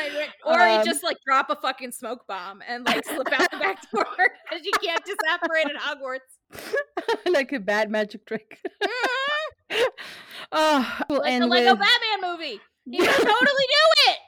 or 0.45 0.61
Um, 0.61 0.79
you 0.81 0.85
just 0.85 1.03
like 1.03 1.17
drop 1.27 1.49
a 1.49 1.57
fucking 1.57 1.93
smoke 1.93 2.27
bomb 2.27 2.63
and 2.69 2.85
like 2.85 3.07
slip 3.07 3.33
out 3.33 3.51
the 3.51 3.57
back 3.57 3.91
door 3.91 4.05
because 4.51 4.65
you 4.67 4.73
can't 4.83 5.03
disapparate 5.05 5.67
at 5.75 5.81
Hogwarts. 5.81 7.33
like 7.33 7.53
a 7.53 7.59
bad 7.61 7.91
magic 7.91 8.27
trick. 8.27 8.59
Oh, 10.53 11.01
we'll 11.09 11.21
like 11.21 11.41
the 11.41 11.47
Lego 11.47 11.73
with... 11.73 11.81
Batman 11.81 12.31
movie. 12.31 12.61
He 12.91 13.01
would 13.01 13.11
totally 13.15 13.67
do 13.69 14.11
it. 14.11 14.19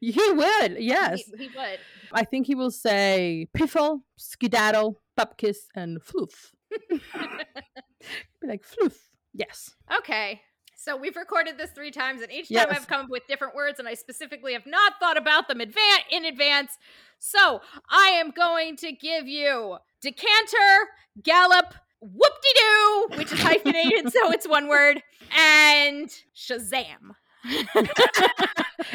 He 0.00 0.32
would, 0.32 0.82
yes. 0.82 1.22
He, 1.36 1.44
he 1.44 1.50
would. 1.56 1.78
I 2.12 2.24
think 2.24 2.46
he 2.46 2.54
will 2.54 2.70
say 2.70 3.48
piffle, 3.56 4.00
skedaddle, 4.16 5.00
pupkiss, 5.18 5.58
and 5.74 6.00
floof. 6.00 6.32
Be 6.90 8.46
like 8.46 8.62
floof. 8.64 8.94
Yes. 9.34 9.74
Okay. 9.98 10.40
So 10.78 10.96
we've 10.96 11.16
recorded 11.16 11.58
this 11.58 11.72
three 11.72 11.90
times, 11.90 12.22
and 12.22 12.30
each 12.30 12.48
time 12.48 12.66
Yes. 12.68 12.68
I've 12.70 12.86
come 12.86 13.02
up 13.02 13.10
with 13.10 13.26
different 13.26 13.54
words, 13.54 13.78
and 13.78 13.88
I 13.88 13.94
specifically 13.94 14.52
have 14.52 14.66
not 14.66 14.94
thought 15.00 15.16
about 15.16 15.48
them 15.48 15.58
advan- 15.58 16.04
in 16.10 16.24
advance. 16.24 16.78
So 17.18 17.60
I 17.90 18.08
am 18.08 18.30
going 18.30 18.76
to 18.76 18.92
give 18.92 19.26
you 19.26 19.78
decanter, 20.00 20.88
gallop, 21.22 21.74
whoop-de-doo, 22.00 23.16
which 23.18 23.32
is 23.32 23.40
hyphenated, 23.40 24.12
so 24.12 24.30
it's 24.32 24.46
one 24.48 24.68
word, 24.68 25.02
and 25.36 26.08
Shazam. 26.36 27.14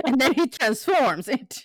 and 0.05 0.19
then 0.19 0.33
he 0.33 0.47
transforms 0.47 1.27
into 1.27 1.61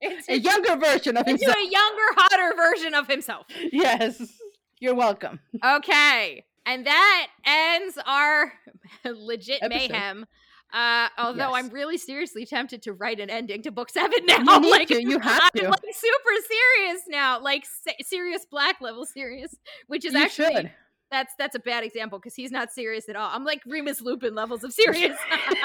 Into, 0.00 0.32
a 0.32 0.36
younger 0.36 0.76
version 0.76 1.16
of 1.16 1.26
himself. 1.26 1.26
into 1.26 1.44
himself. 1.44 1.56
a 1.56 1.70
younger, 1.70 2.02
hotter 2.16 2.56
version 2.56 2.94
of 2.94 3.06
himself. 3.08 3.46
Yes. 3.72 4.20
You're 4.80 4.94
welcome. 4.94 5.40
Okay. 5.64 6.44
And 6.66 6.86
that 6.86 7.28
ends 7.46 7.96
our 8.04 8.52
legit 9.04 9.62
Episode. 9.62 9.90
mayhem. 9.90 10.26
Uh, 10.72 11.08
although 11.16 11.54
Yes. 11.54 11.64
I'm 11.64 11.68
really 11.70 11.96
seriously 11.96 12.44
tempted 12.44 12.82
to 12.82 12.92
write 12.92 13.20
an 13.20 13.30
ending 13.30 13.62
to 13.62 13.70
book 13.70 13.88
seven 13.90 14.18
now. 14.26 14.38
You 14.38 14.60
need 14.60 14.70
like, 14.70 14.88
to. 14.88 15.02
You 15.02 15.18
have 15.20 15.50
I'm 15.54 15.60
to. 15.62 15.68
like 15.68 15.80
super 15.92 16.34
serious 16.48 17.02
now, 17.08 17.40
like 17.40 17.64
se- 17.64 17.96
Sirius 18.02 18.44
Black 18.50 18.80
level 18.80 19.06
serious, 19.06 19.54
which 19.86 20.04
is 20.04 20.12
you 20.14 20.20
actually 20.22 20.54
should. 20.54 20.72
that's 21.10 21.32
that's 21.38 21.54
a 21.54 21.60
bad 21.60 21.84
example 21.84 22.18
because 22.18 22.34
he's 22.34 22.50
not 22.50 22.72
serious 22.72 23.08
at 23.08 23.16
all. 23.16 23.30
I'm 23.32 23.44
like 23.44 23.60
Remus 23.66 24.00
Lupin 24.02 24.34
levels 24.34 24.64
of 24.64 24.72
serious. 24.72 25.16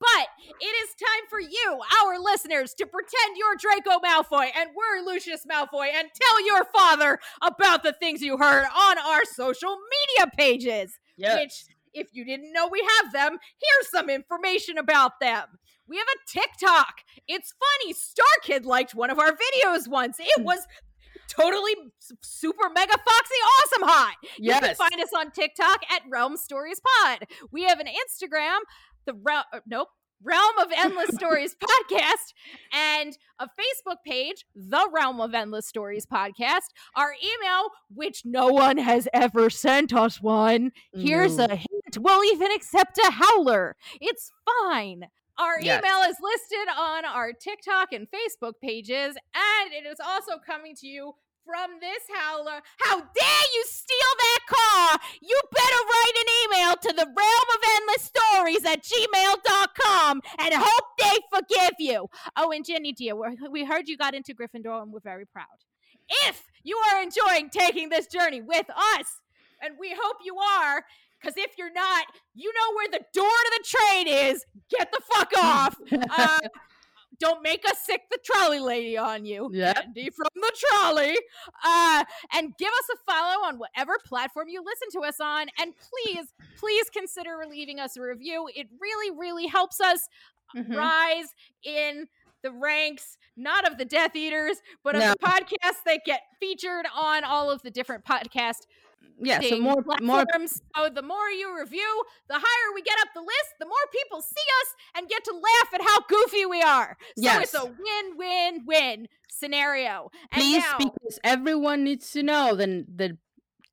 but 0.00 0.26
it 0.60 0.64
is 0.64 0.90
time 0.94 1.26
for 1.28 1.40
you, 1.40 1.80
our 2.04 2.18
listeners, 2.20 2.72
to 2.74 2.86
pretend 2.86 3.36
you're 3.36 3.56
Draco 3.56 3.98
Malfoy 3.98 4.48
and 4.56 4.70
we're 4.74 5.04
Lucius 5.04 5.42
Malfoy 5.50 5.88
and 5.94 6.08
tell 6.22 6.46
your 6.46 6.64
father 6.74 7.18
about 7.42 7.82
the 7.82 7.92
things 7.92 8.22
you 8.22 8.36
heard 8.38 8.64
on 8.64 8.98
our 8.98 9.24
social 9.24 9.76
media 10.16 10.30
pages. 10.36 10.98
Which, 11.40 11.64
if 11.98 12.08
you 12.12 12.24
didn't 12.24 12.52
know 12.52 12.68
we 12.68 12.86
have 13.02 13.12
them, 13.12 13.38
here's 13.60 13.90
some 13.90 14.08
information 14.08 14.78
about 14.78 15.20
them. 15.20 15.44
We 15.88 15.96
have 15.96 16.06
a 16.06 16.30
TikTok. 16.30 17.00
It's 17.26 17.52
funny. 17.52 17.94
Star 17.94 18.26
Kid 18.42 18.66
liked 18.66 18.94
one 18.94 19.10
of 19.10 19.18
our 19.18 19.32
videos 19.32 19.88
once. 19.88 20.20
It 20.20 20.28
hmm. 20.36 20.44
was 20.44 20.66
totally 21.28 21.74
super 22.22 22.68
mega 22.74 22.92
foxy 22.92 23.34
awesome 23.62 23.88
hot. 23.88 24.14
You 24.38 24.52
can 24.52 24.62
yes. 24.64 24.76
find 24.76 25.00
us 25.00 25.10
on 25.16 25.30
TikTok 25.30 25.80
at 25.90 26.02
Realm 26.10 26.36
Stories 26.36 26.80
Pod. 26.80 27.26
We 27.50 27.64
have 27.64 27.80
an 27.80 27.86
Instagram, 27.86 28.58
the 29.06 29.14
Realm, 29.14 29.44
uh, 29.52 29.60
nope, 29.66 29.88
Realm 30.22 30.58
of 30.58 30.68
Endless 30.76 31.10
Stories 31.14 31.54
Podcast, 31.54 32.34
and 32.72 33.16
a 33.38 33.46
Facebook 33.46 33.98
page, 34.04 34.44
the 34.54 34.88
Realm 34.92 35.20
of 35.20 35.34
Endless 35.34 35.66
Stories 35.66 36.06
Podcast. 36.06 36.70
Our 36.96 37.12
email, 37.22 37.70
which 37.94 38.22
no 38.24 38.48
one 38.48 38.78
has 38.78 39.08
ever 39.12 39.48
sent 39.50 39.94
us 39.94 40.20
one. 40.20 40.72
Here's 40.92 41.38
a 41.38 41.48
hint. 41.54 41.77
We'll 41.96 42.24
even 42.24 42.52
accept 42.52 42.98
a 42.98 43.10
howler. 43.10 43.76
It's 44.00 44.30
fine. 44.44 45.04
Our 45.38 45.60
Yes. 45.60 45.78
email 45.78 46.00
is 46.10 46.16
listed 46.20 46.68
on 46.76 47.04
our 47.04 47.32
TikTok 47.32 47.92
and 47.92 48.08
Facebook 48.10 48.54
pages, 48.60 49.16
and 49.34 49.72
it 49.72 49.86
is 49.86 50.00
also 50.00 50.38
coming 50.44 50.74
to 50.76 50.86
you 50.88 51.14
from 51.46 51.78
this 51.80 52.02
howler. 52.12 52.60
How 52.80 52.98
dare 53.00 53.46
you 53.54 53.64
steal 53.66 54.12
that 54.18 54.38
car? 54.48 55.00
You 55.22 55.40
better 55.50 55.76
write 55.76 56.16
an 56.16 56.26
email 56.44 56.76
to 56.76 56.92
the 56.92 57.06
realm 57.06 57.48
of 57.54 57.70
endless 57.76 58.02
stories 58.02 58.64
at 58.66 58.82
gmail.com 58.84 60.20
and 60.40 60.54
hope 60.54 60.84
they 60.98 61.18
forgive 61.32 61.74
you. 61.78 62.08
Oh, 62.36 62.50
and 62.50 62.64
Ginny, 62.64 62.92
dear, 62.92 63.14
we 63.50 63.64
heard 63.64 63.88
you 63.88 63.96
got 63.96 64.14
into 64.14 64.34
Gryffindor 64.34 64.82
and 64.82 64.92
we're 64.92 65.00
very 65.00 65.24
proud. 65.26 65.46
If 66.26 66.44
you 66.64 66.76
are 66.78 67.00
enjoying 67.02 67.48
taking 67.50 67.88
this 67.90 68.06
journey 68.08 68.42
with 68.42 68.68
us, 68.70 69.20
and 69.60 69.74
we 69.78 69.92
hope 69.98 70.18
you 70.24 70.36
are, 70.38 70.84
because 71.20 71.34
if 71.36 71.52
you're 71.58 71.72
not, 71.72 72.06
you 72.34 72.52
know 72.52 72.74
where 72.76 72.88
the 72.88 73.04
door 73.12 73.24
to 73.28 73.58
the 73.62 73.76
train 73.78 74.08
is. 74.08 74.44
Get 74.70 74.90
the 74.92 75.00
fuck 75.12 75.30
off. 75.38 75.76
Uh, 75.92 76.38
don't 77.20 77.42
make 77.42 77.68
us 77.68 77.78
sick 77.84 78.02
the 78.12 78.18
trolley 78.24 78.60
lady 78.60 78.96
on 78.96 79.24
you. 79.24 79.50
Yep. 79.52 79.76
Andy 79.86 80.10
from 80.10 80.28
the 80.36 80.52
trolley. 80.56 81.16
Uh, 81.64 82.04
and 82.34 82.56
give 82.58 82.68
us 82.68 82.88
a 82.94 83.10
follow 83.12 83.44
on 83.44 83.58
whatever 83.58 83.98
platform 84.06 84.48
you 84.48 84.62
listen 84.64 84.88
to 85.00 85.06
us 85.06 85.16
on. 85.20 85.46
And 85.58 85.72
please, 85.76 86.26
please 86.58 86.88
consider 86.90 87.38
leaving 87.50 87.80
us 87.80 87.96
a 87.96 88.02
review. 88.02 88.48
It 88.54 88.68
really, 88.80 89.16
really 89.18 89.46
helps 89.48 89.80
us 89.80 90.08
Mhm. 90.56 90.76
rise 90.76 91.34
in 91.64 92.08
the 92.42 92.52
ranks, 92.52 93.18
not 93.36 93.66
of 93.70 93.76
the 93.78 93.84
Death 93.84 94.14
Eaters, 94.14 94.58
but 94.84 94.94
of 94.94 95.00
No. 95.02 95.10
the 95.12 95.18
podcasts 95.18 95.82
that 95.84 96.04
get 96.06 96.22
featured 96.38 96.86
on 96.94 97.24
all 97.24 97.50
of 97.50 97.60
the 97.62 97.70
different 97.70 98.04
podcast 98.04 98.64
Yeah, 99.20 99.40
so 99.40 99.58
more 99.60 99.82
more. 100.00 100.24
So 100.76 100.88
the 100.90 101.02
more 101.02 101.28
you 101.28 101.58
review, 101.58 102.04
the 102.28 102.34
higher 102.34 102.74
we 102.74 102.82
get 102.82 102.98
up 103.00 103.08
the 103.14 103.20
list, 103.20 103.54
the 103.58 103.66
more 103.66 103.74
people 103.92 104.20
see 104.22 104.46
us 104.62 104.74
and 104.96 105.08
get 105.08 105.24
to 105.24 105.32
laugh 105.34 105.74
at 105.74 105.82
how 105.82 106.00
goofy 106.08 106.46
we 106.46 106.62
are. 106.62 106.96
So 107.16 107.22
Yes. 107.22 107.42
it's 107.44 107.54
a 107.54 107.66
win-win-win 107.66 109.08
scenario. 109.28 110.10
And 110.32 110.40
please 110.40 110.62
now, 110.62 110.78
because 110.78 111.18
everyone 111.24 111.82
needs 111.84 112.12
to 112.12 112.22
know 112.22 112.54
the 112.54 112.84
the 112.94 113.18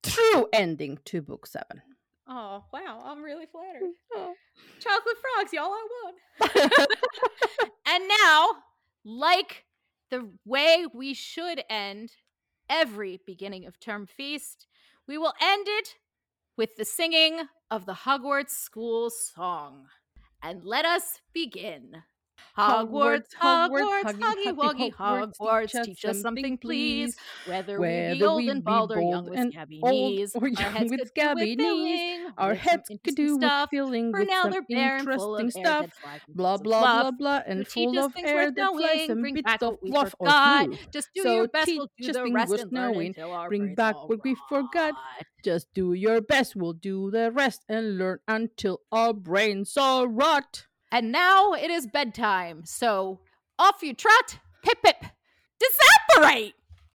true 0.03 0.47
ending 0.53 0.97
to 1.06 1.22
book 1.22 1.45
seven. 1.47 1.81
oh 2.27 2.64
wow, 2.73 3.02
I'm 3.06 3.22
really 3.23 3.45
flattered. 3.45 3.84
Oh. 4.15 4.34
Chocolate 4.80 5.18
frogs, 5.22 5.52
y'all 5.53 5.72
are 5.73 5.89
one. 6.06 6.69
and 7.88 8.03
now, 8.23 8.49
like 9.03 9.65
the 10.10 10.30
way 10.45 10.85
we 10.93 11.14
should 11.14 11.61
end 11.69 12.11
every 12.69 13.19
beginning 13.27 13.65
of 13.65 13.80
term 13.80 14.07
feast, 14.07 14.68
we 15.07 15.18
will 15.18 15.34
end 15.41 15.65
it 15.68 15.95
with 16.57 16.76
the 16.77 16.86
singing 16.86 17.41
of 17.69 17.86
the 17.86 17.94
Hogwarts 17.94 18.52
school 18.52 19.10
song. 19.10 19.88
And 20.41 20.64
let 20.64 20.86
us 20.86 21.22
begin. 21.34 22.03
Hogwarts, 22.57 23.34
Hogwarts, 23.41 24.03
Huggy 24.18 24.53
Wuggy, 24.56 24.94
Hogwarts, 24.94 25.84
teach 25.84 26.06
us 26.06 26.22
something, 26.22 26.57
please. 26.57 27.18
Whether, 27.45 27.80
we 27.80 28.14
be 28.18 28.24
old 28.24 28.44
and 28.45 28.64
bald 28.64 28.91
or 28.94 29.02
young 29.02 29.30
with 29.30 29.52
scabby 29.52 29.82
knees, 29.82 30.32
or 30.36 30.44
our 30.44 30.48
young 30.48 30.72
heads 30.74 30.90
with 30.91 30.99
could 30.99 31.06
do 31.06 31.10
scabby 31.10 31.56
knees, 31.57 32.32
Our 32.38 32.53
heads 32.53 32.90
could 33.03 33.16
do 33.16 33.36
stuff. 33.36 33.70
with 33.72 33.78
filling 33.78 34.12
For 34.12 34.20
with 34.20 34.30
now 34.30 34.44
some 34.44 34.66
interesting 34.70 35.52
stuff. 35.52 35.86
that 35.88 35.95
flies 35.95 36.22
and 36.28 36.36
Blah 36.36 36.57
blah 36.57 37.02
blah 37.02 37.12
blah, 37.12 37.41
and 37.45 37.68
full 37.68 37.99
of 37.99 38.14
air 38.18 38.52
that 38.52 38.72
flies 38.72 39.10
and 39.10 39.22
bring 39.22 39.34
bits 39.34 39.52
of 39.62 39.78
fluff 39.86 40.16
or 40.20 40.28
glue. 40.28 40.78
Just 40.91 41.10
do 41.14 41.30
your 41.30 41.48
best, 41.49 41.68
we'll 41.68 41.90
do 41.98 42.14
the 42.14 42.32
rest 42.32 42.53
and 42.53 42.72
knowing, 42.72 43.20
our 43.20 43.49
bring 43.49 43.76
back 43.76 43.95
what 44.07 44.24
we 44.24 44.36
forgot. 44.48 44.94
Just 45.44 45.68
do 45.74 45.94
your 45.94 46.22
best. 46.22 46.56
We'll 46.56 46.74
do 46.74 47.12
the 47.12 47.32
rest 47.32 47.62
and 47.70 47.98
learn 47.98 48.20
until 48.28 48.82
our 48.91 49.14
brains 49.14 49.78
all 49.78 50.07
rot. 50.07 50.66
And 50.95 51.11
now 51.11 51.51
it 51.51 51.69
is 51.69 51.88
bedtime, 51.88 52.61
so 52.63 53.19
off 53.59 53.84
you 53.84 53.93
trot, 53.93 54.39
pip 54.63 54.81
pip, 54.81 55.03
disapparate! 55.59 56.53